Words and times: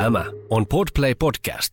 Tämä 0.00 0.24
on 0.50 0.66
Podplay 0.66 1.14
Podcast. 1.14 1.72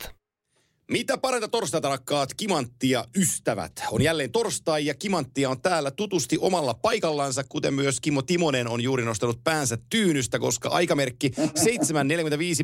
Mitä 0.92 1.18
parenta 1.18 1.48
torstaita 1.48 1.90
rakkaat 1.90 2.34
Kimanttia 2.34 3.06
ystävät? 3.18 3.72
On 3.92 4.02
jälleen 4.02 4.32
torstai 4.32 4.86
ja 4.86 4.94
Kimanttia 4.94 5.50
on 5.50 5.62
täällä 5.62 5.92
tutusti 5.92 6.38
omalla 6.42 6.74
paikallansa, 6.74 7.44
kuten 7.44 7.74
myös 7.74 8.00
Kimmo 8.00 8.22
Timonen 8.22 8.68
on 8.68 8.82
juuri 8.82 9.06
nostanut 9.06 9.44
päänsä 9.44 9.78
tyynystä, 9.90 10.40
koska 10.40 10.70
aikamerkki 10.70 11.32
7.45 11.38 11.44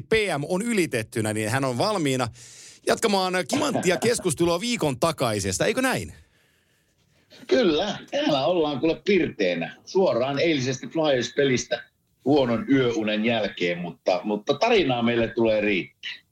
PM 0.10 0.44
on 0.50 0.62
ylitettynä, 0.62 1.34
niin 1.34 1.50
hän 1.50 1.66
on 1.66 1.78
valmiina 1.78 2.28
jatkamaan 2.88 3.34
Kimanttia 3.48 3.98
keskustelua 3.98 4.60
viikon 4.60 5.00
takaisesta, 5.00 5.66
eikö 5.66 5.82
näin? 5.82 6.14
Kyllä, 7.48 7.98
täällä 8.12 8.46
ollaan 8.46 8.80
kuule 8.80 9.02
pirteenä. 9.06 9.76
Suoraan 9.86 10.40
eilisestä 10.40 10.88
Flyers-pelistä 10.88 11.93
huonon 12.26 12.66
yöunen 12.70 13.26
jälkeen, 13.26 13.78
mutta, 13.78 14.22
mutta 14.24 14.54
tarinaa 14.54 15.02
meille 15.02 15.28
tulee 15.28 15.62
riittää. 15.62 16.24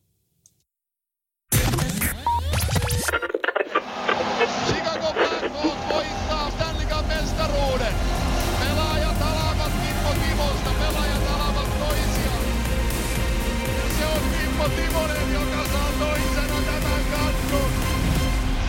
Timonen, 14.75 15.33
joka 15.33 15.65
saa 15.71 15.91
toisena 15.99 16.61
tämän 16.65 17.05
kannun. 17.11 17.71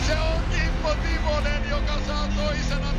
Se 0.07 0.15
on 0.17 0.41
Kimmo 0.51 0.95
Timonen, 1.03 1.69
joka 1.69 1.99
saa 2.07 2.27
toisena 2.27 2.92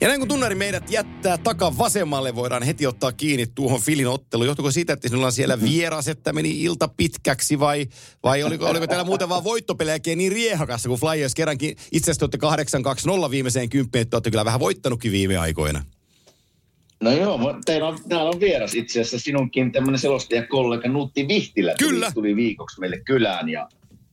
Ja 0.00 0.08
näin 0.08 0.20
kun 0.20 0.28
tunnari 0.28 0.54
meidät 0.54 0.90
jättää 0.90 1.38
takan 1.38 1.78
vasemmalle, 1.78 2.34
voidaan 2.34 2.62
heti 2.62 2.86
ottaa 2.86 3.12
kiinni 3.12 3.46
tuohon 3.46 3.80
Filin 3.80 4.08
otteluun. 4.08 4.46
Johtuiko 4.46 4.70
siitä, 4.70 4.92
että 4.92 5.08
sinulla 5.08 5.26
on 5.26 5.32
siellä 5.32 5.60
vieras, 5.60 6.08
että 6.08 6.32
meni 6.32 6.62
ilta 6.62 6.88
pitkäksi 6.88 7.58
vai, 7.58 7.86
vai 8.22 8.42
oliko, 8.42 8.66
oliko 8.66 8.86
täällä 8.86 9.04
muuten 9.04 9.28
vaan 9.28 9.44
voittopelejäkin 9.44 10.18
niin 10.18 10.32
riehakassa, 10.32 10.88
kun 10.88 10.98
Flyers 10.98 11.34
kerrankin 11.34 11.76
itse 11.92 12.10
asiassa 12.10 12.28
te 12.28 12.38
olette 12.44 13.26
8-2-0 13.26 13.30
viimeiseen 13.30 13.68
kymppiin, 13.68 14.02
että 14.02 14.16
olette 14.16 14.30
kyllä 14.30 14.44
vähän 14.44 14.60
voittanutkin 14.60 15.12
viime 15.12 15.36
aikoina. 15.36 15.84
No 17.00 17.12
joo, 17.12 17.38
teillä 17.64 17.88
on, 17.88 17.98
täällä 18.08 18.30
on 18.30 18.40
vieras 18.40 18.74
itse 18.74 19.00
asiassa 19.00 19.18
sinunkin 19.18 19.72
tämmöinen 19.72 19.98
selostajakollega 19.98 20.88
Nutti 20.88 21.28
Vihtilä. 21.28 21.74
Kyllä. 21.78 22.12
Tuli 22.12 22.36
viikoksi 22.36 22.80
meille 22.80 23.00
kylään 23.04 23.48
ja, 23.48 23.68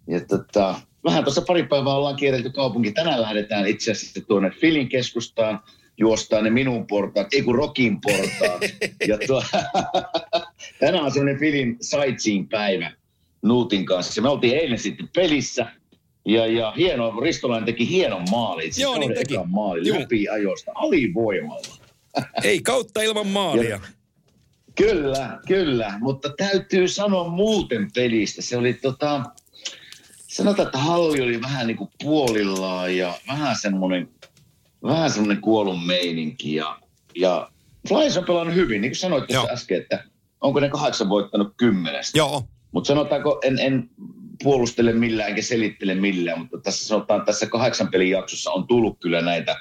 ja 0.08 0.20
tota, 0.20 0.81
vähän 1.06 1.23
tuossa 1.23 1.42
pari 1.42 1.64
päivää 1.64 1.94
ollaan 1.94 2.16
kierrelty 2.16 2.50
kaupunki. 2.50 2.92
Tänään 2.92 3.22
lähdetään 3.22 3.67
itse 3.67 3.92
asiassa 3.92 4.22
tuonne 4.22 4.50
Filin 4.50 4.89
keskustaan 4.89 5.59
juostaan 5.98 6.44
ne 6.44 6.50
minun 6.50 6.88
portaat, 6.88 7.34
ei 7.34 7.42
kun 7.42 7.56
Rokin 7.56 8.02
portaat. 8.02 8.61
ja 9.08 9.17
tuo, 9.28 9.44
tänään 10.80 11.06
on 11.06 11.11
semmoinen 11.11 11.39
Filin 11.39 11.78
sightseeing-päivä 11.81 12.92
Nuutin 13.42 13.86
kanssa. 13.86 14.22
Me 14.22 14.30
oltiin 14.30 14.58
eilen 14.58 14.80
sitten 14.80 15.09
pelissä 15.16 15.67
ja, 16.26 16.48
ja 16.48 16.72
hieno, 16.72 17.20
Ristolainen 17.22 17.66
teki 17.66 17.89
hienon 17.89 18.26
maalin. 18.31 18.73
Siis 18.73 18.80
Joo, 18.80 18.98
niin 18.98 19.14
teki. 19.14 19.36
Maali 19.45 20.00
läpi 20.00 20.30
ajosta, 20.30 20.72
alivoimalla. 20.76 21.76
Ei 22.44 22.61
kautta 22.61 23.02
ilman 23.02 23.28
maalia. 23.28 23.80
Kyllä, 24.76 25.39
kyllä, 25.48 25.94
mutta 26.00 26.30
täytyy 26.38 26.88
sanoa 26.88 27.28
muuten 27.28 27.92
pelistä. 27.95 28.42
Se 28.42 28.58
oli 28.58 28.73
tota, 28.73 29.23
sanotaan, 30.36 30.66
että 30.66 30.78
halli 30.78 31.22
oli 31.22 31.41
vähän 31.41 31.67
niin 31.67 31.78
kuin 31.78 31.89
puolillaan 32.03 32.97
ja 32.97 33.14
vähän 33.28 33.55
semmoinen, 33.55 34.09
vähän 34.83 35.11
semmoinen 35.11 35.42
kuollun 35.42 35.86
meininki. 35.86 36.55
Ja, 36.55 36.80
ja 37.16 37.52
Flyers 37.88 38.17
on 38.17 38.25
pelannut 38.25 38.55
hyvin, 38.55 38.81
niin 38.81 38.92
kuin 38.92 39.00
sanoit 39.00 39.27
tuossa 39.27 39.53
äsken, 39.53 39.81
että 39.81 40.03
onko 40.42 40.59
ne 40.59 40.69
kahdeksan 40.69 41.09
voittanut 41.09 41.53
kymmenestä. 41.58 42.17
Joo, 42.17 42.44
Mutta 42.72 42.88
sanotaanko, 42.88 43.39
en, 43.44 43.60
en 43.60 43.89
puolustele 44.43 44.93
millään 44.93 45.30
enkä 45.30 45.42
selittele 45.42 45.95
millään, 45.95 46.39
mutta 46.39 46.58
tässä 46.58 46.87
sanotaan, 46.87 47.26
tässä 47.26 47.45
kahdeksan 47.45 47.87
pelin 47.87 48.10
jaksossa 48.10 48.52
on 48.52 48.67
tullut 48.67 48.99
kyllä 48.99 49.21
näitä, 49.21 49.55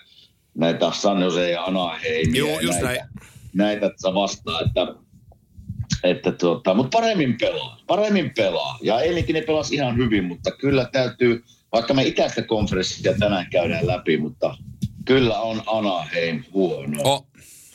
näitä 0.54 0.90
San 0.92 1.22
Jose 1.22 1.50
ja 1.50 1.64
Anaheimia. 1.64 2.38
Joo, 2.38 2.60
just 2.60 2.80
näitä, 2.80 3.06
näin. 3.54 3.80
näitä 3.80 3.90
vastaan, 4.14 4.66
että, 4.66 5.03
että 6.04 6.32
tuota, 6.32 6.74
mutta 6.74 6.98
paremmin 6.98 7.38
pelaa, 7.38 7.80
paremmin 7.86 8.32
pelaa. 8.36 8.78
Ja 8.82 9.00
eilenkin 9.00 9.34
ne 9.34 9.40
pelasi 9.40 9.74
ihan 9.74 9.96
hyvin, 9.96 10.24
mutta 10.24 10.50
kyllä 10.50 10.88
täytyy, 10.92 11.44
vaikka 11.72 11.94
me 11.94 12.02
itäistä 12.02 12.42
konferenssia 12.42 13.14
tänään 13.18 13.46
käydään 13.50 13.86
läpi, 13.86 14.16
mutta 14.16 14.56
kyllä 15.04 15.40
on 15.40 15.62
Anaheim 15.66 16.44
huono. 16.52 17.02
oh. 17.04 17.26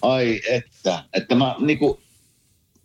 Ai 0.01 0.41
että, 0.50 1.03
että 1.13 1.35
mä 1.35 1.56
niinku, 1.59 2.01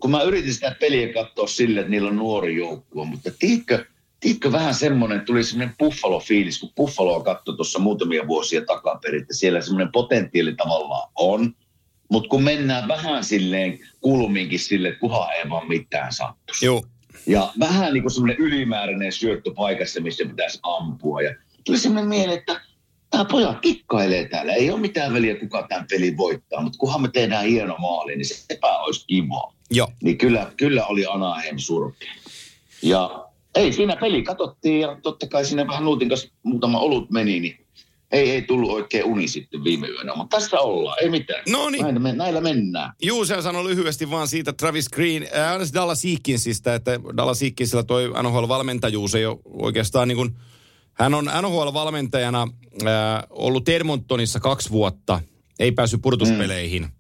kun 0.00 0.10
mä 0.10 0.22
yritin 0.22 0.54
sitä 0.54 0.76
peliä 0.80 1.12
katsoa 1.12 1.46
sille, 1.46 1.80
että 1.80 1.90
niillä 1.90 2.08
on 2.08 2.16
nuori 2.16 2.56
joukkue, 2.56 3.06
mutta 3.06 3.30
tiedätkö, 3.38 3.84
tiedätkö 4.20 4.52
vähän 4.52 4.74
semmoinen, 4.74 5.20
tuli 5.20 5.44
semmoinen 5.44 5.74
Buffalo-fiilis, 5.78 6.60
kun 6.60 6.72
Buffaloa 6.76 7.22
katsoi 7.22 7.56
tuossa 7.56 7.78
muutamia 7.78 8.26
vuosia 8.26 8.64
takaperin, 8.64 9.22
että 9.22 9.34
siellä 9.34 9.60
semmoinen 9.60 9.92
potentiaali 9.92 10.54
tavallaan 10.54 11.10
on, 11.14 11.54
mutta 12.14 12.28
kun 12.28 12.42
mennään 12.42 12.88
vähän 12.88 13.24
silleen 13.24 13.78
kulmiinkin 14.00 14.58
sille, 14.58 14.88
että 14.88 15.00
kuhan 15.00 15.32
ei 15.32 15.50
vaan 15.50 15.68
mitään 15.68 16.12
sattuisi. 16.12 16.66
Joo. 16.66 16.84
Ja 17.26 17.52
vähän 17.58 17.92
niin 17.92 18.02
kuin 18.02 18.10
semmoinen 18.10 18.36
ylimääräinen 18.36 19.12
syöttö 19.12 19.54
paikassa, 19.54 20.00
missä 20.00 20.24
pitäisi 20.24 20.58
ampua. 20.62 21.22
Ja 21.22 21.34
tuli 21.64 21.78
semmoinen 21.78 22.08
mieleen, 22.08 22.38
että 22.38 22.60
tämä 23.10 23.24
pojat 23.24 23.60
kikkailee 23.60 24.28
täällä. 24.28 24.52
Ei 24.52 24.70
ole 24.70 24.80
mitään 24.80 25.12
väliä, 25.12 25.34
kuka 25.34 25.66
tämän 25.68 25.86
pelin 25.90 26.16
voittaa, 26.16 26.62
mutta 26.62 26.78
kunhan 26.78 27.02
me 27.02 27.08
tehdään 27.08 27.44
hieno 27.44 27.76
maali, 27.78 28.16
niin 28.16 28.26
sepä 28.26 28.78
olisi 28.78 29.06
kivaa. 29.06 29.54
Joo. 29.70 29.88
Niin 30.02 30.18
kyllä, 30.18 30.52
kyllä 30.56 30.86
oli 30.86 31.06
Anaheim 31.06 31.58
surkea. 31.58 32.12
Ja 32.82 33.28
ei 33.54 33.72
siinä 33.72 33.96
peli 33.96 34.22
katsottiin 34.22 34.80
ja 34.80 34.98
totta 35.02 35.26
kai 35.26 35.44
siinä 35.44 35.66
vähän 35.66 35.84
Nuutin 35.84 36.08
kanssa 36.08 36.28
muutama 36.42 36.78
olut 36.78 37.10
meni, 37.10 37.40
niin 37.40 37.63
ei, 38.14 38.30
ei 38.30 38.42
tullut 38.42 38.70
oikein 38.70 39.04
uni 39.04 39.28
sitten 39.28 39.64
viime 39.64 39.88
yönä. 39.88 40.14
Mutta 40.14 40.36
tässä 40.36 40.60
ollaan, 40.60 40.96
ei 41.02 41.10
mitään. 41.10 41.42
No 41.48 41.70
niin. 41.70 41.82
Näillä, 41.82 42.00
me, 42.00 42.12
näillä 42.12 42.40
mennään. 42.40 42.92
Juu, 43.02 43.24
se 43.24 43.42
sanoi 43.42 43.64
lyhyesti 43.64 44.10
vaan 44.10 44.28
siitä 44.28 44.52
Travis 44.52 44.88
Green, 44.88 45.22
äh, 45.22 45.72
Dallas 45.74 46.04
Eakinsista, 46.04 46.74
että 46.74 47.00
Dallas 47.16 47.42
Eakinsilla 47.42 47.82
toi 47.82 48.12
NHL-valmentajuus 48.22 49.14
ei 49.14 49.26
ole 49.26 49.38
oikeastaan 49.44 50.08
niin 50.08 50.16
kuin, 50.16 50.30
hän 50.92 51.14
on 51.14 51.24
NHL-valmentajana 51.24 52.48
äh, 52.82 53.22
ollut 53.30 53.68
Edmontonissa 53.68 54.40
kaksi 54.40 54.70
vuotta, 54.70 55.20
ei 55.58 55.72
päässyt 55.72 56.02
pudotuspeleihin. 56.02 56.82
Mm. 56.82 56.90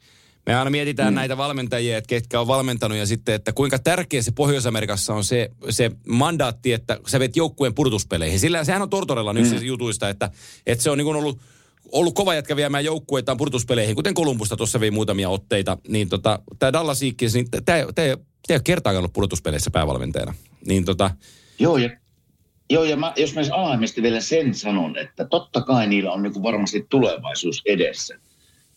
Me 0.46 0.54
aina 0.54 0.70
mietitään 0.70 1.12
mm. 1.12 1.14
näitä 1.14 1.36
valmentajia, 1.36 1.98
että 1.98 2.08
ketkä 2.08 2.40
on 2.40 2.46
valmentanut 2.46 2.98
ja 2.98 3.06
sitten, 3.06 3.34
että 3.34 3.52
kuinka 3.52 3.78
tärkeä 3.78 4.22
se 4.22 4.32
Pohjois-Amerikassa 4.32 5.14
on 5.14 5.24
se, 5.24 5.50
se 5.70 5.90
mandaatti, 6.08 6.72
että 6.72 6.98
sä 7.06 7.20
vet 7.20 7.36
joukkueen 7.36 7.74
pudotuspeleihin. 7.74 8.40
Sillä 8.40 8.64
sehän 8.64 8.82
on 8.82 8.90
Tortorella 8.90 9.32
mm. 9.32 9.40
yksi 9.40 9.66
jutuista, 9.66 10.08
että, 10.08 10.30
että 10.66 10.84
se 10.84 10.90
on 10.90 10.98
niin 10.98 11.16
ollut 11.16 11.40
ollut 11.92 12.14
kova 12.14 12.34
jätkä 12.34 12.56
viemään 12.56 12.84
joukkueitaan 12.84 13.36
purtuspeleihin, 13.36 13.94
kuten 13.94 14.14
Kolumbusta 14.14 14.56
tuossa 14.56 14.80
vei 14.80 14.90
muutamia 14.90 15.28
otteita, 15.28 15.78
niin 15.88 16.08
tota, 16.08 16.38
tämä 16.58 16.72
Dallas 16.72 17.02
Eakins, 17.02 17.34
niin 17.34 17.46
tämä 17.64 17.78
ei 17.78 18.12
ole 18.50 18.60
kertaakaan 18.64 18.98
ollut 18.98 19.12
pudotuspeleissä 19.12 19.70
päävalmentajana. 19.70 20.34
Niin 20.66 20.84
tota, 20.84 21.10
Joo, 21.58 21.76
ja, 21.76 21.90
joo, 22.70 22.84
ja 22.84 22.96
mä, 22.96 23.12
jos 23.16 23.34
mä 23.34 23.40
Anaheimista 23.52 24.02
vielä 24.02 24.20
sen 24.20 24.54
sanon, 24.54 24.98
että 24.98 25.24
totta 25.24 25.60
kai 25.60 25.86
niillä 25.86 26.12
on 26.12 26.22
niin 26.22 26.42
varmasti 26.42 26.86
tulevaisuus 26.88 27.62
edessä. 27.66 28.18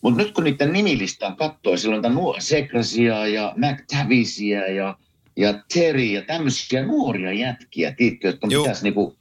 Mutta 0.02 0.22
nyt 0.22 0.32
kun 0.32 0.44
niiden 0.44 0.72
nimilistaa 0.72 1.34
katsoo, 1.34 1.76
siellä 1.76 2.08
on 2.08 2.14
nuo 2.14 2.36
Sekrasia 2.38 3.26
ja 3.26 3.54
McTavisia 3.56 4.72
ja, 4.72 4.98
ja 5.36 5.62
Terry 5.74 6.02
ja 6.02 6.22
tämmöisiä 6.22 6.86
nuoria 6.86 7.32
jätkiä, 7.32 7.94
tiedätkö, 7.96 8.28
jotka 8.28 8.46
Joo. 8.50 8.62
pitäisi 8.62 8.82
niinku 8.82 9.16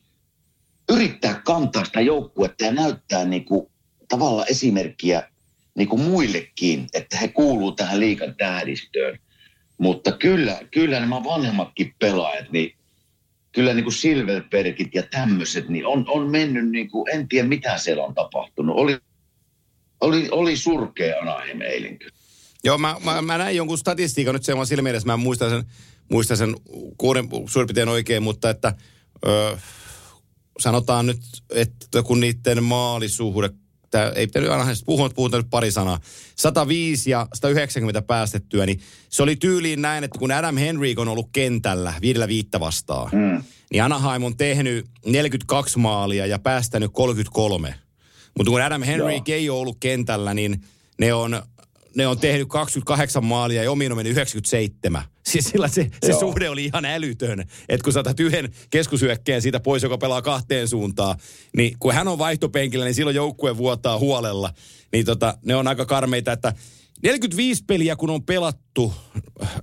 yrittää 0.91 1.41
kantaa 1.45 1.85
sitä 1.85 2.01
joukkuetta 2.01 2.65
ja 2.65 2.71
näyttää 2.71 3.25
niinku 3.25 3.71
tavallaan 4.07 4.47
esimerkkiä 4.49 5.29
niinku 5.75 5.97
muillekin, 5.97 6.87
että 6.93 7.17
he 7.17 7.27
kuuluu 7.27 7.71
tähän 7.71 7.99
liikan 7.99 8.35
tähdistöön. 8.35 9.19
Mutta 9.77 10.11
kyllä, 10.11 10.59
kyllä 10.71 10.99
nämä 10.99 11.23
vanhemmatkin 11.23 11.93
pelaajat, 11.99 12.51
niin 12.51 12.77
kyllä 13.51 13.73
niin 13.73 13.83
kuin 13.83 13.93
Silverbergit 13.93 14.95
ja 14.95 15.03
tämmöiset, 15.03 15.69
niin 15.69 15.85
on, 15.85 16.05
on 16.07 16.31
mennyt 16.31 16.69
niin 16.69 16.89
kuin, 16.89 17.15
en 17.15 17.27
tiedä 17.27 17.47
mitä 17.47 17.77
siellä 17.77 18.03
on 18.03 18.15
tapahtunut. 18.15 18.75
Oli, 18.75 18.97
oli, 20.01 20.27
oli 20.31 20.57
surkea 20.57 21.15
Anaheim 21.21 21.61
eilen 21.61 21.99
kyllä. 21.99 22.11
joo, 22.63 22.77
mä, 22.77 22.95
mä, 23.05 23.21
mä 23.21 23.37
näin 23.37 23.55
jonkun 23.55 23.77
statistiikan 23.77 24.35
nyt 24.35 24.43
se 24.43 24.53
on 24.53 24.67
silmien 24.67 24.91
edessä, 24.91 25.07
mä 25.07 25.13
en 25.13 25.19
muista 25.19 25.49
sen, 25.49 25.63
muista 26.11 26.35
sen 26.35 26.55
kuuden 26.97 27.29
suurin 27.49 27.67
piirtein 27.67 27.89
oikein, 27.89 28.23
mutta 28.23 28.49
että 28.49 28.73
ö, 29.27 29.57
sanotaan 30.59 31.05
nyt, 31.05 31.19
että 31.49 32.03
kun 32.03 32.19
niiden 32.19 32.63
maalisuhde, 32.63 33.49
tää, 33.91 34.11
ei 34.15 34.27
pitänyt 34.27 34.49
aina 34.49 34.65
puhua, 34.85 35.05
mutta 35.05 35.15
puhutaan 35.15 35.43
nyt 35.43 35.49
pari 35.49 35.71
sanaa, 35.71 35.99
105 36.35 37.11
ja 37.11 37.27
190 37.33 38.01
päästettyä, 38.01 38.65
niin 38.65 38.79
se 39.09 39.23
oli 39.23 39.35
tyyliin 39.35 39.81
näin, 39.81 40.03
että 40.03 40.19
kun 40.19 40.31
Adam 40.31 40.57
Henrik 40.57 40.99
on 40.99 41.07
ollut 41.07 41.29
kentällä 41.33 41.93
viidellä 42.01 42.27
viittä 42.27 42.59
vastaan, 42.59 43.09
Mm. 43.13 43.43
niin 43.71 43.83
Anaheim 43.83 44.23
on 44.23 44.37
tehnyt 44.37 44.85
42 45.05 45.79
maalia 45.79 46.25
ja 46.25 46.39
päästänyt 46.39 46.91
33. 46.93 47.75
Mutta 48.37 48.51
kun 48.51 48.61
Adam 48.61 48.83
Henrik 48.83 49.27
Joo. 49.27 49.37
ei 49.37 49.49
ole 49.49 49.59
ollut 49.59 49.77
kentällä, 49.79 50.33
niin 50.33 50.61
ne 50.99 51.13
on, 51.13 51.41
ne 51.95 52.07
on 52.07 52.19
tehnyt 52.19 52.47
28 52.47 53.25
maalia 53.25 53.63
ja 53.63 53.71
omiin 53.71 53.91
on 53.91 53.97
mennyt 53.97 54.11
97. 54.11 55.03
Siis 55.23 55.45
sillä 55.45 55.67
se, 55.67 55.89
se 56.05 56.13
suhde 56.13 56.49
oli 56.49 56.65
ihan 56.65 56.85
älytön. 56.85 57.39
Että 57.69 57.83
kun 57.83 57.93
sä 57.93 57.99
otat 57.99 58.19
yhden 58.19 58.53
keskusyökkeen 58.69 59.41
siitä 59.41 59.59
pois, 59.59 59.83
joka 59.83 59.97
pelaa 59.97 60.21
kahteen 60.21 60.67
suuntaan, 60.67 61.17
niin 61.57 61.75
kun 61.79 61.93
hän 61.93 62.07
on 62.07 62.17
vaihtopenkillä, 62.17 62.85
niin 62.85 62.95
silloin 62.95 63.15
joukkue 63.15 63.57
vuotaa 63.57 63.99
huolella. 63.99 64.53
Niin 64.91 65.05
tota, 65.05 65.37
ne 65.45 65.55
on 65.55 65.67
aika 65.67 65.85
karmeita, 65.85 66.31
että 66.31 66.53
45 67.03 67.63
peliä 67.67 67.95
kun 67.95 68.09
on 68.09 68.23
pelattu, 68.23 68.93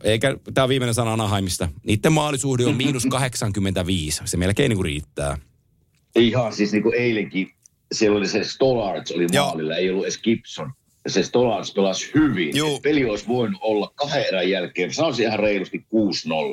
eikä 0.05 0.37
tämä 0.55 0.69
viimeinen 0.69 0.95
sana 0.95 1.13
Anaheimista, 1.13 1.69
niiden 1.87 2.13
maalisuhde 2.13 2.67
on 2.67 2.77
miinus 2.77 3.07
85. 3.07 4.23
Se 4.25 4.37
melkein 4.37 4.69
niin 4.69 4.77
kuin 4.77 4.85
riittää. 4.85 5.39
Ihan 6.15 6.53
siis 6.53 6.73
niin 6.73 6.83
kuin 6.83 6.95
eilenkin, 6.95 7.54
siellä 7.93 8.19
oli 8.19 8.29
se 8.29 8.45
Stollards 8.45 9.13
oli 9.13 9.27
Joo. 9.33 9.47
maalilla, 9.47 9.77
ei 9.77 9.91
ollut 9.91 10.05
edes 10.05 10.19
Gibson. 10.19 10.73
Ja 11.05 11.11
se 11.11 11.23
Stollards 11.23 11.73
pelasi 11.73 12.11
hyvin. 12.15 12.57
Juu. 12.57 12.81
Peli 12.81 13.05
olisi 13.05 13.29
voinut 13.29 13.61
olla 13.63 13.93
kahden 13.95 14.25
erän 14.29 14.51
jälkeen, 14.51 14.95
sanoisin 14.95 15.27
ihan 15.27 15.39
reilusti 15.39 15.87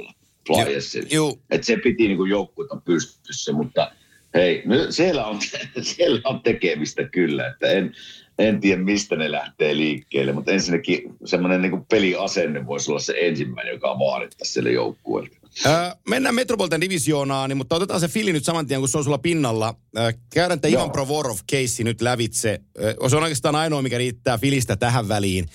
6-0 0.10 0.14
Flyersille. 0.48 1.08
Että 1.50 1.68
se 1.68 1.78
piti 1.78 2.08
niin 2.08 2.30
joukkuetta 2.30 2.82
pystyssä, 2.86 3.54
mutta 3.54 3.92
hei, 4.34 4.62
nyt 4.66 4.92
siellä 4.92 5.26
on, 5.26 5.40
siellä 5.82 6.22
on 6.24 6.42
tekemistä 6.42 7.04
kyllä, 7.04 7.48
että 7.48 7.68
en, 7.68 7.96
en 8.40 8.60
tiedä 8.62 8.82
mistä 8.82 9.16
ne 9.16 9.32
lähtee 9.32 9.78
liikkeelle, 9.78 10.32
mutta 10.32 10.52
ensinnäkin 10.52 11.02
semmoinen 11.26 11.62
niin 11.62 11.86
peliasenne 11.86 12.68
voisi 12.68 12.92
olla 12.92 13.00
se 13.00 13.14
ensimmäinen, 13.20 13.74
joka 13.74 14.00
vaadittaisiin 14.00 14.54
sille 14.54 14.72
joukkueelle. 14.72 15.41
Öö, 15.66 15.92
mennään 16.10 16.36
Metropolitan 16.36 16.82
divisioonaan, 16.82 17.58
mutta 17.58 17.76
otetaan 17.76 18.00
se 18.00 18.08
fili 18.08 18.34
nyt 18.34 18.46
saman 18.46 18.68
tien, 18.68 18.80
kun 18.80 18.90
se 18.90 18.98
on 18.98 19.04
sulla 19.04 19.18
pinnalla. 19.18 19.76
Öö, 19.98 20.12
käydään 20.34 20.62
tämä. 20.62 20.72
Ivan 20.72 20.92
Provorov-keissi 20.92 21.84
nyt 21.84 22.02
lävitse. 22.02 22.62
Öö, 22.80 23.10
se 23.10 23.16
on 23.16 23.24
oikeastaan 23.24 23.56
ainoa, 23.56 23.82
mikä 23.82 23.98
riittää 23.98 24.38
filistä 24.38 24.76
tähän 24.76 25.08
väliin, 25.08 25.50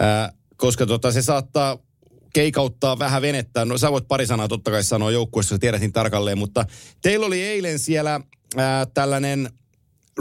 öö, 0.00 0.06
koska 0.56 0.86
tota, 0.86 1.12
se 1.12 1.22
saattaa 1.22 1.78
keikauttaa 2.32 2.98
vähän 2.98 3.22
venettä. 3.22 3.64
No 3.64 3.78
sä 3.78 3.92
voit 3.92 4.08
pari 4.08 4.26
sanaa 4.26 4.48
totta 4.48 4.70
kai 4.70 4.84
sanoa 4.84 5.10
joukkueessa, 5.10 5.54
sä 5.54 5.58
tiedät 5.58 5.80
niin 5.80 5.92
tarkalleen, 5.92 6.38
mutta 6.38 6.66
teillä 7.02 7.26
oli 7.26 7.42
eilen 7.42 7.78
siellä 7.78 8.20
ää, 8.56 8.86
tällainen 8.86 9.50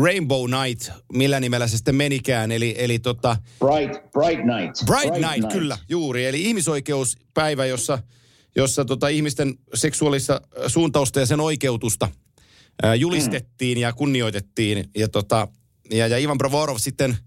Rainbow 0.04 0.50
Night, 0.52 0.92
millä 1.14 1.40
nimellä 1.40 1.68
se 1.68 1.78
sitten 1.78 1.96
menikään, 1.96 2.52
eli, 2.52 2.76
eli 2.78 3.00
tota, 3.00 3.38
Bright, 3.60 4.12
bright 4.12 4.46
Night. 4.46 4.86
Bright, 4.86 5.10
Bright 5.10 5.34
Night, 5.34 5.52
kyllä, 5.54 5.78
juuri. 5.90 6.26
Eli 6.26 6.44
ihmisoikeuspäivä, 6.44 7.66
jossa, 7.66 8.00
jossa 8.58 8.86
tota 8.86 9.08
ihmisten 9.08 9.56
seksuaalista 9.74 10.42
suuntausta 10.68 11.20
ja 11.20 11.26
sen 11.26 11.40
oikeutusta 11.40 12.10
ää, 12.84 12.96
julistettiin 12.96 13.78
ja 13.78 13.94
kunnioitettiin. 13.94 14.90
Ja, 14.98 15.08
tota, 15.08 15.48
ja, 15.92 16.08
ja 16.08 16.18
Ivan 16.18 16.38
Provorov 16.38 16.78
sitten 16.78 17.18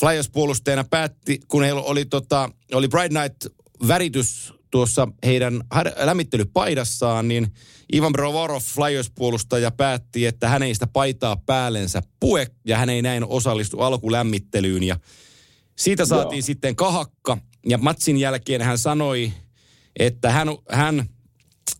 Flyers-puolustajana 0.00 0.84
päätti, 0.90 1.40
kun 1.48 1.62
heillä 1.62 1.80
oli, 1.80 2.04
tota, 2.04 2.50
oli 2.72 2.88
Bright 2.88 3.12
Night-väritys 3.12 4.54
tuossa 4.70 5.08
heidän 5.24 5.60
lämmittelypaidassaan, 5.96 7.28
niin 7.28 7.46
Ivan 7.94 8.12
Provorov, 8.12 8.60
Flyers-puolustaja, 8.60 9.70
päätti, 9.70 10.26
että 10.26 10.48
hän 10.48 10.62
ei 10.62 10.74
sitä 10.74 10.86
paitaa 10.86 11.36
päällensä 11.36 12.02
pue, 12.20 12.46
ja 12.64 12.78
hän 12.78 12.90
ei 12.90 13.02
näin 13.02 13.24
osallistu 13.24 13.80
alkulämmittelyyn. 13.80 14.82
Ja 14.82 14.96
siitä 15.76 16.04
saatiin 16.06 16.38
Joo. 16.38 16.46
sitten 16.46 16.76
kahakka 16.76 17.38
ja 17.66 17.78
matsin 17.78 18.16
jälkeen 18.16 18.62
hän 18.62 18.78
sanoi, 18.78 19.32
että 19.98 20.30
hän, 20.30 20.48
hän 20.70 21.08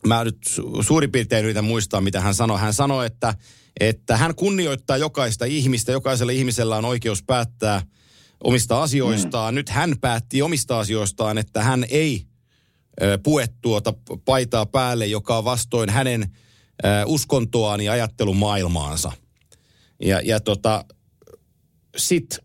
mä 0.06 0.24
nyt 0.24 0.38
su- 0.48 0.82
suurin 0.82 1.12
piirtein 1.12 1.44
yritän 1.44 1.64
muistaa, 1.64 2.00
mitä 2.00 2.20
hän 2.20 2.34
sanoi. 2.34 2.60
Hän 2.60 2.74
sanoi, 2.74 3.06
että, 3.06 3.34
että 3.80 4.16
hän 4.16 4.34
kunnioittaa 4.34 4.96
jokaista 4.96 5.44
ihmistä, 5.44 5.92
jokaisella 5.92 6.32
ihmisellä 6.32 6.76
on 6.76 6.84
oikeus 6.84 7.22
päättää 7.22 7.82
omista 8.44 8.82
asioistaan. 8.82 9.54
Mm. 9.54 9.56
Nyt 9.56 9.68
hän 9.68 9.94
päätti 10.00 10.42
omista 10.42 10.78
asioistaan, 10.78 11.38
että 11.38 11.62
hän 11.62 11.84
ei 11.88 12.26
ö, 13.02 13.18
pue 13.22 13.48
tuota 13.62 13.94
paitaa 14.24 14.66
päälle, 14.66 15.06
joka 15.06 15.38
on 15.38 15.44
vastoin 15.44 15.90
hänen 15.90 16.22
ö, 16.84 16.88
uskontoaan 17.06 17.80
ja 17.80 17.92
ajattelumaailmaansa. 17.92 19.12
Ja, 20.02 20.20
ja 20.24 20.40
tota, 20.40 20.84
sit 21.96 22.38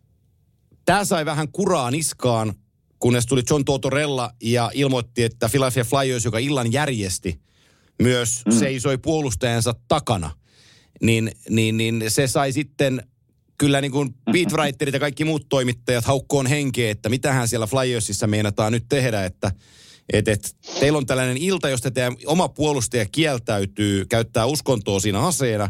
tämä 0.86 1.06
sai 1.06 1.25
vähän 1.25 1.51
kuraa 1.51 1.92
niskaan, 1.92 2.54
kunnes 3.00 3.25
tuli 3.25 3.44
John 3.50 3.66
Totorella 3.66 4.31
ja 4.42 4.72
ilmoitti, 4.74 5.24
että 5.24 5.50
Philadelphia 5.50 5.84
Flyers, 5.84 6.25
joka 6.25 6.38
illan 6.38 6.74
järjesti, 6.74 7.40
myös 8.01 8.42
mm. 8.46 8.60
seisoi 8.60 8.98
puolustajansa 8.98 9.74
takana. 9.88 10.31
Niin, 11.01 11.31
niin, 11.50 11.78
niin 11.78 12.04
se 12.07 12.28
sai 12.28 12.51
sitten 12.51 13.04
kyllä 13.57 13.81
niin 13.81 13.92
kuin 13.92 14.16
beatwriterit 14.31 14.94
ja 14.94 15.00
kaikki 15.00 15.25
muut 15.25 15.50
toimittajat 15.50 16.06
haukkoon 16.06 16.48
henkeä, 16.48 16.92
että 16.92 17.10
mitähän 17.10 17.48
siellä 17.48 17.68
Flyersissa 17.68 18.28
meinataan 18.28 18.72
nyt 18.72 18.86
tehdä, 18.90 19.25
että 19.25 19.52
et, 20.13 20.28
et, 20.28 20.56
teillä 20.80 20.98
on 20.98 21.06
tällainen 21.06 21.38
ilta, 21.38 21.69
josta 21.69 21.92
teidän 21.92 22.16
oma 22.25 22.50
puolustaja 22.50 23.06
kieltäytyy 23.12 24.06
käyttää 24.06 24.45
uskontoa 24.45 25.00
siinä 25.00 25.19
aseena, 25.19 25.69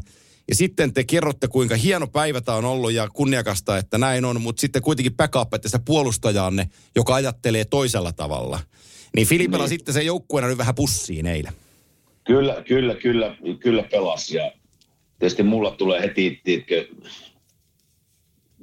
ja 0.50 0.56
sitten 0.56 0.94
te 0.94 1.04
kerrotte, 1.04 1.48
kuinka 1.48 1.76
hieno 1.76 2.08
päivä 2.08 2.42
tämä 2.42 2.58
on 2.58 2.66
ollut 2.66 2.92
ja 2.92 3.08
kunniakasta, 3.14 3.78
että 3.78 3.98
näin 3.98 4.26
on, 4.26 4.42
mutta 4.42 4.62
sitten 4.62 4.82
kuitenkin 4.82 5.16
backupatte 5.16 5.68
sitä 5.68 5.80
puolustajaanne, 5.86 6.70
joka 6.96 7.16
ajattelee 7.16 7.66
toisella 7.66 8.12
tavalla. 8.12 8.60
Niin 9.16 9.28
Filipella 9.28 9.64
Niin. 9.64 9.70
sitten 9.70 9.94
se 9.94 10.04
joukkueena 10.04 10.48
nyt 10.48 10.58
vähän 10.58 10.76
pussiin 10.76 11.26
eilen. 11.26 11.54
Kyllä, 12.24 12.64
kyllä, 12.68 12.96
kyllä, 12.96 13.36
kyllä 13.60 13.84
pelas. 13.84 14.32
Ja 14.32 14.52
tietysti 15.20 15.44
mulla 15.44 15.72
tulee 15.72 16.02
heti, 16.02 16.42
tiedätkö, 16.44 16.88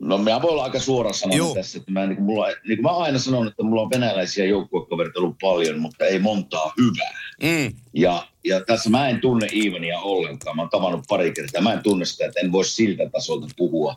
no 0.01 0.19
minä 0.19 0.43
voin 0.43 0.53
olla 0.53 0.65
aika 0.65 0.81
suora 0.81 1.09
Joo. 1.09 1.13
sanoa 1.13 1.55
tässä, 1.55 1.79
että 1.79 1.93
mä, 1.93 2.07
niin 2.07 2.17
kuin 2.17 2.27
mulla, 2.27 2.47
niin 2.47 2.77
kuin 2.79 2.83
mä 2.83 2.91
aina 2.97 3.19
sanon, 3.19 3.49
että 3.49 3.63
mulla 3.63 3.83
on 3.83 3.91
venäläisiä 3.91 4.45
joukkuekavereita 4.45 5.21
ollut 5.21 5.37
paljon, 5.41 5.79
mutta 5.79 6.05
ei 6.05 6.19
montaa 6.19 6.73
hyvää. 6.79 7.26
Mm. 7.43 7.73
Ja, 7.93 8.27
ja 8.45 8.65
tässä 8.65 8.91
mä 8.91 9.09
en 9.09 9.21
tunne 9.21 9.49
Ivania 9.53 9.99
ollenkaan. 9.99 10.57
Mä 10.57 10.63
oon 10.63 10.71
tavannut 10.71 11.05
pari 11.09 11.33
kertaa. 11.33 11.63
Mä 11.63 11.73
en 11.73 11.83
tunne 11.83 12.05
sitä, 12.05 12.27
että 12.27 12.41
en 12.41 12.53
voi 12.53 12.65
siltä 12.65 13.11
tasolta 13.13 13.47
puhua 13.57 13.97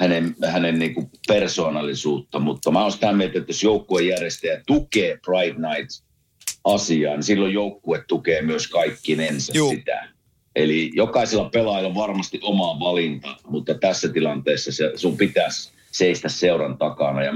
hänen, 0.00 0.36
hänen 0.46 0.78
niin 0.78 0.94
kuin 0.94 1.10
persoonallisuutta. 1.28 2.38
Mutta 2.38 2.70
mä 2.70 2.82
oon 2.82 2.92
sitä 2.92 3.12
mieltä, 3.12 3.38
että 3.38 3.50
jos 3.50 3.62
joukkuejärjestäjä 3.62 4.62
tukee 4.66 5.18
Pride 5.24 5.68
Night 5.68 6.04
asiaa, 6.64 7.14
niin 7.14 7.22
silloin 7.22 7.52
joukkue 7.52 8.04
tukee 8.08 8.42
myös 8.42 8.68
kaikkinensa 8.68 9.52
Juu. 9.54 9.70
sitä. 9.70 10.08
Eli 10.56 10.90
jokaisella 10.94 11.50
pelaajalla 11.50 11.88
on 11.88 11.94
varmasti 11.94 12.38
oma 12.42 12.80
valinta, 12.80 13.36
mutta 13.46 13.74
tässä 13.74 14.08
tilanteessa 14.08 14.72
se, 14.72 14.92
sun 14.94 15.16
pitäisi 15.16 15.72
seistä 15.92 16.28
seuran 16.28 16.78
takana. 16.78 17.24
Ja, 17.24 17.32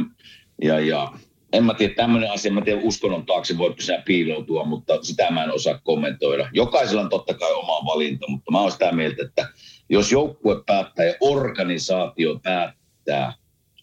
ja, 0.62 0.81
ja 0.81 1.12
en 1.52 1.64
mä 1.64 1.75
tiedä, 1.75 1.95
tämmöinen 1.95 2.30
asia, 2.30 2.52
mä 2.52 2.61
tiedän 2.61 2.85
uskonnon 2.85 3.26
taakse 3.26 3.59
voi 3.59 3.75
sä 3.80 4.02
piiloutua, 4.04 4.64
mutta 4.64 5.02
sitä 5.02 5.30
mä 5.30 5.45
en 5.45 5.54
osaa 5.54 5.78
kommentoida. 5.85 6.49
Jokaisella 6.52 7.02
on 7.02 7.09
totta 7.09 7.35
kai 7.35 7.52
oma 7.52 7.87
valinta, 7.87 8.26
mutta 8.28 8.52
mä 8.52 8.61
oon 8.61 8.73
sitä 8.73 8.92
mieltä, 8.92 9.23
että 9.25 9.49
jos 9.88 10.12
joukkue 10.12 10.62
päättää 10.66 11.04
ja 11.04 11.14
organisaatio 11.21 12.40
päättää 12.42 13.33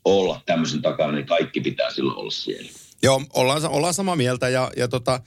olla 0.05 0.41
tämmöisen 0.45 0.81
takana, 0.81 1.11
niin 1.11 1.25
kaikki 1.25 1.61
pitää 1.61 1.91
silloin 1.91 2.17
olla 2.17 2.31
siellä. 2.31 2.69
Joo, 3.03 3.21
ollaan, 3.33 3.65
ollaan 3.65 3.93
samaa 3.93 4.15
mieltä 4.15 4.49
ja, 4.49 4.71
ja 4.77 4.87
tota, 4.87 5.21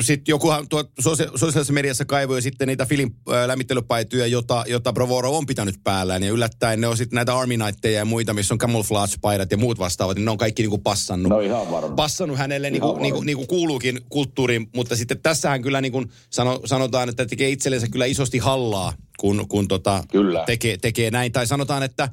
sitten 0.00 0.32
jokuhan 0.32 0.68
tuo 0.68 0.84
sosia- 1.00 1.30
sosiaalisessa 1.30 1.72
mediassa 1.72 2.04
kaivoi 2.04 2.42
sitten 2.42 2.68
niitä 2.68 2.86
filin 2.86 3.16
äh, 3.32 3.46
lämmittelypaitoja, 3.46 4.26
jota, 4.26 4.64
jota 4.68 4.92
Brovoro 4.92 5.36
on 5.36 5.46
pitänyt 5.46 5.74
päällään. 5.84 6.22
Ja 6.22 6.30
yllättäen 6.30 6.80
ne 6.80 6.86
on 6.86 6.96
sitten 6.96 7.16
näitä 7.16 7.38
Army 7.38 7.56
Nightteja 7.56 7.98
ja 7.98 8.04
muita, 8.04 8.34
missä 8.34 8.54
on 8.54 8.58
camouflage-paidat 8.58 9.50
ja 9.50 9.56
muut 9.56 9.78
vastaavat, 9.78 10.16
niin 10.16 10.24
ne 10.24 10.30
on 10.30 10.38
kaikki 10.38 10.62
niinku 10.62 10.78
passannut. 10.78 11.30
No 11.30 11.40
ihan 11.40 11.70
varma. 11.70 11.94
passannut 11.94 12.38
hänelle 12.38 12.70
niin 12.70 12.80
kuin, 12.80 12.90
Ihan 12.90 13.02
niin 13.02 13.14
kuin, 13.14 13.26
niin 13.26 13.36
kuin 13.36 13.48
kuuluukin 13.48 14.00
kulttuuriin, 14.08 14.68
mutta 14.74 14.96
sitten 14.96 15.20
tässähän 15.22 15.62
kyllä 15.62 15.80
niin 15.80 15.92
kuin 15.92 16.10
sano, 16.30 16.60
sanotaan, 16.64 17.08
että 17.08 17.26
tekee 17.26 17.48
itsellensä 17.50 17.88
kyllä 17.88 18.04
isosti 18.04 18.38
hallaa, 18.38 18.92
kun, 19.18 19.48
kun 19.48 19.68
tota, 19.68 20.04
Kyllä. 20.12 20.44
tekee, 20.46 20.76
tekee 20.76 21.10
näin. 21.10 21.32
Tai 21.32 21.46
sanotaan, 21.46 21.82
että 21.82 22.08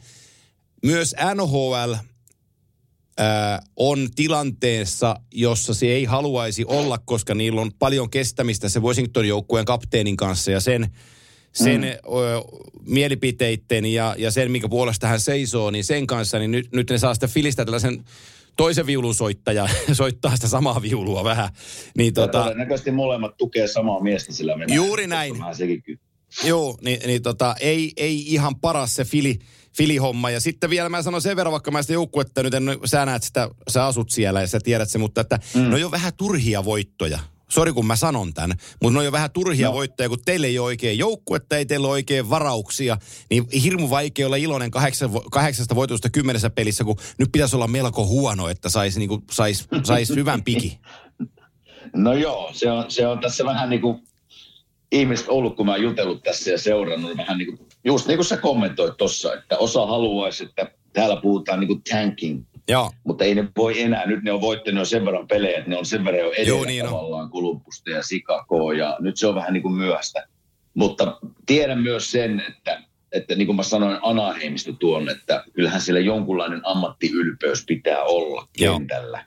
myös 0.86 1.16
NHL 1.36 1.94
ää, 3.18 3.62
on 3.76 4.08
tilanteessa, 4.16 5.16
jossa 5.34 5.74
se 5.74 5.86
ei 5.86 6.06
haluaisi 6.06 6.66
olla, 6.68 6.98
koska 7.06 7.36
niillä 7.36 7.62
on 7.62 7.72
paljon 7.80 8.10
kestämistä 8.10 8.70
se 8.70 8.80
Washington 8.80 9.28
joukkueen 9.28 9.66
kapteenin 9.66 10.18
kanssa 10.18 10.52
ja 10.52 10.60
sen, 10.60 10.88
sen 11.54 11.82
mm. 11.82 11.88
ö, 11.88 12.42
mielipiteitten 12.86 13.86
ja, 13.86 14.16
ja 14.18 14.32
sen, 14.32 14.52
minkä 14.52 14.70
puolesta 14.70 15.08
hän 15.08 15.20
seisoo, 15.20 15.72
niin 15.72 15.84
sen 15.84 16.08
kanssa, 16.08 16.40
niin 16.40 16.52
nyt, 16.52 16.72
nyt 16.72 16.90
ne 16.90 16.98
saa 16.98 17.14
sitä 17.14 17.28
filistä 17.28 17.66
tällaisen 17.66 18.04
toisen 18.58 18.86
viulun 18.86 19.16
soittaja 19.16 19.68
soittaa 19.94 20.36
sitä 20.36 20.48
samaa 20.48 20.82
viulua 20.82 21.24
vähän. 21.24 21.50
Niin 21.98 22.14
Tota... 22.14 22.28
tota, 22.32 22.44
Todennäköisesti 22.44 22.92
molemmat 22.92 23.38
tukee 23.38 23.68
samaa 23.68 24.04
miestä 24.04 24.34
sillä 24.34 24.58
mennään. 24.58 24.76
Juuri 24.76 25.08
näin. 25.08 25.36
Joo, 26.44 26.78
niin, 26.82 27.00
niin 27.06 27.22
tota, 27.22 27.56
ei, 27.60 27.92
ei 27.98 28.34
ihan 28.34 28.60
paras 28.60 28.96
se 28.96 29.06
fili, 29.06 29.40
filihomma. 29.78 30.30
Ja 30.30 30.40
sitten 30.40 30.70
vielä 30.70 30.90
mä 30.90 31.02
sanon 31.02 31.22
sen 31.22 31.36
verran, 31.36 31.52
vaikka 31.52 31.72
mä 31.72 31.82
sitä 31.82 31.94
joukkuetta 31.94 32.44
nyt 32.44 32.54
en, 32.54 32.64
sä 32.86 33.06
näet 33.06 33.24
sitä, 33.24 33.50
sä 33.70 33.86
asut 33.86 34.10
siellä 34.10 34.42
ja 34.42 34.48
sä 34.48 34.60
tiedät 34.64 34.90
se, 34.90 34.98
mutta 34.98 35.22
että 35.22 35.40
mm. 35.54 35.62
no 35.62 35.78
jo 35.78 35.92
vähän 35.92 36.14
turhia 36.18 36.66
voittoja. 36.66 37.20
sori 37.50 37.74
kun 37.74 37.86
mä 37.86 37.96
sanon 37.96 38.34
tämän, 38.34 38.58
mutta 38.82 38.94
ne 38.94 39.00
on 39.00 39.06
jo 39.06 39.12
vähän 39.12 39.32
turhia 39.32 39.68
No. 39.68 39.74
voittoja, 39.74 40.10
kun 40.10 40.18
teille 40.26 40.48
ei 40.48 40.60
ole 40.60 40.66
oikein 40.66 40.98
joukkuetta, 40.98 41.58
ei 41.58 41.66
teillä 41.66 41.88
ole 41.88 41.92
oikein 41.92 42.30
varauksia, 42.30 42.98
niin 43.30 43.48
hirmu 43.64 43.90
vaikea 43.90 44.26
olla 44.26 44.36
iloinen 44.36 44.72
kahdeksan, 44.72 45.10
kahdeksasta 45.32 45.76
voitosta 45.76 46.10
kymmenessä 46.10 46.50
pelissä, 46.50 46.84
kun 46.84 46.98
nyt 47.18 47.32
pitäisi 47.32 47.56
olla 47.56 47.68
melko 47.68 48.06
huono, 48.06 48.50
että 48.50 48.70
saisi 48.70 49.00
niinku, 49.00 49.24
sais, 49.32 49.68
sais 49.84 50.10
hyvän 50.10 50.44
piki. 50.44 50.80
No 51.96 52.14
joo, 52.14 52.50
se 52.54 52.72
on, 52.72 52.92
se 52.92 53.08
on 53.08 53.20
tässä 53.20 53.46
vähän 53.46 53.70
niin 53.70 53.82
kuin 53.82 54.04
ihmiset 54.92 55.26
ollut, 55.30 55.56
kun 55.56 55.66
mä 55.66 55.72
oon 55.72 55.82
jutellut 55.82 56.24
tässä 56.24 56.52
ja 56.52 56.58
seurannut 56.58 57.18
vähän 57.18 57.38
niin 57.38 57.58
kuin, 57.58 57.67
just 57.84 58.08
niin 58.08 58.18
kuin 58.18 58.26
sä 58.26 58.38
kommentoit 58.38 58.98
tuossa, 58.98 59.34
että 59.34 59.58
osa 59.58 59.86
haluaisi, 59.86 60.44
että 60.44 60.72
täällä 60.94 61.22
puhutaan 61.22 61.60
niin 61.60 61.68
kuin 61.68 61.82
tanking, 61.90 62.44
Joo, 62.70 62.92
mutta 63.04 63.24
ei 63.24 63.36
ne 63.36 63.48
voi 63.58 63.82
enää. 63.82 64.06
Nyt 64.06 64.24
ne 64.24 64.32
on 64.32 64.42
voittanut 64.42 64.80
jo 64.80 64.86
sen 64.86 65.06
verran 65.06 65.28
pelejä, 65.28 65.58
että 65.58 65.70
ne 65.70 65.78
on 65.78 65.86
sen 65.86 66.06
verran 66.06 66.24
jo 66.24 66.32
edellä 66.32 66.48
Joo, 66.48 66.66
niin 66.66 66.84
on. 66.84 66.90
tavallaan 66.90 67.30
Kolumbusta 67.30 67.90
ja 67.90 68.02
Chicagoa 68.02 68.74
ja 68.74 68.98
nyt 69.00 69.18
se 69.18 69.28
on 69.28 69.36
vähän 69.36 69.54
niin 69.54 69.64
kuin 69.64 69.74
myöhäistä. 69.74 70.28
Mutta 70.74 71.20
tiedän 71.46 71.82
myös 71.82 72.12
sen, 72.12 72.44
että, 72.50 72.84
että 73.12 73.36
niin 73.36 73.46
kuin 73.46 73.56
mä 73.56 73.64
sanoin 73.64 73.98
Anaheimista 74.02 74.74
tuonne, 74.74 75.12
että 75.12 75.44
kyllähän 75.54 75.82
siellä 75.82 76.00
jonkunlainen 76.00 76.62
ammattiylpeys 76.64 77.66
pitää 77.68 78.04
olla 78.04 78.48
Joo. 78.58 78.78
kentällä. 78.80 79.26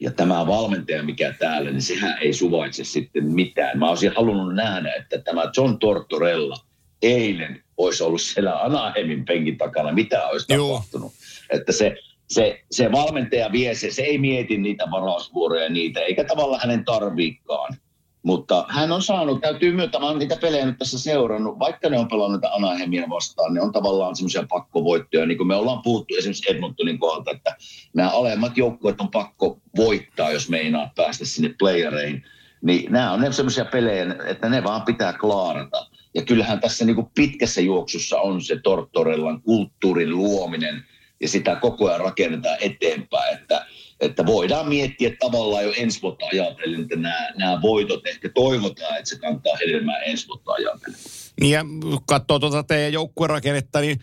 Ja 0.00 0.10
tämä 0.10 0.46
valmentaja, 0.46 1.02
mikä 1.02 1.34
täällä, 1.38 1.70
niin 1.70 1.82
sehän 1.82 2.18
ei 2.20 2.32
suvaitse 2.32 2.84
sitten 2.84 3.32
mitään. 3.32 3.78
Mä 3.78 3.88
olisin 3.88 4.12
halunnut 4.16 4.54
nähdä, 4.54 4.92
että 4.94 5.18
tämä 5.18 5.42
John 5.56 5.78
Tortorella 5.78 6.56
eilen 7.02 7.62
olisi 7.76 8.02
ollut 8.02 8.20
siellä 8.20 8.62
Anaheimin 8.62 9.24
penkin 9.24 9.58
takana, 9.58 9.92
mitä 9.92 10.26
olisi 10.26 10.54
Joo. 10.54 10.68
tapahtunut. 10.68 11.12
Että 11.50 11.72
se, 11.72 11.96
se, 12.28 12.60
se 12.70 12.92
valmentaja 12.92 13.52
vie 13.52 13.74
se, 13.74 13.90
se 13.90 14.02
ei 14.02 14.18
mieti 14.18 14.58
niitä 14.58 14.84
varausvuoroja 14.90 15.68
niitä, 15.68 16.00
eikä 16.00 16.24
tavallaan 16.24 16.60
hänen 16.60 16.84
tarviikaan. 16.84 17.76
Mutta 18.22 18.64
hän 18.68 18.92
on 18.92 19.02
saanut, 19.02 19.40
täytyy 19.40 19.72
myöntää, 19.72 20.00
mä 20.00 20.06
oon 20.06 20.18
niitä 20.18 20.36
pelejä 20.36 20.66
nyt 20.66 20.78
tässä 20.78 20.98
seurannut, 20.98 21.58
vaikka 21.58 21.88
ne 21.88 21.98
on 21.98 22.08
pelannut 22.08 22.44
Anaheimia 22.50 23.08
vastaan, 23.10 23.54
ne 23.54 23.60
on 23.60 23.72
tavallaan 23.72 24.16
semmoisia 24.16 24.46
pakkovoittoja, 24.48 25.26
niin 25.26 25.38
kuin 25.38 25.46
me 25.46 25.54
ollaan 25.54 25.82
puhuttu 25.82 26.14
esimerkiksi 26.18 26.50
Edmontonin 26.50 26.98
kohdalta, 26.98 27.30
että 27.30 27.56
nämä 27.94 28.10
alemmat 28.10 28.56
joukkueet 28.56 29.00
on 29.00 29.10
pakko 29.10 29.58
voittaa, 29.76 30.30
jos 30.30 30.48
meinaa 30.48 30.92
päästä 30.96 31.24
sinne 31.24 31.54
playereihin. 31.58 32.24
Niin 32.62 32.92
nämä 32.92 33.12
on 33.12 33.20
ne 33.20 33.32
semmoisia 33.32 33.64
pelejä, 33.64 34.16
että 34.26 34.48
ne 34.48 34.64
vaan 34.64 34.82
pitää 34.82 35.12
klaarata. 35.12 35.86
Ja 36.14 36.22
kyllähän 36.22 36.60
tässä 36.60 36.84
niin 36.84 36.94
kuin 36.96 37.10
pitkässä 37.14 37.60
juoksussa 37.60 38.20
on 38.20 38.42
se 38.42 38.60
Tortorellan 38.62 39.42
kulttuurin 39.42 40.10
luominen, 40.10 40.84
ja 41.20 41.28
sitä 41.28 41.56
koko 41.56 41.88
ajan 41.88 42.00
rakennetaan 42.00 42.56
eteenpäin, 42.60 43.38
että, 43.38 43.66
että 44.00 44.26
voidaan 44.26 44.68
miettiä 44.68 45.10
tavallaan 45.20 45.64
jo 45.64 45.72
ensi 45.76 46.02
vuotta 46.02 46.26
ajatellen, 46.32 46.82
että 46.82 46.96
nämä, 46.96 47.28
nämä 47.36 47.62
voitot 47.62 48.06
ehkä 48.06 48.28
toivotaan, 48.34 48.98
että 48.98 49.10
se 49.10 49.18
kantaa 49.18 49.56
hedelmää 49.56 49.98
ensi 49.98 50.28
vuotta 50.28 50.52
ajatellen. 50.52 51.00
Niin 51.40 51.52
ja 51.52 51.64
katsoo 52.06 52.38
tuota 52.38 52.62
teidän 52.62 52.92
joukkuerakennetta, 52.92 53.80
niin 53.80 54.00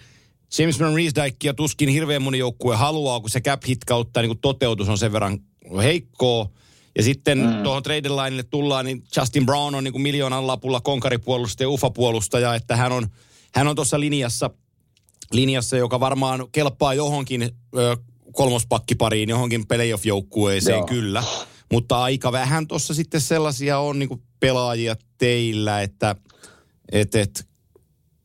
James 0.59 0.79
Van 0.79 0.95
Riesdijkia 0.95 1.53
tuskin 1.53 1.89
hirveän 1.89 2.21
moni 2.21 2.37
joukkue 2.37 2.75
haluaa, 2.75 3.19
kun 3.19 3.29
se 3.29 3.41
cap 3.41 3.61
hit 3.67 3.85
kautta 3.85 4.21
niin 4.21 4.39
toteutus 4.39 4.89
on 4.89 4.97
sen 4.97 5.11
verran 5.11 5.39
heikkoa. 5.83 6.49
Ja 6.97 7.03
sitten 7.03 7.39
mm. 7.39 7.63
tuohon 7.63 7.83
trade 7.83 8.09
lineille 8.09 8.43
tullaan, 8.43 8.85
niin 8.85 9.03
Justin 9.17 9.45
Brown 9.45 9.75
on 9.75 9.83
niin 9.83 9.91
kuin 9.91 10.01
miljoonan 10.01 10.47
lapulla 10.47 10.81
konkaripuolustaja 10.81 11.65
ja 11.65 11.69
ufapuolustaja, 11.69 12.55
että 12.55 12.75
hän 12.75 12.91
on, 12.91 13.07
hän 13.55 13.67
on 13.67 13.75
tuossa 13.75 13.99
linjassa, 13.99 14.49
linjassa, 15.31 15.77
joka 15.77 15.99
varmaan 15.99 16.47
kelpaa 16.51 16.93
johonkin 16.93 17.41
ö, 17.77 17.97
kolmospakkipariin, 18.31 19.29
johonkin 19.29 19.67
playoff-joukkueeseen 19.67 20.77
Joo. 20.77 20.85
kyllä. 20.85 21.23
Mutta 21.71 22.03
aika 22.03 22.31
vähän 22.31 22.67
tuossa 22.67 22.93
sitten 22.93 23.21
sellaisia 23.21 23.79
on 23.79 23.99
niin 23.99 24.09
kuin 24.09 24.21
pelaajia 24.39 24.95
teillä, 25.17 25.81
että 25.81 26.15
et, 26.91 27.15
et, 27.15 27.47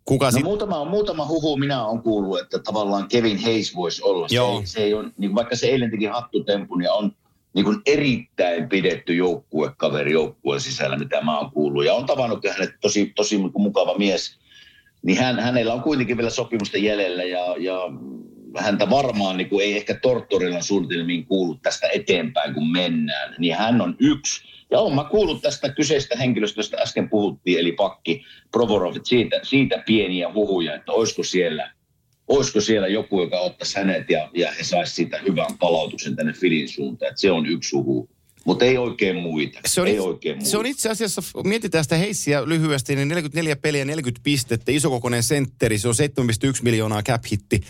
kuka 0.04 0.26
No 0.26 0.30
sitten... 0.30 0.44
muutama, 0.44 0.84
muutama 0.84 1.26
huhu 1.26 1.56
minä 1.56 1.84
on 1.84 2.02
kuullut, 2.02 2.40
että 2.40 2.58
tavallaan 2.58 3.08
Kevin 3.08 3.42
Hayes 3.42 3.74
voisi 3.76 4.02
olla. 4.02 4.28
Se, 4.28 4.34
Joo. 4.34 4.60
ei, 4.60 4.66
se 4.66 4.80
ei 4.80 4.94
on, 4.94 5.12
niin 5.18 5.34
vaikka 5.34 5.56
se 5.56 5.66
eilen 5.66 5.90
teki 5.90 6.06
hattutempun 6.06 6.82
ja 6.82 6.92
on 6.92 7.12
niin 7.54 7.64
kuin 7.64 7.76
erittäin 7.86 8.68
pidetty 8.68 9.14
joukkuekaveri 9.14 10.12
joukkueen 10.12 10.60
sisällä, 10.60 10.96
mitä 10.96 11.20
mä 11.20 11.38
oon 11.38 11.50
kuullut. 11.50 11.84
Ja 11.84 11.94
on 11.94 12.06
tavannut 12.06 12.44
hänet 12.50 12.70
tosi, 12.80 13.12
tosi 13.16 13.38
mukava 13.38 13.98
mies. 13.98 14.38
Niin 15.02 15.18
hän, 15.18 15.40
hänellä 15.40 15.74
on 15.74 15.82
kuitenkin 15.82 16.16
vielä 16.16 16.30
sopimusta 16.30 16.78
jäljellä 16.78 17.24
ja, 17.24 17.56
ja 17.58 17.78
häntä 18.58 18.90
varmaan 18.90 19.36
niin 19.36 19.48
kuin 19.48 19.64
ei 19.64 19.76
ehkä 19.76 19.94
Tortorilan 19.94 20.62
suunnitelmiin 20.62 21.26
kuulu 21.26 21.54
tästä 21.54 21.88
eteenpäin, 21.88 22.54
kun 22.54 22.72
mennään. 22.72 23.34
Niin 23.38 23.56
hän 23.56 23.80
on 23.80 23.96
yksi. 23.98 24.44
Ja 24.70 24.80
olen 24.80 24.94
mä 24.94 25.04
kuullut 25.04 25.42
tästä 25.42 25.68
kyseistä 25.68 26.16
henkilöstä, 26.18 26.58
josta 26.58 26.76
äsken 26.76 27.10
puhuttiin, 27.10 27.58
eli 27.58 27.72
pakki 27.72 28.24
Provorov, 28.50 28.96
että 28.96 29.08
siitä, 29.08 29.40
siitä 29.42 29.82
pieniä 29.86 30.32
huhuja, 30.32 30.74
että 30.74 30.92
olisiko 30.92 31.22
siellä, 31.22 31.70
olisiko 32.36 32.60
siellä 32.60 32.88
joku, 32.88 33.20
joka 33.20 33.40
ottaisi 33.40 33.76
hänet 33.76 34.10
ja, 34.10 34.30
ja 34.34 34.52
he 34.58 34.64
saisi 34.64 34.94
siitä 34.94 35.18
hyvän 35.28 35.58
palautuksen 35.58 36.16
tänne 36.16 36.32
Filin 36.32 36.68
suuntaan. 36.68 37.12
Se 37.16 37.30
on 37.30 37.46
yksi 37.46 37.76
huhu. 37.76 38.08
Mutta 38.44 38.64
ei 38.64 38.78
oikein 38.78 39.16
muita. 39.16 39.60
Se 39.66 39.80
on, 39.80 39.86
ei 39.86 39.94
it- 39.94 40.00
oikein 40.00 40.36
muita. 40.36 40.50
se 40.50 40.58
on 40.58 40.66
itse 40.66 40.90
asiassa, 40.90 41.22
mietitään 41.44 41.84
sitä 41.84 41.96
heissiä 41.96 42.48
lyhyesti, 42.48 42.96
niin 42.96 43.08
44 43.08 43.56
peliä, 43.56 43.84
40 43.84 44.20
pistettä, 44.24 44.72
isokokoinen 44.72 45.22
sentteri, 45.22 45.78
se 45.78 45.88
on 45.88 45.94
7,1 46.54 46.62
miljoonaa 46.62 47.02
cap 47.02 47.22
hitti. 47.30 47.60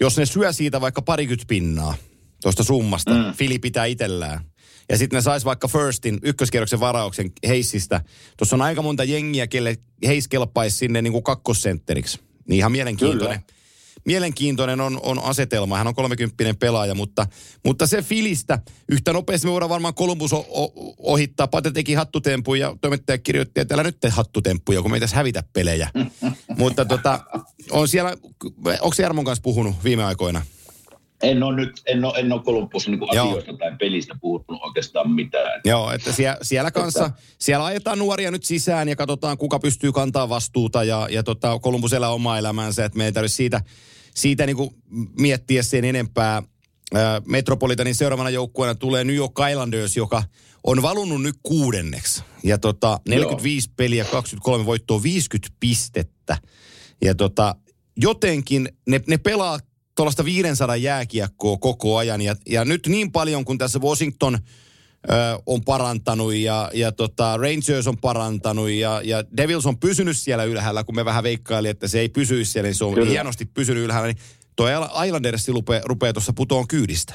Jos 0.00 0.18
ne 0.18 0.26
syö 0.26 0.52
siitä 0.52 0.80
vaikka 0.80 1.02
parikymmentä 1.02 1.44
pinnaa 1.48 1.94
tuosta 2.42 2.64
summasta, 2.64 3.10
mm. 3.10 3.32
Fili 3.32 3.58
pitää 3.58 3.84
itsellään. 3.84 4.40
Ja 4.88 4.98
sitten 4.98 5.16
ne 5.16 5.20
sais 5.22 5.44
vaikka 5.44 5.68
Firstin 5.68 6.18
ykköskierroksen 6.22 6.80
varauksen 6.80 7.32
Heissistä. 7.48 8.00
Tuossa 8.36 8.56
on 8.56 8.62
aika 8.62 8.82
monta 8.82 9.04
jengiä, 9.04 9.46
kelle 9.46 9.76
Heiss 10.06 10.28
kelpaisi 10.28 10.76
sinne 10.76 11.02
niin 11.02 11.12
kuin 11.12 11.24
kakkosentteriksi. 11.24 12.20
Niin 12.48 12.58
ihan 12.58 12.72
mielenkiintoinen. 12.72 13.40
Kyllä. 13.40 13.63
Mielenkiintoinen 14.04 14.80
on, 14.80 15.00
on 15.02 15.24
asetelma. 15.24 15.78
Hän 15.78 15.86
on 15.86 15.94
30 15.94 16.54
pelaaja, 16.58 16.94
mutta, 16.94 17.26
mutta 17.64 17.86
se 17.86 18.02
Filistä 18.02 18.58
yhtä 18.88 19.12
nopeasti 19.12 19.46
me 19.46 19.52
voidaan 19.52 19.68
varmaan 19.68 19.94
Columbus 19.94 20.32
o- 20.32 20.46
o- 20.50 20.94
ohittaa. 20.98 21.48
Pate 21.48 21.70
teki 21.70 21.94
hattutempun 21.94 22.58
ja 22.58 22.76
toimittaja 22.80 23.18
kirjoitti, 23.18 23.60
että 23.60 23.74
älä 23.74 23.82
nyt 23.82 24.00
tee 24.00 24.10
hattutemppuja, 24.10 24.82
kun 24.82 24.90
me 24.90 24.96
ei 24.96 25.00
tässä 25.00 25.16
hävitä 25.16 25.42
pelejä. 25.52 25.90
mutta 26.58 26.84
tota, 26.84 27.20
on 27.70 27.88
siellä, 27.88 28.16
onko 28.80 28.94
Jarmon 28.98 29.24
kanssa 29.24 29.42
puhunut 29.42 29.76
viime 29.84 30.04
aikoina? 30.04 30.42
En 31.24 31.42
ole 31.42 31.56
nyt, 31.56 31.82
en 31.86 32.04
ole, 32.04 32.18
en 32.18 32.32
ole 32.32 32.42
Kolumbusin 32.42 32.90
niin 32.90 33.00
Joo. 33.12 33.26
asioista 33.26 33.52
tai 33.52 33.76
pelistä 33.78 34.14
puhunut 34.20 34.62
oikeastaan 34.62 35.10
mitään. 35.10 35.60
Joo, 35.64 35.92
että 35.92 36.12
siellä, 36.12 36.36
siellä 36.42 36.70
kanssa, 36.70 37.10
siellä 37.38 37.64
ajetaan 37.64 37.98
nuoria 37.98 38.30
nyt 38.30 38.44
sisään 38.44 38.88
ja 38.88 38.96
katsotaan, 38.96 39.38
kuka 39.38 39.58
pystyy 39.58 39.92
kantaa 39.92 40.28
vastuuta 40.28 40.84
ja, 40.84 41.08
ja 41.10 41.22
tota, 41.22 41.58
Columbus 41.58 41.92
elää 41.92 42.10
omaa 42.10 42.38
elämäänsä, 42.38 42.84
että 42.84 42.98
me 42.98 43.04
ei 43.04 43.12
tarvitse 43.12 43.36
siitä, 43.36 43.60
siitä 44.14 44.46
niin 44.46 44.56
miettiä 45.18 45.62
sen 45.62 45.84
enempää. 45.84 46.42
Ää, 46.94 47.22
Metropolitanin 47.26 47.94
seuraavana 47.94 48.30
joukkueena 48.30 48.74
tulee 48.74 49.04
New 49.04 49.16
York 49.16 49.32
Islanders, 49.50 49.96
joka 49.96 50.22
on 50.64 50.82
valunut 50.82 51.22
nyt 51.22 51.36
kuudenneksi. 51.42 52.22
Ja 52.42 52.58
tota, 52.58 53.00
45 53.08 53.70
peliä, 53.76 54.04
23 54.04 54.66
voittoa, 54.66 55.02
50 55.02 55.56
pistettä. 55.60 56.38
Ja 57.04 57.14
tota, 57.14 57.54
jotenkin 57.96 58.68
ne, 58.88 59.00
ne 59.06 59.18
pelaa 59.18 59.58
tuollaista 59.94 60.24
500 60.24 60.76
jääkiekkoa 60.76 61.56
koko 61.56 61.96
ajan. 61.96 62.20
Ja, 62.20 62.36
ja 62.46 62.64
nyt 62.64 62.86
niin 62.86 63.12
paljon, 63.12 63.44
kun 63.44 63.58
tässä 63.58 63.78
Washington 63.78 64.34
ö, 64.34 64.38
on 65.46 65.64
parantanut 65.64 66.34
ja, 66.34 66.70
ja 66.74 66.92
tota 66.92 67.36
Rangers 67.36 67.86
on 67.86 67.98
parantanut 67.98 68.70
ja, 68.70 69.00
ja 69.04 69.24
Devils 69.36 69.66
on 69.66 69.78
pysynyt 69.78 70.16
siellä 70.16 70.44
ylhäällä, 70.44 70.84
kun 70.84 70.94
me 70.94 71.04
vähän 71.04 71.24
veikkaili, 71.24 71.68
että 71.68 71.88
se 71.88 72.00
ei 72.00 72.08
pysyisi 72.08 72.52
siellä, 72.52 72.68
niin 72.68 72.74
se 72.74 72.84
on 72.84 72.94
Kyllä. 72.94 73.10
hienosti 73.10 73.44
pysynyt 73.44 73.84
ylhäällä. 73.84 74.06
Niin 74.06 74.18
toi 74.56 74.70
Islanders 75.06 75.48
rupeaa, 75.48 75.82
rupeaa 75.84 76.12
tuossa 76.12 76.32
putoon 76.32 76.68
kyydistä. 76.68 77.14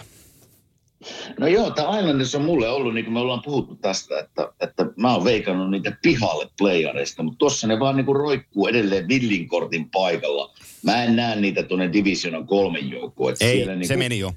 No 1.40 1.48
joo, 1.48 1.72
tämä 1.72 2.00
Islanders 2.00 2.36
on 2.36 2.42
mulle 2.42 2.70
ollut, 2.70 2.94
niin 2.94 3.06
kuin 3.06 3.14
me 3.14 3.20
ollaan 3.20 3.42
puhuttu 3.42 3.76
tästä, 3.76 4.20
että, 4.20 4.54
että 4.60 4.86
mä 4.98 5.16
oon 5.16 5.24
veikannut 5.24 5.72
niitä 5.72 5.98
pihalle 6.02 6.50
playareista, 6.58 7.24
mutta 7.24 7.38
tuossa 7.38 7.68
ne 7.68 7.80
vaan 7.80 7.96
niin 7.96 8.06
kuin 8.06 8.16
roikkuu 8.16 8.68
edelleen 8.68 9.08
villinkortin 9.08 9.90
paikalla. 9.90 10.54
Mä 10.84 11.04
en 11.04 11.16
näe 11.16 11.36
niitä 11.36 11.64
tuonne 11.64 11.94
Divisionan 11.94 12.48
kolmen 12.48 12.90
joukkoon. 12.90 13.36
Ei, 13.42 13.56
siellä 13.56 13.76
niin 13.76 13.88
se 13.88 13.94
kuin- 13.94 14.00
meni 14.06 14.20
jo. 14.20 14.34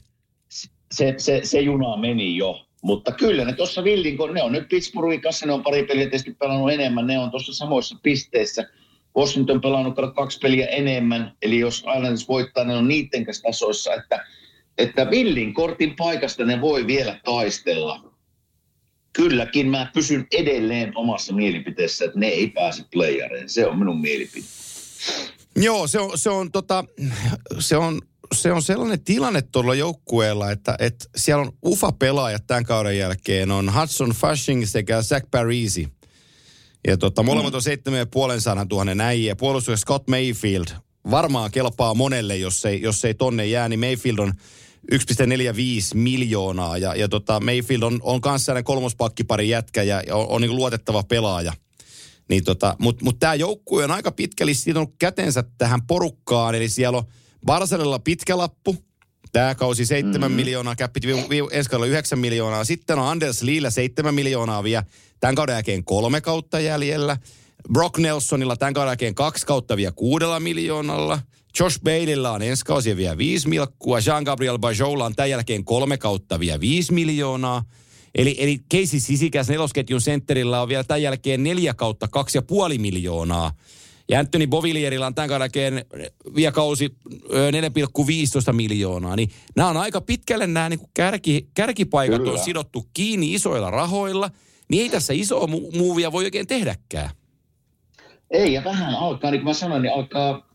se, 0.93 1.15
se, 1.17 1.41
se 1.45 1.61
juna 1.61 1.97
meni 1.97 2.37
jo. 2.37 2.67
Mutta 2.83 3.13
kyllä 3.13 3.45
ne 3.45 3.53
tuossa 3.53 3.85
Villin, 3.85 4.17
kun 4.17 4.35
ne 4.35 4.43
on 4.43 4.53
nyt 4.53 4.69
Pittsburghin 4.69 5.21
kanssa, 5.21 5.47
ne 5.47 5.53
on 5.53 5.63
pari 5.63 5.83
peliä 5.83 6.05
tietysti 6.05 6.35
pelannut 6.35 6.73
enemmän, 6.73 7.07
ne 7.07 7.19
on 7.19 7.31
tuossa 7.31 7.55
samoissa 7.55 7.97
pisteissä. 8.03 8.69
Washington 9.17 9.61
pelannut 9.61 9.95
kaksi 10.15 10.39
peliä 10.39 10.67
enemmän, 10.67 11.33
eli 11.43 11.59
jos 11.59 11.79
Islanders 11.79 12.29
voittaa, 12.29 12.65
ne 12.65 12.77
on 12.77 12.89
niiden 12.89 13.25
kanssa 13.25 13.43
tasoissa, 13.43 13.95
että, 13.95 14.25
että 14.79 15.11
Villin 15.11 15.55
kortin 15.55 15.97
paikasta 15.97 16.45
ne 16.45 16.61
voi 16.61 16.87
vielä 16.87 17.21
taistella. 17.25 18.13
Kylläkin 19.13 19.69
mä 19.69 19.91
pysyn 19.95 20.27
edelleen 20.33 20.93
omassa 20.97 21.35
mielipiteessä, 21.35 22.05
että 22.05 22.19
ne 22.19 22.27
ei 22.27 22.49
pääse 22.51 22.85
playareen. 22.93 23.49
Se 23.49 23.67
on 23.67 23.79
minun 23.79 24.01
mielipide. 24.01 24.47
Joo, 25.57 25.87
se 25.87 25.99
on, 25.99 26.19
se 26.19 26.31
on, 26.31 26.53
tota, 26.53 26.85
se 27.59 27.77
on 27.77 28.01
se 28.33 28.53
on 28.53 28.63
sellainen 28.63 29.05
tilanne 29.05 29.43
tuolla 29.43 29.75
joukkueella, 29.75 30.51
että, 30.51 30.77
että 30.79 31.05
siellä 31.17 31.43
on 31.43 31.53
UFA-pelaajat 31.67 32.47
tämän 32.47 32.65
kauden 32.65 32.99
jälkeen. 32.99 33.51
On 33.51 33.75
Hudson 33.75 34.11
Fasching 34.11 34.67
sekä 34.67 35.03
Zach 35.03 35.27
Parisi. 35.31 35.89
Ja 36.87 36.97
tota, 36.97 37.23
molemmat 37.23 37.55
on 37.55 37.63
7,5 38.63 38.67
tuhannen 38.69 38.97
näijiä. 38.97 39.37
Puolustus 39.37 39.81
Scott 39.81 40.09
Mayfield 40.09 40.65
varmaan 41.11 41.51
kelpaa 41.51 41.95
monelle, 41.95 42.37
jos 42.37 42.65
ei, 42.65 42.83
jos 42.83 43.05
ei 43.05 43.15
tonne 43.15 43.47
jää, 43.47 43.69
niin 43.69 43.81
Mayfield 43.81 44.19
on 44.19 44.33
1,45 44.93 44.99
miljoonaa. 45.95 46.79
Ja, 46.79 46.95
ja 46.95 47.09
tota, 47.09 47.41
Mayfield 47.41 47.83
on, 47.83 48.01
on 48.03 48.21
kanssa 48.21 48.47
sellainen 48.47 48.65
kolmospakkipari 48.65 49.49
jätkä 49.49 49.83
ja 49.83 50.03
on, 50.13 50.29
on 50.29 50.41
niin 50.41 50.57
luotettava 50.57 51.03
pelaaja. 51.03 51.53
Niin 52.29 52.45
tota, 52.45 52.77
Mutta 52.79 53.05
mut 53.05 53.19
tämä 53.19 53.35
joukkue 53.35 53.85
on 53.85 53.91
aika 53.91 54.13
pitkälle 54.13 54.55
sitonut 54.55 54.95
kätensä 54.99 55.45
tähän 55.59 55.87
porukkaan. 55.87 56.55
Eli 56.55 56.69
siellä 56.69 56.99
on 56.99 57.05
Barcelilla 57.47 57.99
pitkä 57.99 58.39
lappu. 58.39 58.77
Tämä 59.33 59.55
kausi 59.55 59.87
7 59.87 60.21
mm-hmm. 60.21 60.37
miljoonaa, 60.37 60.77
käppit 60.77 61.03
ensi 61.53 61.71
kaudella 61.71 61.91
9 61.91 62.19
miljoonaa. 62.19 62.65
Sitten 62.65 62.99
on 62.99 63.09
Anders 63.09 63.43
Liillä 63.43 63.71
7 63.71 64.15
miljoonaa 64.15 64.63
vielä. 64.63 64.85
Tämän 65.21 65.35
kauden 65.35 65.53
jälkeen 65.53 65.85
kolme 65.85 66.21
kautta 66.21 66.61
jäljellä. 66.61 67.17
Brock 67.73 67.99
Nelsonilla 67.99 68.57
tämän 68.57 68.75
kauden 68.75 68.91
jälkeen 68.91 69.15
kaksi 69.15 69.47
kautta 69.47 69.77
vielä 69.77 69.93
kuudella 69.93 70.41
miljoonalla. 70.41 71.19
Josh 71.61 71.81
Baileylla 71.83 72.31
on 72.31 72.43
ensi 72.43 72.65
kausi 72.65 72.97
vielä 72.97 73.19
viisi 73.19 73.49
milkkua. 73.49 73.99
Jean-Gabriel 73.99 74.59
Bajolla 74.59 75.05
on 75.05 75.15
tämän 75.15 75.31
jälkeen 75.31 75.65
kolme 75.65 75.99
kautta 75.99 76.41
vielä 76.41 76.61
viisi 76.61 76.93
miljoonaa. 76.93 77.65
Eli, 78.15 78.37
eli 78.39 78.59
Casey 78.73 79.01
Sisikäs 79.01 79.49
nelosketjun 79.49 80.01
sentterillä 80.01 80.63
on 80.63 80.69
vielä 80.69 80.85
tämän 80.85 81.03
jälkeen 81.03 81.43
neljä 81.43 81.75
kautta 81.75 82.09
kaksi 82.09 82.39
ja 82.39 82.43
puoli 82.43 82.79
miljoonaa. 82.79 83.53
Ja 84.09 84.21
Anthony 84.21 84.47
Bovilierilla 84.47 85.07
on 85.07 85.15
tämän 85.15 85.31
jälkeen 85.31 85.85
vielä 86.35 86.53
kausi 86.53 86.95
4,15 88.49 88.53
miljoonaa. 88.53 89.17
Niin 89.17 89.31
nämä 89.57 89.69
on 89.69 89.77
aika 89.77 90.01
pitkälle 90.01 90.47
nämä 90.47 90.69
niin 90.69 90.81
kärki, 90.95 91.49
kärkipaikat 91.55 92.19
Kyllä. 92.19 92.33
on 92.33 92.39
sidottu 92.39 92.87
kiinni 92.95 93.35
isoilla 93.35 93.71
rahoilla. 93.71 94.31
Niin 94.69 94.83
ei 94.83 94.89
tässä 94.89 95.13
isoa 95.13 95.47
mu- 95.47 95.77
muuvia 95.77 96.13
voi 96.13 96.25
oikein 96.25 96.47
tehdäkään. 96.47 97.11
Ei, 98.33 98.53
ja 98.53 98.65
vähän 98.65 98.95
alkaa, 98.95 99.31
niin 99.31 99.41
kuin 99.41 99.51
mä 99.51 99.55
sanoin, 99.55 99.83
niin 99.83 99.93
alkaa 99.93 100.53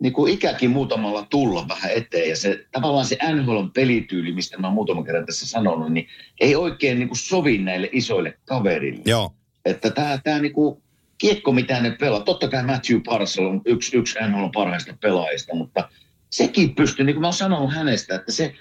niin 0.00 0.12
kuin 0.12 0.32
ikäkin 0.32 0.70
muutamalla 0.70 1.26
tulla 1.30 1.68
vähän 1.68 1.90
eteen. 1.90 2.28
Ja 2.28 2.36
se 2.36 2.66
tavallaan 2.72 3.06
se 3.06 3.18
NHL 3.34 3.66
pelityyli, 3.74 4.32
mistä 4.32 4.58
mä 4.58 4.70
muutaman 4.70 5.04
kerran 5.04 5.26
tässä 5.26 5.46
sanonut, 5.46 5.92
niin 5.92 6.08
ei 6.40 6.56
oikein 6.56 6.98
niin 6.98 7.08
kuin 7.08 7.18
sovi 7.18 7.58
näille 7.58 7.88
isoille 7.92 8.38
kaverille. 8.44 9.02
Joo. 9.04 9.34
Että 9.64 9.90
tämä, 9.90 10.18
tämä 10.24 10.38
niin 10.38 10.52
kuin 10.52 10.82
kiekko, 11.18 11.52
mitä 11.52 11.80
ne 11.80 11.90
pelaa. 11.90 12.20
Totta 12.20 12.48
kai 12.48 12.64
Matthew 12.64 13.00
Parcel 13.04 13.46
on 13.46 13.60
yksi, 13.64 13.96
yksi 13.96 14.18
NHL 14.28 14.48
parhaista 14.54 14.96
pelaajista, 15.00 15.54
mutta 15.54 15.88
sekin 16.30 16.74
pystyy, 16.74 17.04
niin 17.04 17.14
kuin 17.14 17.20
mä 17.20 17.26
oon 17.26 17.34
sanonut 17.34 17.74
hänestä, 17.74 18.14
että 18.14 18.32
se, 18.32 18.54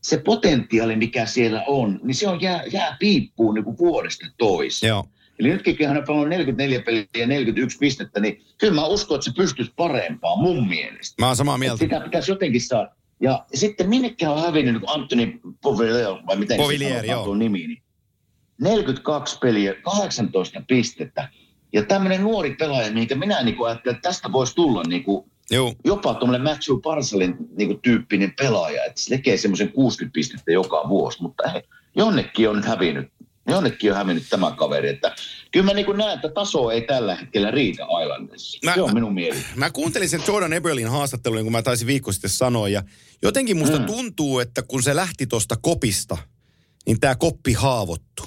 se 0.00 0.18
potentiaali, 0.18 0.96
mikä 0.96 1.26
siellä 1.26 1.64
on, 1.66 2.00
niin 2.02 2.14
se 2.14 2.28
on 2.28 2.40
jää, 2.40 2.62
jää 2.72 2.96
piippuun 2.98 3.54
niin 3.54 3.64
kuin 3.64 3.78
vuodesta 3.78 4.26
toiseen. 4.38 4.88
Joo. 4.88 5.04
Eli 5.38 5.48
nytkin 5.48 5.76
kun 5.76 5.86
hän 5.86 5.96
on 5.96 6.04
pelannut 6.06 6.28
44 6.28 6.82
peliä 6.82 7.04
ja 7.16 7.26
41 7.26 7.78
pistettä, 7.78 8.20
niin 8.20 8.44
kyllä 8.58 8.74
mä 8.74 8.86
uskon, 8.86 9.14
että 9.14 9.24
se 9.24 9.36
pystyisi 9.36 9.72
parempaan 9.76 10.38
mun 10.38 10.68
mielestä. 10.68 11.22
Mä 11.22 11.26
oon 11.26 11.36
samaa 11.36 11.58
mieltä. 11.58 11.78
Sitä 11.78 12.00
pitäisi 12.00 12.30
jotenkin 12.30 12.60
saada. 12.60 12.90
Ja 13.20 13.44
sitten 13.54 13.88
minnekään 13.88 14.32
on 14.32 14.42
hävinnyt, 14.42 14.74
niin 14.74 14.90
Antoni 14.90 15.40
Povillier, 15.62 16.14
vai 16.26 16.36
miten 16.36 16.56
Povillier, 16.56 17.00
se 17.00 17.06
joo. 17.06 17.34
nimi, 17.34 17.66
niin 17.66 17.82
42 18.60 19.38
peliä, 19.38 19.74
18 19.74 20.62
pistettä. 20.68 21.28
Ja 21.72 21.82
tämmöinen 21.82 22.22
nuori 22.22 22.54
pelaaja, 22.54 22.92
minkä 22.92 23.14
minä 23.14 23.42
niin 23.42 23.56
kuin 23.56 23.68
ajattelin, 23.68 23.96
että 23.96 24.08
tästä 24.08 24.32
voisi 24.32 24.54
tulla 24.54 24.82
niin 24.82 25.04
kuin 25.04 25.30
Joo. 25.50 25.74
jopa 25.84 26.14
tuommoinen 26.14 26.44
Matthew 26.44 26.76
Parcelin 26.82 27.36
niin 27.56 27.68
kuin 27.68 27.80
tyyppinen 27.82 28.32
pelaaja, 28.38 28.84
että 28.84 29.00
se 29.00 29.16
tekee 29.16 29.36
semmoisen 29.36 29.72
60 29.72 30.14
pistettä 30.14 30.52
joka 30.52 30.88
vuosi, 30.88 31.22
mutta 31.22 31.48
he, 31.48 31.64
jonnekin 31.96 32.48
on 32.48 32.56
nyt 32.56 32.64
hävinnyt 32.64 33.08
jonnekin 33.52 33.90
on 33.90 33.96
hävinnyt 33.96 34.24
tämä 34.30 34.54
kaveri. 34.58 34.88
Että 34.88 35.14
kyllä 35.52 35.66
mä 35.66 35.72
niin 35.72 35.96
näen, 35.96 36.14
että 36.14 36.28
taso 36.28 36.70
ei 36.70 36.82
tällä 36.82 37.14
hetkellä 37.14 37.50
riitä 37.50 37.82
Islandissa. 38.02 38.58
Mä, 38.64 38.74
se 38.74 38.82
on 38.82 38.94
minun 38.94 39.14
mieli. 39.14 39.38
Mä 39.56 39.70
kuuntelin 39.70 40.08
sen 40.08 40.22
Jordan 40.28 40.52
Eberlin 40.52 40.88
haastattelun, 40.88 41.36
niin 41.36 41.44
kun 41.44 41.52
mä 41.52 41.62
taisin 41.62 41.86
viikko 41.86 42.12
sitten 42.12 42.30
sanoa. 42.30 42.68
Ja 42.68 42.82
jotenkin 43.22 43.56
musta 43.56 43.78
mm. 43.78 43.84
tuntuu, 43.84 44.38
että 44.38 44.62
kun 44.62 44.82
se 44.82 44.96
lähti 44.96 45.26
tuosta 45.26 45.56
kopista, 45.62 46.16
niin 46.86 47.00
tämä 47.00 47.14
koppi 47.14 47.52
haavoittu. 47.52 48.22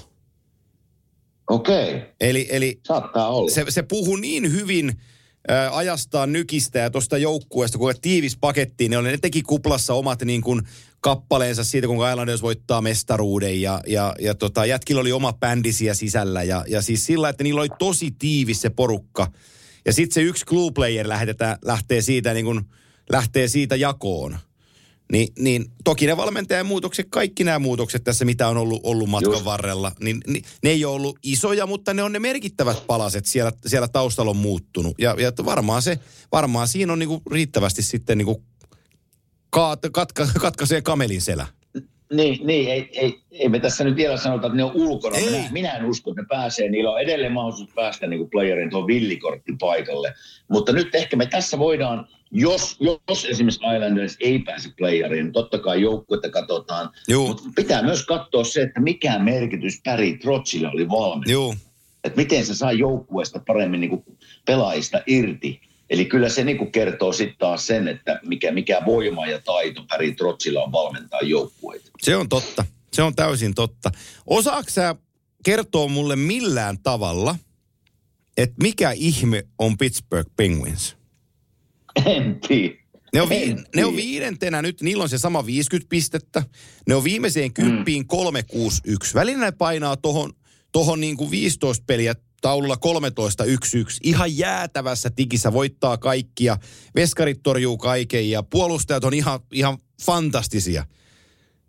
Okei. 1.50 1.94
Okay. 1.94 2.08
Eli, 2.20 2.46
eli 2.50 2.80
Saattaa 2.86 3.28
olla. 3.28 3.50
Se, 3.50 3.64
se 3.68 3.82
puhuu 3.82 4.16
niin 4.16 4.52
hyvin 4.52 5.00
ää, 5.48 5.76
ajastaa 5.76 6.26
nykistä 6.26 6.78
ja 6.78 6.90
tuosta 6.90 7.18
joukkueesta, 7.18 7.78
kun 7.78 7.94
tiivis 8.02 8.36
pakettiin, 8.36 8.90
niin 8.90 9.04
ne 9.04 9.18
teki 9.18 9.42
kuplassa 9.42 9.94
omat 9.94 10.22
niin 10.22 10.40
kuin 10.40 10.62
kappaleensa 11.00 11.64
siitä, 11.64 11.86
kun 11.86 12.08
Islanders 12.10 12.42
voittaa 12.42 12.80
mestaruuden 12.80 13.62
ja, 13.62 13.80
ja, 13.86 14.14
ja 14.20 14.34
tota, 14.34 14.66
jätkillä 14.66 15.00
oli 15.00 15.12
oma 15.12 15.32
bändi 15.32 15.72
siellä 15.72 15.94
sisällä 15.94 16.42
ja, 16.42 16.64
ja 16.68 16.82
siis 16.82 17.06
sillä, 17.06 17.28
että 17.28 17.44
niillä 17.44 17.60
oli 17.60 17.68
tosi 17.78 18.10
tiivis 18.18 18.60
se 18.60 18.70
porukka. 18.70 19.32
Ja 19.86 19.92
sitten 19.92 20.14
se 20.14 20.22
yksi 20.22 20.46
clue 20.46 20.70
player 20.74 21.08
lähetetään, 21.08 21.58
lähtee 21.64 22.02
siitä 22.02 22.34
niin 22.34 22.44
kuin, 22.44 22.60
lähtee 23.12 23.48
siitä 23.48 23.76
jakoon. 23.76 24.38
Ni, 25.12 25.28
niin 25.38 25.66
toki 25.84 26.06
ne 26.06 26.16
valmentajan 26.16 26.66
muutokset, 26.66 27.06
kaikki 27.10 27.44
nämä 27.44 27.58
muutokset 27.58 28.04
tässä, 28.04 28.24
mitä 28.24 28.48
on 28.48 28.56
ollut, 28.56 28.80
ollut 28.82 29.08
matkan 29.08 29.32
Just. 29.32 29.44
varrella, 29.44 29.92
niin, 30.00 30.20
niin 30.26 30.44
ne 30.62 30.70
ei 30.70 30.84
ole 30.84 30.94
ollut 30.94 31.18
isoja, 31.22 31.66
mutta 31.66 31.94
ne 31.94 32.02
on 32.02 32.12
ne 32.12 32.18
merkittävät 32.18 32.86
palaset 32.86 33.26
siellä, 33.26 33.52
siellä 33.66 33.88
taustalla 33.88 34.30
on 34.30 34.36
muuttunut. 34.36 34.94
Ja, 34.98 35.16
ja 35.18 35.32
varmaan, 35.44 35.82
se, 35.82 35.98
varmaan 36.32 36.68
siinä 36.68 36.92
on 36.92 36.98
niinku 36.98 37.22
riittävästi 37.30 37.82
sitten 37.82 38.18
niinku 38.18 38.42
kaat, 39.50 39.78
katka, 39.92 40.26
katkaisee 40.40 40.82
kamelin 40.82 41.20
selä. 41.20 41.46
Niin, 42.12 42.46
niin 42.46 42.70
ei, 42.70 42.88
ei, 42.92 43.20
ei, 43.30 43.48
me 43.48 43.60
tässä 43.60 43.84
nyt 43.84 43.96
vielä 43.96 44.16
sanota, 44.16 44.46
että 44.46 44.56
ne 44.56 44.64
on 44.64 44.72
ulkona. 44.74 45.16
Ei. 45.16 45.30
Minä, 45.30 45.48
minä 45.52 45.70
en 45.70 45.84
usko, 45.84 46.10
että 46.10 46.22
ne 46.22 46.26
pääsee. 46.28 46.68
Niillä 46.68 46.90
on 46.90 47.00
edelleen 47.00 47.32
mahdollisuus 47.32 47.70
päästä 47.74 48.06
niin 48.06 48.18
kuin 48.18 48.30
playerin 48.30 48.70
tuon 48.70 48.86
villikortin 48.86 49.58
paikalle. 49.58 50.14
Mutta 50.48 50.72
nyt 50.72 50.94
ehkä 50.94 51.16
me 51.16 51.26
tässä 51.26 51.58
voidaan, 51.58 52.08
jos, 52.30 52.76
jos 53.08 53.24
esimerkiksi 53.24 53.60
Islanders 53.74 54.16
ei 54.20 54.38
pääse 54.38 54.70
playeriin, 54.78 55.24
niin 55.24 55.32
totta 55.32 55.58
kai 55.58 55.82
joukkuetta 55.82 56.30
katsotaan. 56.30 56.90
Juu. 57.08 57.26
Mutta 57.26 57.42
pitää 57.56 57.82
myös 57.82 58.06
katsoa 58.06 58.44
se, 58.44 58.62
että 58.62 58.80
mikä 58.80 59.18
merkitys 59.18 59.80
Päri 59.84 60.18
Trotsille 60.18 60.68
oli 60.68 60.88
valmis. 60.88 61.30
Että 62.04 62.16
miten 62.16 62.46
se 62.46 62.54
saa 62.54 62.72
joukkueesta 62.72 63.40
paremmin 63.46 63.80
niin 63.80 63.90
kuin 63.90 64.04
pelaajista 64.46 65.02
irti. 65.06 65.60
Eli 65.90 66.04
kyllä 66.04 66.28
se 66.28 66.44
niin 66.44 66.72
kertoo 66.72 67.12
sitten 67.12 67.38
taas 67.38 67.66
sen, 67.66 67.88
että 67.88 68.20
mikä, 68.26 68.52
mikä 68.52 68.82
voima 68.86 69.26
ja 69.26 69.40
taito 69.40 69.84
Päri 69.88 70.12
Trotsilla 70.12 70.62
on 70.62 70.72
valmentaa 70.72 71.20
joukkueita. 71.20 71.90
Se 72.02 72.16
on 72.16 72.28
totta. 72.28 72.64
Se 72.92 73.02
on 73.02 73.14
täysin 73.14 73.54
totta. 73.54 73.90
Osaatko 74.26 74.70
sä 74.70 74.94
kertoa 75.44 75.88
mulle 75.88 76.16
millään 76.16 76.78
tavalla, 76.82 77.36
että 78.36 78.56
mikä 78.62 78.90
ihme 78.90 79.46
on 79.58 79.78
Pittsburgh 79.78 80.30
Penguins? 80.36 80.96
En 82.06 82.40
tiedä. 82.48 82.74
Ne 83.12 83.22
on, 83.22 83.28
vi- 83.28 83.56
ne 83.76 83.84
on 83.84 83.96
viidentenä 83.96 84.62
nyt, 84.62 84.82
niillä 84.82 85.02
on 85.02 85.08
se 85.08 85.18
sama 85.18 85.46
50 85.46 85.88
pistettä. 85.88 86.42
Ne 86.88 86.94
on 86.94 87.04
viimeiseen 87.04 87.52
kymppiin 87.52 88.02
mm. 88.02 88.06
361. 88.06 89.14
Välillä 89.14 89.44
ne 89.44 89.52
painaa 89.52 89.96
tohon, 89.96 90.32
tohon 90.72 91.00
niin 91.00 91.16
kuin 91.16 91.30
15 91.30 91.84
peliä 91.86 92.14
taululla 92.40 92.74
13-1-1. 92.74 92.78
Ihan 94.02 94.36
jäätävässä 94.36 95.10
tikissä 95.10 95.52
voittaa 95.52 95.96
kaikkia. 95.96 96.56
Veskarit 96.94 97.42
torjuu 97.42 97.78
kaiken 97.78 98.30
ja 98.30 98.42
puolustajat 98.42 99.04
on 99.04 99.14
ihan, 99.14 99.40
ihan 99.52 99.78
fantastisia. 100.02 100.84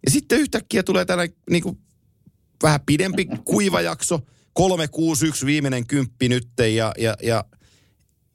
Ja 0.05 0.11
sitten 0.11 0.39
yhtäkkiä 0.39 0.83
tulee 0.83 1.05
tällainen 1.05 1.35
niin 1.49 1.63
kuin, 1.63 1.77
vähän 2.63 2.79
pidempi 2.85 3.27
kuiva 3.45 3.81
jakso. 3.81 4.19
3-6-1 4.59 5.45
viimeinen 5.45 5.87
kymppi 5.87 6.29
nyt 6.29 6.47
ja, 6.75 6.93
ja, 6.97 7.15
ja 7.23 7.45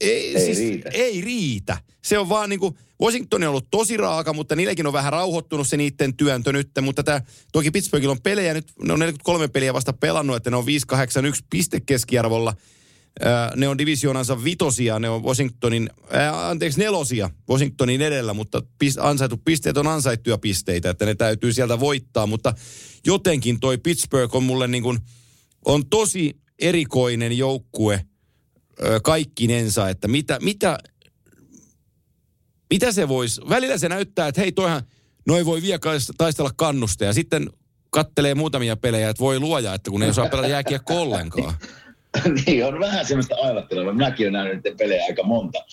ei, 0.01 0.37
ei, 0.37 0.45
siis, 0.45 0.59
riitä. 0.59 0.91
ei 0.93 1.21
riitä. 1.21 1.79
Se 2.03 2.19
on 2.19 2.29
vaan 2.29 2.51
niin 2.51 2.61
kuin, 2.61 2.79
Washington 3.05 3.43
on 3.43 3.49
ollut 3.49 3.71
tosi 3.71 3.97
raaka, 3.97 4.33
mutta 4.33 4.57
niillekin 4.57 4.87
on 4.87 4.93
vähän 4.93 5.13
rauhoittunut 5.13 5.69
se 5.69 5.77
niiden 5.77 6.17
työntö 6.17 6.53
nyt. 6.53 6.71
Mutta 6.81 7.03
tämä, 7.03 7.21
toki 7.53 7.71
Pittsburghilla 7.71 8.13
on 8.13 8.23
pelejä 8.23 8.55
nyt, 8.55 8.73
ne 8.83 8.93
on 8.93 8.99
43 8.99 9.49
peliä 9.49 9.75
vasta 9.75 9.93
pelannut, 9.93 10.37
että 10.37 10.51
ne 10.51 10.57
on 10.57 10.65
5-8-1 10.65 10.67
piste 11.51 11.81
keskiarvolla. 11.81 12.55
ne 13.57 13.69
on 13.69 13.79
divisioonansa 13.79 14.45
vitosia, 14.45 14.99
ne 14.99 15.09
on 15.09 15.25
Washingtonin, 15.25 15.91
ää, 16.11 16.49
anteeksi 16.49 16.81
nelosia 16.81 17.31
Washingtonin 17.51 18.03
edellä, 18.03 18.35
mutta 18.35 18.63
pist, 18.79 18.99
ansaitu 19.01 19.37
pisteet 19.37 19.77
on 19.77 19.87
ansaittuja 19.87 20.39
pisteitä, 20.39 20.91
että 20.91 21.07
ne 21.07 21.15
täytyy 21.15 21.53
sieltä 21.53 21.81
voittaa. 21.81 22.27
Mutta 22.27 22.55
jotenkin 23.07 23.61
toi 23.61 23.79
Pittsburgh 23.79 24.37
on 24.37 24.43
mulle 24.43 24.69
niin 24.69 24.83
kuin, 24.83 24.99
on 25.65 25.87
tosi 25.87 26.37
erikoinen 26.59 27.39
joukkue 27.39 28.07
kaikkinensa, 29.03 29.89
että 29.89 30.09
mitä, 30.09 30.39
mitä, 30.43 30.79
mitä 32.75 32.93
se 32.93 33.09
voisi, 33.09 33.41
välillä 33.49 33.79
se 33.79 33.89
näyttää, 33.89 34.29
että 34.29 34.41
hei 34.41 34.53
toihan, 34.53 34.83
noi 35.27 35.47
voi 35.47 35.63
vielä 35.63 35.79
taistella 36.19 36.51
kannusta 36.57 37.05
ja 37.05 37.13
sitten 37.13 37.51
kattelee 37.91 38.35
muutamia 38.35 38.77
pelejä, 38.77 39.11
että 39.11 39.21
voi 39.21 39.41
luoja, 39.41 39.75
että 39.75 39.91
kun 39.91 40.03
ei 40.03 40.11
osaa 40.11 40.29
pelata 40.29 40.49
jääkiekko 40.49 41.03
ollenkaan. 41.03 41.55
niin, 42.47 42.67
on 42.67 42.81
vähän 42.81 43.07
semmoista 43.07 43.35
aivattelua. 43.43 43.93
Minäkin 43.93 44.25
olen 44.25 44.33
nähnyt 44.33 44.77
pelejä 44.79 45.05
aika 45.05 45.23
monta. 45.23 45.65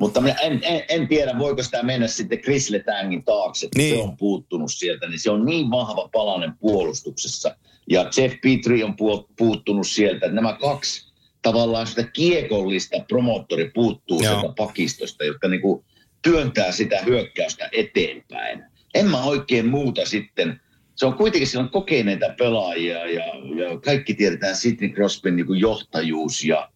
Mutta 0.00 0.20
minä 0.20 0.34
en, 0.34 0.60
en, 0.62 0.84
en, 0.88 1.08
tiedä, 1.08 1.38
voiko 1.38 1.62
sitä 1.62 1.82
mennä 1.82 2.06
sitten 2.06 2.38
Chris 2.38 2.70
Letangin 2.70 3.24
taakse, 3.24 3.68
niin. 3.76 3.96
se 3.96 4.02
on 4.02 4.16
puuttunut 4.16 4.72
sieltä, 4.72 5.08
niin 5.08 5.20
se 5.20 5.30
on 5.30 5.46
niin 5.46 5.70
vahva 5.70 6.08
palanen 6.12 6.52
puolustuksessa. 6.60 7.56
Ja 7.90 8.10
Jeff 8.16 8.34
Petrie 8.42 8.84
on 8.84 8.96
puuttunut 9.36 9.86
sieltä, 9.86 10.26
että 10.26 10.34
nämä 10.34 10.52
kaksi 10.60 11.12
tavallaan 11.42 11.86
sitä 11.86 12.02
kiekollista 12.02 12.96
promottori 13.08 13.70
puuttuu 13.74 14.22
Joo. 14.22 14.32
sieltä 14.32 14.54
pakistosta, 14.56 15.24
jotka 15.24 15.48
niin 15.48 15.60
kuin 15.60 15.84
työntää 16.30 16.72
sitä 16.72 17.02
hyökkäystä 17.06 17.68
eteenpäin. 17.72 18.64
En 18.94 19.06
mä 19.06 19.24
oikein 19.24 19.68
muuta 19.68 20.06
sitten. 20.06 20.60
Se 20.94 21.06
on 21.06 21.14
kuitenkin 21.14 21.48
siellä 21.48 21.64
on 21.64 21.70
kokeneita 21.70 22.34
pelaajia 22.38 23.06
ja, 23.06 23.24
ja 23.56 23.78
kaikki 23.84 24.14
tiedetään 24.14 24.56
Sidney 24.56 24.88
Crosbyn 24.88 25.36
niin 25.36 25.46
kuin 25.46 25.60
johtajuus 25.60 26.44
ja 26.44 26.70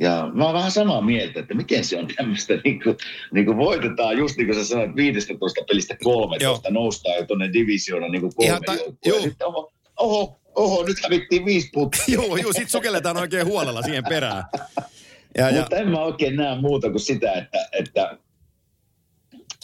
ja 0.00 0.30
mä 0.34 0.44
oon 0.44 0.54
vähän 0.54 0.70
samaa 0.70 1.00
mieltä, 1.00 1.40
että 1.40 1.54
miten 1.54 1.84
se 1.84 1.98
on 1.98 2.08
tämmöistä, 2.16 2.54
niin 2.64 2.82
kuin, 2.82 2.96
niin 3.32 3.46
kuin 3.46 3.56
voitetaan 3.56 4.18
just 4.18 4.36
niin 4.36 4.46
kuin 4.46 4.58
sä 4.58 4.64
sanoit, 4.64 4.96
15 4.96 5.64
pelistä 5.68 5.96
13 6.04 6.68
Joo. 6.68 6.82
noustaan 6.82 7.16
jo 7.16 7.26
tuonne 7.26 7.52
divisioona 7.52 8.08
niin 8.08 8.20
kuin 8.20 8.32
kolme 8.34 8.60
ta- 8.66 8.74
joukkoa. 8.74 9.20
Sitten 9.20 9.46
oho, 9.46 9.72
oho, 9.96 10.40
oho, 10.54 10.84
nyt 10.86 10.96
hävittiin 11.02 11.44
viisi 11.44 11.68
puttia. 11.72 12.04
joo, 12.14 12.36
joo, 12.36 12.52
sit 12.52 12.70
sukelletaan 12.70 13.16
oikein 13.16 13.46
huolella 13.46 13.82
siihen 13.82 14.04
perään. 14.08 14.44
Ja, 15.38 15.44
Mutta 15.60 15.76
ja... 15.76 15.80
en 15.80 15.88
mä 15.88 16.00
oikein 16.00 16.36
näe 16.36 16.60
muuta 16.60 16.90
kuin 16.90 17.00
sitä, 17.00 17.32
että, 17.32 17.68
että 17.72 18.18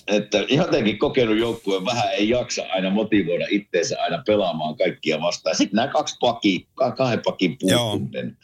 että 0.06 0.44
jotenkin 0.48 0.98
kokenut 0.98 1.38
joukkue 1.38 1.84
vähän 1.84 2.12
ei 2.12 2.28
jaksa 2.28 2.62
aina 2.72 2.90
motivoida 2.90 3.46
itteensä 3.50 4.02
aina 4.02 4.22
pelaamaan 4.26 4.76
kaikkia 4.76 5.20
vastaan. 5.20 5.56
Sitten 5.56 5.76
nämä 5.76 5.88
kaksi 5.88 6.16
paki, 6.20 6.66
kahden 6.96 7.22
pakin 7.24 7.56
puuttuminen, 7.60 8.36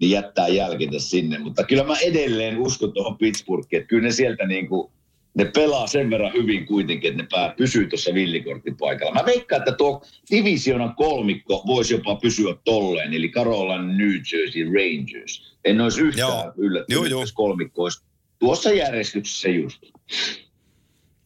niin 0.00 0.10
jättää 0.10 0.48
jälkensä 0.48 1.08
sinne. 1.08 1.38
Mutta 1.38 1.64
kyllä 1.64 1.84
mä 1.84 1.96
edelleen 1.96 2.58
uskon 2.58 2.92
tuohon 2.92 3.18
Pittsburghiin, 3.18 3.80
että 3.80 3.88
kyllä 3.88 4.02
ne 4.02 4.12
sieltä 4.12 4.46
niin 4.46 4.68
kuin, 4.68 4.92
ne 5.34 5.44
pelaa 5.44 5.86
sen 5.86 6.10
verran 6.10 6.32
hyvin 6.32 6.66
kuitenkin, 6.66 7.10
että 7.10 7.22
ne 7.22 7.28
pää, 7.30 7.54
pysyy 7.56 7.86
tuossa 7.86 8.14
villikorttipaikalla. 8.14 9.14
Mä 9.14 9.26
veikkaan, 9.26 9.62
että 9.62 9.72
tuo 9.72 10.02
divisionan 10.30 10.94
kolmikko 10.94 11.62
voisi 11.66 11.94
jopa 11.94 12.16
pysyä 12.16 12.54
tolleen, 12.64 13.14
eli 13.14 13.28
Carolina, 13.28 13.82
New 13.82 14.10
Jersey, 14.32 14.64
Rangers. 14.64 15.56
En 15.64 15.80
olisi 15.80 16.00
yhtään 16.00 16.52
yllättynyt, 16.56 17.10
jos 17.10 17.32
kolmikko 17.32 17.82
olisi 17.82 18.02
tuossa 18.38 18.72
järjestyksessä 18.72 19.48
just. 19.48 19.82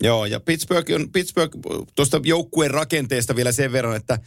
Joo, 0.03 0.27
ja 0.27 0.41
Pittsburgh 0.41 0.93
on, 0.95 1.11
Pittsburgh 1.13 1.59
tuosta 1.95 2.21
joukkueen 2.25 2.71
rakenteesta 2.71 3.37
vielä 3.37 3.53
sen 3.53 3.73
verran, 3.73 3.97
että 3.97 4.19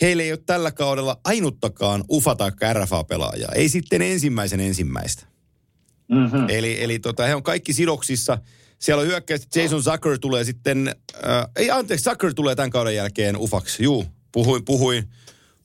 heillä 0.00 0.22
ei 0.22 0.32
ole 0.32 0.42
tällä 0.46 0.72
kaudella 0.72 1.20
ainuttakaan 1.24 2.04
UFA 2.10 2.34
tai 2.34 2.50
RFA-pelaajaa. 2.72 3.52
Ei 3.54 3.68
sitten 3.68 4.02
ensimmäisen 4.02 4.60
ensimmäistä. 4.60 5.26
Mm-hmm. 6.08 6.46
Eli, 6.48 6.82
eli 6.82 6.98
tota, 6.98 7.26
he 7.26 7.34
on 7.34 7.42
kaikki 7.42 7.72
sidoksissa. 7.72 8.38
Siellä 8.78 9.00
on 9.00 9.06
hyökkäistä 9.06 9.60
Jason 9.60 9.82
Zucker 9.82 10.18
tulee 10.18 10.44
sitten, 10.44 10.88
äh, 10.88 11.46
ei 11.56 11.70
anteeksi, 11.70 12.04
Zucker 12.04 12.34
tulee 12.34 12.54
tämän 12.54 12.70
kauden 12.70 12.94
jälkeen 12.94 13.36
ufaksi. 13.36 13.82
Juu, 13.82 14.06
puhuin, 14.32 14.64
puhuin, 14.64 15.08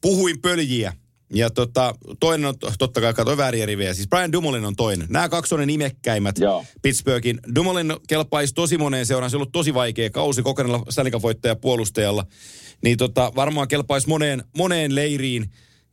puhuin 0.02 0.41
pöljiä. 0.41 0.93
Ja 1.33 1.49
tota, 1.49 1.95
toinen 2.19 2.45
on 2.45 2.55
totta 2.79 3.01
kai, 3.01 3.13
katsoin 3.13 3.38
vääriä 3.38 3.65
rivejä. 3.65 3.93
Siis 3.93 4.07
Brian 4.07 4.31
Dumoulin 4.31 4.65
on 4.65 4.75
toinen. 4.75 5.07
Nämä 5.09 5.29
kaksi 5.29 5.55
on 5.55 5.59
ne 5.59 5.65
nimekkäimmät 5.65 6.38
Joo. 6.38 6.65
Pittsburghin. 6.81 7.39
Dumoulin 7.55 7.93
kelpaisi 8.07 8.53
tosi 8.53 8.77
moneen 8.77 9.05
seuraan. 9.05 9.29
Se 9.29 9.38
on 9.38 9.39
ollut 9.39 9.51
tosi 9.51 9.73
vaikea 9.73 10.09
kausi 10.09 10.43
kokeneella 10.43 10.83
Stanley 10.89 11.12
puolustajalla. 11.62 12.25
Niin 12.83 12.97
tota, 12.97 13.31
varmaan 13.36 13.67
kelpaisi 13.67 14.07
moneen, 14.07 14.43
moneen 14.57 14.95
leiriin. 14.95 15.49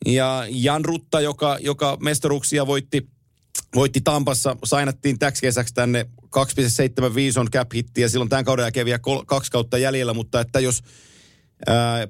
Ja 0.07 0.47
Jan 0.49 0.85
Rutta, 0.85 1.21
joka, 1.21 1.59
joka 1.61 1.97
mestaruksia 2.01 2.67
voitti, 2.67 3.07
voitti 3.75 4.01
Tampassa, 4.01 4.57
sainattiin 4.65 5.19
täksi 5.19 5.43
kesäksi 5.43 5.75
tänne 5.75 6.07
2,75 6.23 7.41
on 7.41 7.51
cap 7.51 7.73
hitti 7.75 8.01
ja 8.01 8.09
silloin 8.09 8.29
tämän 8.29 8.45
kauden 8.45 8.63
jälkeen 8.63 8.87
vielä 8.87 8.99
kaksi 9.27 9.51
kautta 9.51 9.79
jäljellä, 9.79 10.15
mutta 10.15 10.41
että 10.41 10.61
jos 10.61 10.83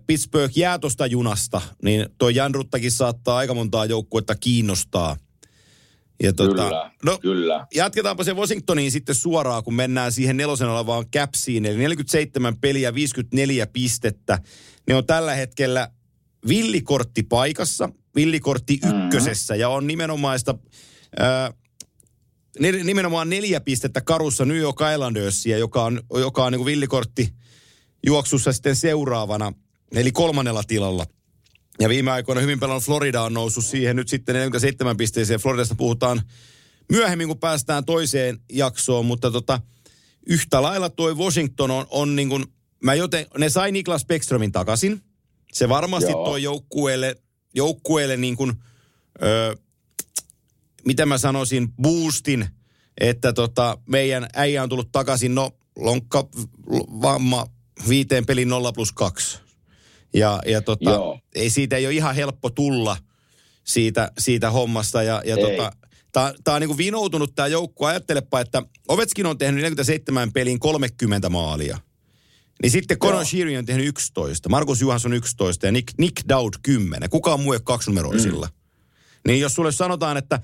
Pittsburgh 0.06 0.58
jää 0.58 0.78
tuosta 0.78 1.06
junasta, 1.06 1.60
niin 1.82 2.06
tuo 2.18 2.28
Janruttakin 2.28 2.92
saattaa 2.92 3.36
aika 3.36 3.54
montaa 3.54 3.84
joukkuetta 3.84 4.34
kiinnostaa. 4.34 5.16
Ja 6.22 6.32
tuota, 6.32 6.52
kyllä, 6.52 6.90
no, 7.04 7.18
kyllä. 7.18 7.66
Jatketaanpa 7.74 8.24
se 8.24 8.34
Washingtoniin 8.34 8.90
sitten 8.90 9.14
suoraan, 9.14 9.64
kun 9.64 9.74
mennään 9.74 10.12
siihen 10.12 10.36
nelosen 10.36 10.68
olevaan 10.68 11.06
capsiin. 11.06 11.66
Eli 11.66 11.76
47 11.76 12.56
peliä, 12.56 12.94
54 12.94 13.66
pistettä. 13.66 14.38
Ne 14.88 14.94
on 14.94 15.06
tällä 15.06 15.34
hetkellä 15.34 15.88
villikortti 16.48 17.22
paikassa, 17.22 17.88
villikortti 18.14 18.80
mm-hmm. 18.84 19.04
ykkösessä. 19.04 19.54
Mm-hmm. 19.54 19.60
Ja 19.60 19.68
on 19.68 19.86
nimenomaista, 19.86 20.54
äh, 21.20 21.54
nimenomaan 22.84 23.30
neljä 23.30 23.60
pistettä 23.60 24.00
karussa 24.00 24.44
New 24.44 24.56
York 24.56 24.78
Islandersia, 24.94 25.58
joka 25.58 25.84
on, 25.84 26.00
joka 26.20 26.44
on 26.44 26.52
niin 26.52 26.58
kuin 26.58 26.66
villikortti– 26.66 27.28
juoksussa 28.06 28.52
sitten 28.52 28.76
seuraavana, 28.76 29.52
eli 29.92 30.12
kolmannella 30.12 30.62
tilalla. 30.62 31.06
Ja 31.80 31.88
viime 31.88 32.10
aikoina 32.10 32.40
hyvin 32.40 32.60
pelannut 32.60 32.84
Florida 32.84 33.22
on 33.22 33.34
noussut 33.34 33.64
siihen 33.64 33.96
nyt 33.96 34.08
sitten 34.08 34.34
47 34.34 34.96
pisteeseen. 34.96 35.40
Floridasta 35.40 35.74
puhutaan 35.74 36.22
myöhemmin, 36.90 37.28
kun 37.28 37.38
päästään 37.38 37.84
toiseen 37.84 38.38
jaksoon, 38.52 39.06
mutta 39.06 39.30
tota, 39.30 39.60
yhtä 40.26 40.62
lailla 40.62 40.90
tuo 40.90 41.14
Washington 41.14 41.70
on, 41.70 41.86
on 41.90 42.16
niin 42.16 42.28
kuin, 42.28 42.44
mä 42.82 42.94
joten, 42.94 43.26
ne 43.38 43.48
sai 43.48 43.72
Niklas 43.72 44.06
Beckströmin 44.06 44.52
takaisin. 44.52 45.02
Se 45.52 45.68
varmasti 45.68 46.10
Joo. 46.10 46.24
toi 46.24 46.42
joukkueelle, 46.42 47.16
joukkueelle 47.54 48.16
niin 48.16 48.36
kuin, 48.36 48.52
ö, 49.22 49.56
mitä 50.86 51.06
mä 51.06 51.18
sanoisin, 51.18 51.68
boostin, 51.82 52.46
että 53.00 53.32
tota, 53.32 53.78
meidän 53.86 54.28
äijä 54.34 54.62
on 54.62 54.68
tullut 54.68 54.92
takaisin, 54.92 55.34
no 55.34 55.50
lonkka, 55.76 56.28
vamma, 57.02 57.46
viiteen 57.88 58.26
pelin 58.26 58.48
0 58.48 58.72
plus 58.72 58.92
2. 58.92 59.38
Ja, 60.14 60.40
ja 60.46 60.62
tota, 60.62 61.00
ei, 61.34 61.50
siitä 61.50 61.76
ei 61.76 61.86
ole 61.86 61.94
ihan 61.94 62.14
helppo 62.14 62.50
tulla 62.50 62.96
siitä, 63.64 64.12
siitä 64.18 64.50
hommasta. 64.50 65.02
Ja, 65.02 65.22
ja 65.24 65.36
tota, 65.36 65.72
Tämä 66.12 66.54
on 66.54 66.60
niin 66.60 66.78
vinoutunut 66.78 67.34
tämä 67.34 67.48
joukko. 67.48 67.86
Ajattelepa, 67.86 68.40
että 68.40 68.62
Ovetskin 68.88 69.26
on 69.26 69.38
tehnyt 69.38 69.62
47 69.62 70.32
pelin 70.32 70.60
30 70.60 71.28
maalia. 71.28 71.78
Niin 72.62 72.70
sitten 72.70 72.98
Conor 72.98 73.24
Sheary 73.24 73.56
on 73.56 73.66
tehnyt 73.66 73.86
11, 73.86 74.48
Markus 74.48 74.80
Johansson 74.80 75.12
11 75.12 75.66
ja 75.66 75.72
Nick, 75.72 75.98
Nick 75.98 76.28
Dowd 76.28 76.54
10. 76.62 77.10
Kukaan 77.10 77.40
muu 77.40 77.52
ei 77.52 77.60
kaksinumeroisilla. 77.64 78.46
Mm. 78.46 78.52
Niin 79.26 79.40
jos 79.40 79.54
sulle 79.54 79.72
sanotaan, 79.72 80.16
että 80.16 80.40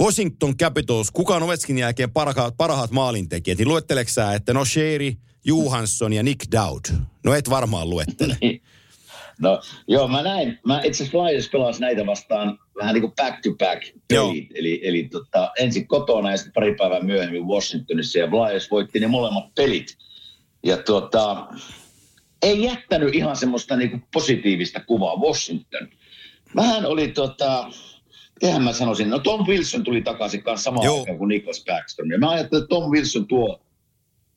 Washington 0.00 0.56
Capitals, 0.56 1.10
kuka 1.10 1.36
on 1.36 1.42
Ovetskin 1.42 1.78
jälkeen 1.78 2.10
parhaat, 2.10 2.56
parhaat 2.56 2.90
maalintekijät, 2.90 3.58
niin 3.58 3.68
luetteleksää, 3.68 4.34
että 4.34 4.54
no 4.54 4.64
Sheary, 4.64 5.12
Johansson 5.44 6.12
ja 6.12 6.22
Nick 6.22 6.52
Dowd. 6.52 6.98
No 7.24 7.34
et 7.34 7.50
varmaan 7.50 7.90
luettele. 7.90 8.36
Niin. 8.40 8.62
No 9.40 9.60
joo, 9.88 10.08
mä 10.08 10.22
näin. 10.22 10.58
Mä 10.66 10.78
itse 10.78 11.04
asiassa 11.04 11.18
Flyers 11.18 11.48
pelasi 11.48 11.80
näitä 11.80 12.06
vastaan 12.06 12.58
vähän 12.76 12.94
niin 12.94 13.02
kuin 13.02 13.12
back 13.12 13.42
to 13.42 13.50
back 13.58 13.82
pelit. 14.08 14.48
Eli, 14.54 14.80
eli 14.82 15.08
tota, 15.08 15.50
ensin 15.58 15.88
kotona 15.88 16.30
ja 16.30 16.36
sitten 16.36 16.52
pari 16.52 16.74
päivää 16.74 17.00
myöhemmin 17.00 17.46
Washingtonissa 17.46 18.18
ja 18.18 18.28
Flyers 18.28 18.70
voitti 18.70 19.00
ne 19.00 19.06
molemmat 19.06 19.54
pelit. 19.54 19.96
Ja 20.64 20.76
tota, 20.76 21.46
ei 22.42 22.62
jättänyt 22.62 23.14
ihan 23.14 23.36
semmoista 23.36 23.76
niin 23.76 23.90
kuin 23.90 24.04
positiivista 24.12 24.80
kuvaa 24.80 25.16
Washington. 25.16 25.88
Vähän 26.56 26.86
oli 26.86 27.08
tota, 27.08 27.70
tehän 28.40 28.62
mä 28.62 28.72
sanoisin, 28.72 29.10
no 29.10 29.18
Tom 29.18 29.46
Wilson 29.46 29.84
tuli 29.84 30.02
takaisin 30.02 30.42
kanssa 30.42 30.64
samaan 30.64 30.98
aikaan 30.98 31.18
kuin 31.18 31.28
Niklas 31.28 31.64
Backstrom. 31.66 32.10
Ja 32.10 32.18
mä 32.18 32.30
ajattelin, 32.30 32.62
että 32.62 32.74
Tom 32.74 32.90
Wilson 32.90 33.26
tuo 33.26 33.60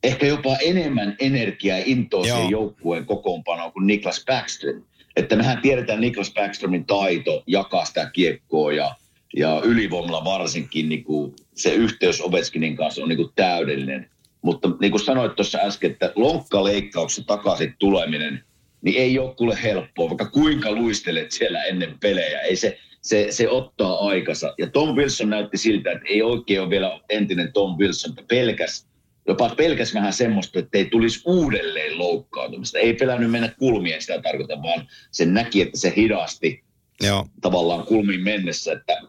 ehkä 0.06 0.26
jopa 0.26 0.56
enemmän 0.56 1.16
energiaa 1.20 1.78
intoa 1.84 2.24
siihen 2.24 2.50
joukkueen 2.50 3.06
kokoonpanoon 3.06 3.72
kuin 3.72 3.86
Niklas 3.86 4.24
Backstrom. 4.26 4.82
Että 5.16 5.36
mehän 5.36 5.62
tiedetään 5.62 6.00
Niklas 6.00 6.32
Backstromin 6.34 6.84
taito 6.84 7.42
jakaa 7.46 7.84
sitä 7.84 8.10
kiekkoa 8.12 8.72
ja, 8.72 8.94
ja 9.36 9.60
ylivoimalla 9.64 10.24
varsinkin 10.24 10.88
niin 10.88 11.04
kuin 11.04 11.34
se 11.54 11.74
yhteys 11.74 12.20
Ovechkinin 12.20 12.76
kanssa 12.76 13.02
on 13.02 13.08
niin 13.08 13.16
kuin 13.16 13.30
täydellinen. 13.36 14.10
Mutta 14.42 14.68
niin 14.80 14.90
kuin 14.90 15.00
sanoit 15.00 15.36
tuossa 15.36 15.58
äsken, 15.58 15.90
että 15.90 16.12
lonkkaleikkauksen 16.14 17.24
takaisin 17.24 17.74
tuleminen, 17.78 18.44
niin 18.82 19.02
ei 19.02 19.18
ole 19.18 19.34
kuule 19.34 19.58
helppoa, 19.62 20.08
vaikka 20.08 20.24
kuinka 20.30 20.72
luistelet 20.72 21.32
siellä 21.32 21.62
ennen 21.62 21.98
pelejä. 22.00 22.40
Ei 22.40 22.56
se, 22.56 22.78
se, 23.00 23.26
se 23.30 23.48
ottaa 23.48 24.08
aikansa. 24.08 24.54
Ja 24.58 24.70
Tom 24.70 24.96
Wilson 24.96 25.30
näytti 25.30 25.56
siltä, 25.58 25.92
että 25.92 26.06
ei 26.08 26.22
oikein 26.22 26.60
ole 26.60 26.70
vielä 26.70 27.00
entinen 27.08 27.52
Tom 27.52 27.78
Wilson, 27.78 28.10
että 28.10 28.24
pelkäs 28.28 28.86
jopa 29.28 29.48
pelkäs 29.48 29.94
vähän 29.94 30.12
semmoista, 30.12 30.58
että 30.58 30.78
ei 30.78 30.84
tulisi 30.84 31.22
uudelleen 31.24 31.98
loukkaantumista. 31.98 32.78
Ei 32.78 32.94
pelännyt 32.94 33.30
mennä 33.30 33.48
kulmien 33.48 34.00
sitä 34.00 34.22
tarkoita, 34.22 34.62
vaan 34.62 34.88
se 35.10 35.26
näki, 35.26 35.62
että 35.62 35.78
se 35.78 35.92
hidasti 35.96 36.64
Joo. 37.00 37.26
tavallaan 37.40 37.86
kulmiin 37.86 38.22
mennessä, 38.22 38.72
että 38.72 39.00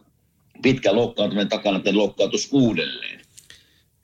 pitkä 0.62 0.94
loukkaantuminen 0.94 1.48
takana, 1.48 1.76
että 1.76 1.96
loukkaantus 1.96 2.48
uudelleen. 2.52 3.20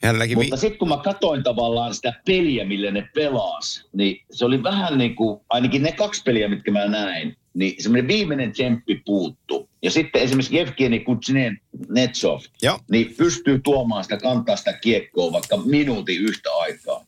Hänelläkin 0.02 0.38
Mutta 0.38 0.56
sitten 0.56 0.78
kun 0.78 0.88
mä 0.88 0.96
katoin 0.96 1.42
tavallaan 1.42 1.94
sitä 1.94 2.12
peliä, 2.26 2.64
millä 2.64 2.90
ne 2.90 3.08
pelas, 3.14 3.88
niin 3.92 4.24
se 4.30 4.44
oli 4.44 4.62
vähän 4.62 4.98
niin 4.98 5.16
kuin, 5.16 5.40
ainakin 5.48 5.82
ne 5.82 5.92
kaksi 5.92 6.22
peliä, 6.24 6.48
mitkä 6.48 6.70
mä 6.70 6.86
näin, 6.86 7.36
niin 7.54 7.82
semmoinen 7.82 8.08
viimeinen 8.08 8.52
tsemppi 8.52 9.02
puuttu. 9.04 9.68
Ja 9.82 9.90
sitten 9.90 10.22
esimerkiksi 10.22 10.58
Evgeni 10.58 11.00
Kutsinetsov, 11.00 12.40
Joo. 12.62 12.78
niin 12.90 13.14
pystyy 13.18 13.60
tuomaan 13.64 14.04
sitä, 14.04 14.16
kantaa 14.16 14.56
sitä 14.56 14.72
kiekkoa 14.72 15.32
vaikka 15.32 15.56
minuutin 15.56 16.20
yhtä 16.22 16.50
aikaa. 16.52 17.06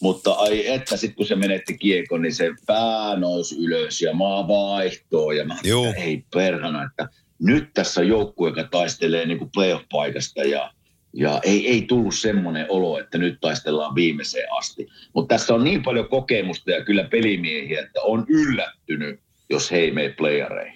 Mutta 0.00 0.32
ai 0.32 0.66
että 0.68 0.96
sitten 0.96 1.16
kun 1.16 1.26
se 1.26 1.36
menetti 1.36 1.78
kiekon, 1.78 2.22
niin 2.22 2.34
se 2.34 2.50
pää 2.66 3.16
nousi 3.16 3.56
ylös 3.58 4.00
ja 4.00 4.12
maa 4.12 4.48
vaihtoo. 4.48 5.32
Ja 5.32 5.44
mä 5.44 5.56
Joo. 5.64 5.94
ei 5.96 6.24
perhana, 6.34 6.84
että 6.84 7.08
nyt 7.38 7.70
tässä 7.74 8.00
on 8.00 8.08
joukkue, 8.08 8.48
joka 8.48 8.64
taistelee 8.64 9.26
niin 9.26 9.38
kuin 9.38 9.50
playoff-paikasta 9.50 10.44
ja, 10.44 10.72
ja 11.12 11.40
ei, 11.44 11.68
ei 11.68 11.82
tullut 11.82 12.14
semmoinen 12.14 12.66
olo, 12.68 12.98
että 12.98 13.18
nyt 13.18 13.38
taistellaan 13.40 13.94
viimeiseen 13.94 14.48
asti. 14.58 14.86
Mutta 15.14 15.34
tässä 15.34 15.54
on 15.54 15.64
niin 15.64 15.82
paljon 15.82 16.08
kokemusta 16.08 16.70
ja 16.70 16.84
kyllä 16.84 17.04
pelimiehiä, 17.04 17.80
että 17.80 18.00
on 18.02 18.24
yllättynyt, 18.28 19.20
jos 19.50 19.70
he 19.72 19.78
ei 19.78 19.90
mene 19.90 20.08
playareihin. 20.08 20.74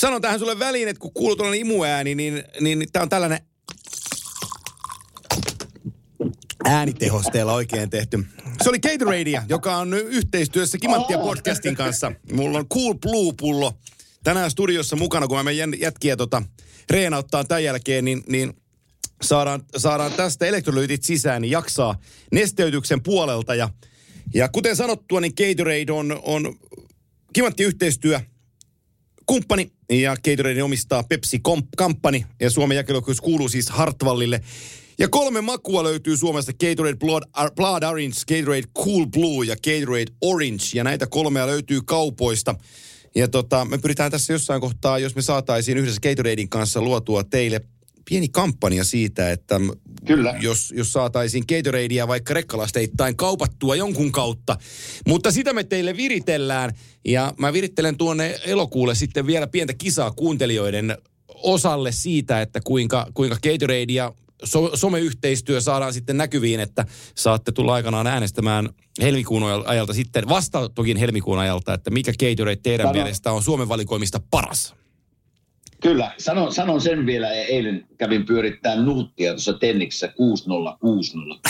Sanon 0.00 0.22
tähän 0.22 0.38
sulle 0.38 0.58
väliin, 0.58 0.88
että 0.88 1.00
kun 1.00 1.12
kuuluu 1.12 1.36
tuollainen 1.36 1.60
imuääni, 1.60 2.14
niin, 2.14 2.44
niin, 2.60 2.78
niin 2.78 2.92
tämä 2.92 3.02
on 3.02 3.08
tällainen 3.08 3.38
äänitehosteella 6.64 7.52
oikein 7.52 7.90
tehty. 7.90 8.24
Se 8.62 8.68
oli 8.68 8.78
Gatoradea, 8.78 9.42
joka 9.48 9.76
on 9.76 9.90
nyt 9.90 10.06
yhteistyössä 10.06 10.78
Kimanttia 10.78 11.18
podcastin 11.18 11.74
kanssa. 11.74 12.12
Mulla 12.32 12.58
on 12.58 12.68
Cool 12.68 12.94
Blue-pullo 12.94 13.72
tänään 14.24 14.50
studiossa 14.50 14.96
mukana, 14.96 15.26
kun 15.26 15.36
mä 15.36 15.42
menen 15.42 15.80
jätkiä 15.80 16.16
tota, 16.16 16.42
reenauttaa 16.90 17.44
tämän 17.44 17.64
jälkeen, 17.64 18.04
niin, 18.04 18.22
niin 18.28 18.52
saadaan, 19.22 19.62
saadaan 19.76 20.12
tästä 20.12 20.46
elektrolyytit 20.46 21.02
sisään, 21.02 21.42
niin 21.42 21.52
jaksaa 21.52 21.98
nesteytyksen 22.32 23.02
puolelta. 23.02 23.54
Ja, 23.54 23.68
ja 24.34 24.48
kuten 24.48 24.76
sanottua, 24.76 25.20
niin 25.20 25.32
Gatorade 25.36 25.92
on, 25.92 26.20
on 26.22 26.58
Kimantti 27.32 27.62
yhteistyö 27.62 28.20
kumppani 29.26 29.72
ja 29.90 30.16
Gatorade 30.24 30.62
omistaa 30.62 31.02
Pepsi 31.02 31.40
Comp- 31.48 31.76
Company 31.78 32.22
ja 32.40 32.50
Suomen 32.50 32.76
jakelukkuus 32.76 33.20
kuuluu 33.20 33.48
siis 33.48 33.70
Hartwallille. 33.70 34.40
Ja 34.98 35.08
kolme 35.08 35.40
makua 35.40 35.82
löytyy 35.82 36.16
Suomesta 36.16 36.52
Gatorade 36.52 36.96
Blood, 36.96 37.22
Blood 37.56 37.82
Orange, 37.82 38.14
Gatorade 38.28 38.66
Cool 38.78 39.06
Blue 39.06 39.46
ja 39.46 39.56
Gatorade 39.56 40.12
Orange. 40.20 40.64
Ja 40.74 40.84
näitä 40.84 41.06
kolmea 41.06 41.46
löytyy 41.46 41.80
kaupoista. 41.84 42.54
Ja 43.14 43.28
tota, 43.28 43.64
me 43.64 43.78
pyritään 43.78 44.10
tässä 44.10 44.32
jossain 44.32 44.60
kohtaa, 44.60 44.98
jos 44.98 45.14
me 45.14 45.22
saataisiin 45.22 45.78
yhdessä 45.78 46.00
Gatoradein 46.00 46.48
kanssa 46.48 46.82
luotua 46.82 47.24
teille 47.24 47.60
pieni 48.10 48.28
kampanja 48.28 48.84
siitä, 48.84 49.30
että 49.30 49.60
Kyllä. 50.06 50.34
jos, 50.40 50.72
jos 50.76 50.92
saataisiin 50.92 51.44
Gatoradea 51.48 52.08
vaikka 52.08 52.34
rekkalasteittain 52.34 53.16
kaupattua 53.16 53.76
jonkun 53.76 54.12
kautta. 54.12 54.56
Mutta 55.06 55.30
sitä 55.30 55.52
me 55.52 55.64
teille 55.64 55.96
viritellään 55.96 56.72
ja 57.04 57.34
mä 57.38 57.52
virittelen 57.52 57.96
tuonne 57.96 58.40
elokuulle 58.44 58.94
sitten 58.94 59.26
vielä 59.26 59.46
pientä 59.46 59.74
kisaa 59.74 60.10
kuuntelijoiden 60.10 60.98
osalle 61.28 61.92
siitä, 61.92 62.42
että 62.42 62.60
kuinka, 62.64 63.06
kuinka 63.14 63.36
Gatorade 63.42 63.92
ja 63.92 64.12
so, 64.44 64.70
someyhteistyö 64.74 65.60
saadaan 65.60 65.92
sitten 65.92 66.16
näkyviin, 66.16 66.60
että 66.60 66.86
saatte 67.16 67.52
tulla 67.52 67.74
aikanaan 67.74 68.06
äänestämään 68.06 68.68
helmikuun 69.02 69.42
ajalta 69.66 69.94
sitten, 69.94 70.28
vasta 70.28 70.68
toki 70.68 71.00
helmikuun 71.00 71.38
ajalta, 71.38 71.74
että 71.74 71.90
mikä 71.90 72.12
Gatorade 72.12 72.56
teidän 72.56 72.84
Sano. 72.86 72.92
mielestä 72.92 73.32
on 73.32 73.42
Suomen 73.42 73.68
valikoimista 73.68 74.20
paras. 74.30 74.79
Kyllä, 75.82 76.12
sanon, 76.18 76.52
sanon 76.52 76.80
sen 76.80 77.06
vielä. 77.06 77.30
Eilen 77.30 77.86
kävin 77.98 78.26
pyörittää 78.26 78.76
nuuttia 78.76 79.30
tuossa 79.30 79.52
Tenniksessä 79.52 80.06
6-0, 80.06 80.12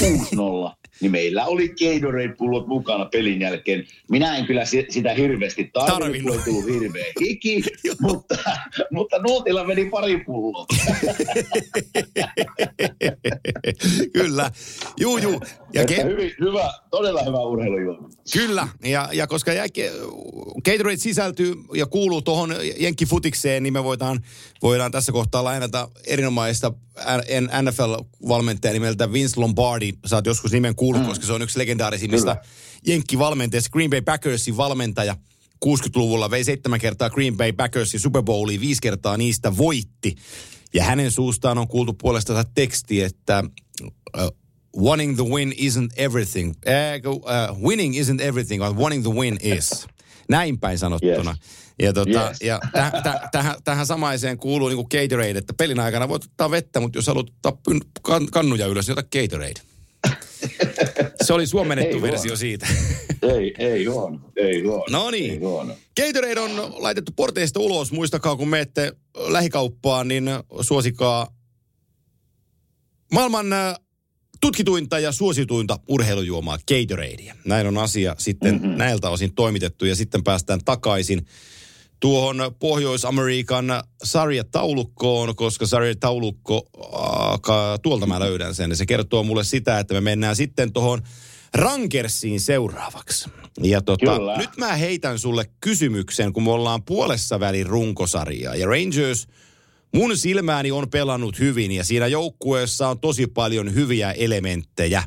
6-0, 0.02 0.70
6-0. 0.72 0.79
Niin 1.00 1.12
meillä 1.12 1.46
oli 1.46 1.68
Gatorade-pullot 1.68 2.66
mukana 2.66 3.05
pelin 3.05 3.40
jälkeen. 3.40 3.87
Minä 4.11 4.37
en 4.37 4.46
kyllä 4.46 4.64
si- 4.64 4.87
sitä 4.88 5.14
hirveästi 5.14 5.70
tarvinnut, 5.72 6.37
ei 6.37 6.42
tullut 6.44 6.66
hirveä 6.66 7.05
hiki, 7.20 7.62
mutta, 8.00 8.37
mutta 8.90 9.18
nuutilla 9.18 9.64
meni 9.64 9.85
pari 9.85 10.24
pulloa. 10.24 10.66
Kyllä, 14.12 14.50
juu, 15.00 15.18
juu. 15.18 15.40
Ja 15.72 15.83
ke- 15.85 16.05
hyvin, 16.05 16.33
hyvä, 16.40 16.72
todella 16.90 17.22
hyvä 17.22 17.40
urheilujuoma. 17.40 18.09
Kyllä, 18.33 18.68
ja, 18.85 19.09
ja 19.12 19.26
koska 19.26 19.53
Gatorade 20.64 20.96
sisältyy 20.96 21.55
ja 21.74 21.87
kuuluu 21.87 22.22
tuohon 22.22 22.55
jenkkifutikseen, 22.79 23.62
niin 23.62 23.72
me 23.72 23.85
voidaan, 23.85 24.20
voidaan 24.62 24.92
tässä 24.92 25.12
kohtaa 25.12 25.44
lainata 25.44 25.88
erinomaista 26.07 26.72
NFL-valmentajaa 27.62 28.72
nimeltä 28.72 29.12
Vince 29.12 29.40
Lombardi. 29.40 29.92
Saat 30.07 30.26
joskus 30.26 30.53
nimen 30.53 30.74
kuullut, 30.80 31.02
mm. 31.02 31.08
koska 31.08 31.26
se 31.26 31.32
on 31.32 31.42
yksi 31.42 31.58
legendaarisimmista 31.58 32.36
jenkkivalmentajista. 32.86 33.70
Green 33.70 33.90
Bay 33.90 34.00
Packersin 34.00 34.56
valmentaja 34.56 35.16
60-luvulla 35.66 36.30
vei 36.30 36.44
seitsemän 36.44 36.80
kertaa 36.80 37.10
Green 37.10 37.36
Bay 37.36 37.52
Packersin 37.52 38.00
Super 38.00 38.22
Bowliin, 38.22 38.60
viisi 38.60 38.80
kertaa 38.82 39.16
niistä 39.16 39.56
voitti. 39.56 40.16
Ja 40.74 40.84
hänen 40.84 41.10
suustaan 41.10 41.58
on 41.58 41.68
kuultu 41.68 41.92
puolestaan 41.92 42.44
teksti, 42.54 43.02
että 43.02 43.44
uh, 43.82 44.30
wanting 44.82 45.16
the 45.16 45.24
win 45.24 45.52
isn't 45.52 45.92
everything. 45.96 46.54
Äh, 46.68 47.12
uh, 47.12 47.68
winning 47.68 47.94
isn't 47.94 48.20
everything, 48.20 48.64
but 48.64 48.76
wanting 48.76 49.02
the 49.04 49.12
win 49.14 49.38
is. 49.42 49.86
Näin 50.28 50.58
päin 50.60 50.78
sanottuna. 50.78 51.30
Yes. 51.30 51.60
Ja, 51.82 51.92
tota, 51.92 52.28
Yes. 52.28 52.40
ja 52.40 52.60
täh, 52.72 52.92
täh, 53.02 53.20
tähän, 53.32 53.54
tähän 53.64 53.86
samaiseen 53.86 54.38
kuuluu 54.38 54.68
niin 54.68 54.78
Gatorade, 54.90 55.38
että 55.38 55.54
pelin 55.54 55.80
aikana 55.80 56.08
voit 56.08 56.24
ottaa 56.24 56.50
vettä, 56.50 56.80
mutta 56.80 56.98
jos 56.98 57.06
haluat 57.06 57.28
ottaa 57.28 57.52
pyn- 57.70 57.86
kan, 58.02 58.26
kannuja 58.26 58.66
ylös, 58.66 58.88
niin 58.88 58.98
ota 58.98 59.08
Gatorade. 59.18 59.69
Se 61.30 61.34
oli 61.34 61.46
suomennettu 61.46 61.96
Ei 61.96 62.02
versio 62.02 62.28
vaan. 62.28 62.38
siitä. 62.38 62.66
Ei, 63.22 63.54
ei 63.58 63.84
huono, 63.84 64.20
ei 64.36 64.62
huono. 64.62 64.84
No 64.90 65.10
niin. 65.10 65.40
Huono. 65.40 65.74
Gatorade 66.00 66.40
on 66.40 66.74
laitettu 66.82 67.12
porteista 67.16 67.60
ulos. 67.60 67.92
Muistakaa, 67.92 68.36
kun 68.36 68.48
menette 68.48 68.92
lähikauppaan, 69.16 70.08
niin 70.08 70.24
suosikaa 70.60 71.34
maailman 73.12 73.52
äh, 73.52 73.74
tutkituinta 74.40 74.98
ja 74.98 75.12
suosituinta 75.12 75.78
urheilujuomaa 75.88 76.58
Gatoradea. 76.68 77.34
Näin 77.44 77.66
on 77.66 77.78
asia 77.78 78.14
sitten 78.18 78.54
mm-hmm. 78.54 78.78
näiltä 78.78 79.10
osin 79.10 79.34
toimitettu 79.34 79.84
ja 79.84 79.96
sitten 79.96 80.24
päästään 80.24 80.60
takaisin 80.64 81.26
tuohon 82.00 82.54
Pohjois-Amerikan 82.58 83.66
sarjataulukkoon, 84.04 85.36
koska 85.36 85.66
sarjataulukko, 85.66 86.66
äh, 87.50 87.78
tuolta 87.82 88.06
mä 88.06 88.20
löydän 88.20 88.54
sen. 88.54 88.76
Se 88.76 88.86
kertoo 88.86 89.22
mulle 89.22 89.44
sitä, 89.44 89.78
että 89.78 89.94
me 89.94 90.00
mennään 90.00 90.36
sitten 90.36 90.72
tuohon 90.72 91.02
Rankersiin 91.54 92.40
seuraavaksi. 92.40 93.30
Ja 93.62 93.80
tota, 93.80 94.16
Kyllä. 94.16 94.36
nyt 94.36 94.56
mä 94.56 94.76
heitän 94.76 95.18
sulle 95.18 95.44
kysymyksen, 95.60 96.32
kun 96.32 96.42
me 96.42 96.50
ollaan 96.50 96.82
puolessa 96.82 97.40
välin 97.40 97.66
runkosarjaa. 97.66 98.54
Ja 98.54 98.66
Rangers 98.66 99.26
mun 99.94 100.16
silmääni 100.16 100.70
on 100.70 100.90
pelannut 100.90 101.38
hyvin 101.38 101.72
ja 101.72 101.84
siinä 101.84 102.06
joukkueessa 102.06 102.88
on 102.88 103.00
tosi 103.00 103.26
paljon 103.26 103.74
hyviä 103.74 104.12
elementtejä. 104.12 105.02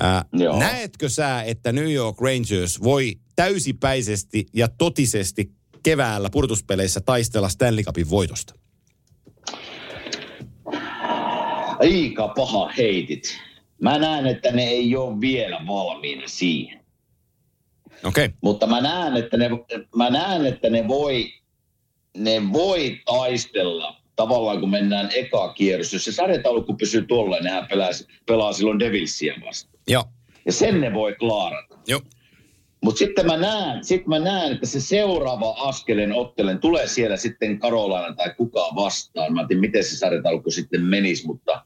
Ää, 0.00 0.24
Joo. 0.32 0.58
näetkö 0.58 1.08
sä, 1.08 1.42
että 1.42 1.72
New 1.72 1.92
York 1.92 2.20
Rangers 2.20 2.82
voi 2.82 3.16
täysipäisesti 3.36 4.46
ja 4.54 4.68
totisesti 4.68 5.57
keväällä 5.82 6.28
purtuspeleissä 6.32 7.00
taistella 7.00 7.48
Stanley 7.48 7.84
Cupin 7.84 8.10
voitosta? 8.10 8.54
Aika 11.80 12.28
paha 12.28 12.68
heitit. 12.76 13.38
Mä 13.82 13.98
näen, 13.98 14.26
että 14.26 14.52
ne 14.52 14.62
ei 14.62 14.96
ole 14.96 15.20
vielä 15.20 15.60
valmiina 15.66 16.22
siihen. 16.26 16.80
Okei. 18.04 18.24
Okay. 18.24 18.36
Mutta 18.40 18.66
mä 18.66 18.80
näen, 18.80 19.16
että 19.16 19.36
ne, 19.36 19.50
mä 19.96 20.10
näen, 20.10 20.46
että 20.46 20.70
ne 20.70 20.88
voi, 20.88 21.32
ne 22.16 22.52
voi 22.52 23.00
taistella 23.04 23.96
tavallaan, 24.16 24.60
kun 24.60 24.70
mennään 24.70 25.08
eka 25.14 25.52
kierros. 25.52 25.92
Jos 25.92 26.04
se 26.04 26.12
sarjataulukko 26.12 26.74
pysyy 26.74 27.06
tuolla, 27.06 27.36
niin 27.36 27.44
nehän 27.44 27.66
pelaa, 27.66 27.90
pelaa 28.26 28.52
silloin 28.52 28.78
Devilsia 28.78 29.34
vastaan. 29.46 29.82
Joo. 29.88 30.04
Ja 30.46 30.52
sen 30.52 30.80
ne 30.80 30.94
voi 30.94 31.14
klaarata. 31.14 31.78
Joo. 31.86 32.00
Mutta 32.84 32.98
sitten 32.98 33.26
mä 33.26 33.36
näen, 33.36 33.84
sit 33.84 34.06
mä 34.06 34.18
näen, 34.18 34.52
että 34.52 34.66
se 34.66 34.80
seuraava 34.80 35.50
askelen 35.50 36.12
ottelen 36.12 36.58
tulee 36.58 36.86
siellä 36.86 37.16
sitten 37.16 37.58
Karolaina 37.58 38.14
tai 38.14 38.34
kukaan 38.36 38.76
vastaan. 38.76 39.34
Mä 39.34 39.40
en 39.40 39.48
tiedä, 39.48 39.60
miten 39.60 39.84
se 39.84 39.96
sarjataulukko 39.96 40.50
sitten 40.50 40.84
menisi, 40.84 41.26
mutta 41.26 41.64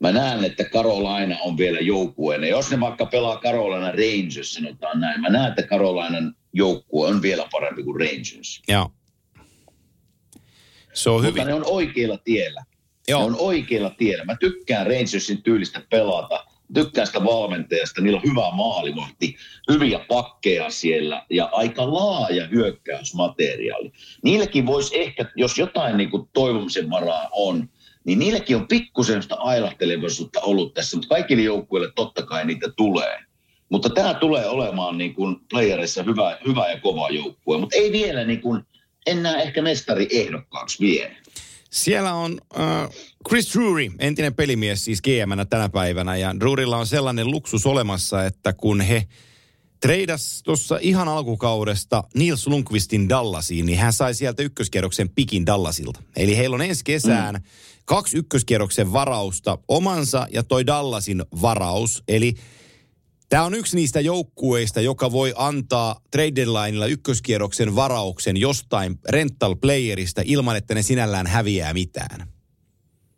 mä 0.00 0.12
näen, 0.12 0.44
että 0.44 0.64
Karolaina 0.64 1.36
on 1.40 1.56
vielä 1.56 1.80
joukkueena. 1.80 2.46
Jos 2.46 2.70
ne 2.70 2.80
vaikka 2.80 3.06
pelaa 3.06 3.36
Karolaina 3.36 3.92
Rangers, 3.92 4.54
sanotaan 4.54 5.00
näin. 5.00 5.20
Mä 5.20 5.28
näen, 5.28 5.48
että 5.48 5.62
Karolainan 5.62 6.36
joukkue 6.52 7.08
on 7.08 7.22
vielä 7.22 7.48
parempi 7.52 7.82
kuin 7.82 8.00
Rangers. 8.00 8.62
Joo. 8.68 8.90
Se 10.92 11.10
on 11.10 11.14
Mutta 11.14 11.28
hyvin. 11.28 11.46
ne 11.46 11.54
on 11.54 11.64
oikealla 11.66 12.18
tiellä. 12.18 12.64
Joo. 13.08 13.20
Ne 13.20 13.26
on 13.26 13.36
oikeilla 13.38 13.90
tiellä. 13.90 14.24
Mä 14.24 14.36
tykkään 14.36 14.86
Rangersin 14.86 15.42
tyylistä 15.42 15.82
pelata. 15.90 16.44
Tykkään 16.74 17.06
sitä 17.06 17.24
valmentajasta. 17.24 18.00
Niillä 18.00 18.16
on 18.16 18.30
hyvä 18.30 18.50
maalivahti, 18.52 19.36
hyviä 19.72 19.98
pakkeja 20.08 20.70
siellä 20.70 21.26
ja 21.30 21.48
aika 21.52 21.94
laaja 21.94 22.46
hyökkäysmateriaali. 22.46 23.92
Niilläkin 24.22 24.66
voisi 24.66 25.00
ehkä, 25.00 25.24
jos 25.36 25.58
jotain 25.58 25.96
niin 25.96 26.10
kuin 26.10 26.28
toivomisen 26.32 26.90
varaa 26.90 27.28
on, 27.32 27.68
niin 28.04 28.18
niilläkin 28.18 28.56
on 28.56 28.68
pikkusen 28.68 29.22
sitä 29.22 29.34
ailahtelevaisuutta 29.34 30.40
ollut 30.40 30.74
tässä, 30.74 30.96
mutta 30.96 31.14
kaikille 31.14 31.42
joukkueille 31.42 31.92
totta 31.96 32.22
kai 32.22 32.46
niitä 32.46 32.72
tulee. 32.76 33.18
Mutta 33.68 33.90
tämä 33.90 34.14
tulee 34.14 34.46
olemaan 34.46 34.98
niin 34.98 35.14
kuin 35.14 35.36
playerissa 35.50 36.02
hyvä, 36.02 36.38
hyvä 36.46 36.68
ja 36.70 36.80
kova 36.80 37.10
joukkue, 37.10 37.58
mutta 37.58 37.76
ei 37.76 37.92
vielä 37.92 38.24
niin 38.24 38.40
kuin, 38.40 38.62
en 39.06 39.22
näe 39.22 39.42
ehkä 39.42 39.62
mestari 39.62 40.08
ehdokkaaksi 40.10 40.80
vielä. 40.80 41.14
Siellä 41.74 42.14
on 42.14 42.40
äh, 42.58 42.88
Chris 43.28 43.54
Drury, 43.54 43.90
entinen 43.98 44.34
pelimies 44.34 44.84
siis 44.84 45.02
gm 45.02 45.46
tänä 45.50 45.68
päivänä. 45.68 46.16
Ja 46.16 46.40
Drurylla 46.40 46.76
on 46.76 46.86
sellainen 46.86 47.30
luksus 47.30 47.66
olemassa, 47.66 48.24
että 48.24 48.52
kun 48.52 48.80
he 48.80 49.08
treidas 49.80 50.42
tuossa 50.42 50.78
ihan 50.80 51.08
alkukaudesta 51.08 52.04
Nils 52.14 52.46
Lundqvistin 52.46 53.08
Dallasiin, 53.08 53.66
niin 53.66 53.78
hän 53.78 53.92
sai 53.92 54.14
sieltä 54.14 54.42
ykköskierroksen 54.42 55.08
pikin 55.08 55.46
Dallasilta. 55.46 56.02
Eli 56.16 56.36
heillä 56.36 56.54
on 56.54 56.62
ensi 56.62 56.84
kesään 56.84 57.34
mm. 57.34 57.42
kaksi 57.84 58.16
ykköskierroksen 58.16 58.92
varausta, 58.92 59.58
omansa 59.68 60.26
ja 60.30 60.42
toi 60.42 60.66
Dallasin 60.66 61.24
varaus. 61.42 62.02
Eli 62.08 62.34
Tämä 63.34 63.44
on 63.44 63.54
yksi 63.54 63.76
niistä 63.76 64.00
joukkueista, 64.00 64.80
joka 64.80 65.12
voi 65.12 65.34
antaa 65.36 66.00
trade 66.10 66.32
deadlineilla 66.36 66.86
ykköskierroksen 66.86 67.76
varauksen 67.76 68.36
jostain 68.36 68.98
rental 69.08 69.54
playerista 69.54 70.22
ilman, 70.24 70.56
että 70.56 70.74
ne 70.74 70.82
sinällään 70.82 71.26
häviää 71.26 71.72
mitään. 71.72 72.28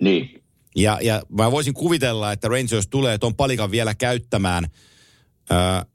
Niin. 0.03 0.43
Ja, 0.77 0.99
ja 1.03 1.23
mä 1.29 1.51
voisin 1.51 1.75
kuvitella, 1.75 2.33
että 2.33 2.49
Rangers 2.49 2.89
tulee 2.89 3.19
tuon 3.19 3.35
palikan 3.35 3.71
vielä 3.71 3.95
käyttämään 3.95 4.67
ää, 5.51 5.87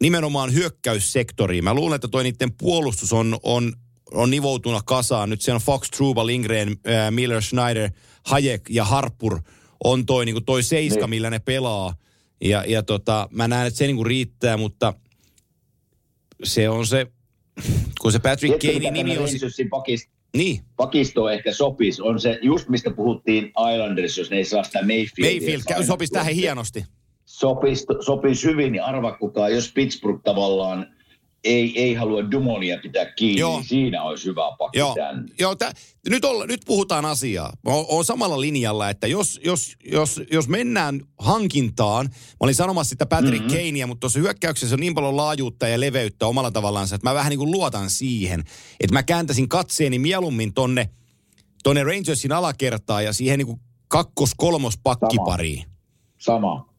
nimenomaan 0.00 0.54
hyökkäyssektoriin. 0.54 1.64
Mä 1.64 1.74
luulen, 1.74 1.96
että 1.96 2.08
toi 2.08 2.22
niiden 2.22 2.52
puolustus 2.52 3.12
on, 3.12 3.38
on, 3.42 3.72
on 4.12 4.30
nivoutuna 4.30 4.80
kasaan. 4.84 5.30
Nyt 5.30 5.40
se 5.40 5.52
on 5.52 5.60
Fox, 5.60 5.90
Truba, 5.90 6.26
Lindgren, 6.26 6.76
ää, 6.86 7.10
Miller, 7.10 7.42
Schneider, 7.42 7.90
Hayek 8.26 8.62
ja 8.70 8.84
Harpur 8.84 9.40
on 9.84 10.06
toi, 10.06 10.24
niin 10.24 10.44
toi 10.44 10.62
seiska, 10.62 11.00
niin. 11.00 11.10
millä 11.10 11.30
ne 11.30 11.38
pelaa– 11.38 11.94
ja, 12.40 12.64
ja 12.66 12.82
tota, 12.82 13.28
mä 13.30 13.48
näen, 13.48 13.66
että 13.66 13.78
se 13.78 13.86
niin 13.86 13.96
kuin 13.96 14.06
riittää, 14.06 14.56
mutta 14.56 14.94
se 16.42 16.68
on 16.68 16.86
se, 16.86 17.06
kun 18.00 18.12
se 18.12 18.18
Patrick 18.18 18.58
Kanein 18.58 18.94
nimi 18.94 19.18
on... 19.18 19.28
Pakist, 19.70 20.10
niin. 20.36 20.60
Pakisto 20.76 21.30
ehkä 21.30 21.52
sopisi. 21.52 22.02
On 22.02 22.20
se 22.20 22.38
just 22.42 22.68
mistä 22.68 22.90
puhuttiin 22.90 23.52
Islanders, 23.72 24.18
jos 24.18 24.30
ne 24.30 24.36
ei 24.36 24.44
saa 24.44 24.64
sitä 24.64 24.78
Mayfield. 24.78 25.32
Mayfield 25.32 25.62
käy, 25.68 25.84
sopisi 25.84 26.12
tähän 26.12 26.34
hienosti. 26.34 26.84
Sopisi, 27.24 27.86
sopisi 28.00 28.46
hyvin, 28.46 28.72
niin 28.72 28.82
arva 28.82 29.12
kukaan, 29.12 29.52
jos 29.52 29.72
Pittsburgh 29.72 30.22
tavallaan 30.24 30.86
ei, 31.44 31.82
ei 31.82 31.94
halua 31.94 32.30
Dumonia 32.30 32.78
pitää 32.82 33.12
kiinni, 33.12 33.40
Joo. 33.40 33.56
niin 33.56 33.68
siinä 33.68 34.02
olisi 34.02 34.24
hyvä 34.24 34.42
pakki 34.58 34.78
Joo, 34.78 34.96
Joo 35.38 35.54
tä, 35.54 35.72
nyt, 36.08 36.24
olla, 36.24 36.46
nyt 36.46 36.60
puhutaan 36.66 37.04
asiaa. 37.04 37.52
Olen 37.64 38.04
samalla 38.04 38.40
linjalla, 38.40 38.90
että 38.90 39.06
jos, 39.06 39.40
jos, 39.44 39.76
jos, 39.84 40.20
jos 40.32 40.48
mennään 40.48 41.00
hankintaan, 41.18 42.06
mä 42.06 42.36
olin 42.40 42.54
sanomassa 42.54 42.90
sitä 42.90 43.06
Patrick 43.06 43.44
mm-hmm. 43.44 43.66
Kanea, 43.66 43.86
mutta 43.86 44.00
tuossa 44.00 44.18
hyökkäyksessä 44.18 44.74
on 44.74 44.80
niin 44.80 44.94
paljon 44.94 45.16
laajuutta 45.16 45.68
ja 45.68 45.80
leveyttä 45.80 46.26
omalla 46.26 46.50
tavallaan, 46.50 46.88
että 46.94 47.10
mä 47.10 47.14
vähän 47.14 47.30
niin 47.30 47.38
kuin 47.38 47.50
luotan 47.50 47.90
siihen, 47.90 48.40
että 48.80 48.94
mä 48.94 49.02
kääntäisin 49.02 49.48
katseeni 49.48 49.98
mieluummin 49.98 50.54
tonne, 50.54 50.90
tonne 51.62 51.84
Rangersin 51.84 52.32
alakertaan 52.32 53.04
ja 53.04 53.12
siihen 53.12 53.38
niin 53.38 53.46
kuin 53.46 53.60
kakkos-kolmos 53.88 54.78
pakkipariin. 54.82 55.64
Sama. 56.18 56.56
Sama. 56.56 56.69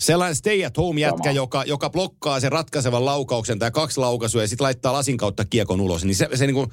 Sellainen 0.00 0.36
stay 0.36 0.64
at 0.64 0.76
home 0.76 1.00
jätkä, 1.00 1.30
joka, 1.30 1.64
joka 1.64 1.90
blokkaa 1.90 2.40
sen 2.40 2.52
ratkaisevan 2.52 3.04
laukauksen 3.04 3.58
tai 3.58 3.70
kaksi 3.70 4.00
laukaisua 4.00 4.40
ja 4.42 4.48
sitten 4.48 4.64
laittaa 4.64 4.92
lasin 4.92 5.16
kautta 5.16 5.44
kiekon 5.44 5.80
ulos. 5.80 6.04
Niin 6.04 6.14
se, 6.14 6.28
se 6.34 6.46
niin 6.46 6.54
kuin 6.54 6.70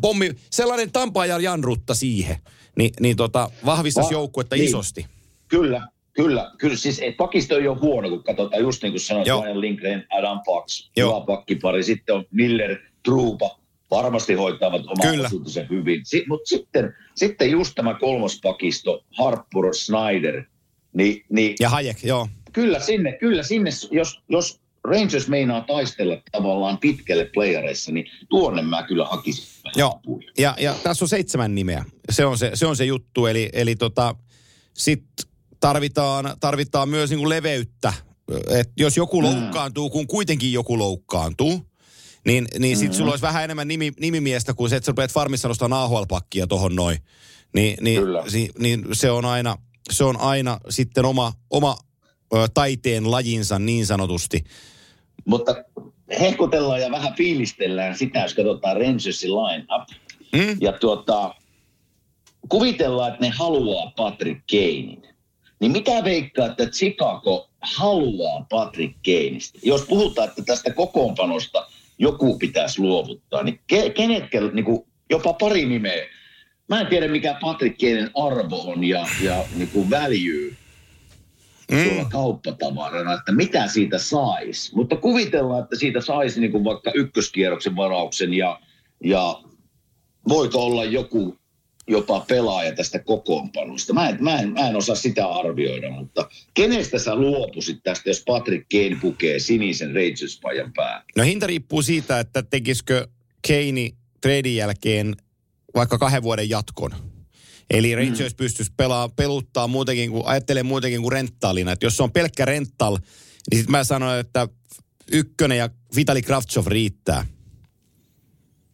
pommi, 0.00 0.30
sellainen 0.50 0.90
ja 1.28 1.38
Janrutta 1.38 1.94
siihen, 1.94 2.36
niin, 2.76 2.90
niin 3.00 3.16
tota, 3.16 3.50
vahvistaisi 3.66 4.10
Va- 4.14 4.20
joukkuetta 4.20 4.56
niin. 4.56 4.68
isosti. 4.68 5.06
Kyllä, 5.48 5.88
Kyllä, 6.18 6.50
kyllä 6.58 6.76
siis 6.76 7.00
et 7.02 7.16
pakisto 7.16 7.56
ei 7.58 7.68
ole 7.68 7.78
huono, 7.78 8.08
kun 8.08 8.24
katsotaan 8.24 8.62
just 8.62 8.82
niin 8.82 8.92
kuin 8.92 9.00
sanoit, 9.00 9.26
Ryan 9.28 9.60
Lindgren, 9.60 10.06
Adam 10.18 10.40
Fox, 10.46 10.90
hyvä 10.96 11.26
pakkipari, 11.26 11.82
sitten 11.82 12.14
on 12.14 12.24
Miller, 12.30 12.76
Truupa, 13.04 13.58
varmasti 13.90 14.34
hoitavat 14.34 14.82
oman 14.86 15.20
osuutensa 15.26 15.60
hyvin. 15.70 16.00
Si- 16.06 16.24
Mutta 16.28 16.48
sitten, 16.48 16.92
sitten 17.14 17.50
just 17.50 17.72
tämä 17.74 17.94
kolmospakisto, 18.00 19.04
Harpur, 19.18 19.74
Snyder, 19.74 20.44
niin, 20.92 21.24
niin 21.28 21.54
ja 21.60 21.68
Hayek, 21.68 22.04
joo. 22.04 22.28
Kyllä 22.52 22.80
sinne, 22.80 23.12
kyllä 23.12 23.42
sinne, 23.42 23.70
jos, 23.90 24.22
jos 24.28 24.60
Rangers 24.84 25.28
meinaa 25.28 25.60
taistella 25.60 26.22
tavallaan 26.32 26.78
pitkälle 26.78 27.24
playereissa, 27.34 27.92
niin 27.92 28.06
tuonne 28.28 28.62
mä 28.62 28.82
kyllä 28.82 29.04
hakisin. 29.04 29.44
Joo, 29.76 30.00
ja, 30.38 30.54
ja 30.60 30.74
tässä 30.82 31.04
on 31.04 31.08
seitsemän 31.08 31.54
nimeä. 31.54 31.84
Se 32.10 32.26
on 32.26 32.38
se, 32.38 32.50
se, 32.54 32.66
on 32.66 32.76
se 32.76 32.84
juttu, 32.84 33.26
eli, 33.26 33.48
eli 33.52 33.76
tota, 33.76 34.14
sitten 34.74 35.26
tarvitaan, 35.60 36.36
tarvitaan 36.40 36.88
myös 36.88 37.10
niinku 37.10 37.28
leveyttä. 37.28 37.92
Et 38.50 38.70
jos 38.76 38.96
joku 38.96 39.20
mm. 39.20 39.26
loukkaantuu, 39.26 39.90
kun 39.90 40.06
kuitenkin 40.06 40.52
joku 40.52 40.78
loukkaantuu, 40.78 41.66
niin, 42.26 42.46
niin 42.58 42.76
sitten 42.76 42.90
mm-hmm. 42.90 42.98
sulla 42.98 43.10
olisi 43.10 43.22
vähän 43.22 43.44
enemmän 43.44 43.68
nimi, 43.68 43.92
nimimiestä 44.00 44.54
kuin 44.54 44.70
se, 44.70 44.76
että 44.76 44.84
sä 44.84 44.92
rupeat 44.92 45.12
farmissa 45.12 45.48
nostaa 45.48 45.82
AHL-pakkia 45.82 46.46
tohon 46.46 46.76
noin. 46.76 46.98
Ni, 47.54 47.76
niin, 47.80 48.02
si, 48.28 48.48
niin 48.58 48.86
se 48.92 49.10
on 49.10 49.24
aina, 49.24 49.56
se 49.90 50.04
on 50.04 50.20
aina 50.20 50.60
sitten 50.68 51.04
oma, 51.04 51.32
oma 51.50 51.76
taiteen 52.54 53.10
lajinsa 53.10 53.58
niin 53.58 53.86
sanotusti. 53.86 54.44
Mutta 55.24 55.64
hehkutellaan 56.20 56.80
ja 56.80 56.90
vähän 56.90 57.14
fiilistellään 57.14 57.96
sitä, 57.96 58.18
jos 58.18 58.34
katsotaan 58.34 58.76
Rangersin 58.76 59.30
line-up. 59.30 59.88
Mm? 60.32 60.56
Ja 60.60 60.72
tuota, 60.72 61.34
kuvitellaan, 62.48 63.12
että 63.12 63.24
ne 63.24 63.28
haluaa 63.30 63.92
Patrick 63.96 64.40
Kanein. 64.50 65.02
Niin 65.60 65.72
mitä 65.72 66.04
veikkaa, 66.04 66.46
että 66.46 66.66
Chicago 66.66 67.50
haluaa 67.60 68.46
Patrick 68.50 68.94
Kaneista? 69.04 69.58
Jos 69.62 69.82
puhutaan, 69.82 70.28
että 70.28 70.42
tästä 70.42 70.72
kokoonpanosta 70.72 71.66
joku 71.98 72.38
pitäisi 72.38 72.80
luovuttaa, 72.80 73.42
niin 73.42 73.60
ke, 73.66 73.90
kenetkä, 73.90 74.40
niin 74.40 74.64
kuin 74.64 74.86
jopa 75.10 75.32
pari 75.32 75.66
nimeä. 75.66 76.06
Mä 76.68 76.80
en 76.80 76.86
tiedä, 76.86 77.08
mikä 77.08 77.38
Patrick 77.40 77.78
Kanein 77.78 78.10
arvo 78.14 78.70
on 78.70 78.84
ja, 78.84 79.06
ja 79.22 79.44
niin 79.54 79.68
kuin 79.68 79.90
value 79.90 80.56
mm. 81.72 82.08
kauppatavarana, 82.08 83.14
että 83.14 83.32
mitä 83.32 83.66
siitä 83.66 83.98
saisi. 83.98 84.74
Mutta 84.74 84.96
kuvitellaan, 84.96 85.62
että 85.62 85.76
siitä 85.76 86.00
saisi 86.00 86.40
niin 86.40 86.52
kuin 86.52 86.64
vaikka 86.64 86.90
ykköskierroksen 86.94 87.76
varauksen 87.76 88.34
ja, 88.34 88.60
ja 89.04 89.42
voiko 90.28 90.58
olla 90.58 90.84
joku 90.84 91.38
jopa 91.88 92.20
pelaaja 92.20 92.74
tästä 92.74 92.98
kokoonpanosta. 92.98 93.92
Mä 93.92 94.08
en, 94.08 94.16
mä, 94.20 94.38
en, 94.38 94.52
mä 94.52 94.68
en 94.68 94.76
osaa 94.76 94.96
sitä 94.96 95.26
arvioida, 95.26 95.90
mutta 95.90 96.28
kenestä 96.54 96.98
sä 96.98 97.14
luopuisit 97.14 97.78
tästä, 97.82 98.10
jos 98.10 98.22
Patrick 98.26 98.66
Kane 98.72 98.98
pukee 99.00 99.38
sinisen 99.38 99.94
Rangers-pajan 99.94 100.72
pää? 100.76 101.02
No 101.16 101.24
hinta 101.24 101.46
riippuu 101.46 101.82
siitä, 101.82 102.20
että 102.20 102.42
tekisikö 102.42 103.08
Kane 103.48 103.90
treidin 104.20 104.56
jälkeen 104.56 105.16
vaikka 105.74 105.98
kahden 105.98 106.22
vuoden 106.22 106.50
jatkon. 106.50 107.07
Eli. 107.70 107.94
Rangers 107.94 108.32
mm. 108.32 108.36
pystyisi 108.36 108.72
pelaa, 108.76 109.08
peluttaa 109.08 109.68
muutenkin 109.68 110.10
kuin, 110.10 110.26
ajattelee 110.26 110.62
muutenkin 110.62 111.02
kuin 111.02 111.12
rentaalina. 111.12 111.72
Että 111.72 111.86
jos 111.86 111.96
se 111.96 112.02
on 112.02 112.12
pelkkä 112.12 112.44
rental, 112.44 112.98
niin 113.50 113.58
sitten 113.58 113.70
mä 113.70 113.84
sanoin, 113.84 114.20
että 114.20 114.48
ykkönen 115.12 115.58
ja 115.58 115.70
Vitali 115.96 116.22
Kravtsov 116.22 116.66
riittää. 116.66 117.26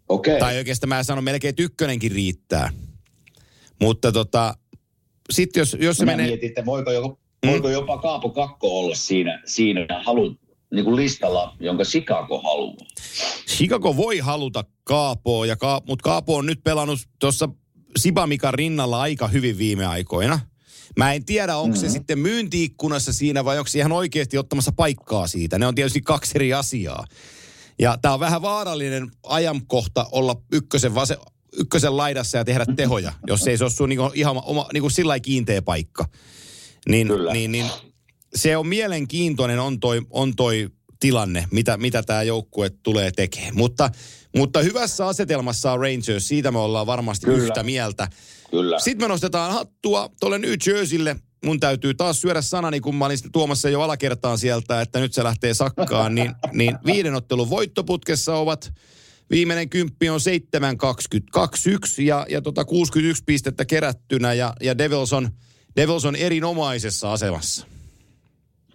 Okay. 0.08 0.38
Tai 0.38 0.56
oikeastaan 0.56 0.88
mä 0.88 1.02
sanon 1.02 1.24
melkein, 1.24 1.50
että 1.50 1.62
ykkönenkin 1.62 2.12
riittää. 2.12 2.70
Mutta 3.80 4.12
tota, 4.12 4.56
sitten 5.30 5.60
jos, 5.60 5.76
jos 5.80 5.96
se 5.96 6.04
mä 6.04 6.10
menee... 6.10 6.26
mietin, 6.26 6.48
että 6.48 6.66
voiko, 6.66 6.92
jopa, 6.92 7.16
mm. 7.44 7.50
voiko 7.50 7.68
jopa 7.68 7.98
Kaapo 7.98 8.30
Kakko 8.30 8.80
olla 8.80 8.94
siinä, 8.94 9.42
siinä 9.44 9.86
halu, 10.04 10.36
niin 10.72 10.84
kuin 10.84 10.96
listalla, 10.96 11.56
jonka 11.60 11.84
Chicago 11.84 12.40
haluaa. 12.40 12.86
Chicago 13.48 13.96
voi 13.96 14.18
haluta 14.18 14.64
Kaapoa, 14.84 15.46
ja 15.46 15.56
Ka- 15.56 15.82
mutta 15.86 16.02
Kaapo 16.02 16.36
on 16.36 16.46
nyt 16.46 16.60
pelannut 16.64 16.98
tuossa 17.18 17.48
Sibamikan 17.98 18.54
rinnalla 18.54 19.00
aika 19.00 19.28
hyvin 19.28 19.58
viime 19.58 19.86
aikoina. 19.86 20.40
Mä 20.96 21.12
en 21.12 21.24
tiedä, 21.24 21.56
onko 21.56 21.76
mm-hmm. 21.76 21.88
se 21.88 21.92
sitten 21.92 22.18
myyntiikkunassa 22.18 23.12
siinä 23.12 23.44
vai 23.44 23.58
onko 23.58 23.68
se 23.68 23.78
ihan 23.78 23.92
oikeasti 23.92 24.38
ottamassa 24.38 24.72
paikkaa 24.72 25.26
siitä. 25.26 25.58
Ne 25.58 25.66
on 25.66 25.74
tietysti 25.74 26.00
kaksi 26.00 26.32
eri 26.34 26.52
asiaa. 26.52 27.04
Ja 27.78 27.98
tämä 28.02 28.14
on 28.14 28.20
vähän 28.20 28.42
vaarallinen 28.42 29.10
ajankohta 29.22 30.06
olla 30.12 30.42
ykkösen, 30.52 30.94
vase, 30.94 31.16
ykkösen 31.52 31.96
laidassa 31.96 32.38
ja 32.38 32.44
tehdä 32.44 32.66
tehoja, 32.76 33.12
jos 33.26 33.46
ei 33.46 33.58
se 33.58 33.64
ole 33.64 33.70
sun 33.70 33.88
niinku 33.88 34.10
ihan 34.14 34.42
oma, 34.44 34.68
niinku 34.72 34.90
sillä 34.90 35.20
kiinteä 35.20 35.62
paikka. 35.62 36.04
Niin, 36.88 37.08
niin, 37.32 37.52
niin, 37.52 37.66
se 38.34 38.56
on 38.56 38.66
mielenkiintoinen 38.66 39.60
on 39.60 39.80
toi, 39.80 40.02
on 40.10 40.36
toi 40.36 40.70
tilanne, 41.00 41.48
mitä, 41.50 41.76
mitä 41.76 42.02
tämä 42.02 42.22
joukkue 42.22 42.70
tulee 42.82 43.10
tekemään. 43.10 43.56
Mutta 43.56 43.90
Mutta 44.36 44.62
hyvässä 44.62 45.06
asetelmassa 45.06 45.72
on 45.72 45.80
Rangers, 45.80 46.28
siitä 46.28 46.50
me 46.50 46.58
ollaan 46.58 46.86
varmasti 46.86 47.26
Kyllä. 47.26 47.42
yhtä 47.42 47.62
mieltä. 47.62 48.08
Kyllä. 48.50 48.78
Sitten 48.78 49.04
me 49.04 49.08
nostetaan 49.08 49.52
hattua 49.52 50.10
tuolle 50.20 50.38
New 50.38 50.54
Jerseylle. 50.66 51.16
Mun 51.44 51.60
täytyy 51.60 51.94
taas 51.94 52.20
syödä 52.20 52.42
sanani, 52.42 52.80
kun 52.80 52.94
mä 52.94 53.04
olin 53.04 53.18
tuomassa 53.32 53.68
jo 53.68 53.80
alakertaan 53.80 54.38
sieltä, 54.38 54.80
että 54.80 55.00
nyt 55.00 55.12
se 55.12 55.24
lähtee 55.24 55.54
sakkaan. 55.54 56.14
niin, 56.14 56.32
niin 56.52 56.78
viiden 56.86 57.14
ottelun 57.14 57.50
voittoputkessa 57.50 58.36
ovat 58.36 58.72
Viimeinen 59.30 59.68
kymppi 59.68 60.08
on 60.08 60.20
7-21 61.98 62.02
ja, 62.02 62.26
ja 62.28 62.42
tota 62.42 62.64
61 62.64 63.22
pistettä 63.26 63.64
kerättynä 63.64 64.34
ja, 64.34 64.52
ja 64.60 64.78
Devils, 64.78 65.12
on, 65.12 65.28
Devils 65.76 66.04
on 66.04 66.16
erinomaisessa 66.16 67.12
asemassa. 67.12 67.66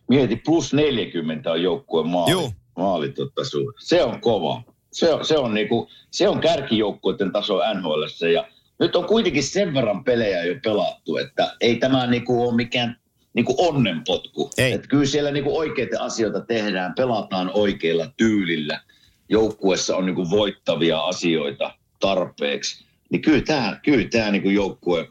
Mieti, 0.10 0.36
plus 0.36 0.74
40 0.74 1.51
on 1.51 1.64
joukkueen 1.64 2.07
maali. 2.07 2.32
Joo. 2.32 2.51
maali 2.78 3.14
su- 3.41 3.74
se 3.80 4.03
on 4.03 4.22
kova. 4.22 4.64
Se 4.92 5.14
on, 5.14 5.26
se 5.26 5.38
on, 5.38 5.54
niinku, 5.54 5.90
se 6.12 6.30
on 6.30 6.40
kärkijoukkueiden 6.40 7.32
taso 7.32 7.60
NHL. 7.74 8.28
Ja 8.34 8.48
nyt 8.80 8.96
on 8.96 9.06
kuitenkin 9.06 9.44
sen 9.44 9.74
verran 9.74 10.04
pelejä 10.04 10.44
jo 10.44 10.56
pelattu, 10.64 11.18
että 11.18 11.56
ei 11.62 11.76
tämä 11.76 12.08
niinku 12.08 12.48
ole 12.48 12.56
mikään 12.56 13.00
niinku 13.34 13.56
onnenpotku. 13.58 14.50
Ei. 14.58 14.72
Et 14.72 14.88
kyllä 14.88 15.06
siellä 15.06 15.32
niinku 15.32 15.58
oikeita 15.58 16.04
asioita 16.04 16.42
tehdään, 16.42 16.94
pelataan 16.96 17.52
oikeilla 17.54 18.08
tyylillä. 18.18 18.82
Joukkueessa 19.30 19.96
on 19.96 20.06
niinku 20.06 20.30
voittavia 20.30 21.00
asioita 21.00 21.74
tarpeeksi. 22.00 22.86
Niin 23.10 23.22
kyllä 23.22 23.42
tämä 23.42 23.80
kyllä 23.84 24.08
tää 24.12 24.32
niinku 24.32 24.50
joukkue, 24.50 25.08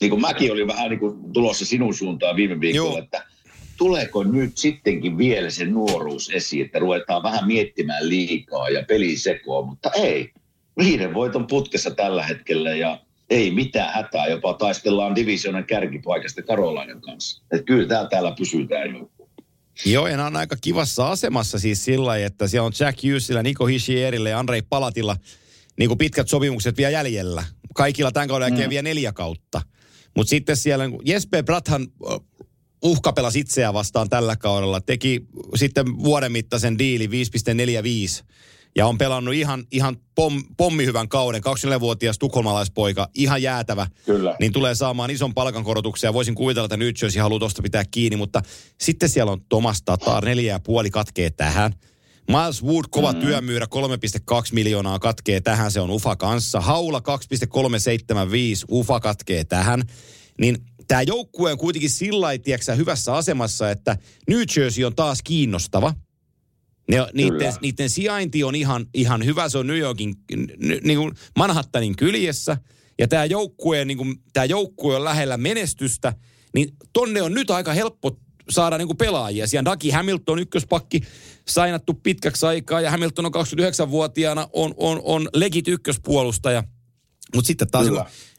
niin 0.00 0.10
kuin 0.10 0.20
mäkin 0.20 0.52
olin 0.52 0.66
vähän 0.66 0.90
niinku 0.90 1.18
tulossa 1.32 1.64
sinun 1.64 1.94
suuntaan 1.94 2.36
viime 2.36 2.60
viikolla, 2.60 2.90
Joo. 2.90 2.98
että 2.98 3.24
tuleeko 3.78 4.24
nyt 4.24 4.58
sittenkin 4.58 5.18
vielä 5.18 5.50
se 5.50 5.64
nuoruus 5.64 6.30
esiin, 6.34 6.66
että 6.66 6.78
ruvetaan 6.78 7.22
vähän 7.22 7.46
miettimään 7.46 8.08
liikaa 8.08 8.68
ja 8.68 8.84
pelisekoa, 8.88 9.66
mutta 9.66 9.90
ei. 9.94 10.30
Viiden 10.78 11.14
voiton 11.14 11.46
putkessa 11.46 11.90
tällä 11.90 12.22
hetkellä 12.22 12.74
ja 12.74 13.00
ei 13.30 13.50
mitään 13.50 13.94
hätää, 13.94 14.26
jopa 14.26 14.54
taistellaan 14.54 15.14
divisionan 15.16 15.64
kärkipaikasta 15.64 16.42
Karolainen 16.42 17.00
kanssa. 17.00 17.42
Että 17.52 17.64
kyllä 17.64 17.88
tää 17.88 18.08
täällä 18.08 18.34
pysytään 18.38 18.94
jo. 18.94 19.10
Joo, 19.84 20.06
ja 20.06 20.24
on 20.26 20.36
aika 20.36 20.56
kivassa 20.60 21.10
asemassa 21.10 21.58
siis 21.58 21.84
sillä 21.84 22.16
että 22.16 22.48
siellä 22.48 22.66
on 22.66 22.72
Jack 22.80 22.98
Hughesilla, 23.04 23.42
Niko 23.42 23.66
Hishierillä 23.66 24.28
ja 24.28 24.38
Andrei 24.38 24.62
Palatilla 24.62 25.16
niin 25.78 25.88
kuin 25.88 25.98
pitkät 25.98 26.28
sopimukset 26.28 26.76
vielä 26.76 26.90
jäljellä. 26.90 27.44
Kaikilla 27.74 28.12
tämän 28.12 28.28
kauden 28.28 28.46
jälkeen 28.46 28.68
Mm. 28.68 28.70
vielä 28.70 28.82
neljä 28.82 29.12
kautta. 29.12 29.62
Mutta 30.16 30.30
sitten 30.30 30.56
siellä 30.56 30.84
Jesper 31.04 31.44
Brathan 31.44 31.86
ö, 32.84 32.88
uhkapelasi 32.88 33.40
itseään 33.40 33.74
vastaan 33.74 34.08
tällä 34.08 34.36
kaudella. 34.36 34.80
Teki 34.80 35.26
sitten 35.54 35.98
vuoden 35.98 36.32
mittaisen 36.32 36.78
diili 36.78 37.06
5,45 37.06 38.24
ja 38.76 38.86
on 38.86 38.98
pelannut 38.98 39.34
ihan, 39.34 39.64
ihan 39.72 39.96
pom, 40.14 40.42
pommihyvän 40.56 41.08
kauden. 41.08 41.42
24-vuotias 41.44 42.18
tukholmalaispoika, 42.18 43.08
ihan 43.14 43.42
jäätävä. 43.42 43.86
Kyllä. 44.04 44.36
Niin 44.40 44.52
tulee 44.52 44.74
saamaan 44.74 45.10
ison 45.10 45.34
palkankorotuksen 45.34 46.08
ja 46.08 46.12
voisin 46.12 46.34
kuvitella, 46.34 46.64
että 46.64 46.76
New 46.76 46.88
Jersey 47.02 47.22
haluaa 47.22 47.38
tuosta 47.38 47.62
pitää 47.62 47.84
kiinni, 47.90 48.16
mutta 48.16 48.42
sitten 48.80 49.08
siellä 49.08 49.32
on 49.32 49.40
Thomas 49.48 49.82
Tatar, 49.82 50.24
neljä 50.24 50.52
ja 50.52 50.60
puoli 50.60 50.90
katkee 50.90 51.30
tähän. 51.30 51.72
Miles 52.28 52.64
Wood, 52.64 52.84
kova 52.90 53.12
mm. 53.12 53.20
työmyyrä, 53.20 53.66
3,2 54.34 54.48
miljoonaa 54.52 54.98
katkee 54.98 55.40
tähän, 55.40 55.72
se 55.72 55.80
on 55.80 55.90
UFA 55.90 56.16
kanssa. 56.16 56.60
Haula 56.60 57.00
2,375, 57.00 58.66
UFA 58.70 59.00
katkee 59.00 59.44
tähän. 59.44 59.82
Niin 60.40 60.56
tämä 60.88 61.02
joukkue 61.02 61.52
on 61.52 61.58
kuitenkin 61.58 61.90
sillä 61.90 62.20
lailla, 62.20 62.74
hyvässä 62.76 63.14
asemassa, 63.14 63.70
että 63.70 63.96
New 64.28 64.42
Jersey 64.56 64.84
on 64.84 64.94
taas 64.94 65.22
kiinnostava. 65.22 65.94
Ne, 66.90 66.96
niiden, 67.12 67.38
Kyllä. 67.38 67.54
niiden 67.60 67.90
sijainti 67.90 68.44
on 68.44 68.54
ihan, 68.54 68.86
ihan 68.94 69.24
hyvä, 69.24 69.48
se 69.48 69.58
on 69.58 69.66
New 69.66 69.78
Yorkin, 69.78 70.14
niin 70.82 70.98
kuin 70.98 71.14
Manhattanin 71.36 71.96
kyljessä. 71.96 72.56
Ja 72.98 73.08
tämä 73.08 73.24
joukkue, 73.24 73.84
niin 73.84 73.98
kuin, 73.98 74.16
tää 74.32 74.44
joukkue 74.44 74.96
on 74.96 75.04
lähellä 75.04 75.36
menestystä, 75.36 76.12
niin 76.54 76.68
tonne 76.92 77.22
on 77.22 77.34
nyt 77.34 77.50
aika 77.50 77.72
helppo 77.72 78.18
saada 78.50 78.78
niin 78.78 78.88
kuin 78.88 78.96
pelaajia. 78.96 79.46
Siellä 79.46 79.70
Dagi 79.70 79.90
Hamilton, 79.90 80.38
ykköspakki, 80.38 81.00
sainattu 81.48 81.94
pitkäksi 81.94 82.46
aikaa, 82.46 82.80
ja 82.80 82.90
Hamilton 82.90 83.26
on 83.26 83.32
29-vuotiaana, 83.34 84.48
on, 84.52 84.74
on, 84.76 85.00
on 85.04 85.28
legit 85.34 85.68
ykköspuolustaja. 85.68 86.64
Mutta 87.34 87.46
sitten 87.46 87.70
taas. 87.70 87.86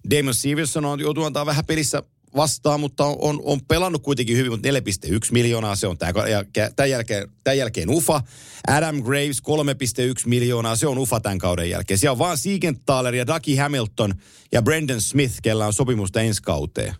Damon 0.09 0.33
Severson 0.33 0.85
on 0.85 0.99
joutunut 0.99 1.27
antaa 1.27 1.45
vähän 1.45 1.65
pelissä 1.65 2.03
vastaan, 2.35 2.79
mutta 2.79 3.05
on, 3.05 3.17
on, 3.21 3.41
on 3.43 3.59
pelannut 3.67 4.03
kuitenkin 4.03 4.37
hyvin, 4.37 4.51
mutta 4.51 4.69
4,1 4.69 5.15
miljoonaa 5.31 5.75
se 5.75 5.87
on 5.87 5.97
tämä, 5.97 6.27
ja 6.27 6.43
tämän 6.75 6.89
jälkeen, 6.89 7.31
tämän 7.43 7.57
jälkeen 7.57 7.89
UFA. 7.89 8.21
Adam 8.67 9.03
Graves 9.03 9.41
3,1 9.41 10.23
miljoonaa, 10.25 10.75
se 10.75 10.87
on 10.87 10.97
UFA 10.97 11.19
tämän 11.19 11.37
kauden 11.37 11.69
jälkeen. 11.69 11.97
Siellä 11.97 12.11
on 12.11 12.19
vaan 12.19 12.37
Siegenthaler 12.37 13.15
ja 13.15 13.27
Ducky 13.27 13.55
Hamilton 13.55 14.13
ja 14.51 14.61
Brendan 14.61 15.01
Smith, 15.01 15.35
kellä 15.43 15.67
on 15.67 15.73
sopimusta 15.73 16.21
ensi 16.21 16.41
kauteen. 16.41 16.95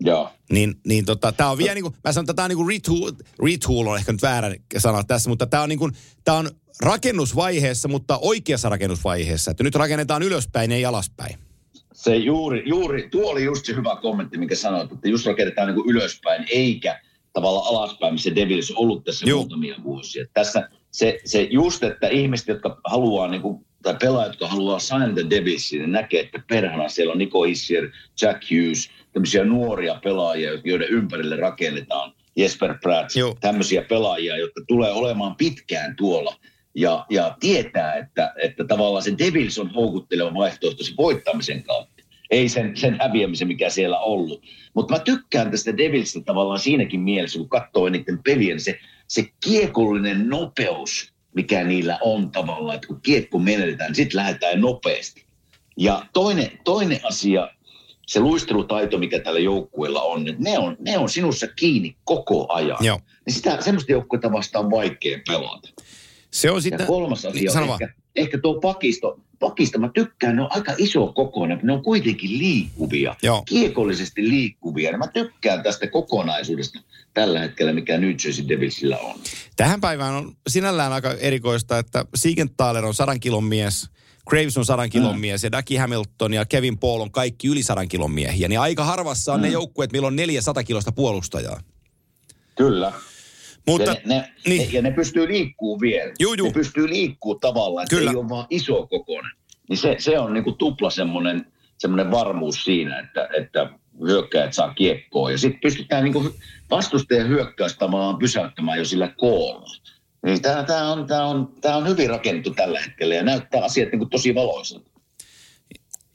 Joo. 0.00 0.30
Niin, 0.52 0.74
niin 0.86 1.04
tota, 1.04 1.32
tää 1.32 1.50
on 1.50 1.58
vielä 1.58 1.74
niin 1.74 1.82
kuin, 1.82 1.94
mä 2.04 2.12
sanon, 2.12 2.24
että 2.24 2.34
tää 2.34 2.44
on 2.44 2.48
niin 2.48 2.56
kuin 2.56 2.68
retool, 2.68 3.12
retool 3.44 3.86
on 3.86 3.98
ehkä 3.98 4.12
nyt 4.12 4.22
väärä 4.22 4.54
sana 4.78 5.04
tässä, 5.04 5.28
mutta 5.30 5.46
tää 5.46 5.62
on 5.62 5.68
niin 5.68 5.78
kuin, 5.78 5.92
tää 6.24 6.34
on 6.34 6.50
rakennusvaiheessa, 6.80 7.88
mutta 7.88 8.18
oikeassa 8.18 8.68
rakennusvaiheessa. 8.68 9.50
Että 9.50 9.62
nyt 9.62 9.74
rakennetaan 9.74 10.22
ylöspäin, 10.22 10.72
ei 10.72 10.84
alaspäin. 10.84 11.49
Se 12.00 12.16
juuri, 12.16 12.62
juuri, 12.66 13.08
tuo 13.10 13.30
oli 13.30 13.44
just 13.44 13.64
se 13.66 13.74
hyvä 13.74 13.96
kommentti, 14.02 14.38
mikä 14.38 14.54
sanoit, 14.54 14.92
että 14.92 15.08
just 15.08 15.26
rakennetaan 15.26 15.68
niin 15.68 15.74
kuin 15.74 15.90
ylöspäin, 15.90 16.46
eikä 16.50 17.00
tavallaan 17.32 17.66
alaspäin, 17.66 18.14
missä 18.14 18.34
Devils 18.34 18.70
on 18.70 18.76
ollut 18.76 19.04
tässä 19.04 19.28
Joo. 19.28 19.38
muutamia 19.38 19.76
vuosia. 19.84 20.24
Tässä 20.34 20.68
se, 20.90 21.20
se 21.24 21.48
just, 21.50 21.82
että 21.82 22.08
ihmiset, 22.08 22.48
jotka 22.48 22.80
haluaa, 22.84 23.28
niin 23.28 23.42
kuin, 23.42 23.66
tai 23.82 23.96
pelaajat, 24.00 24.32
jotka 24.32 24.48
haluaa 24.48 24.78
sign 24.78 25.14
the 25.14 25.30
Devilsiin, 25.30 25.82
niin 25.82 25.92
näkee, 25.92 26.20
että 26.20 26.42
perhana 26.48 26.88
siellä 26.88 27.12
on 27.12 27.18
Nico 27.18 27.42
Hissier, 27.42 27.90
Jack 28.22 28.42
Hughes, 28.50 28.90
tämmöisiä 29.12 29.44
nuoria 29.44 30.00
pelaajia, 30.04 30.50
joiden 30.64 30.88
ympärille 30.88 31.36
rakennetaan 31.36 32.12
Jesper 32.36 32.78
Pratt, 32.82 33.16
Joo. 33.16 33.36
tämmöisiä 33.40 33.82
pelaajia, 33.82 34.36
jotka 34.36 34.62
tulee 34.68 34.92
olemaan 34.92 35.36
pitkään 35.36 35.96
tuolla 35.96 36.36
ja, 36.74 37.06
ja 37.10 37.36
tietää, 37.40 37.94
että, 37.94 38.34
että 38.42 38.64
tavallaan 38.64 39.02
se 39.02 39.14
Devils 39.18 39.58
on 39.58 39.70
houkutteleva 39.70 40.34
vaihtoehto 40.34 40.84
sen 40.84 40.94
voittamisen 40.96 41.62
kautta. 41.62 41.89
Ei 42.30 42.48
sen, 42.48 42.76
sen 42.76 42.98
häviämisen, 43.00 43.48
mikä 43.48 43.70
siellä 43.70 43.98
on 43.98 44.12
ollut. 44.12 44.42
Mutta 44.74 44.94
mä 44.94 44.98
tykkään 44.98 45.50
tästä 45.50 45.76
Devilsistä 45.76 46.20
tavallaan 46.20 46.58
siinäkin 46.58 47.00
mielessä, 47.00 47.38
kun 47.38 47.48
katsoo 47.48 47.88
niiden 47.88 48.22
pelien, 48.22 48.60
se, 48.60 48.78
se 49.08 49.24
kiekollinen 49.44 50.28
nopeus, 50.28 51.12
mikä 51.34 51.64
niillä 51.64 51.98
on 52.02 52.30
tavallaan, 52.30 52.74
että 52.74 52.88
kun 52.88 53.00
kiekko 53.00 53.38
menetetään, 53.38 53.88
niin 53.88 53.96
sitten 53.96 54.16
lähdetään 54.16 54.60
nopeasti. 54.60 55.24
Ja 55.76 56.06
toinen, 56.12 56.50
toinen 56.64 57.00
asia, 57.02 57.48
se 58.06 58.20
luistelutaito, 58.20 58.98
mikä 58.98 59.18
tällä 59.18 59.40
joukkueella 59.40 60.02
on, 60.02 60.28
että 60.28 60.42
ne 60.42 60.58
on, 60.58 60.76
ne 60.80 60.98
on 60.98 61.08
sinussa 61.08 61.46
kiinni 61.46 61.96
koko 62.04 62.52
ajan. 62.52 62.78
Joo. 62.80 63.00
Niin 63.26 63.34
sitä, 63.34 63.60
semmoista 63.60 63.92
joukkuetta 63.92 64.32
vastaan 64.32 64.70
vaikea 64.70 65.18
pelata. 65.26 65.68
Se 66.30 66.50
on 66.50 66.56
Ja 66.56 66.60
sitten... 66.60 66.86
kolmas 66.86 67.24
asia 67.24 67.50
on 67.56 67.70
ehkä, 67.70 67.94
ehkä 68.16 68.38
tuo 68.38 68.60
pakisto. 68.60 69.20
Pakista 69.38 69.78
mä 69.78 69.90
tykkään, 69.94 70.36
ne 70.36 70.42
on 70.42 70.48
aika 70.50 70.72
iso 70.78 71.06
kokoinen, 71.12 71.60
ne 71.62 71.72
on 71.72 71.82
kuitenkin 71.82 72.38
liikkuvia, 72.38 73.16
Joo. 73.22 73.42
kiekollisesti 73.42 74.28
liikkuvia. 74.28 74.90
Ja 74.90 74.98
mä 74.98 75.06
tykkään 75.06 75.62
tästä 75.62 75.86
kokonaisuudesta 75.86 76.78
tällä 77.14 77.40
hetkellä, 77.40 77.72
mikä 77.72 77.98
New 77.98 78.10
Jersey 78.24 78.48
Devilsillä 78.48 78.98
on. 78.98 79.20
Tähän 79.56 79.80
päivään 79.80 80.14
on 80.14 80.36
sinällään 80.48 80.92
aika 80.92 81.12
erikoista, 81.12 81.78
että 81.78 82.04
Siegenthaler 82.14 82.84
on 82.84 82.94
sadan 82.94 83.20
kilon 83.20 83.44
mies, 83.44 83.90
Graves 84.28 84.56
on 84.58 84.64
sadan 84.64 84.90
kilon 84.90 85.14
Mm. 85.14 85.20
mies 85.20 85.42
ja 85.44 85.52
Ducky 85.52 85.76
Hamilton 85.76 86.34
ja 86.34 86.46
Kevin 86.46 86.78
Paul 86.78 87.00
on 87.00 87.10
kaikki 87.10 87.48
yli 87.48 87.62
sadan 87.62 87.88
kilon 87.88 88.10
miehiä. 88.10 88.48
Niin 88.48 88.60
aika 88.60 88.84
harvassa 88.84 89.32
on 89.34 89.40
ne 89.42 89.48
Mm. 89.48 89.52
joukkueet, 89.52 89.92
millä 89.92 90.06
on 90.06 90.16
400 90.16 90.64
kilosta 90.64 90.92
puolustajaa. 90.92 91.60
Kyllä. 92.56 92.92
Mutta 93.70 93.90
ja, 93.90 93.96
ne, 94.04 94.14
ne, 94.14 94.32
niin. 94.46 94.62
ne, 94.62 94.68
ja 94.72 94.82
ne 94.82 94.90
pystyy 94.90 95.28
liikkuu 95.28 95.80
vielä. 95.80 96.12
Juu, 96.20 96.34
juu. 96.34 96.46
Ne 96.46 96.52
pystyy 96.52 96.88
liikkuu 96.88 97.34
tavallaan, 97.34 97.84
että 97.84 97.96
Kyllä. 97.96 98.10
ei 98.10 98.16
ole 98.16 98.28
vaan 98.28 98.46
iso 98.50 98.86
kokoinen. 98.86 99.32
Niin 99.68 99.78
se, 99.78 99.96
se 99.98 100.18
on 100.18 100.32
niinku 100.32 100.52
tupla 100.52 100.90
semmoinen, 100.90 101.46
semmoinen 101.78 102.10
varmuus 102.10 102.64
siinä, 102.64 102.98
että, 102.98 103.28
että 103.36 103.70
hyökkäjät 104.06 104.52
saa 104.52 104.74
kiekkoa. 104.74 105.30
Ja 105.30 105.38
sitten 105.38 105.60
pystytään 105.60 106.04
niinku 106.04 106.34
vastustajan 106.70 107.28
hyökkäys 107.28 107.76
tavallaan 107.76 108.18
pysäyttämään 108.18 108.78
jo 108.78 108.84
sillä 108.84 109.08
koolla. 109.16 109.76
Niin 110.22 110.42
tämä, 110.42 110.62
tämä, 110.62 110.92
on, 110.92 111.06
tämä, 111.06 111.24
on, 111.24 111.52
tämä 111.60 111.76
on 111.76 111.88
hyvin 111.88 112.10
rakennettu 112.10 112.50
tällä 112.50 112.80
hetkellä 112.80 113.14
ja 113.14 113.22
näyttää 113.22 113.64
asiat 113.64 113.88
niinku 113.92 114.06
tosi 114.06 114.34
valoisilta. 114.34 114.89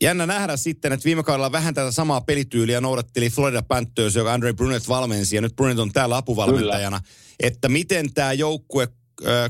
Jännä 0.06 0.26
nähdä 0.26 0.58
sitten, 0.58 0.93
että 0.93 1.03
viime 1.03 1.24
kaudella 1.24 1.51
vähän 1.51 1.74
tätä 1.74 1.91
samaa 1.91 2.22
pelityyliä 2.22 2.82
noudatteli 2.82 3.30
Florida 3.30 3.62
Panthers, 3.62 4.16
joka 4.16 4.34
Andre 4.34 4.53
Brunet 4.53 4.88
valmensi, 4.88 5.36
ja 5.36 5.41
nyt 5.41 5.56
Brunet 5.56 5.80
on 5.80 5.91
täällä 5.91 6.18
apuvalmentajana. 6.18 7.01
Että 7.39 7.70
miten 7.70 8.14
tämä 8.14 8.34
joukkue, 8.34 8.88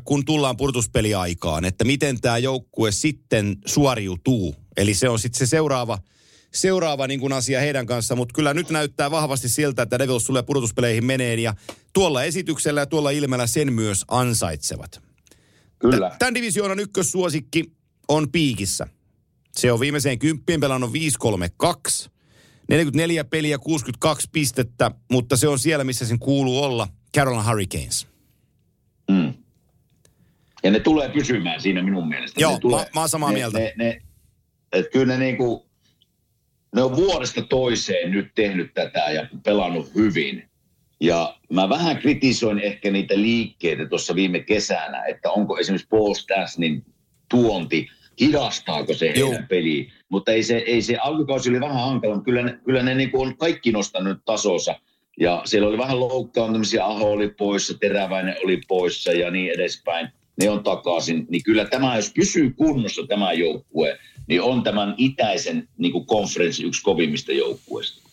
kun 0.05 0.25
tullaan 0.25 0.57
purtuspeliaikaan, 0.57 1.65
että 1.65 1.83
miten 1.83 2.21
tämä 2.21 2.37
joukkue 2.37 2.91
sitten 2.91 3.57
suoriutuu. 3.65 4.55
Eli 4.77 4.93
se 4.93 5.09
on 5.09 5.19
sitten 5.19 5.39
se 5.39 5.45
seuraava, 5.45 5.97
seuraava 6.53 7.07
niin 7.07 7.19
kuin 7.19 7.33
asia 7.33 7.59
heidän 7.59 7.85
kanssa, 7.85 8.15
mutta 8.15 8.33
kyllä 8.33 8.53
nyt 8.53 8.69
näyttää 8.69 9.11
vahvasti 9.11 9.49
siltä, 9.49 9.81
että 9.81 9.99
Devils 9.99 10.23
tulee 10.23 10.43
pudotuspeleihin 10.43 11.05
meneen, 11.05 11.39
ja 11.39 11.53
tuolla 11.93 12.23
esityksellä 12.23 12.81
ja 12.81 12.85
tuolla 12.85 13.09
ilmeellä 13.09 13.47
sen 13.47 13.73
myös 13.73 14.05
ansaitsevat. 14.07 15.01
Kyllä. 15.79 16.15
Tämän 16.19 16.35
divisioonan 16.35 16.79
ykkössuosikki 16.79 17.71
on 18.07 18.31
piikissä. 18.31 18.87
Se 19.57 19.71
on 19.71 19.79
viimeiseen 19.79 20.19
kymppiin 20.19 20.59
pelannut 20.59 20.91
5-3-2. 20.91 22.09
44 22.69 23.23
peliä, 23.23 23.57
62 23.57 24.29
pistettä, 24.31 24.91
mutta 25.11 25.37
se 25.37 25.47
on 25.47 25.59
siellä, 25.59 25.83
missä 25.83 26.05
sen 26.05 26.19
kuuluu 26.19 26.63
olla. 26.63 26.87
Carolina 27.17 27.43
Hurricanes. 27.43 28.07
Mm. 29.11 29.33
Ja 30.63 30.71
ne 30.71 30.79
tulee 30.79 31.09
pysymään 31.09 31.61
siinä 31.61 31.83
minun 31.83 32.07
mielestä. 32.07 32.41
Joo, 32.41 32.51
ne 32.53 32.59
tulee, 32.59 32.79
mä- 32.79 32.89
mä 32.93 32.99
oon 32.99 33.09
samaa 33.09 33.29
ne, 33.29 33.35
mieltä. 33.35 33.59
Ne, 33.59 33.73
ne, 33.77 34.01
et 34.71 34.85
kyllä 34.91 35.05
ne 35.17 35.25
niinku, 35.25 35.65
ne 36.75 36.81
on 36.83 36.95
vuodesta 36.95 37.41
toiseen 37.41 38.11
nyt 38.11 38.31
tehnyt 38.35 38.73
tätä 38.73 38.99
ja 38.99 39.27
pelannut 39.43 39.95
hyvin. 39.95 40.49
Ja 40.99 41.37
mä 41.53 41.69
vähän 41.69 41.97
kritisoin 41.97 42.59
ehkä 42.59 42.91
niitä 42.91 43.15
liikkeitä 43.15 43.85
tuossa 43.85 44.15
viime 44.15 44.39
kesänä, 44.39 45.03
että 45.05 45.31
onko 45.31 45.57
esimerkiksi 45.57 45.87
Paul 45.87 46.13
Stasnin 46.13 46.85
tuonti, 47.29 47.87
hidastaako 48.19 48.93
se 48.93 49.05
Joo. 49.05 49.29
heidän 49.29 49.47
peliä. 49.47 49.91
Mutta 50.09 50.31
ei 50.31 50.43
se, 50.43 50.57
ei 50.57 50.81
se 50.81 50.97
alkukausi 50.97 51.49
oli 51.49 51.61
vähän 51.61 51.81
hankala, 51.81 52.13
mutta 52.13 52.25
kyllä 52.25 52.41
ne, 52.41 52.59
kyllä 52.65 52.83
ne 52.83 52.95
niinku 52.95 53.21
on 53.21 53.37
kaikki 53.37 53.71
nostanut 53.71 54.17
tasonsa. 54.25 54.75
Ja 55.19 55.41
siellä 55.45 55.67
oli 55.67 55.77
vähän 55.77 55.99
loukkaantumisia, 55.99 56.85
Aho 56.85 57.11
oli 57.11 57.27
poissa, 57.27 57.77
Teräväinen 57.77 58.35
oli 58.43 58.61
poissa 58.67 59.11
ja 59.11 59.31
niin 59.31 59.51
edespäin. 59.51 60.07
Ne 60.41 60.49
on 60.49 60.63
takaisin. 60.63 61.25
Niin 61.29 61.43
kyllä 61.43 61.65
tämä, 61.65 61.95
jos 61.95 62.11
pysyy 62.15 62.49
kunnossa 62.49 63.07
tämä 63.07 63.33
joukkue, 63.33 63.99
niin 64.27 64.41
on 64.41 64.63
tämän 64.63 64.95
itäisen 64.97 65.67
niin 65.77 65.91
kuin 65.91 66.05
konferenssin 66.05 66.65
yksi 66.65 66.83
kovimmista 66.83 67.31
joukkueista. 67.31 68.04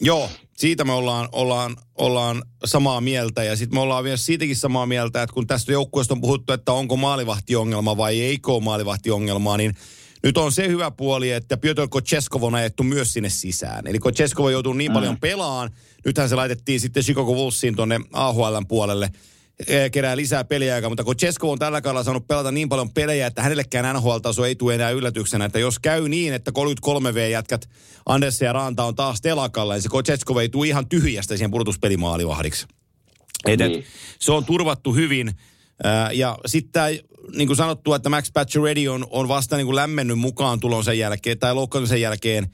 Joo, 0.00 0.30
siitä 0.56 0.84
me 0.84 0.92
ollaan, 0.92 1.28
ollaan, 1.32 1.76
ollaan 1.94 2.42
samaa 2.64 3.00
mieltä. 3.00 3.44
Ja 3.44 3.56
sitten 3.56 3.76
me 3.76 3.80
ollaan 3.80 4.04
myös 4.04 4.26
siitäkin 4.26 4.56
samaa 4.56 4.86
mieltä, 4.86 5.22
että 5.22 5.34
kun 5.34 5.46
tästä 5.46 5.72
joukkueesta 5.72 6.14
on 6.14 6.20
puhuttu, 6.20 6.52
että 6.52 6.72
onko 6.72 6.96
maalivahtiongelma 6.96 7.96
vai 7.96 8.20
eikö 8.20 8.52
ole 8.52 8.62
maalivahtiongelmaa, 8.62 9.56
niin 9.56 9.74
nyt 10.22 10.38
on 10.38 10.52
se 10.52 10.68
hyvä 10.68 10.90
puoli, 10.90 11.30
että 11.30 11.56
Piotr 11.56 11.88
Kocheskov 11.88 12.42
on 12.42 12.54
ajettu 12.54 12.82
myös 12.82 13.12
sinne 13.12 13.30
sisään. 13.30 13.86
Eli 13.86 13.98
Kocheskov 13.98 14.50
joutuu 14.50 14.72
niin 14.72 14.92
paljon 14.92 15.20
pelaan. 15.20 15.70
Nythän 16.04 16.28
se 16.28 16.34
laitettiin 16.34 16.80
sitten 16.80 17.02
Chicago 17.02 17.34
Bullsiin 17.34 17.76
tuonne 17.76 18.00
AHLn 18.12 18.66
puolelle 18.68 19.10
kerää 19.92 20.16
lisää 20.16 20.44
peliaikaa, 20.44 20.90
mutta 20.90 21.04
kun 21.04 21.16
Chesko 21.16 21.50
on 21.50 21.58
tällä 21.58 21.80
kaudella 21.80 22.04
saanut 22.04 22.26
pelata 22.26 22.52
niin 22.52 22.68
paljon 22.68 22.92
pelejä, 22.92 23.26
että 23.26 23.42
hänellekään 23.42 23.96
NHL-taso 23.96 24.44
ei 24.44 24.54
tule 24.54 24.74
enää 24.74 24.90
yllätyksenä, 24.90 25.44
että 25.44 25.58
jos 25.58 25.78
käy 25.78 26.08
niin, 26.08 26.34
että 26.34 26.50
33V-jätkät 26.50 27.68
Anders 28.06 28.40
ja 28.40 28.52
Ranta 28.52 28.84
on 28.84 28.94
taas 28.94 29.20
telakalla, 29.20 29.74
niin 29.74 29.82
se 29.82 29.88
Kocheskov 29.88 30.36
ei 30.36 30.48
tule 30.48 30.66
ihan 30.66 30.88
tyhjästä 30.88 31.36
siihen 31.36 31.50
pudotuspelimaalivahdiksi. 31.50 32.66
Et, 33.46 33.60
et, 33.60 33.72
Niin. 33.72 33.84
se 34.18 34.32
on 34.32 34.44
turvattu 34.44 34.94
hyvin. 34.94 35.32
Ää, 35.84 36.12
ja 36.12 36.38
sitten 36.46 36.98
niin 37.36 37.48
kuin 37.48 37.56
sanottu, 37.56 37.94
että 37.94 38.08
Max 38.08 38.32
Pacioretty 38.32 38.88
on, 38.88 39.06
on 39.10 39.28
vasta 39.28 39.56
niin 39.56 39.66
kuin 39.66 39.76
lämmennyt 39.76 40.18
mukaan 40.18 40.60
tulon 40.60 40.84
sen 40.84 40.98
jälkeen, 40.98 41.38
tai 41.38 41.54
loukkaantumisen 41.54 42.00
jälkeen 42.00 42.46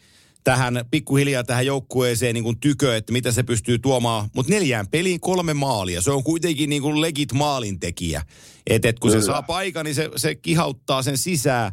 tähän 0.44 0.84
pikkuhiljaa 0.90 1.44
tähän 1.44 1.66
joukkueeseen 1.66 2.34
niin 2.34 2.44
kuin 2.44 2.60
tykö, 2.60 2.96
että 2.96 3.12
mitä 3.12 3.32
se 3.32 3.42
pystyy 3.42 3.78
tuomaan. 3.78 4.28
Mutta 4.34 4.52
neljään 4.52 4.88
peliin 4.88 5.20
kolme 5.20 5.54
maalia. 5.54 6.00
Se 6.00 6.10
on 6.10 6.24
kuitenkin 6.24 6.70
niin 6.70 6.82
kuin 6.82 7.00
legit 7.00 7.32
maalintekijä. 7.32 8.22
Että 8.66 8.88
et 8.88 8.98
kun 8.98 9.10
se 9.10 9.16
Kyllä. 9.16 9.26
saa 9.26 9.42
paikan, 9.42 9.84
niin 9.84 9.94
se, 9.94 10.10
se 10.16 10.34
kihauttaa 10.34 11.02
sen 11.02 11.18
sisään. 11.18 11.72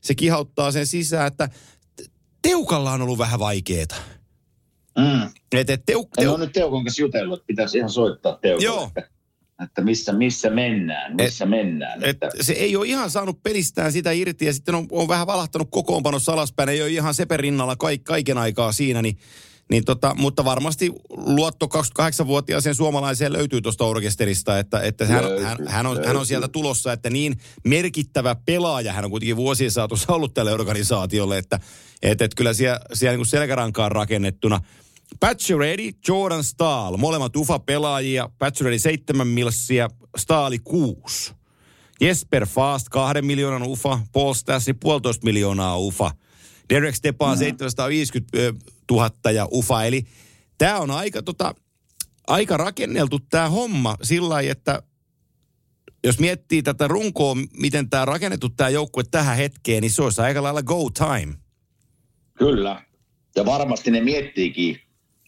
Se 0.00 0.14
kihauttaa 0.14 0.72
sen 0.72 0.86
sisään, 0.86 1.26
että 1.26 1.48
Teukalla 2.42 2.92
on 2.92 3.02
ollut 3.02 3.18
vähän 3.18 3.40
vaikeeta. 3.40 3.94
Mm. 4.98 5.22
Et, 5.52 5.70
et 5.70 5.82
teuk, 5.86 6.08
En 6.18 6.24
teuk, 6.24 6.34
ole 6.34 6.44
nyt 6.44 6.52
Teukon 6.52 6.84
kanssa 6.84 7.02
jutellut, 7.02 7.38
että 7.38 7.46
pitäisi 7.46 7.78
ihan 7.78 7.90
soittaa 7.90 8.38
Teukolle, 8.42 8.64
Joo. 8.64 8.90
Että, 9.64 9.82
missä, 9.82 10.12
missä 10.12 10.50
mennään, 10.50 11.16
missä 11.16 11.46
mennään. 11.46 12.04
Et 12.04 12.08
Että, 12.08 12.30
se 12.40 12.52
ei 12.52 12.76
ole 12.76 12.86
ihan 12.86 13.10
saanut 13.10 13.42
pelistään 13.42 13.92
sitä 13.92 14.12
irti 14.12 14.46
ja 14.46 14.52
sitten 14.52 14.74
on, 14.74 14.86
on 14.92 15.08
vähän 15.08 15.26
valahtanut 15.26 15.68
kokoonpanossa 15.70 16.32
alaspäin. 16.32 16.68
Ei 16.68 16.82
ole 16.82 16.90
ihan 16.90 17.14
Sepen 17.14 17.40
rinnalla 17.40 17.76
kaik, 17.76 18.04
kaiken 18.04 18.38
aikaa 18.38 18.72
siinä, 18.72 19.02
niin, 19.02 19.18
niin 19.70 19.84
tota, 19.84 20.14
mutta 20.18 20.44
varmasti 20.44 20.92
luotto 21.10 21.66
28-vuotiaaseen 21.66 22.74
suomalaiseen 22.74 23.32
löytyy 23.32 23.60
tuosta 23.60 23.84
orkesterista, 23.84 24.58
että, 24.58 24.80
että 24.80 25.06
hän, 25.06 25.24
Löytyy, 25.24 25.44
hän, 25.44 25.58
hän, 25.66 25.86
on, 25.86 26.04
hän 26.04 26.16
on 26.16 26.26
sieltä 26.26 26.48
tulossa, 26.48 26.92
että 26.92 27.10
niin 27.10 27.36
merkittävä 27.64 28.34
pelaaja 28.34 28.92
hän 28.92 29.04
on 29.04 29.10
kuitenkin 29.10 29.36
vuosien 29.36 29.70
saatossa 29.70 30.12
ollut 30.12 30.34
tälle 30.34 30.52
organisaatiolle, 30.52 31.38
että 31.38 31.60
et, 32.02 32.22
et 32.22 32.34
kyllä 32.34 32.52
siellä, 32.52 32.80
siellä 32.92 33.16
niin 33.16 33.26
selkärankaan 33.26 33.92
rakennettuna. 33.92 34.60
Pacioretty, 35.20 35.90
Jordan 36.08 36.44
Stahl, 36.44 36.96
molemmat 36.96 37.36
UFA-pelaajia. 37.36 38.30
Pacioretty 38.38 38.78
7 38.78 39.26
milssiä, 39.26 39.88
Staali 40.16 40.58
6. 40.58 41.34
Jesper 42.00 42.46
Fast, 42.46 42.88
kahden 42.88 43.26
miljoonan 43.26 43.62
ufa. 43.62 44.00
Paul 44.12 44.34
Stassi, 44.34 44.74
puolitoista 44.74 45.24
miljoonaa 45.24 45.78
ufa. 45.78 46.10
Derek 46.68 46.94
Stepan, 46.94 47.38
750 47.38 48.38
000 48.90 49.10
ja 49.34 49.48
ufa. 49.52 49.84
Eli 49.84 50.06
tämä 50.58 50.78
on 50.78 50.90
aika, 50.90 51.22
tota, 51.22 51.54
aika 52.26 52.56
rakenneltu 52.56 53.18
tämä 53.30 53.48
homma 53.48 53.96
sillä 54.02 54.28
lailla, 54.28 54.52
että 54.52 54.82
jos 56.04 56.18
miettii 56.18 56.62
tätä 56.62 56.88
runkoa, 56.88 57.36
miten 57.56 57.90
tämä 57.90 58.04
rakennettu 58.04 58.48
tämä 58.48 58.70
joukkue 58.70 59.02
tähän 59.10 59.36
hetkeen, 59.36 59.80
niin 59.80 59.90
se 59.90 60.02
olisi 60.02 60.20
aika 60.20 60.42
lailla 60.42 60.62
go 60.62 60.90
time. 60.90 61.34
Kyllä. 62.38 62.84
Ja 63.36 63.44
varmasti 63.44 63.90
ne 63.90 64.00
miettiikin 64.00 64.80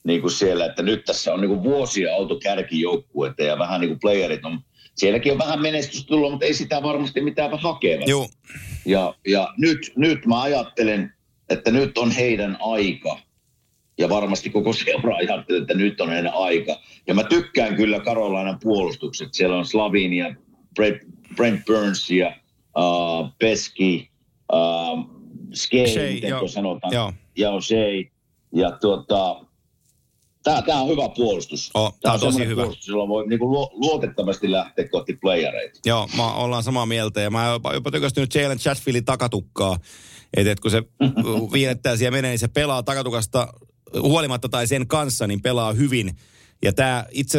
niin 0.05 0.21
kuin 0.21 0.31
siellä, 0.31 0.65
että 0.65 0.83
nyt 0.83 1.05
tässä 1.05 1.35
on 1.35 1.41
niin 1.41 1.49
kuin 1.49 1.63
vuosia 1.63 2.15
oltu 2.15 2.39
kärkijoukkuetta 2.39 3.43
ja 3.43 3.59
vähän 3.59 3.81
niin 3.81 3.89
kuin 3.89 4.01
playerit 4.01 4.45
on, 4.45 4.61
sielläkin 4.95 5.33
on 5.33 5.39
vähän 5.39 5.63
menestystä 5.63 6.09
tullut, 6.09 6.31
mutta 6.31 6.47
ei 6.47 6.55
sitä 6.55 6.83
varmasti 6.83 7.21
mitään 7.21 7.59
hakevat. 7.59 8.09
Joo, 8.09 8.29
Ja, 8.85 9.15
ja 9.27 9.49
nyt, 9.59 9.93
nyt 9.97 10.27
mä 10.27 10.43
ajattelen, 10.43 11.13
että 11.49 11.71
nyt 11.71 11.99
on 11.99 12.11
heidän 12.11 12.57
aika. 12.61 13.19
Ja 13.99 14.09
varmasti 14.09 14.51
koko 14.51 14.73
seura 14.73 15.17
ajattelee, 15.17 15.61
että 15.61 15.75
nyt 15.75 16.01
on 16.01 16.11
heidän 16.11 16.33
aika. 16.35 16.81
Ja 17.07 17.15
mä 17.15 17.25
tykkään 17.25 17.77
kyllä 17.77 18.01
Karolainan 18.01 18.59
puolustukset. 18.63 19.35
Siellä 19.35 19.57
on 19.57 19.67
Slavin 19.67 20.13
ja 20.13 20.35
Brent, 20.75 21.03
Brent 21.37 21.65
Burns 21.67 22.11
ja 22.11 22.37
uh, 22.79 23.29
Peski, 23.39 24.11
uh, 24.53 25.23
Skei, 25.55 26.15
miten 26.15 26.49
sanotaan. 26.49 26.93
joo. 26.93 27.13
Ja 27.37 27.51
on 27.51 27.63
Shea. 27.63 28.05
Ja 28.55 28.71
tuota, 28.71 29.45
Tämä, 30.43 30.62
tämä 30.62 30.80
on 30.80 30.88
hyvä 30.88 31.09
puolustus. 31.09 31.70
Oh, 31.74 31.95
tää 32.01 32.12
on 32.12 32.20
tosi 32.20 32.32
semmoinen 32.32 32.49
hyvä. 32.49 32.62
Puolustus, 32.62 32.88
jolla 32.88 33.09
voi 33.09 33.28
niin 33.28 33.38
kuin 33.38 33.51
luotettavasti 33.72 34.51
lähteä 34.51 34.88
kohti 34.88 35.16
playereita. 35.16 35.80
Joo, 35.86 36.09
mä 36.16 36.32
ollaan 36.34 36.62
samaa 36.62 36.86
mieltä 36.86 37.20
ja 37.20 37.30
mä 37.30 37.47
jopa, 37.47 37.74
jopa 37.74 37.90
tykästynyt 37.90 38.34
Jalen 38.34 38.59
Chatfieldin 38.59 39.05
takatukkaa. 39.05 39.78
Että 40.36 40.53
et 40.53 40.61
kun 40.61 40.70
se 40.70 40.82
viinettää 41.53 41.97
siellä 41.97 42.16
menee, 42.16 42.30
niin 42.30 42.38
se 42.38 42.49
pelaa 42.49 42.82
takatukasta 42.82 43.49
huolimatta 44.01 44.49
tai 44.49 44.66
sen 44.66 44.86
kanssa, 44.86 45.26
niin 45.26 45.43
pelaa 45.43 45.72
hyvin. 45.72 46.16
Ja 46.62 46.72
tää 46.72 47.07
itse 47.11 47.38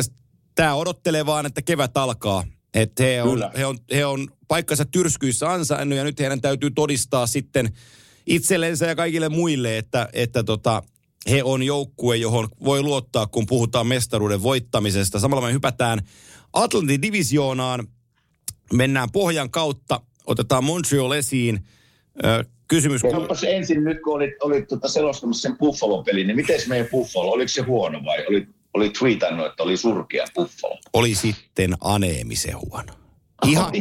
tää 0.56 0.76
odottelee 0.76 1.26
vaan, 1.26 1.46
että 1.46 1.62
kevät 1.62 1.98
alkaa. 1.98 2.44
Että 2.74 3.04
he 3.04 3.24
on, 3.24 3.30
Kyllä. 3.30 3.52
he, 3.58 3.66
on, 3.66 3.78
he 3.94 4.06
on 4.06 4.28
paikkansa 4.48 4.86
tyrskyissä 4.86 5.52
ansainnut 5.52 5.98
ja 5.98 6.04
nyt 6.04 6.20
heidän 6.20 6.42
täytyy 6.42 6.72
todistaa 6.72 7.28
sitten 7.28 7.70
itsellensä 8.28 8.86
ja 8.86 8.96
kaikille 8.96 9.30
muille, 9.30 9.78
että, 9.78 10.10
että 10.14 10.44
tota, 10.44 10.84
he 11.32 11.44
on 11.44 11.64
joukkue, 11.64 12.18
johon 12.18 12.48
voi 12.64 12.82
luottaa, 12.82 13.28
kun 13.28 13.46
puhutaan 13.46 13.88
mestaruuden 13.88 14.44
voittamisesta. 14.44 15.20
Samalla 15.20 15.48
me 15.48 15.54
hypätään 15.54 16.00
Atlantin 16.54 17.02
divisioonaan, 17.02 17.88
mennään 18.74 19.12
pohjan 19.12 19.52
kautta, 19.52 20.02
otetaan 20.28 20.64
Montreal 20.64 21.12
esiin. 21.12 21.60
Ö, 22.26 22.44
kysymys, 22.68 23.02
Kerropas 23.02 23.44
ensin 23.44 23.84
nyt, 23.84 23.98
kun 24.04 24.16
olit, 24.16 24.34
olit 24.42 24.68
tuota 24.68 24.88
selostamassa 24.88 25.42
sen 25.42 25.58
Buffalo-pelin, 25.58 26.28
niin 26.28 26.36
miten 26.36 26.60
meidän 26.68 26.88
Buffalo, 26.92 27.32
oliko 27.32 27.48
se 27.48 27.62
huono 27.62 28.06
vai 28.06 28.26
oli, 28.30 28.48
oli 28.74 28.90
tweetannut, 28.90 29.46
että 29.46 29.64
oli 29.64 29.78
surkea 29.78 30.26
Buffalo? 30.36 30.78
oli 30.94 31.16
sitten 31.16 31.74
aneemisen 31.82 32.56
huono. 32.60 33.03
Ihan 33.48 33.72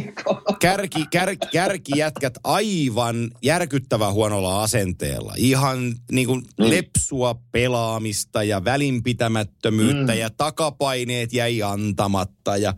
kärki, 0.59 1.05
kärki, 1.11 1.47
kärkijätkät 1.51 2.33
aivan 2.43 3.31
järkyttävän 3.41 4.13
huonolla 4.13 4.63
asenteella. 4.63 5.33
Ihan 5.37 5.95
niin 6.11 6.27
kuin 6.27 6.41
Mm. 6.41 6.69
lepsua 6.69 7.35
pelaamista 7.51 8.43
ja 8.43 8.63
välinpitämättömyyttä 8.65 10.13
Mm. 10.13 10.19
ja 10.19 10.29
takapaineet 10.29 11.33
jäi 11.33 11.61
antamatta 11.63 12.57
ja 12.57 12.73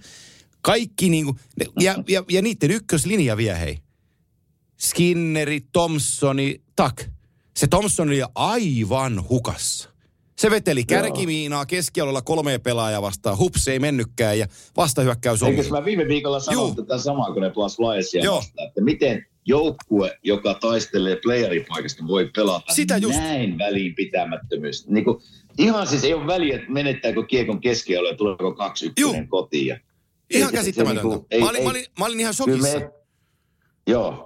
kaikki 0.61 1.09
niin 1.09 1.25
kuin, 1.25 1.39
ja, 1.79 1.95
ja, 2.07 2.23
ja 2.31 2.41
niiden 2.41 2.71
ykköslinja 2.71 3.37
vie 3.37 3.59
hei. 3.59 3.77
Skinneri, 4.81 5.61
Thompsoni, 5.73 6.61
tak. 6.75 7.01
Se 7.57 7.67
Thompson 7.67 8.07
oli 8.07 8.21
aivan 8.35 9.29
hukassa. 9.29 9.89
Se 10.35 10.49
veteli 10.51 10.83
kärkimiinaa 10.83 11.65
keskialueella 11.65 12.21
kolmea 12.21 12.59
pelaajaa 12.59 13.01
vastaan. 13.01 13.37
Hups 13.37 13.67
ei 13.67 13.79
mennytkään 13.79 14.39
ja 14.39 14.47
vastahyökkäys 14.77 15.43
on. 15.43 15.49
Eikö 15.49 15.69
mä 15.69 15.85
viime 15.85 16.07
viikolla 16.07 16.39
sanoin 16.39 16.67
Juu. 16.67 16.75
tätä 16.85 16.97
samaa, 16.97 17.33
kun 17.33 17.41
ne 17.41 17.49
pelas 17.49 17.77
vastaan, 17.79 18.67
että 18.67 18.81
miten 18.81 19.25
joukkue, 19.45 20.17
joka 20.23 20.53
taistelee 20.53 21.17
playeripaikasta, 21.23 22.07
voi 22.07 22.29
pelata 22.35 22.73
Sitä 22.73 22.97
just. 22.97 23.17
näin 23.19 23.57
väliinpitämättömyys. 23.57 24.87
Niin 24.87 25.05
kuin, 25.05 25.17
ihan 25.57 25.87
siis 25.87 26.03
ei 26.03 26.13
ole 26.13 26.27
väliä, 26.27 26.55
että 26.55 26.71
menettääkö 26.71 27.23
kiekon 27.25 27.61
keskialueella 27.61 28.13
ja 28.13 28.17
tuleeko 28.17 28.53
kaksi 28.53 28.85
ykkönen 28.85 29.27
kotiin. 29.27 29.67
Ja 29.67 29.79
Ihan 30.29 30.53
käsittämätöntä. 30.53 31.03
niinku- 31.03 31.27
ei- 31.31 31.39
mä, 31.41 31.49
olin, 31.49 31.57
ei- 31.59 31.63
mä, 31.65 31.69
olin, 31.69 31.85
mä 31.99 32.05
olin 32.05 32.19
ihan 32.19 32.33
Kyllä 32.45 32.57
shokissa. 32.67 32.79
me, 32.79 32.91
joo, 33.87 34.24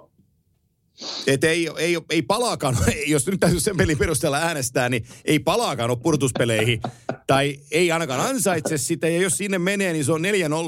Että 1.27 1.47
ei, 1.47 1.69
ei, 1.77 1.97
ei 2.09 2.21
palaakaan, 2.21 2.77
jos 3.07 3.27
nyt 3.27 3.39
täytyy 3.39 3.59
sen 3.59 3.77
pelin 3.77 3.97
perusteella 3.97 4.37
äänestää, 4.37 4.89
niin 4.89 5.05
ei 5.25 5.39
palaakaan 5.39 5.89
ole 5.89 5.97
purtuspeleihin. 6.03 6.81
tai 7.27 7.59
ei 7.71 7.91
ainakaan 7.91 8.21
ansaitse 8.21 8.77
sitä. 8.77 9.07
Ja 9.09 9.21
jos 9.21 9.37
sinne 9.37 9.59
menee, 9.59 9.93
niin 9.93 10.05
se 10.05 10.11
on 10.11 10.21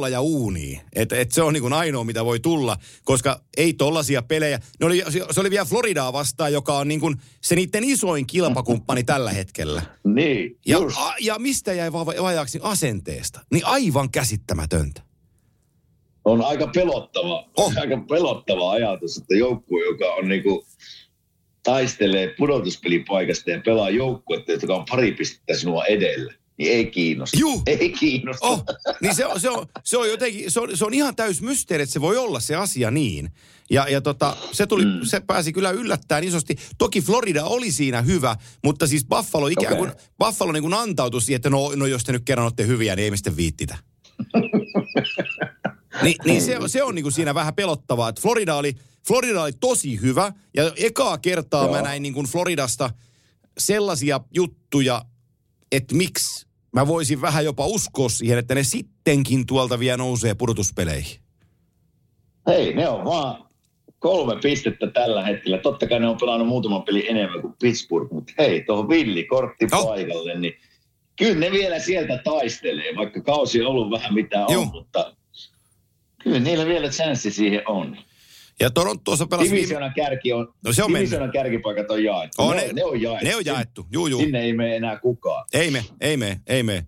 4-0 0.05 0.09
ja 0.11 0.21
uuni. 0.21 0.81
Että 0.93 1.19
et 1.19 1.31
se 1.31 1.41
on 1.41 1.53
niin 1.53 1.61
kuin 1.61 1.73
ainoa, 1.73 2.03
mitä 2.03 2.25
voi 2.25 2.39
tulla. 2.39 2.77
Koska 3.03 3.41
ei 3.57 3.73
tollasia 3.73 4.21
pelejä. 4.21 4.59
Ne 4.79 4.85
oli, 4.85 5.03
se 5.31 5.39
oli 5.39 5.49
vielä 5.49 5.65
Floridaa 5.65 6.13
vastaan, 6.13 6.53
joka 6.53 6.77
on 6.77 6.87
niin 6.87 6.99
kuin 6.99 7.15
se 7.41 7.55
niiden 7.55 7.83
isoin 7.83 8.27
kilpakumppani 8.27 9.03
tällä 9.03 9.31
hetkellä. 9.31 9.81
niin, 10.03 10.57
Ja, 10.65 10.77
a, 10.97 11.13
ja 11.21 11.39
mistä 11.39 11.73
jäi 11.73 11.93
va- 11.93 12.05
vajaaksi 12.05 12.59
asenteesta? 12.61 13.39
Niin 13.51 13.65
aivan 13.65 14.11
käsittämätöntä. 14.11 15.01
On 16.25 16.41
aika 16.41 16.67
pelottava, 16.67 17.49
Oh. 17.57 17.73
aika 17.79 17.97
pelottava 18.09 18.71
ajatus, 18.71 19.17
että 19.17 19.35
joukkue, 19.35 19.85
joka 19.85 20.05
on 20.13 20.27
niinku, 20.27 20.65
taistelee 21.63 22.33
pudotuspelipaikasta 22.37 23.51
ja 23.51 23.61
pelaa 23.65 23.89
joukkuetta, 23.89 24.51
joka 24.51 24.75
on 24.75 24.85
pari 24.89 25.11
pistettä 25.11 25.57
sinua 25.57 25.85
edellä, 25.85 26.33
niin 26.57 26.71
ei 26.71 26.85
kiinnosta. 26.85 27.39
Juu. 27.39 27.61
Ei 27.65 27.89
kiinnosta. 27.89 28.47
Oh, 28.47 28.63
niin 29.01 29.15
se 29.15 29.25
on, 29.25 29.39
se 29.39 29.49
on, 29.49 29.65
se 29.83 29.97
on 29.97 30.09
jotenkin, 30.09 30.51
se 30.51 30.59
on, 30.59 30.77
se 30.77 30.85
on 30.85 30.93
ihan 30.93 31.15
täys 31.15 31.41
mysteeri, 31.41 31.83
että 31.83 31.93
se 31.93 32.01
voi 32.01 32.17
olla 32.17 32.39
se 32.39 32.55
asia 32.55 32.91
niin. 32.91 33.31
Ja, 33.69 33.87
ja 33.89 34.01
tota, 34.01 34.37
se, 34.51 34.67
tuli, 34.67 34.85
mm. 34.85 34.99
se 35.03 35.19
pääsi 35.19 35.53
kyllä 35.53 35.71
yllättäen 35.71 36.23
isosti. 36.23 36.55
Toki 36.77 37.01
Florida 37.01 37.43
oli 37.43 37.71
siinä 37.71 38.01
hyvä, 38.01 38.35
mutta 38.63 38.87
siis 38.87 39.05
Buffalo 39.05 39.47
ikään 39.47 39.77
kuin, 39.77 39.91
Okei. 39.91 40.05
Buffalo 40.19 40.51
niin 40.51 40.63
kuin 40.63 40.73
antautui 40.73 41.21
siihen, 41.21 41.35
että 41.35 41.49
no, 41.49 41.71
no 41.75 41.85
jos 41.85 42.03
te 42.03 42.11
nyt 42.11 42.25
kerran 42.25 42.43
olette 42.45 42.67
hyviä, 42.67 42.95
niin 42.95 43.03
ei 43.03 43.11
me 43.11 43.17
sitten 43.17 43.37
viittitä. 43.37 43.77
Ni, 46.01 46.15
niin 46.25 46.41
se, 46.41 46.57
se 46.67 46.83
on 46.83 46.95
niin 46.95 47.03
kuin 47.03 47.13
siinä 47.13 47.35
vähän 47.35 47.53
pelottavaa, 47.55 48.09
että 48.09 48.21
Florida 48.21 48.55
oli, 48.55 48.75
Florida 49.07 49.41
oli 49.43 49.51
tosi 49.59 50.01
hyvä. 50.01 50.33
Ja 50.57 50.71
ekaa 50.77 51.17
kertaa 51.17 51.63
Joo. 51.63 51.71
mä 51.71 51.81
näin 51.81 52.01
niin 52.03 52.13
kuin 52.13 52.27
Floridasta 52.27 52.89
sellaisia 53.57 54.19
juttuja, 54.33 55.01
että 55.71 55.95
miksi 55.95 56.47
mä 56.73 56.87
voisin 56.87 57.21
vähän 57.21 57.45
jopa 57.45 57.65
uskoa 57.65 58.09
siihen, 58.09 58.37
että 58.37 58.55
ne 58.55 58.63
sittenkin 58.63 59.45
tuolta 59.45 59.79
vielä 59.79 59.97
nousee 59.97 60.33
pudotuspeleihin. 60.35 61.21
Hei, 62.47 62.73
ne 62.73 62.89
on 62.89 63.05
vaan 63.05 63.45
kolme 63.99 64.35
pistettä 64.41 64.87
tällä 64.87 65.25
hetkellä. 65.25 65.57
Totta 65.57 65.87
kai 65.87 65.99
ne 65.99 66.07
on 66.07 66.17
pelannut 66.17 66.47
muutaman 66.47 66.83
peli 66.83 67.09
enemmän 67.09 67.41
kuin 67.41 67.53
Pittsburgh, 67.61 68.11
mutta 68.13 68.33
hei, 68.37 68.63
tuohon 68.63 68.89
villi 68.89 69.23
kortti 69.23 69.67
Oh. 69.73 69.85
paikalle, 69.87 70.39
niin 70.39 70.53
kyllä 71.17 71.39
ne 71.39 71.51
vielä 71.51 71.79
sieltä 71.79 72.21
taistelee, 72.23 72.95
vaikka 72.95 73.21
kausi 73.21 73.61
on 73.61 73.67
ollut 73.67 73.91
vähän 73.91 74.13
mitä 74.13 74.45
on, 74.45 74.53
Juu. 74.53 74.65
mutta 74.65 75.15
kyllä 76.23 76.39
niillä 76.39 76.65
vielä 76.65 76.89
chanssi 76.89 77.31
siihen 77.31 77.61
on. 77.67 77.97
Ja 78.59 78.69
Torontossa 78.69 79.27
pelasi. 79.27 79.51
Divisioonan 79.51 79.93
kärki 79.95 80.33
on, 80.33 80.53
No 80.65 80.73
se 80.73 80.83
on 80.83 80.91
mennyt. 80.91 81.19
kärkipaikat 81.33 81.91
on 81.91 82.03
jaettu. 82.03 82.41
On 82.41 82.55
ne, 82.55 82.61
ne- 82.67 82.73
ne, 82.73 82.83
on 82.83 83.01
jaettu. 83.01 83.25
Ne 83.25 83.35
on 83.35 83.45
jaettu, 83.45 83.87
juu 83.91 84.07
juu. 84.07 84.19
Sinne 84.21 84.41
ei 84.41 84.53
mene 84.53 84.75
enää 84.75 84.99
kukaan. 84.99 85.45
Ei 85.53 85.71
me, 85.71 85.85
ei 86.01 86.17
me, 86.17 86.39
ei 86.47 86.63
me. 86.63 86.85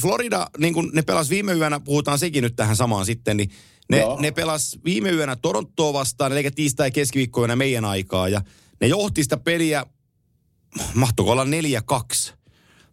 Florida, 0.00 0.46
niin 0.58 0.74
kuin 0.74 0.90
ne 0.92 1.02
pelas 1.02 1.30
viime 1.30 1.52
yönä, 1.52 1.80
puhutaan 1.80 2.18
sekin 2.18 2.42
nyt 2.42 2.56
tähän 2.56 2.76
samaan 2.76 3.06
sitten, 3.06 3.36
niin 3.36 3.50
ne, 3.90 3.98
Joo. 3.98 4.20
ne 4.20 4.30
pelas 4.30 4.78
viime 4.84 5.10
yönä 5.10 5.36
Torontoa 5.36 5.92
vastaan, 5.92 6.32
eli 6.32 6.50
tiistai 6.50 6.90
keskiviikkoina 6.90 7.56
meidän 7.56 7.84
aikaa, 7.84 8.28
ja 8.28 8.42
ne 8.80 8.86
johti 8.86 9.22
sitä 9.22 9.36
peliä, 9.36 9.86
mahtoiko 10.94 11.32
olla 11.32 11.44
4-2, 11.44 12.32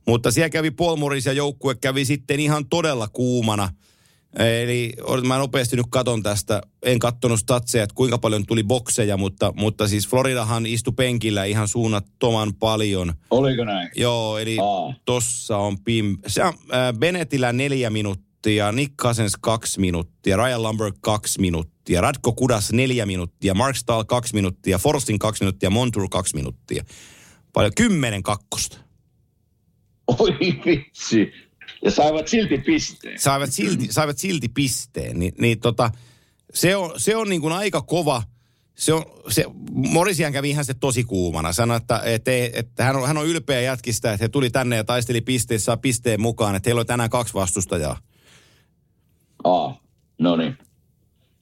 mutta 0.08 0.32
siellä 0.32 0.49
kävi 0.49 0.72
Paul 0.72 0.95
Morris 0.95 1.26
ja 1.26 1.34
joukkue 1.34 1.76
kävi 1.76 2.06
sitten 2.06 2.39
ihan 2.39 2.66
todella 2.70 3.08
kuumana. 3.08 3.70
Eli 4.39 4.93
mä 5.27 5.38
nopeasti 5.38 5.75
nyt 5.75 5.86
katon 5.89 6.23
tästä, 6.23 6.61
en 6.83 6.99
kattonut 6.99 7.39
statseja, 7.39 7.83
että 7.83 7.93
kuinka 7.95 8.17
paljon 8.17 8.45
tuli 8.45 8.63
bokseja, 8.63 9.17
mutta, 9.17 9.53
mutta 9.55 9.88
siis 9.88 10.07
Floridahan 10.07 10.65
istui 10.65 10.93
penkillä 10.93 11.43
ihan 11.43 11.67
suunnattoman 11.67 12.53
paljon. 12.53 13.13
Oliko 13.31 13.63
näin? 13.63 13.89
Joo, 13.95 14.38
eli 14.38 14.57
Aa. 14.61 14.93
tossa 15.05 15.57
on 15.57 15.79
Pim. 15.83 16.17
Se 16.27 16.43
on 16.43 16.53
äh, 16.73 16.93
Bennettillä 16.99 17.53
neljä 17.53 17.89
minuuttia, 17.89 18.71
Nick 18.71 18.95
Cousins 18.95 19.36
kaksi 19.41 19.79
minuuttia, 19.79 20.38
Ryan 20.38 20.63
Lumberg 20.63 20.95
kaksi 21.01 21.41
minuuttia, 21.41 22.01
Radko 22.01 22.33
Kudas 22.33 22.73
neljä 22.73 23.05
minuuttia, 23.05 23.53
Mark 23.53 23.75
Stahl 23.75 24.03
kaksi 24.03 24.33
minuuttia, 24.33 24.77
Forstin 24.77 25.19
kaksi 25.19 25.43
minuuttia, 25.43 25.69
Montour 25.69 26.09
kaksi 26.09 26.36
minuuttia. 26.36 26.83
Paljon, 27.53 27.71
kymmenen 27.75 28.23
kakkosta. 28.23 28.77
Oi 30.07 30.29
vitsi. 30.65 31.31
Ja 31.86 31.91
saivat 31.91 32.27
silti 32.27 32.57
pisteen. 32.57 33.19
Saivat 33.19 33.53
silti, 33.53 33.88
saivat 33.91 34.17
silti 34.17 34.49
pisteen. 34.49 35.19
Ni, 35.19 35.31
niin 35.39 35.59
tota, 35.59 35.91
se 36.53 36.75
on, 36.75 36.93
se 36.97 37.15
on 37.15 37.29
niin 37.29 37.41
kuin 37.41 37.53
aika 37.53 37.81
kova. 37.81 38.23
Se 38.75 38.93
on, 38.93 39.03
se, 39.29 39.45
Morisian 39.71 40.33
kävi 40.33 40.49
ihan 40.49 40.65
se 40.65 40.73
tosi 40.73 41.03
kuumana. 41.03 41.53
Sanoi, 41.53 41.77
että, 41.77 42.01
että, 42.05 42.31
että 42.53 42.83
hän, 42.83 42.95
on, 42.95 43.07
hän 43.07 43.17
on 43.17 43.27
ylpeä 43.27 43.61
jätkistä, 43.61 44.13
että 44.13 44.23
he 44.23 44.29
tuli 44.29 44.49
tänne 44.49 44.75
ja 44.75 44.83
taisteli 44.83 45.21
pisteessä 45.21 45.77
pisteen 45.77 46.21
mukaan, 46.21 46.55
että 46.55 46.69
heillä 46.69 46.79
oli 46.79 46.86
tänään 46.86 47.09
kaksi 47.09 47.33
vastustajaa. 47.33 47.97
Aa, 49.43 49.79
no 50.19 50.36
niin. 50.36 50.57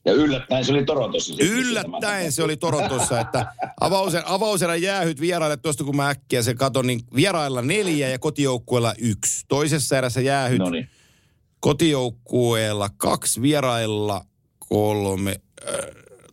Ja 0.06 0.14
yllättäen 0.14 0.66
se 0.66 0.72
oli 0.72 0.86
Torontossa. 0.86 1.28
sitten 1.28 1.48
Yllättäen 1.48 2.32
se 2.32 2.44
oli 2.44 2.58
Torontossa, 2.58 3.20
että 3.20 3.46
avauser, 3.82 4.22
avauserän 4.26 4.82
jäähyt 4.82 5.22
vieraille 5.22 5.58
tuosta 5.58 5.84
kun 5.84 5.96
mä 5.96 6.10
äkkiä 6.10 6.42
sen 6.42 6.58
katon, 6.58 6.88
niin 6.88 7.02
vierailla 7.16 7.62
neljä 7.62 8.10
ja 8.10 8.20
kotijoukkueella 8.20 8.94
yksi. 8.98 9.46
Toisessa 9.48 9.98
erässä 9.98 10.22
jäähyt 10.22 10.60
No 10.60 10.70
niin. 10.70 10.90
kotijoukkueella 11.60 12.90
kaksi, 12.98 13.42
vierailla 13.42 14.26
kolme. 14.60 15.42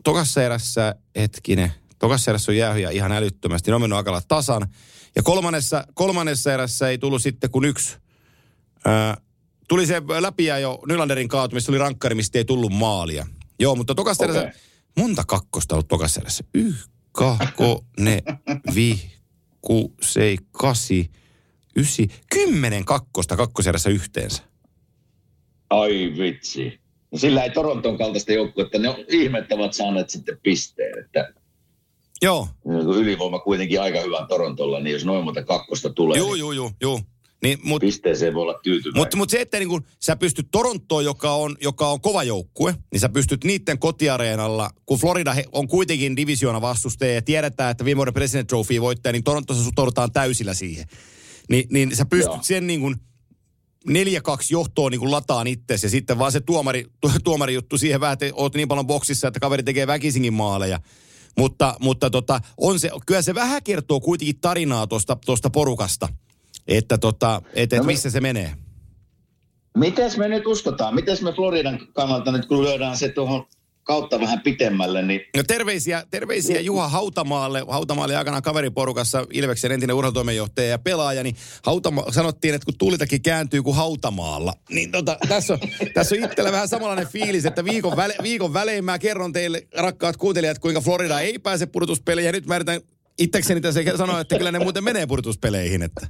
Tokassa 0.04 0.42
erässä, 0.42 0.94
hetkinen, 1.16 1.72
tokassa 1.98 2.30
erässä 2.30 2.52
on 2.52 2.56
jäähyjä 2.56 2.90
ihan 2.90 3.12
älyttömästi. 3.12 3.70
Ne 3.70 3.74
on 3.74 3.80
mennyt 3.80 3.96
aika 3.96 4.12
lailla 4.12 4.26
tasan. 4.28 4.66
Ja 5.16 5.22
kolmannessa, 5.22 5.84
kolmannessa 5.94 6.52
erässä 6.52 6.88
ei 6.88 6.98
tullut 6.98 7.22
sitten 7.22 7.50
kuin 7.50 7.64
yksi. 7.64 7.96
Tuli 9.68 9.86
se 9.86 10.02
läpi 10.20 10.44
ja 10.44 10.58
jo 10.58 10.78
Nylanderin 10.86 11.28
kaatumista 11.28 11.72
oli 11.72 11.78
rankkari, 11.78 12.14
mistä 12.14 12.38
ei 12.38 12.44
tullut 12.44 12.72
maalia. 12.72 13.26
Joo, 13.60 13.76
mutta 13.76 13.94
tokassa 13.94 14.24
Okei. 14.24 14.36
erässä, 14.36 14.60
monta 14.96 15.22
kakkosta 15.26 15.74
on 15.74 15.76
ollut 15.76 15.88
tokassa 15.88 16.20
erässä? 16.20 16.44
Yh, 16.54 16.74
kahko, 17.12 17.84
ne, 18.00 18.22
vi, 18.74 19.00
ku, 19.60 19.94
sei, 20.02 20.38
kasi, 20.52 21.10
ysi, 21.76 22.08
kymmenen 22.32 22.84
kakkosta 22.84 23.36
kakkoserässä 23.36 23.90
yhteensä. 23.90 24.42
Ai 25.70 26.12
vitsi. 26.18 26.80
No 27.12 27.18
sillä 27.18 27.44
ei 27.44 27.50
Toronton 27.50 27.98
kaltaista 27.98 28.32
joukkuetta, 28.32 28.78
ne 28.78 28.88
on, 28.88 28.96
ihmettä 29.08 29.54
ovat 29.54 29.72
saaneet 29.72 30.10
sitten 30.10 30.38
pisteen. 30.42 31.04
Että 31.04 31.34
Joo, 32.22 32.48
niin 32.64 32.80
ylivoima 32.80 33.38
kuitenkin 33.38 33.80
aika 33.80 34.00
hyvä 34.00 34.26
Torontolla, 34.28 34.80
niin 34.80 34.92
jos 34.92 35.04
noin 35.04 35.24
monta 35.24 35.44
kakkosta 35.44 35.90
tulee, 35.90 36.18
Joo, 36.18 36.32
niin 36.32 36.38
joo, 36.38 36.52
joo, 36.52 36.70
joo. 36.80 37.00
Niin, 37.42 37.58
mutta 37.62 37.86
pisteeseen 37.86 38.34
voi 38.34 38.42
olla 38.42 38.60
tyytyväinen. 38.62 39.00
mut, 39.00 39.14
mut 39.14 39.30
se, 39.30 39.40
että 39.40 39.58
niin 39.58 39.68
kun 39.68 39.84
sä 40.00 40.16
pystyt 40.16 40.48
Torontoon, 40.50 41.04
joka 41.04 41.34
on, 41.34 41.56
joka 41.60 41.88
on 41.88 42.00
kova 42.00 42.22
joukkue, 42.22 42.74
niin 42.92 43.00
sä 43.00 43.08
pystyt 43.08 43.44
niiden 43.44 43.78
kotiareenalla, 43.78 44.70
kun 44.86 44.98
Florida 44.98 45.34
on 45.52 45.68
kuitenkin 45.68 46.16
divisioona 46.16 46.60
vastustaja 46.60 47.14
ja 47.14 47.22
tiedetään, 47.22 47.70
että 47.70 47.84
viime 47.84 47.96
vuoden 47.96 48.14
President 48.14 48.48
Trophy 48.48 48.80
voittaja, 48.80 49.12
niin 49.12 49.24
Torontossa 49.24 49.64
suhtaudutaan 49.64 50.12
täysillä 50.12 50.54
siihen. 50.54 50.86
Ni, 51.48 51.66
niin 51.70 51.96
sä 51.96 52.06
pystyt 52.06 52.34
Joo. 52.34 52.42
sen 52.42 52.66
niin 52.66 52.80
kuin 52.80 52.96
4-2 53.88 53.92
johtoon 54.50 54.90
niin 54.90 55.00
kuin 55.00 55.10
lataan 55.10 55.46
itsesi 55.46 55.86
ja 55.86 55.90
sitten 55.90 56.18
vaan 56.18 56.32
se 56.32 56.40
tuomari, 56.40 56.84
tu, 57.00 57.10
tuomari 57.24 57.54
juttu 57.54 57.78
siihen 57.78 58.00
vähän, 58.00 58.12
että 58.12 58.26
oot 58.32 58.54
niin 58.54 58.68
paljon 58.68 58.86
boksissa, 58.86 59.28
että 59.28 59.40
kaveri 59.40 59.62
tekee 59.62 59.86
väkisingin 59.86 60.34
maaleja. 60.34 60.80
Mutta, 61.38 61.76
mutta 61.80 62.10
tota, 62.10 62.40
on 62.56 62.80
se, 62.80 62.90
kyllä 63.06 63.22
se 63.22 63.34
vähän 63.34 63.62
kertoo 63.62 64.00
kuitenkin 64.00 64.40
tarinaa 64.40 64.86
tuosta 64.86 65.50
porukasta, 65.52 66.08
että 66.68 66.98
tota, 66.98 67.42
et, 67.54 67.72
et 67.72 67.78
No 67.78 67.84
me- 67.84 67.92
missä 67.92 68.10
se 68.10 68.20
menee. 68.20 68.54
Mites 69.76 70.16
me 70.16 70.28
nyt 70.28 70.46
uskotaan? 70.46 70.94
Mites 70.94 71.22
me 71.22 71.32
Floridan 71.32 71.78
kannalta 71.92 72.32
nyt, 72.32 72.46
kun 72.46 72.62
lyödään 72.64 72.96
se 72.96 73.08
tuohon 73.08 73.46
kautta 73.82 74.20
vähän 74.20 74.40
pitemmälle, 74.40 75.02
niin 75.02 75.20
No 75.36 75.42
terveisiä, 75.42 76.04
terveisiä 76.10 76.60
Juha 76.60 76.88
Hautamaalle. 76.88 77.64
Hautamaalle 77.68 78.16
aikanaan 78.16 78.42
kaveriporukassa 78.42 79.26
Ilveksen 79.32 79.72
entinen 79.72 79.96
urheilutoimenjohtaja 79.96 80.68
ja 80.68 80.78
pelaaja. 80.78 81.22
Niin 81.22 81.36
Hautama, 81.62 82.04
sanottiin, 82.10 82.54
että 82.54 82.64
kun 82.64 82.78
tuulitakin 82.78 83.22
kääntyy 83.22 83.62
kuin 83.62 83.76
Hautamaalla. 83.76 84.52
Niin 84.70 84.90
tota, 84.90 85.16
tässä, 85.28 85.52
on, 85.54 85.58
tässä 85.94 86.14
on 86.14 86.24
itsellä 86.24 86.52
vähän 86.52 86.68
samanlainen 86.68 87.08
fiilis, 87.08 87.46
että 87.46 87.64
viikon, 87.64 87.96
väle, 87.96 88.14
viikon 88.22 88.52
välein 88.52 88.84
mä 88.84 88.98
kerron 88.98 89.32
teille, 89.32 89.66
rakkaat 89.76 90.16
kuuntelijat, 90.16 90.58
kuinka 90.58 90.80
Florida 90.80 91.20
ei 91.20 91.38
pääse 91.38 91.66
pudotuspeleihin. 91.66 92.28
Ja 92.28 92.32
nyt 92.32 92.46
mä 92.46 92.56
yritän 92.56 92.80
itsekseni 93.20 93.60
tässä 93.60 93.80
sanoa, 93.96 94.20
että 94.20 94.38
kyllä 94.38 94.52
ne 94.52 94.58
muuten 94.58 94.84
menee 94.84 95.06
pudotuspeleihin. 95.06 95.82
Että. 95.82 96.08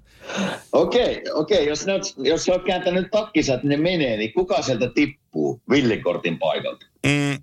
okei, 0.72 1.22
okei, 1.34 1.66
jos, 1.66 1.86
ne 1.86 1.92
jos 2.16 2.44
sä 2.44 2.52
oot 2.52 2.64
kääntänyt 2.66 3.10
takkisa, 3.10 3.54
että 3.54 3.66
ne 3.66 3.76
menee, 3.76 4.16
niin 4.16 4.32
kuka 4.32 4.62
sieltä 4.62 4.90
tippuu 4.94 5.62
villikortin 5.70 6.38
paikalta? 6.38 6.86
Mm, 7.06 7.38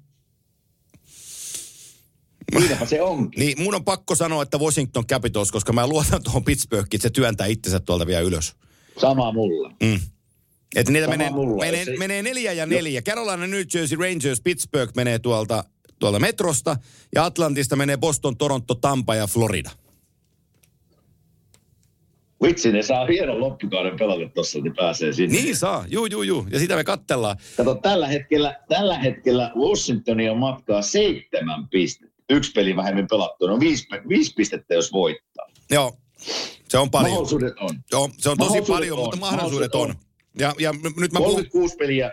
Siinäpä 2.59 2.86
se 2.86 3.01
onkin. 3.01 3.39
niin 3.39 3.61
mun 3.61 3.76
on 3.76 3.84
pakko 3.86 4.15
sanoa, 4.15 4.43
että 4.43 4.57
Washington 4.57 5.07
Capitals, 5.07 5.51
koska 5.51 5.74
mä 5.74 5.88
luotan 5.88 6.24
tuohon 6.24 6.43
Pittsburghiin, 6.43 6.97
että 6.97 7.07
se 7.07 7.09
työntää 7.09 7.47
itsensä 7.47 7.80
tuolta 7.80 8.07
vielä 8.07 8.22
ylös. 8.22 8.55
Sama 9.01 9.32
mulla. 9.32 9.72
Mm. 9.84 9.99
Että 10.76 10.91
niitä 10.91 11.05
Sama 11.05 11.18
menee, 11.18 11.30
mulla, 11.32 11.65
menee, 11.65 11.86
se- 11.86 11.97
menee 11.97 12.24
neljä 12.24 12.53
ja 12.53 12.65
neljä. 12.65 13.01
Carolina, 13.01 13.47
New 13.47 13.61
Jersey, 13.74 13.97
Rangers, 13.97 14.41
Pittsburgh 14.43 14.95
menee 14.95 15.20
tuolta, 15.20 15.63
tuolta 15.99 16.19
metrosta. 16.19 16.77
Ja 17.15 17.25
Atlantista 17.25 17.75
menee 17.75 17.97
Boston, 17.97 18.37
Toronto, 18.37 18.75
Tampa 18.75 19.15
ja 19.15 19.27
Florida. 19.27 19.71
Vitsi, 22.43 22.71
ne 22.71 22.83
saa 22.83 23.05
hienon 23.05 23.39
loppukauden 23.39 23.97
pelata 23.99 24.29
tossa, 24.35 24.59
niin 24.59 24.75
pääsee 24.75 25.13
sinne. 25.13 25.41
Niin 25.41 25.55
saa, 25.55 25.85
juu, 25.87 26.05
juu, 26.05 26.23
juu. 26.23 26.47
Ja 26.51 26.59
sitä 26.59 26.75
me 26.75 26.83
kattellaan. 26.83 27.37
Kato, 27.57 27.75
tällä 27.75 28.07
hetkellä, 28.07 28.59
tällä 28.69 28.99
hetkellä 28.99 29.51
Washingtonia 29.55 30.31
on 30.31 30.37
matkaa 30.37 30.81
seitsemän 30.81 31.67
pistettä. 31.67 32.17
Yksi 32.29 32.51
peli 32.51 32.75
vähemmän 32.75 33.07
pelattu. 33.09 33.47
No 33.47 33.59
viisi, 33.59 33.87
viisi 34.09 34.33
pistettä, 34.33 34.73
jos 34.73 34.91
voittaa. 34.91 35.45
Joo, 35.71 35.97
se 36.69 36.77
on 36.77 36.91
paljon. 36.91 37.11
Mahdollisuudet 37.11 37.53
on. 37.59 37.69
Joo, 37.91 38.09
se 38.17 38.29
on 38.29 38.37
tosi 38.37 38.49
Mahdollisuudet 38.49 38.67
paljon, 38.67 38.97
on, 38.97 39.03
mutta 39.03 39.17
mahdollisuudet 39.17 39.75
on. 39.75 39.79
mahdollisuudet 39.79 40.07
Ja, 40.39 40.53
ja 40.59 40.73
nyt 40.97 41.11
mä 41.11 41.19
puhun... 41.19 41.35
36 41.35 41.75
peliä. 41.75 42.11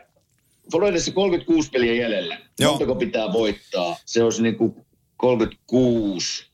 Floridassa 0.71 1.12
36 1.12 1.71
peliä 1.71 1.95
jäljellä. 1.95 2.41
Joo. 2.59 2.71
Montako 2.73 2.95
pitää 2.95 3.33
voittaa? 3.33 3.97
Se 4.05 4.23
olisi 4.23 4.43
niin 4.43 4.57
kuin 4.57 4.75
36. 5.17 6.47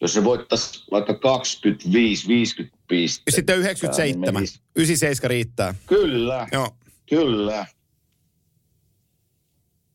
Jos 0.00 0.14
se 0.14 0.24
voittaisi 0.24 0.84
vaikka 0.90 1.14
25, 1.14 2.28
50 2.28 2.78
pistettä. 2.88 3.30
Sitten 3.30 3.54
niin 3.56 3.60
97. 3.64 4.34
menisi. 4.34 4.60
97 4.76 5.30
riittää. 5.30 5.74
Kyllä, 5.86 6.46
Joo. 6.52 6.70
kyllä. 7.08 7.66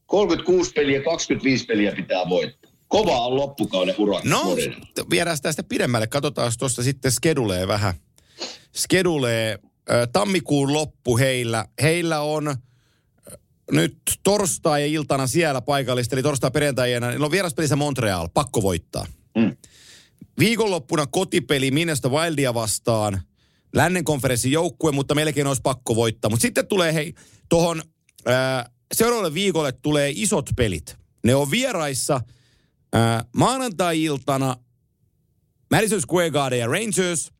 36 0.06 0.72
peliä, 0.76 1.01
25 1.04 1.66
peliä 1.66 1.91
pitää 1.91 2.30
voittaa. 2.30 2.72
Kova 2.88 3.26
on 3.26 3.36
loppukauden 3.36 3.95
urakka 3.97 4.30
No, 4.30 4.41
Florida. 4.43 4.76
viedään 5.10 5.38
tästä 5.41 5.64
pidemmälle. 5.64 6.08
Katsotaan 6.08 6.51
tuosta 6.60 6.84
sitten 6.84 7.12
skedulee 7.12 7.68
vähän. 7.68 7.93
Skedulee 8.76 9.60
tammikuun 10.14 10.74
loppu 10.74 11.18
heillä. 11.18 11.66
Heillä 11.82 12.22
on 12.22 12.56
nyt 13.72 13.97
torstai 14.24 14.82
ja 14.82 14.88
iltana 14.88 15.28
siellä 15.28 15.61
paikallista, 15.61 16.16
eli 16.16 16.24
torstai 16.24 16.51
perjantaina. 16.51 17.09
Niillä 17.09 17.26
on 17.26 17.32
vieraspelissä 17.32 17.76
Montreal, 17.76 18.30
pakko 18.34 18.61
voittaa. 18.61 19.05
Mm. 19.38 19.57
Viikonloppuna 20.39 21.07
kotipeli 21.07 21.72
Minnesota 21.72 22.09
Wildia 22.09 22.53
vastaan. 22.53 23.22
Lännen 23.76 24.03
konferenssin 24.03 24.51
joukkue, 24.51 24.91
mutta 24.91 25.16
melkein 25.16 25.47
olisi 25.47 25.61
pakko 25.61 25.95
voittaa. 25.95 26.30
Mutta 26.30 26.41
sitten 26.41 26.68
tulee 26.68 26.93
hei, 26.93 27.14
tuohon 27.49 27.82
seuraavalle 28.93 29.34
viikolle 29.34 29.72
tulee 29.72 30.11
isot 30.16 30.49
pelit. 30.55 30.95
Ne 31.24 31.36
on 31.36 31.51
vieraissa 31.51 32.22
ää, 32.93 33.26
maanantai-iltana 33.36 34.57
Madison 35.72 36.01
Square 36.01 36.32
Garden 36.32 36.59
ja 36.59 36.68
Rangers. 36.68 37.32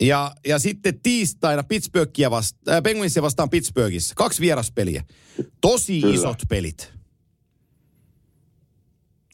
Ja, 0.00 0.32
ja 0.46 0.58
sitten 0.58 1.00
tiistaina 1.00 1.62
Pittsburghia 1.62 2.30
vasta, 2.30 2.72
äh, 2.72 2.82
Penguinsia 2.82 3.22
vastaan 3.22 3.50
Pittsburghissa. 3.50 4.14
Kaksi 4.16 4.40
vieraspeliä. 4.40 5.04
Tosi 5.60 6.00
Kyllä. 6.00 6.14
isot 6.14 6.38
pelit. 6.48 6.92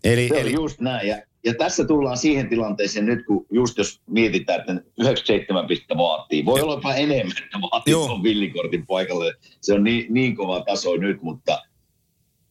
Eli, 0.05 0.29
Se 0.29 0.41
eli 0.41 0.49
on 0.49 0.55
just 0.55 0.81
näin. 0.81 1.09
Ja, 1.09 1.23
ja 1.45 1.55
tässä 1.55 1.85
tullaan 1.85 2.17
siihen 2.19 2.49
tilanteeseen 2.49 3.07
nyt, 3.07 3.27
kun 3.27 3.47
just 3.51 3.79
jos 3.79 4.01
mietitään, 4.07 4.61
että 4.61 4.73
97 4.99 5.67
pistettä 5.67 5.97
vaatii. 5.97 6.45
Voi 6.45 6.61
olla 6.61 6.75
jopa 6.75 6.95
enemmän, 6.95 7.37
että 7.45 7.59
vaatii 7.61 7.93
Joo. 7.93 8.07
tuon 8.07 8.23
villikortin 8.23 8.87
paikalle. 8.87 9.35
Se 9.61 9.75
on 9.75 9.85
niin, 9.85 10.15
niin 10.15 10.37
kova 10.37 10.61
taso 10.61 10.97
nyt, 10.97 11.23
mutta 11.23 11.63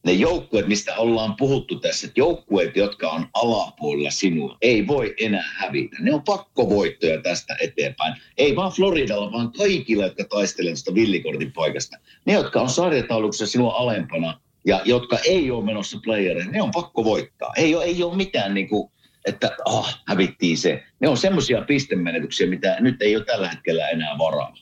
ne 0.04 0.12
joukkueet, 0.12 0.68
mistä 0.68 0.96
ollaan 0.96 1.36
puhuttu 1.36 1.80
tässä, 1.80 2.06
että 2.06 2.20
joukkueet, 2.20 2.76
jotka 2.76 3.10
on 3.10 3.26
alapuolella 3.34 4.10
sinua, 4.10 4.58
ei 4.62 4.86
voi 4.86 5.14
enää 5.20 5.54
hävitä. 5.56 5.96
Ne 6.00 6.14
on 6.14 6.22
pakkovoittoja 6.22 7.22
tästä 7.22 7.56
eteenpäin. 7.60 8.14
Ei 8.36 8.56
vaan 8.56 8.72
Floridalla, 8.72 9.32
vaan 9.32 9.52
kaikilla, 9.52 10.04
jotka 10.04 10.24
taistelevat 10.24 10.78
sitä 10.78 10.94
villikortin 10.94 11.52
paikasta. 11.52 11.96
Ne, 12.24 12.32
jotka 12.32 12.60
on 12.60 12.70
sarjatauluksessa 12.70 13.46
sinua 13.46 13.72
alempana 13.72 14.40
ja 14.66 14.80
jotka 14.84 15.18
ei 15.18 15.50
ole 15.50 15.64
menossa 15.64 15.98
playereihin, 16.04 16.52
ne 16.52 16.62
on 16.62 16.70
pakko 16.70 17.04
voittaa. 17.04 17.52
Ei 17.56 17.74
ole, 17.74 17.84
ei 17.84 18.02
ole 18.02 18.16
mitään 18.16 18.54
niin 18.54 18.68
kuin, 18.68 18.92
että 19.26 19.56
ah, 19.64 20.02
hävittiin 20.06 20.58
se. 20.58 20.84
Ne 21.00 21.08
on 21.08 21.16
semmoisia 21.16 21.62
pistemenetyksiä, 21.62 22.46
mitä 22.46 22.76
nyt 22.80 23.02
ei 23.02 23.16
ole 23.16 23.24
tällä 23.24 23.48
hetkellä 23.48 23.88
enää 23.88 24.18
varaa. 24.18 24.54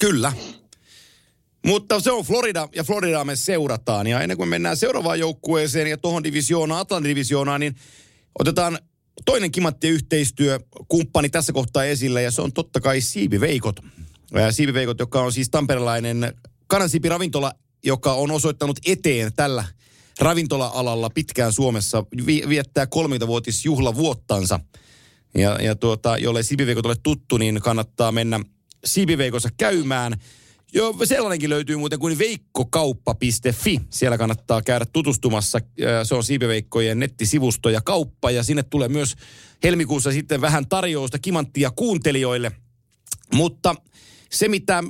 Kyllä. 0.00 0.32
Mutta 1.66 2.00
se 2.00 2.12
on 2.12 2.24
Florida 2.24 2.68
ja 2.74 2.84
Floridaa 2.84 3.24
me 3.24 3.36
seurataan. 3.36 4.06
Ja 4.06 4.20
ennen 4.20 4.36
kuin 4.36 4.48
mennään 4.48 4.76
seuraavaan 4.76 5.18
joukkueeseen 5.18 5.86
ja 5.86 5.96
tuohon 5.96 6.24
divisioonaan, 6.24 6.80
Atlantin 6.80 7.10
divisioonaan, 7.10 7.60
niin 7.60 7.76
otetaan 8.38 8.78
toinen 9.24 9.52
kimatti 9.52 9.88
yhteistyökumppani 9.88 11.28
tässä 11.28 11.52
kohtaa 11.52 11.84
esille 11.84 12.22
ja 12.22 12.30
se 12.30 12.42
on 12.42 12.52
totta 12.52 12.80
kai 12.80 13.00
Siipiveikot. 13.00 13.80
Ää, 14.34 14.52
Siipiveikot, 14.52 14.98
joka 14.98 15.22
on 15.22 15.32
siis 15.32 15.50
tamperelainen 15.50 16.32
Kanansiipi 16.66 17.08
ravintola, 17.08 17.52
joka 17.84 18.12
on 18.12 18.30
osoittanut 18.30 18.78
eteen 18.86 19.32
tällä 19.36 19.64
ravintola-alalla 20.20 21.10
pitkään 21.10 21.52
Suomessa, 21.52 22.04
vi- 22.26 22.44
viettää 22.48 22.84
30-vuotisjuhlavuottansa. 22.84 24.60
Ja, 25.34 25.58
ja 25.62 25.74
tuota, 25.74 26.18
jolle 26.18 26.42
Siipiveikot 26.42 26.86
ole 26.86 26.96
tuttu, 27.02 27.36
niin 27.36 27.60
kannattaa 27.60 28.12
mennä 28.12 28.40
Siipiveikossa 28.84 29.48
käymään. 29.56 30.12
Joo, 30.74 30.94
sellainenkin 31.04 31.50
löytyy 31.50 31.76
muuten 31.76 31.98
kuin 31.98 32.18
veikkokauppa.fi. 32.18 33.80
Siellä 33.90 34.18
kannattaa 34.18 34.62
käydä 34.62 34.86
tutustumassa. 34.92 35.60
Ää, 35.86 36.04
Se 36.04 36.14
on 36.14 36.24
Siipiveikkojen 36.24 36.98
nettisivusto 36.98 37.68
ja 37.70 37.80
kauppa. 37.80 38.30
Ja 38.30 38.42
sinne 38.42 38.62
tulee 38.62 38.88
myös 38.88 39.14
helmikuussa 39.62 40.12
sitten 40.12 40.40
vähän 40.40 40.68
tarjousta 40.68 41.18
kimanttia 41.18 41.70
kuuntelijoille. 41.76 42.52
Mutta 43.34 43.74
se, 44.30 44.48
mitä 44.48 44.84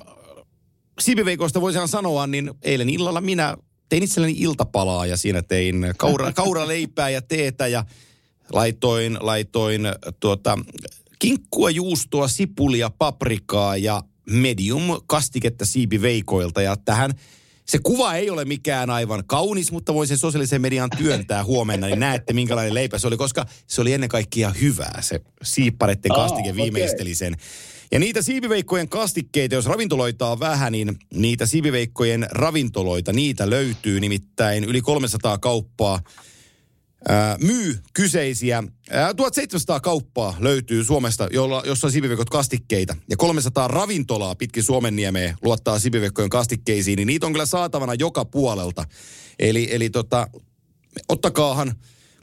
Siipiveikoista 1.01 1.61
voisin 1.61 1.89
sanoa, 1.89 2.27
niin 2.27 2.55
eilen 2.62 2.89
illalla 2.89 3.20
minä 3.20 3.57
tein 3.89 4.03
itselleni 4.03 4.35
iltapalaa 4.39 5.07
ja 5.07 5.16
siinä 5.16 5.43
tein 5.43 5.87
kaura, 5.97 6.33
kauraleipää 6.43 7.11
ja 7.11 7.22
teetä 7.22 7.66
ja 7.66 7.85
laitoin, 8.53 9.18
laitoin 9.20 9.83
tuota, 10.20 10.59
kinkkua, 11.18 11.70
juustoa, 11.70 12.29
sipulia, 12.29 12.91
paprikaa 12.91 13.77
ja 13.77 14.03
medium 14.31 14.83
kastiketta 15.07 15.66
siipiveikoilta. 15.66 16.62
Ja 16.62 16.77
tähän 16.77 17.12
se 17.66 17.79
kuva 17.79 18.14
ei 18.14 18.31
ole 18.31 18.45
mikään 18.45 18.91
aivan 18.91 19.24
kaunis, 19.27 19.72
mutta 19.72 19.95
voin 19.95 20.09
sen 20.09 20.18
sosiaalisen 20.18 20.61
median 20.61 20.91
työntää 20.99 21.45
huomenna, 21.45 21.87
niin 21.87 22.01
näette 22.01 22.33
minkälainen 22.33 22.74
leipä 22.74 22.99
se 22.99 23.07
oli, 23.07 23.16
koska 23.16 23.47
se 23.66 23.81
oli 23.81 23.93
ennen 23.93 24.09
kaikkea 24.09 24.51
hyvää. 24.61 24.99
Se 25.03 25.20
siippareiden 25.43 26.12
Aa, 26.12 26.16
kastike 26.16 26.51
okei. 26.51 26.62
viimeisteli 26.62 27.14
sen. 27.14 27.37
Ja 27.93 27.99
niitä 27.99 28.22
siipiveikkojen 28.22 28.89
kastikkeita, 28.89 29.55
jos 29.55 29.66
ravintoloita 29.66 30.31
on 30.31 30.41
vähän, 30.41 30.72
niin 30.72 30.97
niitä 31.14 31.47
siipiveikkojen 31.47 32.27
ravintoloita, 32.31 33.12
niitä 33.12 33.51
löytyy 33.51 34.01
nimittäin 34.01 34.64
yli 34.64 34.81
300 34.81 35.39
kauppaa 35.39 36.01
myy 37.40 37.78
kyseisiä. 37.94 38.62
Ää, 38.90 39.14
1700 39.14 39.80
kauppaa 39.80 40.36
löytyy 40.38 40.84
Suomesta, 40.84 41.28
jolla, 41.32 41.62
jossa 41.66 41.86
on 41.86 41.92
siipiveikot 41.92 42.30
kastikkeita. 42.30 42.97
Ja 43.11 43.16
300 43.16 43.68
ravintolaa 43.68 44.34
pitkin 44.34 44.62
Suomenniemeen 44.62 45.36
luottaa 45.42 45.78
siipiveikkojen 45.78 46.30
kastikkeisiin, 46.30 46.97
niin 46.97 47.07
niitä 47.07 47.26
on 47.26 47.32
kyllä 47.32 47.47
saatavana 47.47 47.94
joka 47.94 48.24
puolelta. 48.24 48.84
Eli, 49.38 49.68
eli 49.70 49.90
tota, 49.90 50.28
ottakaahan 51.09 51.74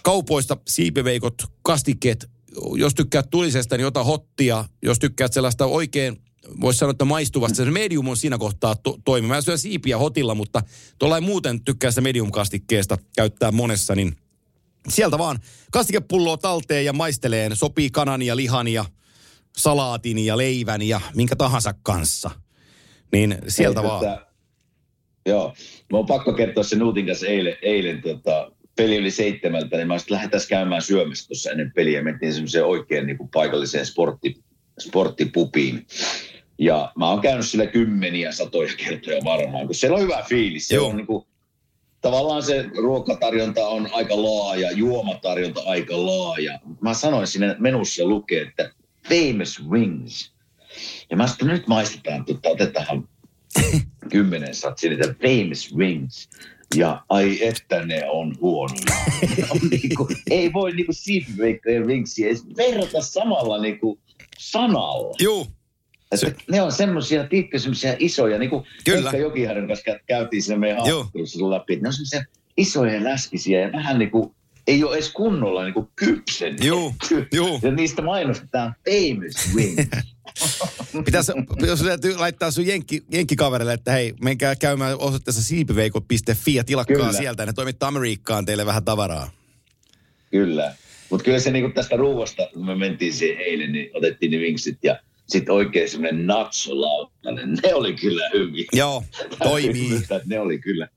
kaupoista 0.03 0.57
siipiveikot, 0.67 1.43
kastikkeet. 1.61 2.29
Jos 2.75 2.95
tykkäät 2.95 3.29
tulisesta, 3.29 3.77
niin 3.77 3.87
ota 3.87 4.03
hottia. 4.03 4.65
Jos 4.81 4.99
tykkäät 4.99 5.33
sellaista 5.33 5.65
oikein, 5.65 6.21
voisi 6.61 6.77
sanoa, 6.77 6.91
että 6.91 7.05
maistuvasta. 7.05 7.55
Se 7.55 7.71
medium 7.71 8.07
on 8.07 8.17
siinä 8.17 8.37
kohtaa 8.37 8.75
to- 8.75 8.99
toimi. 9.05 9.27
Mä 9.27 9.41
syön 9.41 9.59
siipiä 9.59 9.97
hotilla, 9.97 10.35
mutta 10.35 10.61
tuollain 10.99 11.23
muuten 11.23 11.63
tykkää 11.63 11.91
sitä 11.91 12.01
medium-kastikkeesta 12.01 12.97
käyttää 13.15 13.51
monessa, 13.51 13.95
niin 13.95 14.15
sieltä 14.89 15.17
vaan 15.17 15.39
kastikepulloa 15.71 16.37
talteen 16.37 16.85
ja 16.85 16.93
maisteleen. 16.93 17.55
Sopii 17.55 17.89
kanan 17.89 18.21
ja 18.21 18.35
lihan 18.35 18.67
ja 18.67 18.85
salaatin 19.57 20.25
ja 20.25 20.37
leivän 20.37 20.81
ja 20.81 21.01
minkä 21.15 21.35
tahansa 21.35 21.73
kanssa. 21.83 22.31
Niin 23.11 23.37
sieltä 23.47 23.81
Ei, 23.81 23.87
vaan. 23.87 24.05
Tätä, 24.05 24.25
Joo. 25.25 25.53
Mä 25.91 25.97
oon 25.97 26.05
pakko 26.05 26.33
kertoa 26.33 26.63
se 26.63 26.75
Nuutin 26.75 27.05
kanssa 27.05 27.27
eilen, 27.27 27.57
eilen 27.61 28.01
tota, 28.01 28.51
peli 28.75 28.99
oli 28.99 29.11
seitsemältä, 29.11 29.77
niin 29.77 29.87
mä 29.87 29.97
sitten 29.97 30.15
lähdetään 30.15 30.43
käymään 30.49 30.81
syömässä 30.81 31.27
tuossa 31.27 31.51
ennen 31.51 31.71
peliä. 31.75 32.03
Mentiin 32.03 32.33
semmoiseen 32.33 32.65
oikein 32.65 33.07
niin 33.07 33.17
kuin 33.17 33.29
paikalliseen 33.33 33.85
sportti, 33.85 34.43
sporttipupiin. 34.79 35.87
Ja 36.59 36.91
mä 36.97 37.09
oon 37.09 37.21
käynyt 37.21 37.47
sillä 37.47 37.65
kymmeniä, 37.65 38.31
satoja 38.31 38.73
kertoja 38.77 39.23
varmaan, 39.23 39.65
kun 39.65 39.75
siellä 39.75 39.95
on 39.95 40.03
hyvä 40.03 40.23
fiilis. 40.29 40.67
Se 40.67 40.75
Joo. 40.75 40.87
on 40.87 40.97
niin 40.97 41.07
kuin, 41.07 41.25
tavallaan 42.03 42.43
se 42.43 42.65
ruokatarjonta 42.77 43.67
on 43.67 43.89
aika 43.91 44.23
laaja, 44.23 44.71
juomatarjonta 44.71 45.61
aika 45.65 46.05
laaja. 46.05 46.59
Mä 46.81 46.93
sanoin 46.93 47.27
sinne 47.27 47.55
menussa 47.59 48.05
lukee, 48.05 48.41
että 48.41 48.71
famous 49.09 49.69
wings. 49.69 50.33
Ja 51.09 51.17
mä 51.17 51.27
sanoin, 51.27 51.57
nyt 51.57 51.67
maistetaan, 51.67 52.25
tota, 52.25 52.49
otetaan 52.49 53.09
kymmenen 54.11 54.55
satsi 54.55 54.89
niitä 54.89 55.15
famous 55.21 55.75
wings. 55.75 56.29
Ja 56.75 57.03
ai 57.09 57.47
että 57.47 57.85
ne 57.85 58.09
on 58.09 58.35
huonoja. 58.41 58.97
On 59.51 59.69
niinku, 59.69 60.07
ei 60.29 60.53
voi 60.53 60.71
niinku 60.71 60.93
siipiveikkojen 60.93 61.87
wingsiä 61.87 62.27
edes 62.27 62.43
verrata 62.57 63.01
samalla 63.01 63.61
niinku 63.61 63.99
sanalla. 64.37 65.15
Juu, 65.19 65.47
Että 66.13 66.25
Se- 66.27 66.35
ne 66.51 66.61
on 66.61 66.71
semmoisia, 66.71 67.27
tiedätkö, 67.27 67.59
semmoisia 67.59 67.95
isoja, 67.99 68.39
niin 68.39 68.49
kuin 68.49 68.63
Kyllä. 68.85 69.11
Jokiharjun 69.11 69.67
kanssa 69.67 69.91
kä- 69.91 69.99
käytiin 70.07 70.43
siinä 70.43 70.59
meidän 70.59 70.77
haastattelussa 70.77 71.49
läpi. 71.49 71.75
Ne 71.75 71.87
on 71.87 71.93
semmoisia 71.93 72.23
isoja 72.57 72.93
ja 72.93 73.03
läskisiä 73.03 73.61
ja 73.61 73.71
vähän 73.71 73.99
niin 73.99 74.11
kuin, 74.11 74.35
ei 74.67 74.83
ole 74.83 74.95
edes 74.95 75.11
kunnolla 75.11 75.63
niin 75.63 75.73
kuin 75.73 75.87
kypsen. 75.95 76.55
Juu, 76.61 76.95
juu. 77.33 77.59
Ja 77.63 77.71
niistä 77.71 78.01
mainostetaan 78.01 78.75
famous 78.89 79.55
wings. 79.55 79.89
Pitäisi, 81.05 81.31
jos 81.67 81.81
täytyy 81.81 82.15
laittaa 82.17 82.51
sun 82.51 82.67
jenkki, 82.67 83.03
jenkkikaverille, 83.11 83.73
että 83.73 83.91
hei, 83.91 84.13
menkää 84.21 84.55
käymään 84.55 84.99
osoitteessa 84.99 85.43
siipiveikot.fi 85.43 86.53
ja 86.55 86.63
tilakkaa 86.63 86.95
Kyllä. 86.95 87.11
sieltä. 87.13 87.45
Ne 87.45 87.53
toimittaa 87.53 87.87
Amerikkaan 87.87 88.45
teille 88.45 88.65
vähän 88.65 88.83
tavaraa. 88.85 89.31
kyllä. 90.31 90.75
Mutta 91.09 91.23
kyllä 91.23 91.39
se 91.39 91.51
niin 91.51 91.63
kuin 91.63 91.73
tästä 91.73 91.95
ruuasta, 91.95 92.47
kun 92.53 92.65
me 92.65 92.75
mentiin 92.75 93.13
siihen 93.13 93.37
eilen, 93.37 93.71
niin 93.71 93.89
otettiin 93.93 94.31
ne 94.31 94.37
wingsit 94.37 94.77
ja 94.83 94.99
sitten 95.27 95.55
oikein 95.55 95.89
semmoinen 95.89 96.27
natsolautanen. 96.27 97.57
Ne 97.63 97.73
oli 97.73 97.93
kyllä 97.93 98.29
hyviä. 98.33 98.65
Joo, 98.73 99.03
toimii. 99.43 100.01
Ne 100.25 100.39
oli 100.39 100.59
kyllä. 100.59 100.87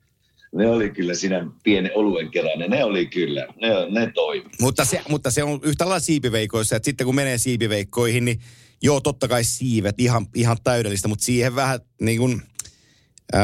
Ne 0.55 0.70
oli 0.70 0.91
kyllä 0.91 1.14
siinä 1.14 1.47
pienen 1.62 1.91
oluen 1.95 2.31
kerran, 2.31 2.70
ne 2.70 2.85
oli 2.85 3.07
kyllä, 3.07 3.47
ne, 3.61 3.68
ne 4.01 4.12
toimi. 4.14 4.51
Mutta 4.61 4.85
se, 4.85 5.03
mutta 5.09 5.31
se 5.31 5.43
on 5.43 5.61
yhtä 5.62 5.85
lailla 5.85 6.01
siipiveikoissa, 6.01 6.77
että 6.77 6.85
sitten 6.85 7.05
kun 7.05 7.14
menee 7.14 7.39
siipiveikkoihin, 7.39 8.24
niin 8.24 8.41
joo, 8.83 9.01
totta 9.01 9.29
kai 9.29 9.45
siivet, 9.45 10.01
ihan, 10.01 10.27
ihan 10.35 10.57
täydellistä, 10.64 11.09
mutta 11.09 11.24
siihen 11.24 11.55
vähän 11.55 11.81
niin 12.01 12.18
kuin 12.18 12.43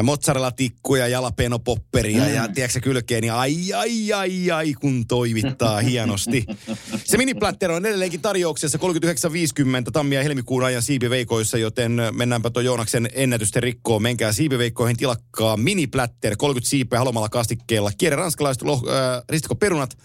mozzarella-tikkuja, 0.03 1.09
jalapeno-popperia 1.09 2.23
mm. 2.25 2.35
ja 2.35 2.49
tiedätkö 2.49 2.81
kylkeen, 2.81 3.21
niin 3.21 3.33
ai, 3.33 3.73
ai, 3.73 4.13
ai, 4.13 4.51
ai, 4.51 4.75
kun 4.75 5.07
toimittaa 5.07 5.81
hienosti. 5.81 6.47
Se 7.05 7.17
miniplatter 7.17 7.73
on 7.73 7.87
edelleenkin 7.87 8.21
tarjouksessa 8.21 8.79
39.50 8.79 9.91
tammia 9.93 10.19
ja 10.19 10.23
helmikuun 10.23 10.65
ajan 10.65 10.83
siipiveikoissa, 10.83 11.59
joten 11.59 12.03
mennäänpä 12.13 12.51
tuon 12.51 12.65
Joonaksen 12.65 13.09
ennätysten 13.13 13.63
rikkoon. 13.63 14.03
Menkää 14.03 14.33
siipiveikkoihin, 14.33 14.97
tilakkaa 14.97 15.57
miniplatter, 15.57 16.37
30 16.37 16.71
siipeä 16.71 16.99
halomalla 16.99 17.29
kastikkeella, 17.29 17.91
kierre 17.99 18.17
ranskalaiset 18.17 18.63
loh, 18.63 18.83
äh, 18.89 19.23
ristikkoperunat, 19.29 19.99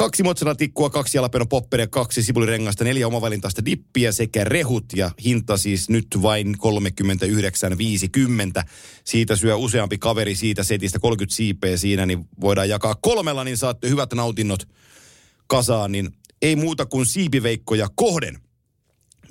Kaksi 0.00 0.22
mozzarella-tikkua, 0.22 0.90
kaksi 0.90 1.18
jalapeno 1.18 1.46
popperia, 1.46 1.86
kaksi 1.86 2.22
sipulirengasta, 2.22 2.84
neljä 2.84 3.06
omavalintaista 3.06 3.64
dippiä 3.64 4.12
sekä 4.12 4.44
rehut 4.44 4.84
ja 4.96 5.10
hinta 5.24 5.56
siis 5.56 5.88
nyt 5.88 6.06
vain 6.22 6.56
39,50. 8.58 8.62
Siitä 9.04 9.36
syö 9.36 9.56
useampi 9.56 9.98
kaveri 9.98 10.34
siitä 10.34 10.62
setistä 10.62 10.98
30 10.98 11.36
siipeä 11.36 11.76
siinä, 11.76 12.06
niin 12.06 12.28
voidaan 12.40 12.68
jakaa 12.68 12.94
kolmella, 12.94 13.44
niin 13.44 13.56
saatte 13.56 13.88
hyvät 13.88 14.12
nautinnot 14.12 14.68
kasaan, 15.46 15.92
niin 15.92 16.10
ei 16.42 16.56
muuta 16.56 16.86
kuin 16.86 17.06
siipiveikkoja 17.06 17.88
kohden. 17.94 18.38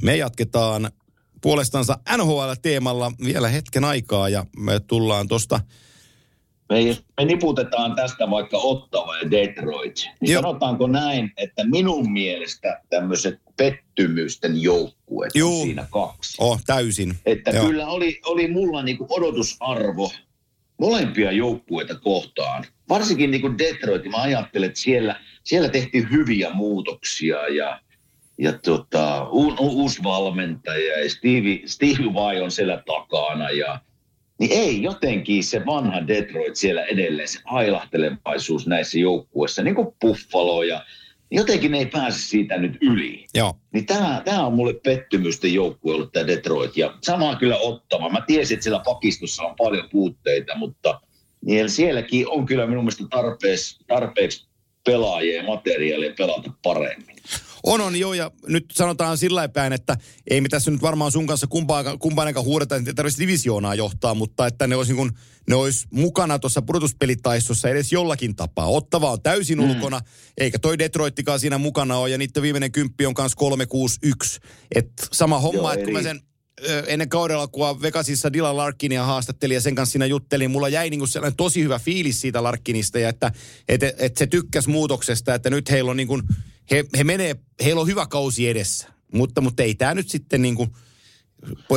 Me 0.01 0.17
jatketaan 0.17 0.91
puolestansa 1.41 1.99
NHL-teemalla 2.17 3.11
vielä 3.25 3.47
hetken 3.47 3.83
aikaa 3.83 4.29
ja 4.29 4.45
me 4.57 4.79
tullaan 4.79 5.27
tuosta 5.27 5.59
Me, 6.69 6.81
jos 6.81 7.03
me 7.17 7.25
niputetaan 7.25 7.95
tästä 7.95 8.29
vaikka 8.29 8.57
Ottava 8.57 9.17
ja 9.17 9.31
Detroit, 9.31 9.95
niin 10.21 10.31
Joo. 10.31 10.41
sanotaanko 10.41 10.87
näin, 10.87 11.31
että 11.37 11.63
minun 11.63 12.11
mielestä 12.11 12.81
tämmöiset 12.89 13.39
pettymysten 13.57 14.61
joukkueet 14.61 15.31
on 15.43 15.61
siinä 15.61 15.87
kaksi. 15.91 16.37
Oh, 16.39 16.61
täysin. 16.65 17.15
Että 17.25 17.51
Joo. 17.51 17.65
kyllä 17.65 17.87
oli, 17.87 18.19
oli 18.25 18.47
mulla 18.47 18.83
niinku 18.83 19.07
odotusarvo 19.09 20.11
molempia 20.79 21.31
joukkueita 21.31 21.95
kohtaan. 21.95 22.65
Varsinkin 22.89 23.31
niinku 23.31 23.57
Detroit, 23.57 24.05
mä 24.05 24.21
ajattelen, 24.21 24.67
että 24.67 24.79
siellä, 24.79 25.19
siellä 25.43 25.69
tehtiin 25.69 26.11
hyviä 26.11 26.49
muutoksia 26.53 27.47
ja, 27.47 27.81
ja 28.37 28.53
tota, 28.53 29.29
u, 29.29 29.47
u, 29.47 29.55
uusi 29.59 30.03
valmentaja 30.03 30.99
ja 30.99 31.09
Stevie, 31.09 31.61
Stevie 31.65 32.13
Vai 32.13 32.41
on 32.41 32.51
siellä 32.51 32.83
takana 32.85 33.49
ja 33.49 33.79
niin 34.39 34.51
ei 34.51 34.81
jotenkin 34.81 35.43
se 35.43 35.65
vanha 35.65 36.07
Detroit 36.07 36.55
siellä 36.55 36.83
edelleen, 36.83 37.27
se 37.27 37.39
ailahtelevaisuus 37.45 38.67
näissä 38.67 38.99
joukkueissa, 38.99 39.63
niin 39.63 39.75
kuin 39.75 39.87
Buffalo 40.01 40.63
ja 40.63 40.85
jotenkin 41.31 41.71
ne 41.71 41.77
ei 41.77 41.85
pääse 41.85 42.19
siitä 42.19 42.57
nyt 42.57 42.77
yli. 42.81 43.25
Joo. 43.33 43.53
Niin 43.73 43.85
tämä, 43.85 44.21
tämä 44.25 44.45
on 44.45 44.53
mulle 44.53 44.73
pettymysten 44.73 45.53
joukkue 45.53 45.95
ollut 45.95 46.11
tämä 46.11 46.27
Detroit. 46.27 46.77
Ja 46.77 46.97
samaa 47.01 47.35
kyllä 47.35 47.57
ottava. 47.57 48.09
Mä 48.09 48.21
tiesin, 48.27 48.55
että 48.55 48.63
siellä 48.63 48.81
pakistossa 48.85 49.43
on 49.43 49.55
paljon 49.55 49.89
puutteita, 49.91 50.57
mutta 50.57 51.01
niin 51.45 51.69
sielläkin 51.69 52.27
on 52.27 52.45
kyllä 52.45 52.67
minun 52.67 52.83
mielestä 52.83 53.03
tarpeeksi, 53.09 53.79
tarpeeksi 53.87 54.47
pelaajia 54.85 55.35
ja 55.35 55.43
materiaalia 55.43 56.13
pelata 56.17 56.51
paremmin. 56.63 57.15
On, 57.63 57.81
on, 57.81 57.95
joo, 57.95 58.13
ja 58.13 58.31
nyt 58.47 58.65
sanotaan 58.71 59.17
sillä 59.17 59.49
päin, 59.49 59.73
että 59.73 59.97
ei 60.29 60.41
me 60.41 60.49
tässä 60.49 60.71
nyt 60.71 60.81
varmaan 60.81 61.11
sun 61.11 61.27
kanssa 61.27 61.47
kumpaan, 61.47 61.99
kumpaanenkaan 61.99 62.45
huudeta, 62.45 62.75
että 62.75 62.93
tarvitsisi 62.93 63.23
divisioonaa 63.23 63.75
johtaa, 63.75 64.13
mutta 64.13 64.47
että 64.47 64.67
ne 64.67 64.75
olisi, 64.75 64.91
niin 64.91 64.97
kuin, 64.97 65.11
ne 65.49 65.55
olisi 65.55 65.87
mukana 65.91 66.39
tuossa 66.39 66.61
pudotuspelitaistossa 66.61 67.69
edes 67.69 67.91
jollakin 67.91 68.35
tapaa. 68.35 68.67
Ottava 68.67 69.11
on 69.11 69.21
täysin 69.21 69.57
mm. 69.57 69.69
ulkona, 69.69 70.01
eikä 70.37 70.59
toi 70.59 70.79
Detroittikaan 70.79 71.39
siinä 71.39 71.57
mukana 71.57 71.97
ole, 71.97 72.09
ja 72.09 72.17
niiden 72.17 72.43
viimeinen 72.43 72.71
kymppi 72.71 73.05
on 73.05 73.13
kanssa 73.13 73.35
361. 73.35 74.39
Et 74.75 74.91
sama 75.11 75.39
homma, 75.39 75.59
Joo, 75.59 75.71
että 75.71 75.85
kun 75.85 75.93
mä 75.93 76.01
sen 76.01 76.21
ennen 76.87 77.09
kaudella, 77.09 77.47
kun 77.47 77.81
Vegasissa 77.81 78.33
Dylan 78.33 78.57
Larkinia 78.57 79.03
haastattelin 79.03 79.55
ja 79.55 79.61
sen 79.61 79.75
kanssa 79.75 79.91
siinä 79.91 80.05
juttelin, 80.05 80.43
niin 80.43 80.51
mulla 80.51 80.69
jäi 80.69 80.89
niinku 80.89 81.07
sellainen 81.07 81.37
tosi 81.37 81.63
hyvä 81.63 81.79
fiilis 81.79 82.21
siitä 82.21 82.43
Larkinista 82.43 82.99
ja 82.99 83.09
että 83.09 83.31
et, 83.69 83.81
et 83.83 84.17
se 84.17 84.27
tykkäs 84.27 84.67
muutoksesta, 84.67 85.35
että 85.35 85.49
nyt 85.49 85.69
heillä 85.69 85.91
on 85.91 85.97
niinku, 85.97 86.21
he, 86.71 86.85
he 86.97 87.03
menee, 87.03 87.35
heillä 87.63 87.81
on 87.81 87.87
hyvä 87.87 88.07
kausi 88.07 88.49
edessä. 88.49 88.87
Mutta, 89.13 89.41
mutta 89.41 89.63
ei 89.63 89.75
tämä 89.75 89.93
nyt 89.93 90.09
sitten 90.09 90.41
niinku, 90.41 90.67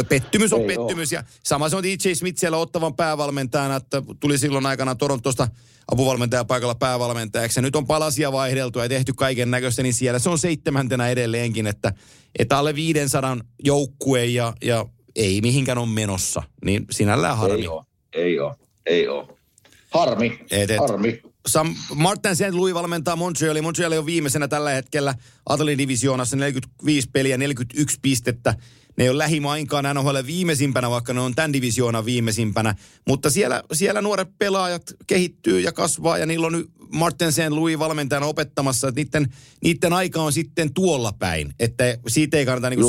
pettymys 0.09 0.53
on 0.53 0.61
Ei 0.61 0.67
pettymys. 0.67 1.13
Ja 1.13 1.25
sama 1.43 1.69
se 1.69 1.77
on 1.77 1.83
DJ 1.83 2.15
Smith 2.15 2.39
siellä 2.39 2.57
ottavan 2.57 2.97
päävalmentajana, 2.97 3.77
että 3.77 4.03
tuli 4.21 4.39
silloin 4.39 4.67
aikana 4.67 4.95
Torontosta 4.95 5.49
apuvalmentaja 5.93 6.45
paikalla 6.45 6.75
päävalmentajaksi. 6.75 7.59
Ja 7.59 7.63
nyt 7.63 7.77
on 7.77 7.87
palasia 7.87 8.33
vaihdeltu 8.33 8.79
ja 8.79 8.89
tehty 8.89 9.13
kaiken 9.17 9.51
näköistä, 9.51 9.83
niin 9.83 9.95
siellä 9.95 10.19
se 10.19 10.31
on 10.31 10.39
seitsemäntenä 10.39 11.09
edelleenkin, 11.09 11.67
että, 11.67 11.93
että 12.39 12.59
alle 12.59 12.75
500 12.75 13.37
joukkue 13.65 14.25
ja, 14.25 14.53
ja 14.65 14.87
ei 15.17 15.41
mihinkään 15.41 15.79
on 15.79 15.89
menossa. 15.89 16.43
Niin 16.65 16.87
sinällään 16.91 17.37
harmi. 17.37 17.61
Ei 17.61 17.69
ole, 17.69 17.85
ei 18.13 18.41
ole, 18.41 18.55
ei 18.87 19.09
ole. 19.09 19.27
Harmi, 19.91 20.39
Et, 20.51 20.71
et. 20.71 20.81
harmi. 20.81 21.23
Sam, 21.49 21.75
Martin 21.95 22.37
St. 22.37 22.51
Louis 22.53 22.75
valmentaa 22.75 23.17
Montreali. 23.17 23.63
Montreal 23.63 23.93
on 23.93 24.07
viimeisenä 24.07 24.49
tällä 24.49 24.71
hetkellä 24.71 25.15
Atlin 25.47 25.79
divisioonassa 25.79 26.37
45 26.37 27.09
peliä, 27.13 27.39
41 27.39 27.99
pistettä. 28.03 28.55
Ne 28.97 29.05
ei 29.05 29.11
ole 29.11 29.19
lähimainkaan 29.19 29.85
NHL 29.95 30.19
viimeisimpänä, 30.27 30.91
vaikka 30.91 31.13
ne 31.13 31.21
on 31.21 31.35
tämän 31.35 31.53
divisioonan 31.53 32.05
viimeisimpänä. 32.05 32.75
Mutta 33.09 33.31
siellä, 33.31 33.63
siellä 33.73 34.03
nuoret 34.03 34.29
pelaajat 34.39 34.83
kehittyy 35.07 35.61
ja 35.61 35.73
kasvaa 35.73 36.19
ja 36.19 36.27
niillä 36.27 36.47
on 36.47 36.53
nyt 36.53 36.71
Martin 36.93 37.33
St. 37.33 37.49
Louis 37.51 37.79
valmentajana 37.79 38.27
opettamassa, 38.27 38.89
että 38.89 39.01
niiden, 39.01 39.33
niiden 39.65 39.93
aika 39.93 40.23
on 40.23 40.33
sitten 40.33 40.75
tuolla 40.75 41.13
päin. 41.19 41.55
Että 41.61 41.85
siitä 42.09 42.37
ei 42.37 42.47
kannata 42.47 42.71
niin 42.71 42.81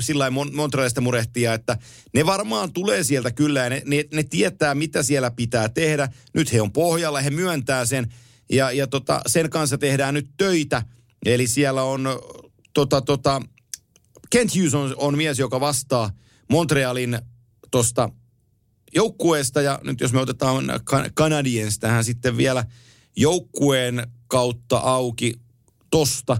sillä 0.00 0.28
Mon- 0.28 0.54
Montrealista 0.54 1.00
murehtia, 1.00 1.54
että 1.54 1.78
ne 2.14 2.26
varmaan 2.26 2.72
tulee 2.72 3.04
sieltä 3.04 3.30
kyllä 3.30 3.60
ja 3.60 3.70
ne, 3.70 3.82
ne, 3.84 4.04
ne 4.14 4.22
tietää, 4.22 4.74
mitä 4.74 5.02
siellä 5.02 5.30
pitää 5.30 5.68
tehdä. 5.68 6.08
Nyt 6.34 6.52
he 6.52 6.62
on 6.62 6.72
pohjalla, 6.72 7.20
he 7.20 7.30
myöntää 7.30 7.84
sen 7.84 8.12
ja, 8.50 8.72
ja 8.72 8.86
tota, 8.86 9.20
sen 9.26 9.50
kanssa 9.50 9.78
tehdään 9.78 10.14
nyt 10.14 10.28
töitä. 10.36 10.82
Eli 11.26 11.46
siellä 11.46 11.82
on 11.82 12.08
tota, 12.74 13.00
tota, 13.00 13.42
Kent 14.30 14.56
Hughes 14.56 14.74
on, 14.74 14.94
on 14.96 15.16
mies, 15.16 15.38
joka 15.38 15.60
vastaa 15.60 16.10
Montrealin 16.50 17.18
tuosta 17.70 18.08
joukkueesta 18.94 19.62
ja 19.62 19.78
nyt 19.84 20.00
jos 20.00 20.12
me 20.12 20.20
otetaan 20.20 20.64
Ka- 20.84 21.10
Canadiens 21.16 21.78
tähän 21.78 22.04
sitten 22.04 22.36
vielä 22.36 22.64
joukkueen 23.16 24.06
kautta 24.26 24.78
auki 24.78 25.34
tosta, 25.90 26.36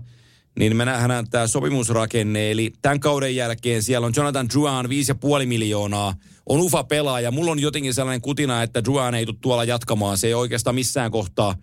niin 0.59 0.77
me 0.77 0.85
nähdään 0.85 1.31
tämä 1.31 1.47
sopimusrakenne. 1.47 2.51
Eli 2.51 2.73
tämän 2.83 3.01
kauden 3.01 3.37
jälkeen 3.37 3.83
siellä 3.83 4.07
on 4.07 4.13
Jonathan 4.17 4.49
Drouin 4.49 4.87
5,5 4.87 5.47
miljoonaa 5.47 6.15
on 6.47 6.61
ufa 6.61 6.85
pelaaja. 6.85 7.31
Mulla 7.31 7.51
on 7.51 7.59
jotenkin 7.59 7.95
sellainen 7.95 8.21
kutina, 8.21 8.63
että 8.63 8.83
Juan 8.87 9.15
ei 9.15 9.27
tule 9.27 9.37
tuolla 9.41 9.65
jatkamaan. 9.65 10.19
Se 10.19 10.27
ei 10.27 10.35
oikeastaan 10.35 10.75
missään 10.75 11.11
kohtaa 11.11 11.55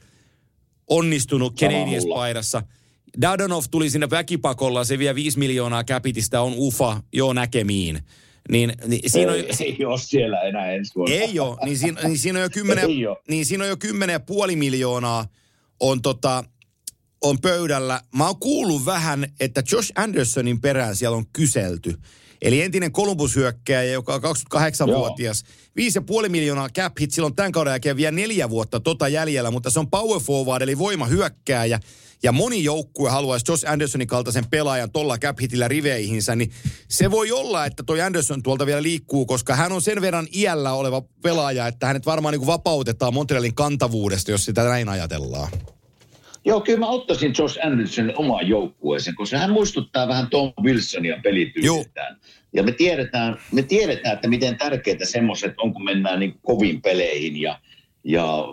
onnistunut 0.88 1.60
Canadiens-paidassa. 1.62 2.62
Dadonov 3.22 3.64
tuli 3.72 3.90
sinne 3.90 4.10
väkipakolla, 4.10 4.84
se 4.84 5.00
vie 5.00 5.16
5 5.16 5.40
miljoonaa 5.40 5.84
käpitistä, 5.84 6.42
on 6.42 6.54
ufa, 6.58 7.02
joo 7.14 7.34
näkemiin. 7.34 8.00
Niin, 8.52 8.74
niin 8.88 9.12
siinä 9.12 9.32
on, 9.32 9.38
ei, 9.38 9.46
ei 9.60 9.86
ole 9.86 9.98
siellä 10.00 10.42
enää 10.42 10.72
ensi 10.72 10.96
vuonna. 10.96 11.16
Ei 11.16 11.40
ole, 11.40 11.58
niin 11.66 11.78
siinä, 11.78 12.02
niin 12.02 12.18
siinä 12.18 12.40
on 12.40 12.44
jo 12.44 12.50
kymmenen, 12.50 12.86
Ei 12.86 13.08
oo. 13.08 13.22
niin 13.30 13.46
siinä 13.46 13.64
on 13.64 13.70
jo 13.70 13.78
kymmenen 13.78 14.14
ja 14.14 14.20
puoli 14.20 14.56
miljoonaa 14.56 15.26
on, 15.80 16.02
tota, 16.02 16.44
on 17.22 17.42
pöydällä. 17.42 18.02
Mä 18.16 18.26
oon 18.26 18.40
kuullut 18.40 18.86
vähän, 18.86 19.28
että 19.40 19.64
Josh 19.72 19.92
Andersonin 19.96 20.62
perään 20.62 20.96
siellä 20.96 21.18
on 21.18 21.26
kyselty. 21.34 21.96
Eli 22.42 22.62
entinen 22.62 22.92
Columbus-hyökkääjä, 22.92 23.92
joka 23.92 24.14
on 24.14 24.22
28-vuotias. 24.24 25.44
5,5 26.24 26.30
miljoonaa 26.30 26.70
cap 26.70 26.94
hit, 27.00 27.12
silloin 27.12 27.36
tämän 27.36 27.52
kauden 27.52 27.72
jälkeen 27.72 27.98
vielä 27.98 28.12
neljä 28.12 28.50
vuotta 28.50 28.80
tota 28.80 29.08
jäljellä, 29.08 29.52
mutta 29.52 29.70
se 29.70 29.80
on 29.80 29.90
power 29.90 30.22
forward, 30.22 30.62
eli 30.62 30.78
voimahyökkääjä. 30.78 31.80
Ja 32.26 32.32
moni 32.32 32.64
joukkue 32.64 33.10
haluaisi 33.10 33.46
Josh 33.52 33.70
Andersonin 33.70 34.08
kaltaisen 34.08 34.46
pelaajan 34.50 34.92
tolla 34.92 35.18
cap 35.18 35.40
hitillä 35.42 35.68
riveihinsä, 35.68 36.36
niin 36.36 36.52
se 36.88 37.12
voi 37.12 37.32
olla, 37.32 37.66
että 37.66 37.84
toi 37.84 38.02
Anderson 38.02 38.44
tuolta 38.44 38.66
vielä 38.66 38.84
liikkuu, 38.84 39.26
koska 39.26 39.56
hän 39.56 39.72
on 39.72 39.82
sen 39.82 40.02
verran 40.02 40.28
iällä 40.36 40.74
oleva 40.74 41.02
pelaaja, 41.24 41.68
että 41.68 41.88
hänet 41.88 42.06
varmaan 42.06 42.32
niin 42.32 42.40
kuin 42.40 42.48
vapautetaan 42.48 43.14
Montrealin 43.14 43.56
kantavuudesta, 43.56 44.32
jos 44.32 44.46
sitä 44.46 44.64
näin 44.64 44.90
ajatellaan. 44.90 45.52
Joo, 46.46 46.62
kyllä 46.62 46.80
mä 46.80 46.88
ottaisin 46.88 47.34
Josh 47.38 47.66
Andersonin 47.66 48.18
omaan 48.18 48.48
joukkueeseen, 48.48 49.16
koska 49.16 49.38
hän 49.38 49.52
muistuttaa 49.52 50.08
vähän 50.08 50.30
Tom 50.30 50.54
Wilsonia 50.64 51.20
pelityyliltään. 51.24 52.18
Ja 52.54 52.64
me 52.64 52.72
tiedetään, 52.72 53.38
me 53.52 53.64
tiedetään, 53.64 54.16
että 54.16 54.28
miten 54.28 54.58
tärkeitä 54.58 55.06
semmoiset 55.06 55.54
on, 55.58 55.74
kun 55.74 55.84
mennään 55.84 56.20
niin 56.20 56.40
koviin 56.42 56.82
peleihin 56.82 57.42
ja, 57.42 57.60
ja 58.04 58.44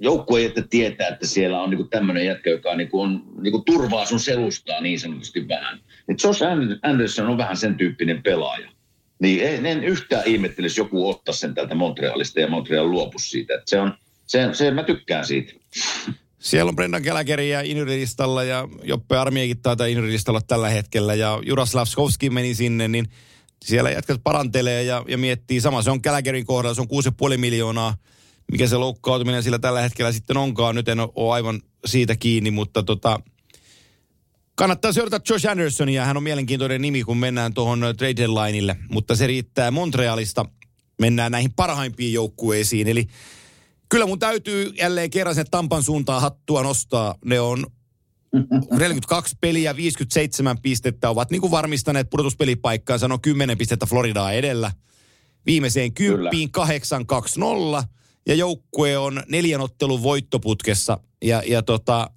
joukkue, 0.00 0.44
että 0.44 0.62
tietää, 0.62 1.08
että 1.08 1.26
siellä 1.26 1.62
on 1.62 1.70
niin 1.70 1.88
tämmöinen 1.88 2.26
jätkä, 2.26 2.50
joka 2.50 2.76
niin 2.76 2.88
on, 2.92 3.22
niin 3.40 3.64
turvaa 3.64 4.06
sun 4.06 4.20
selustaa 4.20 4.80
niin 4.80 5.00
sanotusti 5.00 5.48
vähän. 5.48 5.80
Et 6.08 6.22
Josh 6.24 6.42
Anderson 6.82 7.26
on 7.26 7.38
vähän 7.38 7.56
sen 7.56 7.74
tyyppinen 7.74 8.22
pelaaja. 8.22 8.70
Niin 9.18 9.46
en, 9.46 9.66
en 9.66 9.84
yhtään 9.84 10.26
ihmettele, 10.26 10.66
jos 10.66 10.76
joku 10.76 11.08
ottaa 11.08 11.34
sen 11.34 11.54
täältä 11.54 11.74
Montrealista 11.74 12.40
ja 12.40 12.48
Montreal 12.48 12.90
luopus 12.90 13.30
siitä. 13.30 13.54
Et 13.54 13.68
se 13.68 13.80
on, 13.80 13.94
se, 14.26 14.48
se, 14.52 14.70
mä 14.70 14.82
tykkään 14.82 15.26
siitä. 15.26 15.52
Siellä 16.38 16.68
on 16.68 16.76
Brendan 16.76 17.02
Gallagher 17.02 17.40
ja 17.40 17.62
ja 18.46 18.68
Joppe 18.84 19.16
Armiekin 19.16 19.62
taitaa 19.62 19.86
Inurilistalla 19.86 20.40
tällä 20.40 20.68
hetkellä 20.68 21.14
ja 21.14 21.40
Juraslav 21.46 21.84
Skovski 21.84 22.30
meni 22.30 22.54
sinne, 22.54 22.88
niin 22.88 23.06
siellä 23.64 23.90
jätkät 23.90 24.20
parantelee 24.24 24.82
ja, 24.82 25.04
ja 25.08 25.18
miettii 25.18 25.60
sama. 25.60 25.82
Se 25.82 25.90
on 25.90 26.00
Gallagherin 26.02 26.46
kohdalla, 26.46 26.74
se 26.74 26.80
on 26.80 27.32
6,5 27.32 27.36
miljoonaa, 27.36 27.94
mikä 28.50 28.66
se 28.66 28.76
loukkaantuminen 28.76 29.42
sillä 29.42 29.58
tällä 29.58 29.80
hetkellä 29.80 30.12
sitten 30.12 30.36
onkaan. 30.36 30.74
Nyt 30.74 30.88
en 30.88 31.00
ole 31.00 31.34
aivan 31.34 31.60
siitä 31.86 32.16
kiinni, 32.16 32.50
mutta 32.50 32.82
tota, 32.82 33.20
kannattaa 34.54 34.92
seurata 34.92 35.20
Josh 35.28 35.48
Andersonia. 35.48 36.04
Hän 36.04 36.16
on 36.16 36.22
mielenkiintoinen 36.22 36.82
nimi, 36.82 37.02
kun 37.02 37.16
mennään 37.16 37.54
tuohon 37.54 37.80
trade 37.80 38.16
deadlineille, 38.16 38.76
mutta 38.90 39.16
se 39.16 39.26
riittää 39.26 39.70
Montrealista. 39.70 40.44
Mennään 41.00 41.32
näihin 41.32 41.52
parhaimpiin 41.52 42.12
joukkueisiin, 42.12 42.88
eli 42.88 43.06
kyllä 43.88 44.06
mun 44.06 44.18
täytyy 44.18 44.72
jälleen 44.78 45.10
kerran 45.10 45.34
sen 45.34 45.46
Tampan 45.50 45.82
suuntaan 45.82 46.22
hattua 46.22 46.62
nostaa. 46.62 47.14
Ne 47.24 47.40
on 47.40 47.66
42 48.70 49.36
peliä, 49.40 49.76
57 49.76 50.58
pistettä 50.62 51.10
ovat 51.10 51.30
niin 51.30 51.40
kuin 51.40 51.50
varmistaneet 51.50 52.10
pudotuspelipaikkaansa, 52.10 53.08
no 53.08 53.18
10 53.18 53.58
pistettä 53.58 53.86
Floridaa 53.86 54.32
edellä. 54.32 54.72
Viimeiseen 55.46 55.94
kymppiin 55.94 56.50
8-2-0 57.82 57.84
ja 58.26 58.34
joukkue 58.34 58.98
on 58.98 59.22
neljän 59.28 59.60
ottelun 59.60 60.02
voittoputkessa 60.02 60.98
ja, 61.22 61.42
ja 61.46 61.62
tota, 61.62 62.10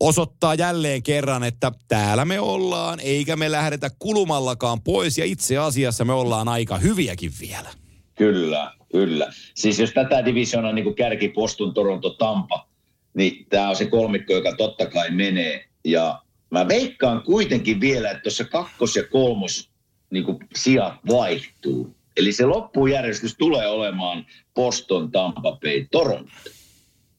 osoittaa 0.00 0.54
jälleen 0.54 1.02
kerran, 1.02 1.44
että 1.44 1.72
täällä 1.88 2.24
me 2.24 2.40
ollaan, 2.40 3.00
eikä 3.00 3.36
me 3.36 3.50
lähdetä 3.50 3.90
kulumallakaan 3.98 4.82
pois 4.82 5.18
ja 5.18 5.24
itse 5.24 5.58
asiassa 5.58 6.04
me 6.04 6.12
ollaan 6.12 6.48
aika 6.48 6.78
hyviäkin 6.78 7.32
vielä. 7.40 7.68
Kyllä, 8.14 8.72
kyllä. 8.92 9.32
Siis 9.54 9.78
jos 9.78 9.92
tätä 9.92 10.24
divisiona 10.24 10.72
niin 10.72 10.84
kuin 10.84 10.94
kärki 10.94 11.28
Postun, 11.28 11.74
Toronto, 11.74 12.10
Tampa, 12.10 12.68
niin 13.14 13.46
tämä 13.48 13.68
on 13.68 13.76
se 13.76 13.86
kolmikko, 13.86 14.32
joka 14.32 14.56
totta 14.56 14.86
kai 14.86 15.10
menee. 15.10 15.68
Ja 15.84 16.22
mä 16.50 16.68
veikkaan 16.68 17.22
kuitenkin 17.22 17.80
vielä, 17.80 18.10
että 18.10 18.22
tuossa 18.22 18.44
kakkos- 18.44 18.96
ja 18.96 19.04
kolmos 19.04 19.70
niin 20.10 20.24
kuin 20.24 20.38
sijat 20.56 20.94
vaihtuu. 21.08 21.96
Eli 22.16 22.32
se 22.32 22.46
loppujärjestys 22.46 23.34
tulee 23.38 23.68
olemaan 23.68 24.26
Boston, 24.54 25.10
Tampa 25.10 25.58
Bay, 25.62 25.86
Toronto. 25.90 26.32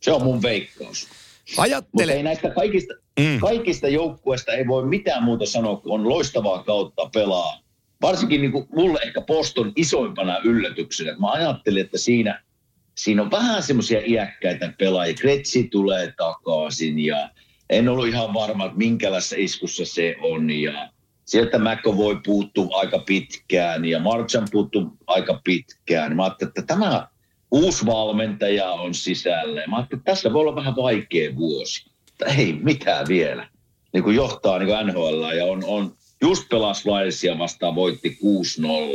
Se 0.01 0.11
on 0.11 0.23
mun 0.23 0.41
veikkaus. 0.41 1.07
Mutta 1.49 1.61
Ajattele, 1.61 2.13
ei 2.13 2.23
näistä 2.23 2.49
kaikista, 2.49 2.93
Mm. 3.19 3.25
mm. 3.25 3.39
kaikista 3.39 3.87
joukkueista 3.87 4.51
ei 4.51 4.67
voi 4.67 4.85
mitään 4.85 5.23
muuta 5.23 5.45
sanoa, 5.45 5.77
kun 5.77 5.91
on 5.91 6.09
loistavaa 6.09 6.63
kautta 6.63 7.09
pelaa. 7.13 7.59
Varsinkin 8.01 8.41
niin 8.41 8.51
kuin 8.51 8.67
mulle 8.75 8.99
ehkä 9.05 9.21
Poston 9.21 9.71
isoimpana 9.75 10.39
yllätyksenä. 10.43 11.15
Mä 11.19 11.31
ajattelin, 11.31 11.81
että 11.85 11.97
siinä, 11.97 12.43
siinä 12.97 13.21
on 13.21 13.31
vähän 13.31 13.63
semmoisia 13.63 14.01
iäkkäitä 14.05 14.73
pelaajia. 14.79 15.15
Kretsi 15.15 15.63
tulee 15.63 16.13
takaisin 16.17 16.99
ja 16.99 17.29
en 17.69 17.89
ollut 17.89 18.07
ihan 18.07 18.33
varma, 18.33 18.65
että 18.65 18.77
minkälaisessa 18.77 19.35
iskussa 19.39 19.85
se 19.85 20.15
on. 20.21 20.49
Ja 20.49 20.89
sieltä 21.27 21.59
voi 21.95 22.19
puuttua 22.25 22.77
aika 22.77 22.99
pitkään 22.99 23.85
ja 23.85 23.99
Marchan 23.99 24.47
puuttuu 24.51 24.97
aika 25.07 25.41
pitkään. 25.43 26.15
Mä 26.15 26.23
ajattelin, 26.23 26.49
että 26.49 26.61
tämä 26.61 27.07
uusi 27.51 27.85
valmentaja 27.85 28.71
on 28.71 28.93
sisällä. 28.93 29.67
Mä 29.67 29.75
ajattelin, 29.75 29.99
että 29.99 30.11
tässä 30.11 30.33
voi 30.33 30.41
olla 30.41 30.55
vähän 30.55 30.75
vaikea 30.75 31.35
vuosi. 31.35 31.89
Mutta 32.05 32.25
ei 32.25 32.53
mitään 32.53 33.07
vielä. 33.07 33.49
Niin 33.93 34.03
kuin 34.03 34.15
johtaa 34.15 34.59
niin 34.59 34.67
kuin 34.67 34.87
NHL 34.87 35.35
ja 35.37 35.45
on, 35.45 35.63
on 35.63 35.95
just 36.21 36.49
pelas 36.49 36.83
vastaan 37.37 37.75
voitti 37.75 38.17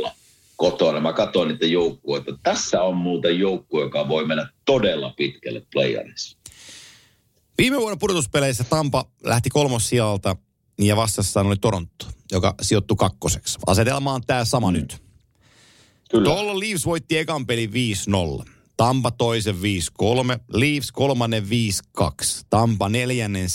6-0 0.05 0.11
kotona. 0.55 0.99
Mä 0.99 1.13
katsoin 1.13 1.47
niitä 1.47 1.65
joukkueita. 1.65 2.37
Tässä 2.43 2.81
on 2.81 2.97
muuten 2.97 3.39
joukkue, 3.39 3.81
joka 3.83 4.07
voi 4.07 4.25
mennä 4.25 4.49
todella 4.65 5.13
pitkälle 5.17 5.61
playerissa. 5.73 6.37
viime 7.57 7.77
vuonna 7.77 7.97
pudotuspeleissä 7.97 8.63
Tampa 8.63 9.05
lähti 9.23 9.49
kolmossijalta 9.49 10.35
ja 10.79 10.95
vastassaan 10.95 11.47
oli 11.47 11.57
Toronto, 11.57 12.05
joka 12.31 12.55
sijoittui 12.61 12.97
kakkoseksi. 12.97 13.59
Asetelma 13.67 14.13
on 14.13 14.21
tämä 14.27 14.45
sama 14.45 14.71
mm. 14.71 14.77
nyt. 14.77 15.03
Kyllä. 16.11 16.29
Tuolla 16.29 16.59
Leafs 16.59 16.85
voitti 16.85 17.17
ekan 17.17 17.45
pelin 17.45 17.71
5-0. 18.41 18.49
Tampa 18.77 19.11
toisen 19.11 19.55
5-3, 19.55 19.59
Leafs 20.53 20.91
kolmannen 20.91 21.43
5-2, 21.99 22.05
Tampa 22.49 22.89
neljännen 22.89 23.47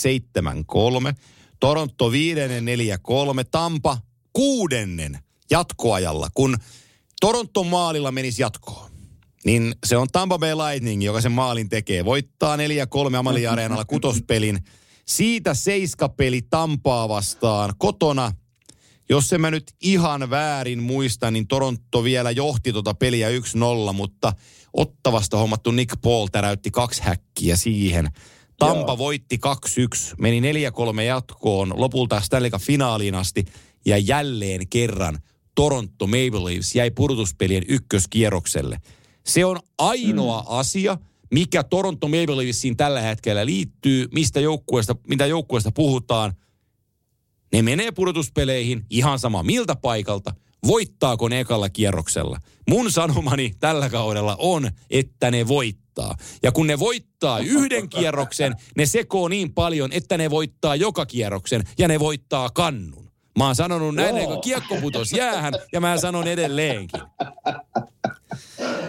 7-3, 1.11 1.15
Toronto 1.59 2.11
viidennen 2.11 2.65
4-3, 2.79 3.45
Tampa 3.51 3.97
kuudennen 4.33 5.19
jatkoajalla, 5.51 6.29
kun 6.33 6.57
Toronton 7.21 7.67
maalilla 7.67 8.11
menisi 8.11 8.41
jatkoon. 8.41 8.89
Niin 9.45 9.75
se 9.85 9.97
on 9.97 10.07
Tampa 10.11 10.39
Bay 10.39 10.55
Lightning, 10.55 11.03
joka 11.03 11.21
sen 11.21 11.31
maalin 11.31 11.69
tekee. 11.69 12.05
Voittaa 12.05 12.57
4-3 12.57 12.59
Amalie 13.15 13.47
Areenalla 13.47 13.85
kutospelin. 13.85 14.59
Siitä 15.09 15.53
seiskapeli 15.53 16.41
Tampaa 16.41 17.09
vastaan 17.09 17.73
kotona– 17.77 18.31
jos 19.09 19.33
en 19.33 19.41
mä 19.41 19.51
nyt 19.51 19.71
ihan 19.81 20.29
väärin 20.29 20.83
muista, 20.83 21.31
niin 21.31 21.47
Toronto 21.47 22.03
vielä 22.03 22.31
johti 22.31 22.73
tuota 22.73 22.93
peliä 22.93 23.29
1-0, 23.29 23.93
mutta 23.93 24.33
Ottavasta 24.73 25.37
hommattu 25.37 25.71
Nick 25.71 26.01
Paul 26.01 26.27
täräytti 26.27 26.71
kaksi 26.71 27.01
häkkiä 27.03 27.55
siihen. 27.55 28.09
Tampa 28.59 28.91
Joo. 28.91 28.97
voitti 28.97 29.39
2-1, 30.11 30.15
meni 30.17 30.41
4-3 30.41 31.01
jatkoon, 31.01 31.73
lopulta 31.75 32.21
Stanley 32.21 32.51
finaaliin 32.59 33.15
asti 33.15 33.45
ja 33.85 33.97
jälleen 33.97 34.67
kerran 34.69 35.19
Toronto 35.55 36.07
Maple 36.07 36.43
Leafs 36.43 36.75
jäi 36.75 36.91
pudotuspelien 36.91 37.63
ykköskierrokselle. 37.67 38.81
Se 39.25 39.45
on 39.45 39.59
ainoa 39.77 40.41
mm. 40.41 40.45
asia, 40.47 40.97
mikä 41.33 41.63
Toronto 41.63 42.07
Maple 42.07 42.37
Leafsiin 42.37 42.77
tällä 42.77 43.01
hetkellä 43.01 43.45
liittyy, 43.45 44.07
mistä 44.13 44.39
joukkueesta, 44.39 44.95
mitä 45.07 45.25
joukkueesta 45.25 45.71
puhutaan– 45.71 46.33
ne 47.53 47.61
menee 47.61 47.91
pudotuspeleihin 47.91 48.85
ihan 48.89 49.19
sama 49.19 49.43
miltä 49.43 49.75
paikalta, 49.75 50.33
voittaako 50.67 51.29
ne 51.29 51.39
ekalla 51.39 51.69
kierroksella. 51.69 52.37
Mun 52.69 52.91
sanomani 52.91 53.51
tällä 53.59 53.89
kaudella 53.89 54.35
on, 54.39 54.69
että 54.89 55.31
ne 55.31 55.47
voittaa. 55.47 56.15
Ja 56.43 56.51
kun 56.51 56.67
ne 56.67 56.79
voittaa 56.79 57.39
yhden 57.39 57.89
kierroksen, 57.89 58.55
ne 58.77 58.85
sekoo 58.85 59.27
niin 59.27 59.53
paljon, 59.53 59.89
että 59.93 60.17
ne 60.17 60.29
voittaa 60.29 60.75
joka 60.75 61.05
kierroksen 61.05 61.63
ja 61.77 61.87
ne 61.87 61.99
voittaa 61.99 62.49
kannun. 62.49 63.09
Mä 63.37 63.45
oon 63.45 63.55
sanonut 63.55 63.95
näin, 63.95 64.27
kun 64.27 64.41
kiekko 64.41 64.75
putos 64.81 65.11
jäähän 65.13 65.53
ja 65.73 65.81
mä 65.81 65.97
sanon 65.97 66.27
edelleenkin. 66.27 67.01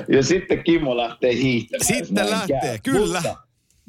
Ja 0.08 0.22
sitten 0.22 0.64
Kimmo 0.64 0.96
lähtee 0.96 1.34
hiihtämään. 1.34 1.86
Sitten 1.86 2.30
lähtee, 2.30 2.60
käy. 2.60 2.78
kyllä. 2.82 3.22
Mutta, 3.22 3.36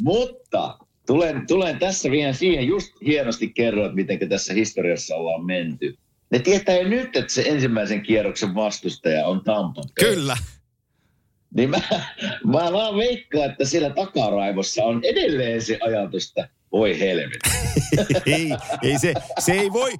mutta 0.01 0.77
tulen, 1.07 1.47
tulen 1.47 1.79
tässä 1.79 2.11
vielä 2.11 2.33
siihen, 2.33 2.67
just 2.67 2.91
hienosti 3.05 3.49
kerroit, 3.49 3.93
miten 3.93 4.29
tässä 4.29 4.53
historiassa 4.53 5.15
ollaan 5.15 5.45
menty. 5.45 5.97
ne 6.31 6.39
tietää 6.39 6.75
jo 6.75 6.87
nyt, 6.87 7.15
että 7.15 7.33
se 7.33 7.43
ensimmäisen 7.47 8.01
kierroksen 8.01 8.55
vastustaja 8.55 9.27
on 9.27 9.43
Tampa. 9.43 9.81
Kyllä. 9.95 10.37
Niin 11.55 11.69
mä, 11.69 11.81
mä 12.45 12.73
vaan 12.73 12.97
veikkaan, 12.97 13.51
että 13.51 13.65
siellä 13.65 13.89
takaraivossa 13.89 14.83
on 14.83 15.01
edelleen 15.03 15.61
se 15.61 15.79
ajatus, 15.81 16.27
että 16.27 16.49
voi 16.71 16.99
helvetti. 16.99 17.49
ei, 18.35 18.51
ei 18.83 18.99
se, 18.99 19.13
se 19.39 19.51
ei 19.51 19.71
voi, 19.71 19.91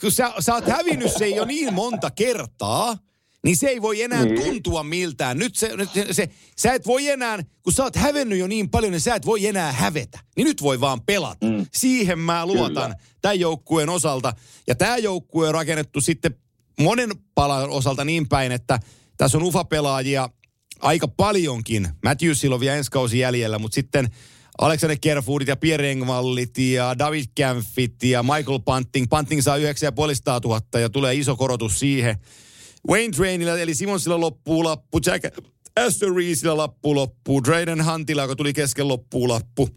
kun 0.00 0.12
sä, 0.12 0.32
sä 0.40 0.54
oot 0.54 0.66
hävinnyt 0.66 1.12
se 1.12 1.28
jo 1.28 1.44
niin 1.44 1.74
monta 1.74 2.10
kertaa, 2.10 2.96
niin 3.44 3.56
se 3.56 3.68
ei 3.68 3.82
voi 3.82 4.02
enää 4.02 4.24
niin. 4.24 4.42
tuntua 4.42 4.82
miltään. 4.82 5.38
Nyt 5.38 5.56
se, 5.56 5.76
nyt 5.76 5.90
se, 5.94 6.06
se, 6.10 6.28
sä 6.56 6.72
et 6.72 6.86
voi 6.86 7.08
enää, 7.08 7.38
kun 7.62 7.72
sä 7.72 7.82
oot 7.82 7.96
hävennyt 7.96 8.38
jo 8.38 8.46
niin 8.46 8.70
paljon, 8.70 8.92
niin 8.92 9.00
sä 9.00 9.14
et 9.14 9.26
voi 9.26 9.46
enää 9.46 9.72
hävetä. 9.72 10.18
Niin 10.36 10.44
nyt 10.44 10.62
voi 10.62 10.80
vaan 10.80 11.00
pelata. 11.00 11.46
Mm. 11.46 11.66
Siihen 11.72 12.18
mä 12.18 12.46
luotan 12.46 12.90
Kyllä. 12.90 13.04
tämän 13.22 13.40
joukkueen 13.40 13.88
osalta. 13.88 14.32
Ja 14.66 14.74
tämä 14.74 14.98
joukkue 14.98 15.48
on 15.48 15.54
rakennettu 15.54 16.00
sitten 16.00 16.34
monen 16.80 17.10
palan 17.34 17.70
osalta 17.70 18.04
niin 18.04 18.28
päin, 18.28 18.52
että 18.52 18.80
tässä 19.16 19.38
on 19.38 19.44
ufa-pelaajia 19.44 20.28
aika 20.80 21.08
paljonkin. 21.08 21.88
Matthewsilla 22.04 22.54
on 22.54 22.60
vielä 22.60 22.76
ensi 22.76 22.90
kausi 22.90 23.18
jäljellä, 23.18 23.58
mutta 23.58 23.74
sitten 23.74 24.08
Alexander 24.58 24.98
Kerfoodit 25.00 25.48
ja 25.48 25.56
Pierre 25.56 25.90
Engvallit 25.90 26.58
ja 26.58 26.98
David 26.98 27.24
Camfit 27.40 28.02
ja 28.02 28.22
Michael 28.22 28.60
Panting. 28.64 29.06
Panting 29.08 29.42
saa 29.42 29.56
9500 29.56 30.40
000 30.44 30.80
ja 30.80 30.90
tulee 30.90 31.14
iso 31.14 31.36
korotus 31.36 31.78
siihen. 31.78 32.16
Wayne 32.88 33.12
Trainilla 33.16 33.58
eli 33.58 33.74
Simonsilla 33.74 34.20
loppuu 34.20 34.64
lappu, 34.64 35.00
Jack 35.06 35.24
Aston 35.86 36.16
Reesillä 36.16 36.56
lappu 36.56 36.94
loppuu, 36.94 37.44
Drayden 37.44 37.84
Huntilla, 37.92 38.22
joka 38.22 38.36
tuli 38.36 38.52
kesken 38.52 38.88
loppuu 38.88 39.28
lappu. 39.28 39.68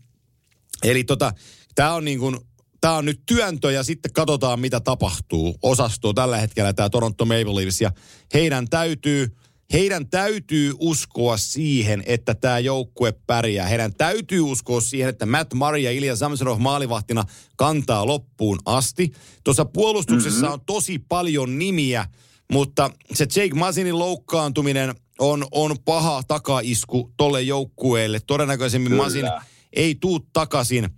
Eli 0.84 1.04
tota, 1.04 1.34
tää 1.76 1.93
on 1.93 2.06
niin 2.06 2.20
kuin, 2.20 2.38
tää 2.82 2.93
on 2.93 3.06
nyt 3.06 3.22
työntö 3.26 3.72
ja 3.72 3.84
sitten 3.84 4.14
katsotaan 4.14 4.60
mitä 4.60 4.80
tapahtuu. 4.80 5.56
Osasto 5.62 6.14
tällä 6.14 6.38
hetkellä 6.38 6.74
tämä 6.74 6.89
Toronto 6.89 7.26
Maple 7.26 7.56
Leafs 7.56 7.82
ja 7.82 7.91
heidän 8.34 8.68
täytyy– 8.70 9.28
heidän 9.74 10.10
täytyy 10.10 10.74
uskoa 10.80 11.38
siihen, 11.38 12.04
että 12.06 12.36
tämä 12.36 12.60
joukkue 12.60 13.14
pärjää. 13.28 13.68
Heidän 13.68 13.93
täytyy 13.93 14.41
uskoa 14.41 14.82
siihen, 14.82 15.10
että 15.10 15.26
Matt 15.26 15.54
Murray 15.54 15.82
ja 15.82 15.91
Ilja 15.91 16.16
Samsonov 16.16 16.60
maalivahtina 16.60 17.24
kantaa 17.56 18.08
loppuun 18.08 18.60
asti. 18.66 19.12
Tuossa 19.43 19.66
puolustuksessa 19.66 20.41
mm-hmm. 20.41 20.54
on 20.54 20.62
tosi 20.66 20.99
paljon 20.99 21.60
nimiä, 21.60 22.06
mutta 22.54 22.91
se 23.14 23.28
Jake 23.36 23.54
Masinin 23.54 23.99
loukkaantuminen 23.99 24.95
on, 25.20 25.45
on 25.51 25.76
paha 25.86 26.24
takaisku 26.28 27.12
tolle 27.18 27.41
joukkueelle. 27.41 28.20
Todennäköisemmin 28.28 28.91
Kyllä. 28.91 29.04
Masin 29.04 29.26
ei 29.74 29.95
tuu 29.95 30.20
takaisin. 30.34 30.89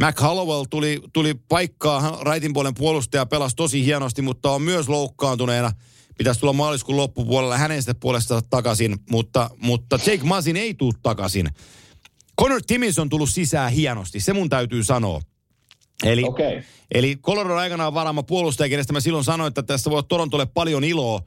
Mac 0.00 0.22
Hollowell 0.22 0.64
tuli, 0.70 1.00
tuli 1.12 1.34
paikkaa, 1.34 2.18
raitin 2.20 2.52
puolen 2.52 2.74
puolustaja 2.74 3.26
pelasi 3.26 3.56
tosi 3.56 3.84
hienosti, 3.84 4.22
mutta 4.22 4.50
on 4.50 4.62
myös 4.62 4.88
loukkaantuneena– 4.88 5.72
pitäisi 6.20 6.40
tulla 6.40 6.52
maaliskuun 6.52 6.96
loppupuolella 6.96 7.58
hänen 7.58 7.82
sitten 7.82 7.96
puolesta 8.00 8.42
takaisin, 8.50 8.98
mutta, 9.10 9.50
mutta 9.58 9.96
Jake 9.96 10.24
Masin 10.24 10.56
ei 10.56 10.74
tule 10.74 10.92
takaisin. 11.02 11.48
Connor 12.40 12.62
Timmins 12.66 12.98
on 12.98 13.08
tullut 13.08 13.30
sisään 13.30 13.72
hienosti, 13.72 14.20
se 14.20 14.32
mun 14.32 14.48
täytyy 14.48 14.84
sanoa. 14.84 15.20
Eli, 16.04 16.24
okay. 16.24 16.62
eli 16.94 17.16
Colorado 17.16 17.54
aikanaan 17.54 17.94
varaama 17.94 18.22
puolustaja, 18.22 18.68
kenestä 18.68 18.92
mä 18.92 19.00
silloin 19.00 19.24
sanoin, 19.24 19.48
että 19.48 19.62
tässä 19.62 19.90
voi 19.90 19.96
olla 19.96 20.06
Torontolle 20.08 20.46
paljon 20.46 20.84
iloa, 20.84 21.20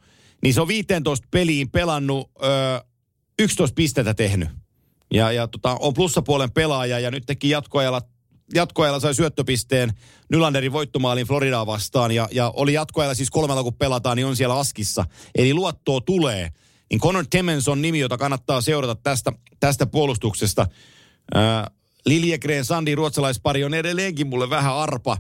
niin 0.44 0.54
se 0.54 0.62
on 0.62 0.68
15 0.68 1.28
peliin 1.32 1.70
pelannut, 1.70 2.32
ö, 2.44 2.86
11 3.40 3.76
pistettä 3.76 4.14
tehnyt. 4.14 4.50
Ja, 5.14 5.32
ja 5.32 5.48
tota, 5.48 5.78
on 5.80 5.94
plussapuolen 5.94 6.52
pelaaja 6.52 7.00
ja 7.00 7.12
nyt 7.12 7.24
teki 7.26 7.50
jatkoajalla 7.50 8.02
jatkoajalla 8.54 9.00
sai 9.00 9.16
syöttöpisteen 9.16 9.94
Nylanderin 10.30 10.72
voittomaalin 10.72 11.28
Floridaa 11.28 11.66
vastaan 11.66 12.12
ja, 12.12 12.28
ja 12.32 12.52
oli 12.56 12.74
jatkoajalla 12.74 13.14
siis 13.14 13.30
kolmella 13.30 13.64
kun 13.64 13.74
pelataan, 13.74 14.18
niin 14.18 14.26
on 14.26 14.36
siellä 14.36 14.60
askissa. 14.60 15.06
Eli 15.36 15.54
luottoa 15.54 16.02
tulee. 16.02 16.50
Niin 16.90 17.00
Connor 17.00 17.26
Timmons 17.30 17.68
on 17.68 17.82
nimi, 17.82 18.00
jota 18.00 18.18
kannattaa 18.18 18.62
seurata 18.62 18.96
tästä, 18.96 19.32
tästä 19.60 19.86
puolustuksesta. 19.86 20.68
Äh, 21.36 21.42
Liljegren, 22.06 22.66
Sandi, 22.66 22.96
ruotsalaispari 22.96 23.64
on 23.64 23.74
edelleenkin 23.74 24.28
mulle 24.28 24.50
vähän 24.50 24.76
arpa. 24.76 25.18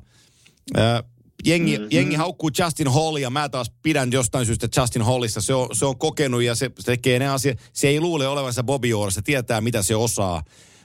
Äh, 0.78 1.04
jengi, 1.46 1.78
mm-hmm. 1.78 1.88
jengi 1.92 2.16
haukkuu 2.16 2.50
Justin 2.60 2.88
Hallia. 2.88 3.30
Mä 3.30 3.50
taas 3.50 3.72
pidän 3.82 4.12
jostain 4.12 4.46
syystä 4.46 4.68
Justin 4.78 5.02
Hallista. 5.02 5.42
Se 5.42 5.54
on, 5.54 5.76
se 5.76 5.86
on 5.86 5.98
kokenut 5.98 6.44
ja 6.44 6.56
se, 6.56 6.72
se 6.80 6.86
tekee 6.86 7.20
ne 7.20 7.28
asiat. 7.28 7.60
Se 7.74 7.88
ei 7.88 8.00
luule 8.00 8.28
olevansa 8.28 8.64
Bobby 8.64 8.94
Orr. 8.94 9.12
Se 9.12 9.22
tietää, 9.22 9.62
mitä 9.62 9.84
se 9.84 9.96
osaa. 9.96 10.44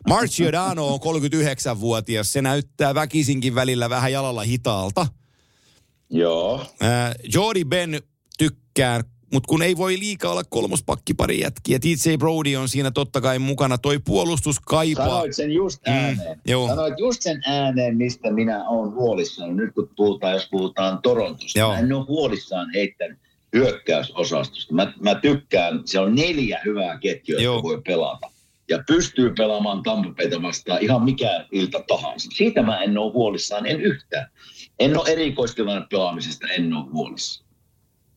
Mark 0.09 0.31
Giordano 0.37 0.87
on 0.87 1.01
39-vuotias. 1.01 2.33
Se 2.33 2.43
näyttää 2.43 2.95
väkisinkin 2.95 3.55
välillä 3.55 3.91
vähän 3.91 4.13
jalalla 4.13 4.43
hitaalta. 4.43 5.07
Joo. 6.11 6.67
Äh, 6.83 7.15
Jordi 7.35 7.65
Ben 7.65 8.03
tykkään, 8.39 9.05
mutta 9.33 9.49
kun 9.49 9.63
ei 9.63 9.77
voi 9.77 9.99
liikaa 9.99 10.33
olla 10.33 10.45
kolmospakkipari 10.45 11.41
jätkiä. 11.41 11.79
TJ 11.79 12.17
Brody 12.19 12.57
on 12.57 12.69
siinä 12.69 12.91
totta 12.91 13.21
kai 13.21 13.39
mukana. 13.39 13.79
Toi 13.79 13.99
puolustus 13.99 14.61
kaipaa. 14.61 15.09
Sanoit 15.09 15.35
sen 15.35 15.53
just 15.53 15.81
mm, 15.87 15.93
ääneen. 15.93 16.37
Mm, 16.37 16.43
joo. 16.47 16.69
Sanoit 16.69 16.99
just 16.99 17.23
sen 17.23 17.43
ääneen, 17.47 17.97
mistä 17.97 18.31
minä 18.31 18.69
olen 18.69 18.93
huolissaan. 18.93 19.57
Nyt 19.57 19.75
kun 19.75 19.91
puhutaan, 19.97 20.33
jos 20.33 20.49
puhutaan 20.51 20.99
Torontosta. 21.03 21.59
Joo. 21.59 21.73
Mä 21.73 21.79
en 21.79 21.93
ole 21.93 22.05
huolissaan 22.09 22.71
heidän 22.75 23.19
hyökkäysosastosta. 23.53 24.75
Mä, 24.75 24.93
mä 25.01 25.15
tykkään, 25.15 25.83
se 25.85 26.01
on 26.01 26.15
neljä 26.15 26.61
hyvää 26.65 26.99
ketjua, 26.99 27.41
jotka 27.41 27.63
voi 27.63 27.83
pelata 27.87 28.31
ja 28.69 28.85
pystyy 28.87 29.35
pelaamaan 29.39 29.83
Tampapeita 29.83 30.43
vastaan 30.43 30.83
ihan 30.83 31.03
mikä 31.03 31.47
ilta 31.53 31.85
tahansa. 31.89 32.31
Siitä 32.37 32.63
mä 32.63 32.83
en 32.83 32.99
ole 32.99 33.13
huolissaan, 33.13 33.67
en 33.67 33.81
yhtään. 33.81 34.31
En 34.79 34.99
ole 34.99 35.09
erikoistilanne 35.09 35.87
pelaamisesta, 35.91 36.47
en 36.47 36.73
ole 36.73 36.91
huolissaan. 36.93 37.48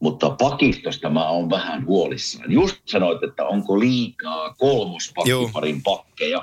Mutta 0.01 0.29
pakistosta 0.29 1.09
mä 1.09 1.29
oon 1.29 1.49
vähän 1.49 1.85
huolissaan. 1.85 2.51
Just 2.51 2.77
sanoit, 2.85 3.23
että 3.23 3.45
onko 3.45 3.79
liikaa 3.79 4.53
kolmospakkiparin 4.53 5.83
pakkeja. 5.83 6.41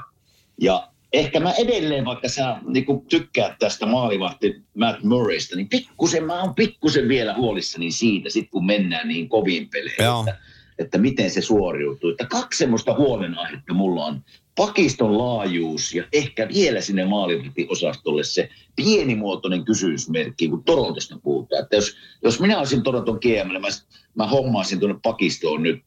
Ja 0.61 0.89
ehkä 1.13 1.41
mä 1.41 1.53
edelleen, 1.53 2.05
vaikka 2.05 2.29
sä 2.29 2.57
niin 2.67 2.85
tykkäät 3.09 3.59
tästä 3.59 3.87
maalivahti 3.87 4.63
Matt 4.75 5.03
Murraysta, 5.03 5.57
niin 5.57 5.69
pikkusen, 5.69 6.25
mä 6.25 6.43
oon 6.43 6.55
pikkusen 6.55 7.09
vielä 7.09 7.35
huolissani 7.35 7.91
siitä, 7.91 8.31
sit 8.31 8.51
kun 8.51 8.67
mennään 8.67 9.09
niin 9.09 9.29
koviin 9.29 9.69
peleihin. 9.71 10.05
Että 10.29 10.39
että 10.79 10.99
miten 10.99 11.31
se 11.31 11.41
suoriutuu. 11.41 12.11
Että 12.11 12.27
kaksi 12.27 12.59
semmoista 12.59 12.95
huolenaihetta 12.95 13.75
mulla 13.75 14.05
on. 14.05 14.25
Pakiston 14.57 15.19
laajuus 15.19 15.95
ja 15.95 16.05
ehkä 16.13 16.49
vielä 16.49 16.81
sinne 16.81 17.05
maalivahtiosastolle 17.05 18.25
se 18.25 18.49
pienimuotoinen 18.77 19.65
kysymysmerkki, 19.65 20.49
kun 20.49 20.65
Torontosta 20.65 21.19
puhutaan. 21.23 21.63
Että 21.63 21.77
jos, 21.77 21.97
jos 22.23 22.41
minä 22.41 22.59
olisin 22.59 22.83
Toronton 22.83 23.19
GM, 23.23 23.49
niin 23.49 23.61
mä, 23.61 23.69
mä 24.15 24.27
hommaisin 24.27 24.81
tuonne 24.81 24.99
Pakistoon 25.03 25.63
nyt 25.63 25.83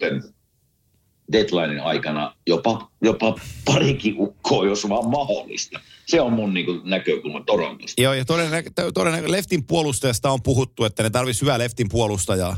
deadlinein 1.32 1.80
aikana 1.80 2.36
jopa, 2.48 2.92
jopa 3.02 3.36
parikin 3.66 4.16
ukkoa, 4.18 4.66
jos 4.66 4.90
vaan 4.90 5.10
mahdollista. 5.10 5.80
Se 6.08 6.22
on 6.22 6.34
mun 6.34 6.54
niin 6.54 6.82
näkökulma 6.84 7.42
Torontosta. 7.42 8.02
Joo, 8.02 8.14
ja 8.14 8.26
todennäköisesti 8.26 8.92
todennäkö, 8.94 9.32
leftin 9.32 9.64
puolustajasta 9.64 10.32
on 10.32 10.42
puhuttu, 10.44 10.84
että 10.84 11.04
ne 11.04 11.10
tarvitsisi 11.10 11.42
hyvää 11.42 11.60
leftin 11.60 11.90
puolustajaa 11.90 12.58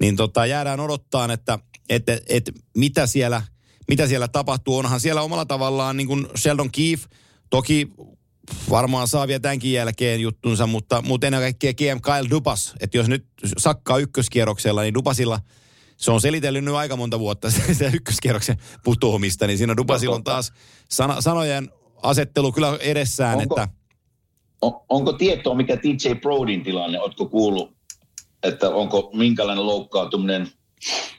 niin 0.00 0.16
tota, 0.16 0.46
jäädään 0.46 0.80
odottaa, 0.80 1.32
että, 1.32 1.58
että, 1.88 2.18
että 2.28 2.52
mitä, 2.76 3.06
siellä, 3.06 3.42
mitä 3.88 4.06
siellä 4.06 4.28
tapahtuu. 4.28 4.78
Onhan 4.78 5.00
siellä 5.00 5.22
omalla 5.22 5.46
tavallaan 5.46 5.96
niin 5.96 6.06
kuin 6.06 6.26
Sheldon 6.36 6.70
Keefe, 6.72 7.08
toki 7.50 7.88
varmaan 8.70 9.08
saa 9.08 9.28
vielä 9.28 9.40
tämänkin 9.40 9.72
jälkeen 9.72 10.20
juttunsa, 10.20 10.66
mutta, 10.66 11.02
mutta 11.02 11.26
ennen 11.26 11.40
kaikkea 11.40 11.74
GM 11.74 12.00
Kyle 12.02 12.30
Dupas, 12.30 12.74
että 12.80 12.98
jos 12.98 13.08
nyt 13.08 13.26
sakkaa 13.58 13.98
ykköskierroksella, 13.98 14.82
niin 14.82 14.94
Dupasilla 14.94 15.40
se 15.96 16.10
on 16.10 16.20
selitellyt 16.20 16.64
nyt 16.64 16.74
aika 16.74 16.96
monta 16.96 17.18
vuotta 17.18 17.50
se 17.78 17.90
ykköskierroksen 17.94 18.56
putoamista, 18.84 19.46
niin 19.46 19.58
siinä 19.58 19.76
Dupasilla 19.76 20.14
on 20.14 20.24
taas 20.24 20.52
sana, 20.90 21.20
sanojen 21.20 21.70
asettelu 22.02 22.52
kyllä 22.52 22.78
edessään, 22.80 23.38
onko, 23.38 23.60
että... 23.60 23.74
On, 24.62 24.80
onko 24.88 25.12
tietoa, 25.12 25.54
mikä 25.54 25.76
TJ 25.76 26.14
Brodin 26.20 26.64
tilanne, 26.64 27.00
oletko 27.00 27.26
kuullut 27.26 27.81
että 28.42 28.70
onko 28.70 29.10
minkälainen 29.14 29.66
loukkaantuminen, 29.66 30.48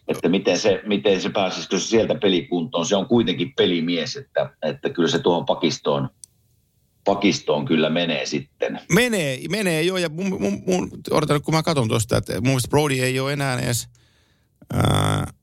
että 0.08 0.30
miten 0.30 0.60
se, 0.60 0.82
miten 0.86 1.22
se 1.22 1.30
pääsisikö 1.30 1.80
se 1.80 1.88
sieltä 1.88 2.16
pelikuntoon. 2.16 2.86
Se 2.86 2.96
on 2.96 3.06
kuitenkin 3.06 3.54
pelimies, 3.56 4.16
että, 4.16 4.50
että 4.62 4.90
kyllä 4.90 5.10
se 5.10 5.20
tuohon 5.20 5.46
pakistoon, 5.46 6.10
pakistoon 7.06 7.66
kyllä 7.66 7.90
menee 7.90 8.26
sitten. 8.26 8.80
Menee, 8.91 9.40
menee 9.50 9.82
joo. 9.82 9.98
Ja 9.98 10.10
mun, 10.10 10.41
mun, 10.41 10.64
mun 10.68 10.90
odotan, 11.12 11.41
kun 11.41 11.54
mä 11.54 11.64
katson 11.64 11.88
tuosta, 11.88 12.18
että 12.18 12.34
mun 12.34 12.44
mielestä 12.44 12.70
Brody 12.70 13.00
ei 13.00 13.20
ole 13.20 13.34
enää 13.34 13.60
edes, 13.60 13.88
ää, 14.74 15.34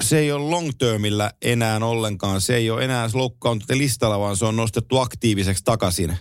se 0.00 0.18
ei 0.18 0.32
ole 0.32 0.50
long 0.50 0.70
termillä 0.78 1.30
enää 1.42 1.78
ollenkaan. 1.82 2.40
Se 2.40 2.56
ei 2.56 2.70
ole 2.70 2.84
enää 2.84 3.08
loukkaantunut 3.14 3.78
listalla, 3.78 4.18
vaan 4.18 4.36
se 4.36 4.44
on 4.44 4.56
nostettu 4.56 4.98
aktiiviseksi 4.98 5.64
takaisin. 5.64 6.16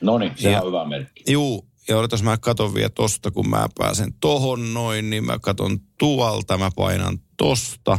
No 0.00 0.18
niin, 0.18 0.32
se 0.36 0.50
ja, 0.50 0.60
on 0.60 0.66
hyvä 0.66 0.84
merkki. 0.84 1.32
Juu, 1.32 1.66
ja 1.88 1.98
odotas 1.98 2.22
mä 2.22 2.38
katon 2.38 2.74
vielä 2.74 2.88
tosta, 2.88 3.30
kun 3.30 3.48
mä 3.48 3.68
pääsen 3.78 4.14
tohon 4.20 4.74
noin, 4.74 5.10
niin 5.10 5.24
mä 5.24 5.38
katon 5.38 5.78
tuolta, 5.98 6.58
mä 6.58 6.70
painan 6.76 7.18
tosta. 7.36 7.98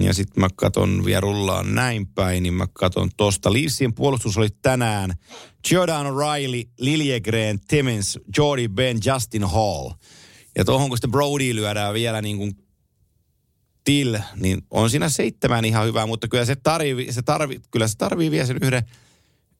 Ja 0.00 0.14
sitten 0.14 0.40
mä 0.40 0.48
katon 0.56 1.04
vielä 1.04 1.20
rullaan 1.20 1.74
näin 1.74 2.06
päin, 2.06 2.42
niin 2.42 2.54
mä 2.54 2.66
katon 2.72 3.10
tosta. 3.16 3.52
Leafsien 3.52 3.94
puolustus 3.94 4.38
oli 4.38 4.48
tänään 4.62 5.14
Jordan 5.70 6.06
O'Reilly, 6.06 6.70
Liljegren, 6.78 7.60
Timmins, 7.68 8.18
Jordy 8.38 8.68
Ben, 8.68 8.98
Justin 9.04 9.44
Hall. 9.44 9.90
Ja 10.58 10.64
tuohon 10.64 10.88
kun 10.88 10.98
sitten 10.98 11.10
Brody 11.10 11.54
lyödään 11.54 11.94
vielä 11.94 12.22
niin 12.22 12.36
kuin 12.36 12.66
till, 13.84 14.18
niin 14.36 14.62
on 14.70 14.90
siinä 14.90 15.08
seitsemän 15.08 15.64
ihan 15.64 15.86
hyvä, 15.86 16.06
mutta 16.06 16.28
kyllä 16.28 16.44
se 16.44 16.56
tarvii, 16.56 17.12
se 17.12 17.22
tarvii, 17.22 17.60
kyllä 17.70 17.88
se 17.88 17.96
tarvii 17.96 18.30
vielä 18.30 18.46
sen 18.46 18.58
yhden, 18.62 18.82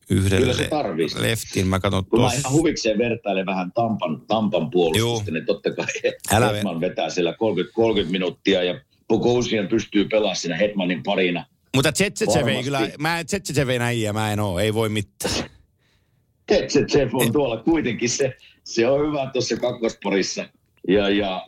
yhden 0.09 0.39
Kyllä 0.39 0.53
se 0.53 0.67
tarvii 0.67 1.07
leftin. 1.17 1.67
Mä 1.67 1.79
katson 1.79 2.05
Kun 2.05 2.19
mä 2.19 2.23
tuossa. 2.23 2.39
ihan 2.39 2.51
huvikseen 2.51 2.97
vertailen 2.97 3.45
vähän 3.45 3.71
Tampan, 3.71 4.21
Tampan 4.27 4.69
puolustusta, 4.71 5.31
niin 5.31 5.45
totta 5.45 5.71
kai 5.71 5.85
Älä 6.31 6.51
Hetman 6.51 6.81
vetää 6.81 7.09
siellä 7.09 7.33
30, 7.33 7.75
30 7.75 8.11
minuuttia 8.11 8.63
ja 8.63 8.81
Bogosian 9.07 9.67
pystyy 9.67 10.07
pelaamaan 10.07 10.35
siinä 10.35 10.57
Hetmanin 10.57 11.03
parina. 11.03 11.45
Mutta 11.75 11.91
Tsetsetsev 11.91 12.47
ei 12.47 12.63
kyllä, 12.63 12.89
mä 12.99 13.23
Tsetsetsev 13.23 13.69
ei 13.69 13.79
näin 13.79 14.13
mä 14.13 14.31
en 14.31 14.39
oo, 14.39 14.59
ei 14.59 14.73
voi 14.73 14.89
mitään. 14.89 15.33
Tetsetsev 16.47 17.09
on 17.13 17.31
tuolla 17.31 17.57
kuitenkin 17.57 18.09
se, 18.09 18.37
se 18.63 18.87
on 18.87 19.07
hyvä 19.07 19.29
tuossa 19.33 19.57
kakkosporissa. 19.57 20.45
Ja, 20.87 21.09
ja 21.09 21.47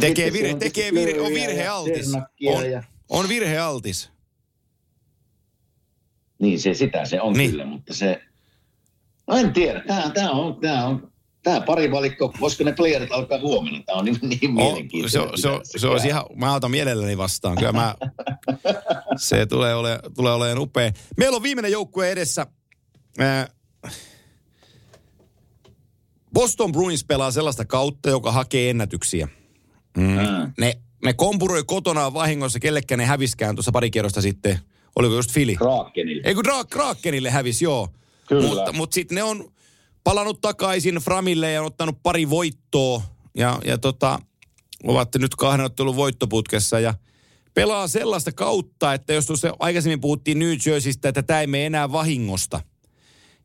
Tekee 0.00 0.32
virhe, 0.32 0.54
tekee 0.54 0.92
virhe, 0.92 1.20
on 1.20 1.32
virhealtis. 1.34 2.10
Ternakkia 2.10 2.52
On, 2.52 2.64
on 3.08 3.28
virhealtis. 3.28 4.09
Niin 6.40 6.60
se 6.60 6.74
sitä 6.74 7.04
se 7.04 7.20
on 7.20 7.32
Niin. 7.32 7.50
kyllä, 7.50 7.64
mutta 7.64 7.94
se... 7.94 8.22
No 9.26 9.36
en 9.36 9.52
tiedä, 9.52 9.80
tämä, 9.86 10.10
tämä 10.14 10.30
on, 10.30 10.56
tämä 10.60 10.86
on, 10.86 11.12
tämä 11.42 11.60
pari 11.60 11.90
valikko, 11.90 12.32
voisiko 12.40 12.64
ne 12.64 12.72
playerit 12.72 13.12
alkaa 13.12 13.38
huomenna? 13.38 13.82
Tämä 13.86 13.98
on 13.98 14.04
niin, 14.04 14.18
niin 14.22 14.54
mielenkiintoista. 14.54 15.18
se, 15.18 15.20
on- 15.20 15.38
se, 15.38 15.48
on- 15.48 15.60
se 15.76 15.86
olisi 15.88 16.08
ihan, 16.08 16.24
mä 16.34 16.54
otan 16.54 16.70
mielelläni 16.70 17.18
vastaan. 17.18 17.56
Kyllä 17.56 17.72
mä, 17.72 17.94
se 19.16 19.46
tulee 19.46 19.74
ole, 19.74 19.98
tulee 20.16 20.32
olemaan 20.32 20.58
upea. 20.58 20.92
Meillä 21.16 21.36
on 21.36 21.42
viimeinen 21.42 21.72
joukkue 21.72 22.10
edessä. 22.12 22.46
Boston 26.34 26.72
Bruins 26.72 27.04
pelaa 27.04 27.30
sellaista 27.30 27.64
kautta, 27.64 28.10
joka 28.10 28.32
hakee 28.32 28.70
ennätyksiä. 28.70 29.28
Mm. 29.96 30.02
Mm. 30.04 30.52
Ne, 30.58 30.72
ne 31.04 31.12
kompuroi 31.12 31.64
kotonaan 31.66 32.14
vahingossa, 32.14 32.60
kellekään 32.60 32.98
ne 32.98 33.04
häviskään 33.06 33.56
tuossa 33.56 33.72
pari 33.72 33.90
kierrosta 33.90 34.22
sitten. 34.22 34.58
Oliko 34.96 35.14
just 35.14 35.30
Fili? 35.30 35.56
Krakenille. 35.56 36.22
Ei 36.24 36.34
kun 36.34 36.44
Dra- 36.46 36.66
Krakenille 36.70 37.30
hävisi, 37.30 37.64
joo. 37.64 37.88
Kyllä. 38.28 38.48
Mutta, 38.48 38.72
mutta 38.72 38.94
sitten 38.94 39.16
ne 39.16 39.22
on 39.22 39.52
palannut 40.04 40.40
takaisin 40.40 40.94
Framille 40.94 41.52
ja 41.52 41.60
on 41.60 41.66
ottanut 41.66 42.02
pari 42.02 42.30
voittoa. 42.30 43.02
Ja, 43.34 43.58
ja 43.64 43.78
tota, 43.78 44.18
ovat 44.84 45.08
nyt 45.18 45.34
kahden 45.34 45.66
ottelun 45.66 45.96
voittoputkessa 45.96 46.80
ja 46.80 46.94
pelaa 47.54 47.88
sellaista 47.88 48.32
kautta, 48.32 48.94
että 48.94 49.12
jos 49.12 49.26
tuossa 49.26 49.54
aikaisemmin 49.58 50.00
puhuttiin 50.00 50.38
New 50.38 50.52
Jerseystä, 50.66 51.08
että 51.08 51.22
tämä 51.22 51.40
ei 51.40 51.46
mene 51.46 51.66
enää 51.66 51.92
vahingosta, 51.92 52.60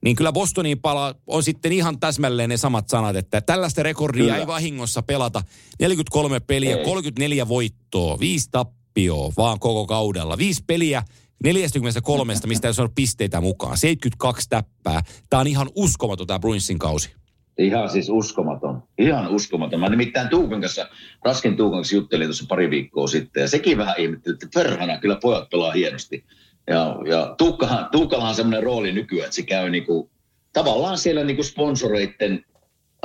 niin 0.03 0.15
kyllä 0.15 0.31
Bostoniin 0.31 0.79
pala 0.79 1.15
on 1.27 1.43
sitten 1.43 1.71
ihan 1.71 1.99
täsmälleen 1.99 2.49
ne 2.49 2.57
samat 2.57 2.89
sanat, 2.89 3.15
että 3.15 3.41
tällaista 3.41 3.83
rekordia 3.83 4.23
Kyllä. 4.23 4.37
ei 4.37 4.47
vahingossa 4.47 5.01
pelata. 5.01 5.41
43 5.79 6.39
peliä, 6.39 6.77
Ei. 6.77 6.85
34 6.85 7.47
voittoa, 7.47 8.19
5 8.19 8.49
tappioa 8.51 9.31
vaan 9.37 9.59
koko 9.59 9.87
kaudella. 9.87 10.37
5 10.37 10.63
peliä 10.67 11.03
43, 11.43 12.33
mistä 12.45 12.67
ei 12.67 12.73
ole 12.77 12.89
pisteitä 12.95 13.41
mukaan. 13.41 13.77
72 13.77 14.49
täppää. 14.49 15.01
Tämä 15.29 15.41
on 15.41 15.47
ihan 15.47 15.69
uskomaton 15.75 16.27
tämä 16.27 16.39
Bruinsin 16.39 16.79
kausi. 16.79 17.13
Ihan 17.57 17.89
siis 17.89 18.09
uskomaton. 18.09 18.83
Ihan 18.97 19.27
uskomaton. 19.27 19.79
Mä 19.79 19.89
nimittäin 19.89 20.29
Tuukan 20.29 20.61
kanssa, 20.61 20.89
Raskin 21.25 21.57
Tuukan 21.57 21.77
kanssa 21.77 21.95
juttelin 21.95 22.27
tuossa 22.27 22.45
pari 22.49 22.69
viikkoa 22.69 23.07
sitten. 23.07 23.41
Ja 23.41 23.47
sekin 23.47 23.77
vähän 23.77 23.95
ihmetteli, 23.97 24.33
että 24.33 24.47
perhana, 24.53 24.97
kyllä 24.97 25.17
pojat 25.21 25.49
pelaa 25.49 25.71
hienosti. 25.71 26.25
Ja, 26.67 26.95
ja 27.09 27.35
Tuukkahan, 27.37 27.89
Tuukalla 27.91 28.29
on 28.29 28.35
semmoinen 28.35 28.63
rooli 28.63 28.91
nykyään, 28.91 29.25
että 29.25 29.35
se 29.35 29.43
käy 29.43 29.69
niinku, 29.69 30.11
tavallaan 30.53 30.97
siellä 30.97 31.23
niinku 31.23 31.43
sponsoreitten 31.43 32.45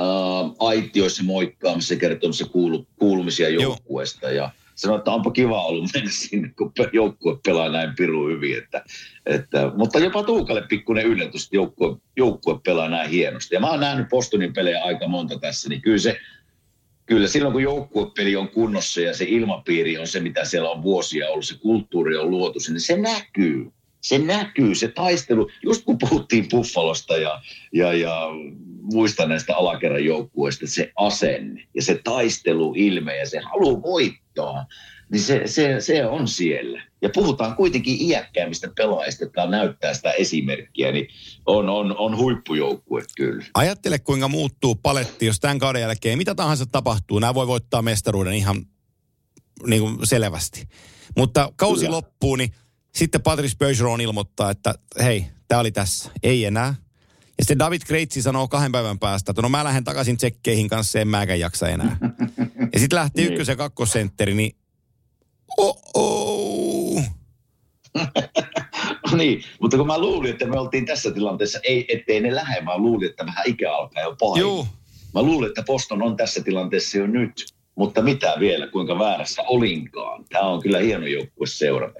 äh, 0.01 0.07
aitioissa 0.59 1.23
moikkaamassa 1.23 1.93
ja 1.93 1.99
kertomassa 1.99 2.45
kuulu, 2.45 2.87
kuulumisia 2.99 3.49
joukkueesta. 3.49 4.31
Ja 4.31 4.49
sanoi, 4.81 4.97
että 4.97 5.11
onpa 5.11 5.31
kiva 5.31 5.65
ollut 5.65 5.89
mennä 5.93 6.11
sinne, 6.11 6.49
kun 6.57 6.73
joukkue 6.93 7.37
pelaa 7.45 7.69
näin 7.69 7.95
piru 7.97 8.27
hyvin. 8.27 8.57
Että, 8.57 8.83
että, 9.25 9.71
mutta 9.75 9.99
jopa 9.99 10.23
Tuukalle 10.23 10.61
pikkuinen 10.69 11.05
yllätys, 11.05 11.43
että 11.43 11.55
joukkue, 11.55 11.97
joukkue 12.17 12.59
pelaa 12.65 12.89
näin 12.89 13.09
hienosti. 13.09 13.55
Ja 13.55 13.61
mä 13.61 13.69
oon 13.69 13.79
nähnyt 13.79 14.09
Bostonin 14.09 14.53
pelejä 14.53 14.83
aika 14.83 15.07
monta 15.07 15.39
tässä, 15.39 15.69
niin 15.69 15.81
kyllä 15.81 15.97
se, 15.97 16.17
kyllä 17.05 17.27
silloin 17.27 17.53
kun 17.53 17.63
joukkuepeli 17.63 18.35
on 18.35 18.49
kunnossa 18.49 19.01
ja 19.01 19.13
se 19.13 19.25
ilmapiiri 19.27 19.97
on 19.97 20.07
se, 20.07 20.19
mitä 20.19 20.45
siellä 20.45 20.69
on 20.69 20.83
vuosia 20.83 21.29
ollut, 21.29 21.45
se 21.45 21.57
kulttuuri 21.57 22.17
on 22.17 22.31
luotu 22.31 22.59
sinne, 22.59 22.79
se 22.79 22.97
näkyy. 22.97 23.71
Se 24.01 24.17
näkyy, 24.17 24.75
se 24.75 24.87
taistelu, 24.87 25.49
just 25.63 25.85
kun 25.85 25.97
puhuttiin 25.97 26.49
Buffalosta 26.49 27.17
ja, 27.17 27.41
ja, 27.73 27.93
ja 27.93 28.27
muista 28.81 29.27
näistä 29.27 29.55
alakerran 29.55 30.05
joukkueista, 30.05 30.67
se 30.67 30.91
asenne 30.95 31.67
ja 31.75 31.81
se 31.81 32.01
taistelu 32.03 32.73
ilme 32.77 33.17
ja 33.17 33.29
se 33.29 33.39
halu 33.39 33.81
voittaa, 33.81 34.65
niin 35.11 35.21
se, 35.21 35.41
se, 35.45 35.75
se 35.79 36.05
on 36.05 36.27
siellä. 36.27 36.83
Ja 37.01 37.09
puhutaan 37.13 37.55
kuitenkin 37.55 38.01
iäkkäämmistä 38.01 38.71
pelaajista, 38.75 39.23
jotka 39.23 39.45
näyttää 39.45 39.93
sitä 39.93 40.11
esimerkkiä, 40.11 40.91
niin 40.91 41.07
on, 41.45 41.69
on, 41.69 41.97
on 41.97 42.17
huippujoukkue 42.17 43.03
kyllä. 43.17 43.45
Ajattele, 43.53 43.99
kuinka 43.99 44.27
muuttuu 44.27 44.75
paletti, 44.75 45.25
jos 45.25 45.39
tämän 45.39 45.59
kauden 45.59 45.81
jälkeen 45.81 46.17
mitä 46.17 46.35
tahansa 46.35 46.65
tapahtuu. 46.65 47.19
Nämä 47.19 47.33
voi 47.33 47.47
voittaa 47.47 47.81
mestaruuden 47.81 48.33
ihan 48.33 48.65
niin 49.67 49.81
kuin 49.81 49.97
selvästi. 50.03 50.67
Mutta 51.17 51.53
kausi 51.55 51.85
Kyllä. 51.85 51.95
loppuu, 51.95 52.35
niin 52.35 52.53
sitten 52.95 53.21
Patrice 53.21 53.57
Bergeron 53.57 54.01
ilmoittaa, 54.01 54.51
että 54.51 54.73
hei, 55.03 55.25
tämä 55.47 55.61
oli 55.61 55.71
tässä. 55.71 56.11
Ei 56.23 56.45
enää. 56.45 56.75
Ja 57.41 57.45
sitten 57.45 57.59
David 57.59 57.81
Kreitsi 57.85 58.21
sanoo 58.21 58.47
kahden 58.47 58.71
päivän 58.71 58.99
päästä, 58.99 59.31
että 59.31 59.41
no 59.41 59.49
mä 59.49 59.63
lähden 59.63 59.83
takaisin 59.83 60.17
tsekkeihin 60.17 60.67
kanssa, 60.69 60.99
en 60.99 61.07
mäkään 61.07 61.39
jaksa 61.39 61.67
enää. 61.69 61.97
ja 62.73 62.79
sitten 62.79 62.97
lähti 62.99 63.21
Niin. 63.21 63.33
ykkös- 63.33 63.47
ja 63.47 63.55
kakkosentteri, 63.55 64.33
niin 64.33 64.55
oh 65.57 67.03
niin, 69.17 69.43
mutta 69.61 69.77
kun 69.77 69.87
mä 69.87 69.97
luulin, 69.99 70.31
että 70.31 70.45
me 70.45 70.59
oltiin 70.59 70.85
tässä 70.85 71.11
tilanteessa, 71.11 71.59
ei, 71.63 71.85
ettei 71.95 72.21
ne 72.21 72.35
lähde, 72.35 72.61
mä 72.61 72.77
luulin, 72.77 73.09
että 73.09 73.25
vähän 73.25 73.43
ikä 73.47 73.75
alkaa 73.75 74.03
jo 74.03 74.15
painaa. 74.19 74.39
Joo, 74.39 74.67
Mä 75.13 75.21
luulin, 75.21 75.49
että 75.49 75.63
Boston 75.63 76.01
on 76.03 76.17
tässä 76.17 76.43
tilanteessa 76.43 76.97
jo 76.97 77.07
nyt, 77.07 77.45
mutta 77.75 78.01
mitä 78.01 78.33
vielä, 78.39 78.67
kuinka 78.67 78.99
väärässä 78.99 79.41
olinkaan. 79.41 80.25
Tämä 80.29 80.47
on 80.47 80.61
kyllä 80.61 80.79
hieno 80.79 81.05
joukkue 81.05 81.47
seurata. 81.47 81.99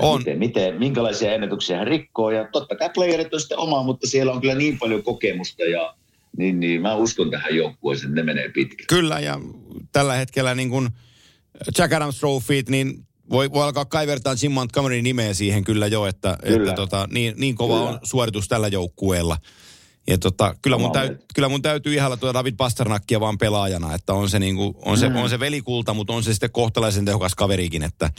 On. 0.00 0.18
Miten, 0.18 0.38
miten, 0.38 0.78
minkälaisia 0.78 1.34
ennätyksiä 1.34 1.78
hän 1.78 1.86
rikkoo, 1.86 2.30
ja 2.30 2.48
totta 2.52 2.76
kai 2.76 2.90
playerit 2.94 3.34
on 3.34 3.40
sitten 3.40 3.58
oma, 3.58 3.82
mutta 3.82 4.06
siellä 4.06 4.32
on 4.32 4.40
kyllä 4.40 4.54
niin 4.54 4.78
paljon 4.78 5.02
kokemusta, 5.02 5.64
ja 5.64 5.94
niin, 6.36 6.60
niin 6.60 6.82
mä 6.82 6.94
uskon 6.94 7.30
tähän 7.30 7.56
joukkueeseen, 7.56 8.14
ne 8.14 8.22
menee 8.22 8.48
pitkälle. 8.48 8.86
Kyllä, 8.88 9.20
ja 9.20 9.40
tällä 9.92 10.14
hetkellä 10.14 10.54
niin 10.54 10.70
kuin 10.70 10.88
Jack 11.78 11.92
Adams 11.92 12.18
Trophyt, 12.18 12.68
niin 12.68 13.06
voi, 13.30 13.52
voi 13.52 13.64
alkaa 13.64 13.84
kaivertaa 13.84 14.34
Jim 14.42 14.52
Montgomeryn 14.52 15.04
nimeä 15.04 15.34
siihen 15.34 15.64
kyllä 15.64 15.86
jo, 15.86 16.06
että, 16.06 16.38
Kyllä. 16.42 16.56
että 16.56 16.72
tota, 16.72 17.08
niin, 17.10 17.34
niin 17.36 17.54
kova 17.54 17.74
Kyllä. 17.78 17.90
on 17.90 17.98
suoritus 18.02 18.48
tällä 18.48 18.68
joukkueella. 18.68 19.36
Ja 20.08 20.18
tota, 20.18 20.54
kyllä, 20.62 20.78
mun 20.78 20.92
täyt, 20.92 21.10
mieltä. 21.10 21.24
kyllä 21.34 21.48
mun 21.48 21.62
täytyy 21.62 21.94
ihalla 21.94 22.16
tuota 22.16 22.38
David 22.38 22.54
Pasternakkia 22.56 23.20
vaan 23.20 23.38
pelaajana, 23.38 23.94
että 23.94 24.14
on 24.14 24.30
se, 24.30 24.38
niin 24.38 24.56
kuin, 24.56 24.74
on, 24.84 24.98
se, 24.98 25.08
Mm. 25.08 25.16
on 25.16 25.30
se 25.30 25.40
velikulta, 25.40 25.94
mutta 25.94 26.12
on 26.12 26.22
se 26.22 26.32
sitten 26.32 26.50
kohtalaisen 26.52 27.04
tehokas 27.04 27.34
kaverikin, 27.34 27.82
että 27.82 28.10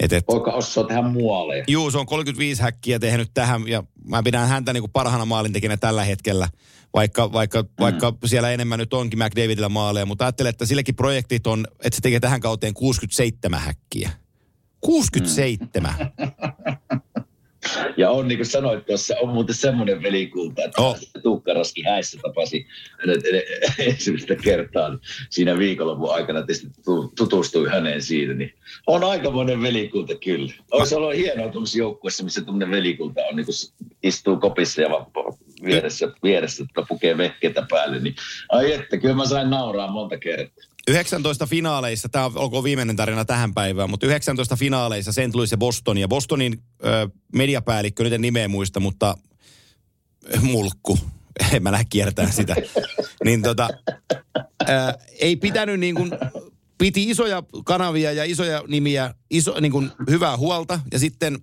et, 0.00 0.12
et, 0.12 0.26
Poika 0.26 0.52
osaa 0.52 0.84
tehdä 0.84 1.02
muualle. 1.02 1.64
Juu, 1.68 1.90
se 1.90 1.98
on 1.98 2.06
35 2.06 2.62
häkkiä 2.62 2.98
tehnyt 2.98 3.30
tähän 3.34 3.68
ja 3.68 3.82
mä 4.04 4.22
pidän 4.22 4.48
häntä 4.48 4.72
niin 4.72 4.82
kuin 4.82 4.92
parhaana 4.92 5.24
maalintekijänä 5.24 5.76
tällä 5.76 6.04
hetkellä, 6.04 6.48
vaikka, 6.94 7.32
vaikka, 7.32 7.62
mm. 7.62 7.68
vaikka 7.80 8.12
siellä 8.24 8.50
enemmän 8.50 8.78
nyt 8.78 8.94
onkin 8.94 9.18
McDavidillä 9.18 9.68
maaleja, 9.68 10.06
mutta 10.06 10.24
ajattelen, 10.24 10.50
että 10.50 10.66
silläkin 10.66 10.94
projektit 10.96 11.46
on, 11.46 11.66
että 11.84 11.96
se 11.96 12.00
tekee 12.02 12.20
tähän 12.20 12.40
kauteen 12.40 12.74
67 12.74 13.60
häkkiä. 13.60 14.10
67. 14.80 15.94
Mm. 16.00 16.30
Ja 17.96 18.10
on 18.10 18.28
niin 18.28 18.38
kuin 18.38 18.46
sanoit 18.46 18.86
tuossa, 18.86 19.14
on 19.22 19.28
muuten 19.28 19.54
semmoinen 19.54 20.02
velikulta, 20.02 20.64
että 20.64 20.82
Oh. 20.82 20.98
Tuukka 21.22 21.54
Raski 21.54 21.82
häissä 21.82 22.18
tapasi 22.22 22.66
hänet 23.00 23.22
ensimmäistä 23.78 24.36
kertaa 24.36 24.98
siinä 25.30 25.58
viikonlopun 25.58 26.14
aikana 26.14 26.42
tietysti 26.42 26.68
tu- 26.84 27.12
tutustui 27.16 27.68
häneen 27.68 28.02
siitä, 28.02 28.34
niin 28.34 28.54
on 28.86 29.04
aikamoinen 29.04 29.62
velikulta 29.62 30.14
kyllä. 30.14 30.52
Olisi 30.70 30.94
ollut 30.94 31.16
hienoa 31.16 31.48
tuollaisessa 31.48 31.78
joukkueessa, 31.78 32.24
missä 32.24 32.40
tuommoinen 32.40 32.70
velikulta 32.70 33.20
on, 33.30 33.36
niin 33.36 33.46
kuin 33.46 33.56
istuu 34.02 34.36
kopissa 34.36 34.82
ja 34.82 34.88
vieressä, 35.64 36.08
vieressä 36.22 36.64
että 36.64 36.82
pukee 36.88 37.18
vehkeitä 37.18 37.66
päälle, 37.70 38.00
niin 38.00 38.14
ai 38.48 38.72
että, 38.72 38.96
kyllä 38.96 39.14
mä 39.14 39.26
sain 39.26 39.50
nauraa 39.50 39.90
monta 39.90 40.18
kertaa. 40.18 40.64
19 40.88 41.46
finaaleissa, 41.46 42.08
tämä 42.08 42.30
olkoon 42.34 42.64
viimeinen 42.64 42.96
tarina 42.96 43.24
tähän 43.24 43.54
päivään, 43.54 43.90
mutta 43.90 44.06
19 44.06 44.56
finaaleissa 44.56 45.12
St. 45.12 45.34
Louis 45.34 45.50
ja 45.50 45.56
Boston. 45.56 45.98
Ja 45.98 46.08
Bostonin 46.08 46.62
ö, 46.84 47.08
mediapäällikkö, 47.34 48.04
nyt 48.04 48.12
en 48.12 48.20
nimeä 48.20 48.48
muista, 48.48 48.80
mutta 48.80 49.18
mulkku, 50.42 50.98
en 51.52 51.62
mä 51.62 51.72
lähde 51.72 51.86
kiertämään 51.90 52.34
sitä. 52.34 52.56
niin 53.24 53.42
tota, 53.42 53.68
ö, 54.38 54.74
ei 55.20 55.36
pitänyt 55.36 55.80
niin 55.80 55.94
kuin 55.94 56.10
piti 56.78 57.10
isoja 57.10 57.42
kanavia 57.64 58.12
ja 58.12 58.24
isoja 58.24 58.62
nimiä, 58.68 59.14
iso, 59.30 59.60
niin 59.60 59.72
kuin 59.72 59.90
hyvää 60.10 60.36
huolta. 60.36 60.80
Ja 60.92 60.98
sitten 60.98 61.38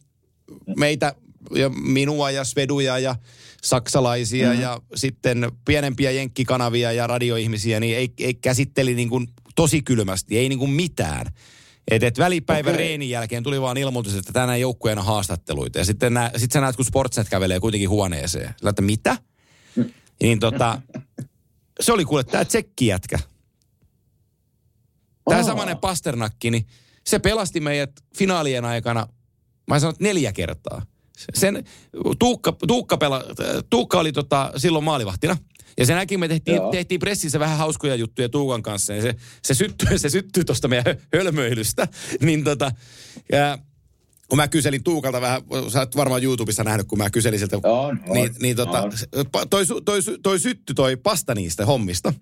meitä 0.78 1.16
ja 1.56 1.70
minua 1.70 2.32
ja 2.32 2.44
Sveduja 2.44 3.00
ja 3.00 3.16
saksalaisia 3.64 4.54
mm. 4.54 4.62
ja 4.62 4.82
sitten 4.96 5.52
pienempiä 5.66 6.12
jenkkikanavia 6.12 6.92
ja 6.92 7.08
radioihmisiä, 7.08 7.80
niin 7.80 7.98
ei, 7.98 8.14
ei 8.18 8.34
käsitteli 8.34 8.96
niin 8.96 9.10
kuin 9.10 9.28
tosi 9.56 9.82
kylmästi, 9.82 10.38
ei 10.38 10.50
niin 10.50 10.60
kuin 10.60 10.72
mitään. 10.72 11.26
Et, 11.92 12.04
et 12.04 12.18
välipäivä 12.18 12.70
okay. 12.70 12.80
reenin 12.80 13.10
jälkeen 13.10 13.44
tuli 13.44 13.62
vaan 13.62 13.78
ilmoitus, 13.78 14.16
että 14.16 14.34
tänään 14.34 14.62
joukkueena 14.62 15.04
haastatteluita. 15.04 15.80
Ja 15.80 15.86
sitten 15.86 16.14
nä, 16.14 16.32
sit 16.38 16.52
sä 16.52 16.62
näet, 16.62 16.76
kun 16.76 16.86
Sportsnet 16.86 17.30
kävelee 17.30 17.60
kuitenkin 17.60 17.90
huoneeseen. 17.90 18.54
Sä 18.64 18.70
että 18.70 18.82
mitä? 18.82 19.18
Niin 20.22 20.40
tota, 20.40 20.82
se 21.80 21.94
oli 21.94 22.06
kuule 22.06 22.24
tämä 22.24 22.46
tsekkijätkä. 22.46 23.20
Tämä 25.30 25.42
oh. 25.42 25.46
samanen 25.46 25.78
Pasternakki, 25.78 26.52
niin 26.52 26.66
se 27.08 27.20
pelasti 27.20 27.60
meidät 27.60 27.92
finaalien 28.18 28.66
aikana, 28.66 29.08
mä 29.68 29.80
sanon, 29.80 29.96
neljä 30.00 30.34
kertaa. 30.34 30.86
Sen, 31.34 31.64
Tuukka, 32.20 32.54
Tuukka, 32.68 32.98
pela, 32.98 33.24
Tuukka 33.70 34.00
oli 34.00 34.12
tota, 34.12 34.52
silloin 34.58 34.86
maalivahtina. 34.86 35.38
Ja 35.78 35.86
se 35.86 35.96
näki, 35.96 36.18
me 36.18 36.28
tehtiin, 36.28 36.62
tehtiin 36.72 37.00
pressissä 37.00 37.40
vähän 37.40 37.58
hauskoja 37.58 37.96
juttuja 37.96 38.30
Tuukan 38.30 38.64
kanssa. 38.64 38.94
Ja 38.94 39.02
se, 39.02 39.16
se 39.44 39.54
syttyy 39.54 39.98
se 39.98 40.10
syttyy 40.10 40.44
tuosta 40.44 40.68
meidän 40.68 40.96
hölmöilystä. 41.14 41.88
Niin 42.22 42.44
tota, 42.44 42.72
ja, 43.32 43.58
kun 44.30 44.38
mä 44.38 44.48
kyselin 44.48 44.84
Tuukalta 44.84 45.22
vähän, 45.22 45.42
sä 45.68 45.80
oot 45.80 45.96
varmaan 45.96 46.24
YouTubessa 46.24 46.64
nähnyt, 46.64 46.88
kun 46.88 46.98
mä 46.98 47.10
kyselin 47.10 47.40
sieltä. 47.40 47.58
On, 47.58 47.64
on, 47.64 48.00
niin, 48.14 48.36
niin 48.42 48.56
tota, 48.56 48.82
on. 48.82 48.92
Toi, 49.50 49.66
toi, 49.66 49.82
toi, 49.82 50.00
toi 50.24 50.40
sytty 50.40 50.74
toi 50.74 50.96
pasta 50.98 51.36
niistä 51.36 51.66
hommista. 51.66 52.14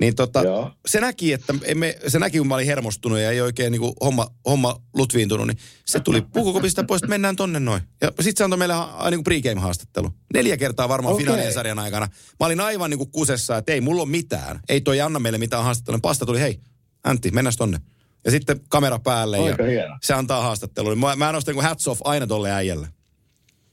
Niin 0.00 0.14
tota, 0.14 0.42
se 0.86 1.00
näki, 1.00 1.32
että 1.32 1.54
emme, 1.64 1.96
se 2.08 2.18
näki, 2.18 2.38
kun 2.38 2.46
mä 2.46 2.54
olin 2.54 2.66
hermostunut 2.66 3.18
ja 3.18 3.30
ei 3.30 3.40
oikein 3.40 3.72
niin 3.72 3.80
kuin 3.80 3.92
homma, 4.04 4.26
homma 4.46 4.82
lutviintunut, 4.94 5.46
niin 5.46 5.58
se 5.86 6.00
tuli 6.00 6.22
pukukopista 6.22 6.84
pois, 6.84 7.02
että 7.02 7.08
mennään 7.08 7.36
tonne 7.36 7.60
noin. 7.60 7.82
Ja 8.00 8.12
sit 8.20 8.36
se 8.36 8.44
antoi 8.44 8.58
meille 8.58 8.74
ha, 8.74 9.10
niin 9.10 9.24
pregame-haastattelu. 9.24 10.10
Neljä 10.34 10.56
kertaa 10.56 10.88
varmaan 10.88 11.14
okay. 11.14 11.24
finaalien 11.24 11.52
sarjan 11.52 11.78
aikana. 11.78 12.08
Mä 12.40 12.46
olin 12.46 12.60
aivan 12.60 12.90
niin 12.90 12.98
kuin 12.98 13.10
kusessa, 13.10 13.56
että 13.56 13.72
ei 13.72 13.80
mulla 13.80 14.02
ole 14.02 14.10
mitään. 14.10 14.60
Ei 14.68 14.80
toi 14.80 15.00
anna 15.00 15.18
meille 15.18 15.38
mitään 15.38 15.64
haastattelua. 15.64 16.00
Pasta 16.02 16.26
tuli, 16.26 16.40
hei, 16.40 16.60
Antti, 17.04 17.30
mennään 17.30 17.54
tonne. 17.58 17.80
Ja 18.24 18.30
sitten 18.30 18.60
kamera 18.68 18.98
päälle 18.98 19.38
Oika 19.38 19.62
ja 19.62 19.68
hieno. 19.68 19.98
se 20.02 20.14
antaa 20.14 20.42
haastattelun. 20.42 20.98
Mä, 20.98 21.16
mä 21.16 21.32
nostan 21.32 21.54
niin 21.54 21.64
hats 21.64 21.88
off 21.88 22.00
aina 22.04 22.26
tolle 22.26 22.50
äijälle. 22.50 22.88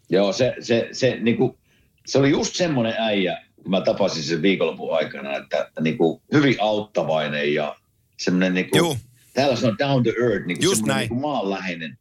Joo, 0.09 0.33
se, 0.33 0.55
se, 0.59 0.89
se, 0.91 1.17
niin 1.21 1.37
kuin, 1.37 1.57
se 2.05 2.17
oli 2.17 2.29
just 2.29 2.55
semmoinen 2.55 2.93
äijä, 2.97 3.46
mä 3.69 3.81
tapasin 3.81 4.23
sen 4.23 4.41
viikonlopun 4.41 4.95
aikana, 4.95 5.37
että 5.37 5.71
niin 5.81 5.97
kuin, 5.97 6.21
hyvin 6.33 6.55
auttavainen 6.59 7.53
ja 7.53 7.75
semmoinen, 8.17 8.53
niin 8.53 8.69
kuin, 8.69 8.99
täällä 9.33 9.55
sanoo 9.55 9.75
down 9.79 10.03
to 10.03 10.09
earth, 10.09 10.45
niin 10.45 10.59
kuin, 10.59 10.75
semmoinen 10.75 10.97
niin 10.97 11.09
kuin 11.09 11.21
maanläheinen. 11.21 11.97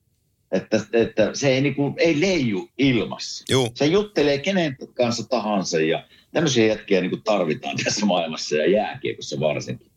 Että, 0.52 0.80
että 0.92 1.30
se 1.34 1.48
ei, 1.48 1.60
niin 1.60 1.74
kuin, 1.74 1.94
ei 1.98 2.20
leiju 2.20 2.68
ilmassa. 2.78 3.44
Juu. 3.48 3.70
Se 3.74 3.86
juttelee 3.86 4.38
kenen 4.38 4.76
kanssa 4.94 5.28
tahansa 5.28 5.80
ja 5.80 6.06
tämmöisiä 6.32 6.66
jätkiä 6.66 7.00
niin 7.00 7.10
kuin 7.10 7.22
tarvitaan 7.22 7.76
tässä 7.84 8.06
maailmassa 8.06 8.56
ja 8.56 8.70
jääkiekossa 8.70 9.40
varsinkin. 9.40 9.90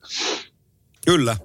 Kyllä. 1.06 1.38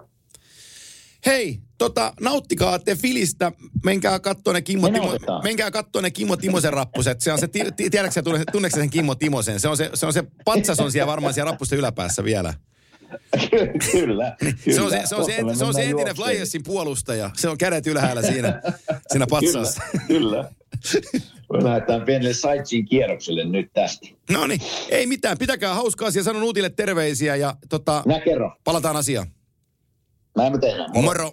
Hei, 1.26 1.58
tota, 1.78 2.12
nauttikaa 2.20 2.78
te 2.78 2.94
filistä. 2.96 3.52
Menkää 3.84 4.20
katsoa 4.20 4.52
ne 4.52 4.62
Kimmo, 4.62 4.88
Me 4.88 4.92
Timo, 4.92 5.06
nautetaan. 5.06 5.42
menkää 5.44 5.70
katsoa 5.70 6.02
ne 6.02 6.10
Kimmo 6.10 6.36
Timosen 6.36 6.72
rappuset. 6.72 7.20
Se 7.20 7.32
on 7.32 7.38
se, 7.38 7.48
ti- 7.48 7.72
ti- 7.76 7.90
tiedätkö 7.90 8.22
tunneeko 8.52 8.76
sen 8.76 8.90
Kimmo 8.90 9.14
Timosen? 9.14 9.60
Se 9.60 9.68
on 9.68 9.76
se, 9.76 9.90
se, 9.94 10.06
on 10.06 10.12
se 10.12 10.24
patsas 10.44 10.80
on 10.80 10.92
siellä 10.92 11.06
varmaan 11.10 11.34
siellä 11.34 11.50
rappusten 11.50 11.78
yläpäässä 11.78 12.24
vielä. 12.24 12.54
kyllä, 13.92 14.36
Se 14.74 14.80
on 14.80 14.90
se, 14.90 15.02
se, 15.04 15.14
on 15.14 15.24
se, 15.24 15.42
me 15.44 15.54
se, 15.54 15.64
on 15.64 15.74
se 15.74 15.82
entinen. 15.84 16.16
Flyersin 16.16 16.62
puolustaja. 16.64 17.30
Se 17.36 17.48
on 17.48 17.58
kädet 17.58 17.86
ylhäällä 17.86 18.22
siinä, 18.22 18.62
siinä 19.08 19.26
patsassa. 19.30 19.82
Kyllä, 19.90 20.04
kyllä. 20.08 20.50
Me 21.52 21.64
lähdetään 21.64 22.02
pienelle 22.02 22.32
sightseeing 22.34 22.88
kierrokselle 22.88 23.44
nyt 23.44 23.72
tästä. 23.72 24.08
No 24.30 24.46
niin, 24.46 24.60
ei 24.88 25.06
mitään. 25.06 25.38
Pitäkää 25.38 25.74
hauskaa 25.74 26.10
siellä. 26.10 26.24
Sanon 26.24 26.42
Uutille 26.42 26.70
terveisiä 26.70 27.36
ja 27.36 27.56
tota, 27.68 28.02
Mä 28.06 28.20
kerron. 28.20 28.52
palataan 28.64 28.96
asiaan. 28.96 29.26
Mä 30.36 30.46
en 30.46 30.60
tehdä. 30.60 30.86
Moro. 31.02 31.32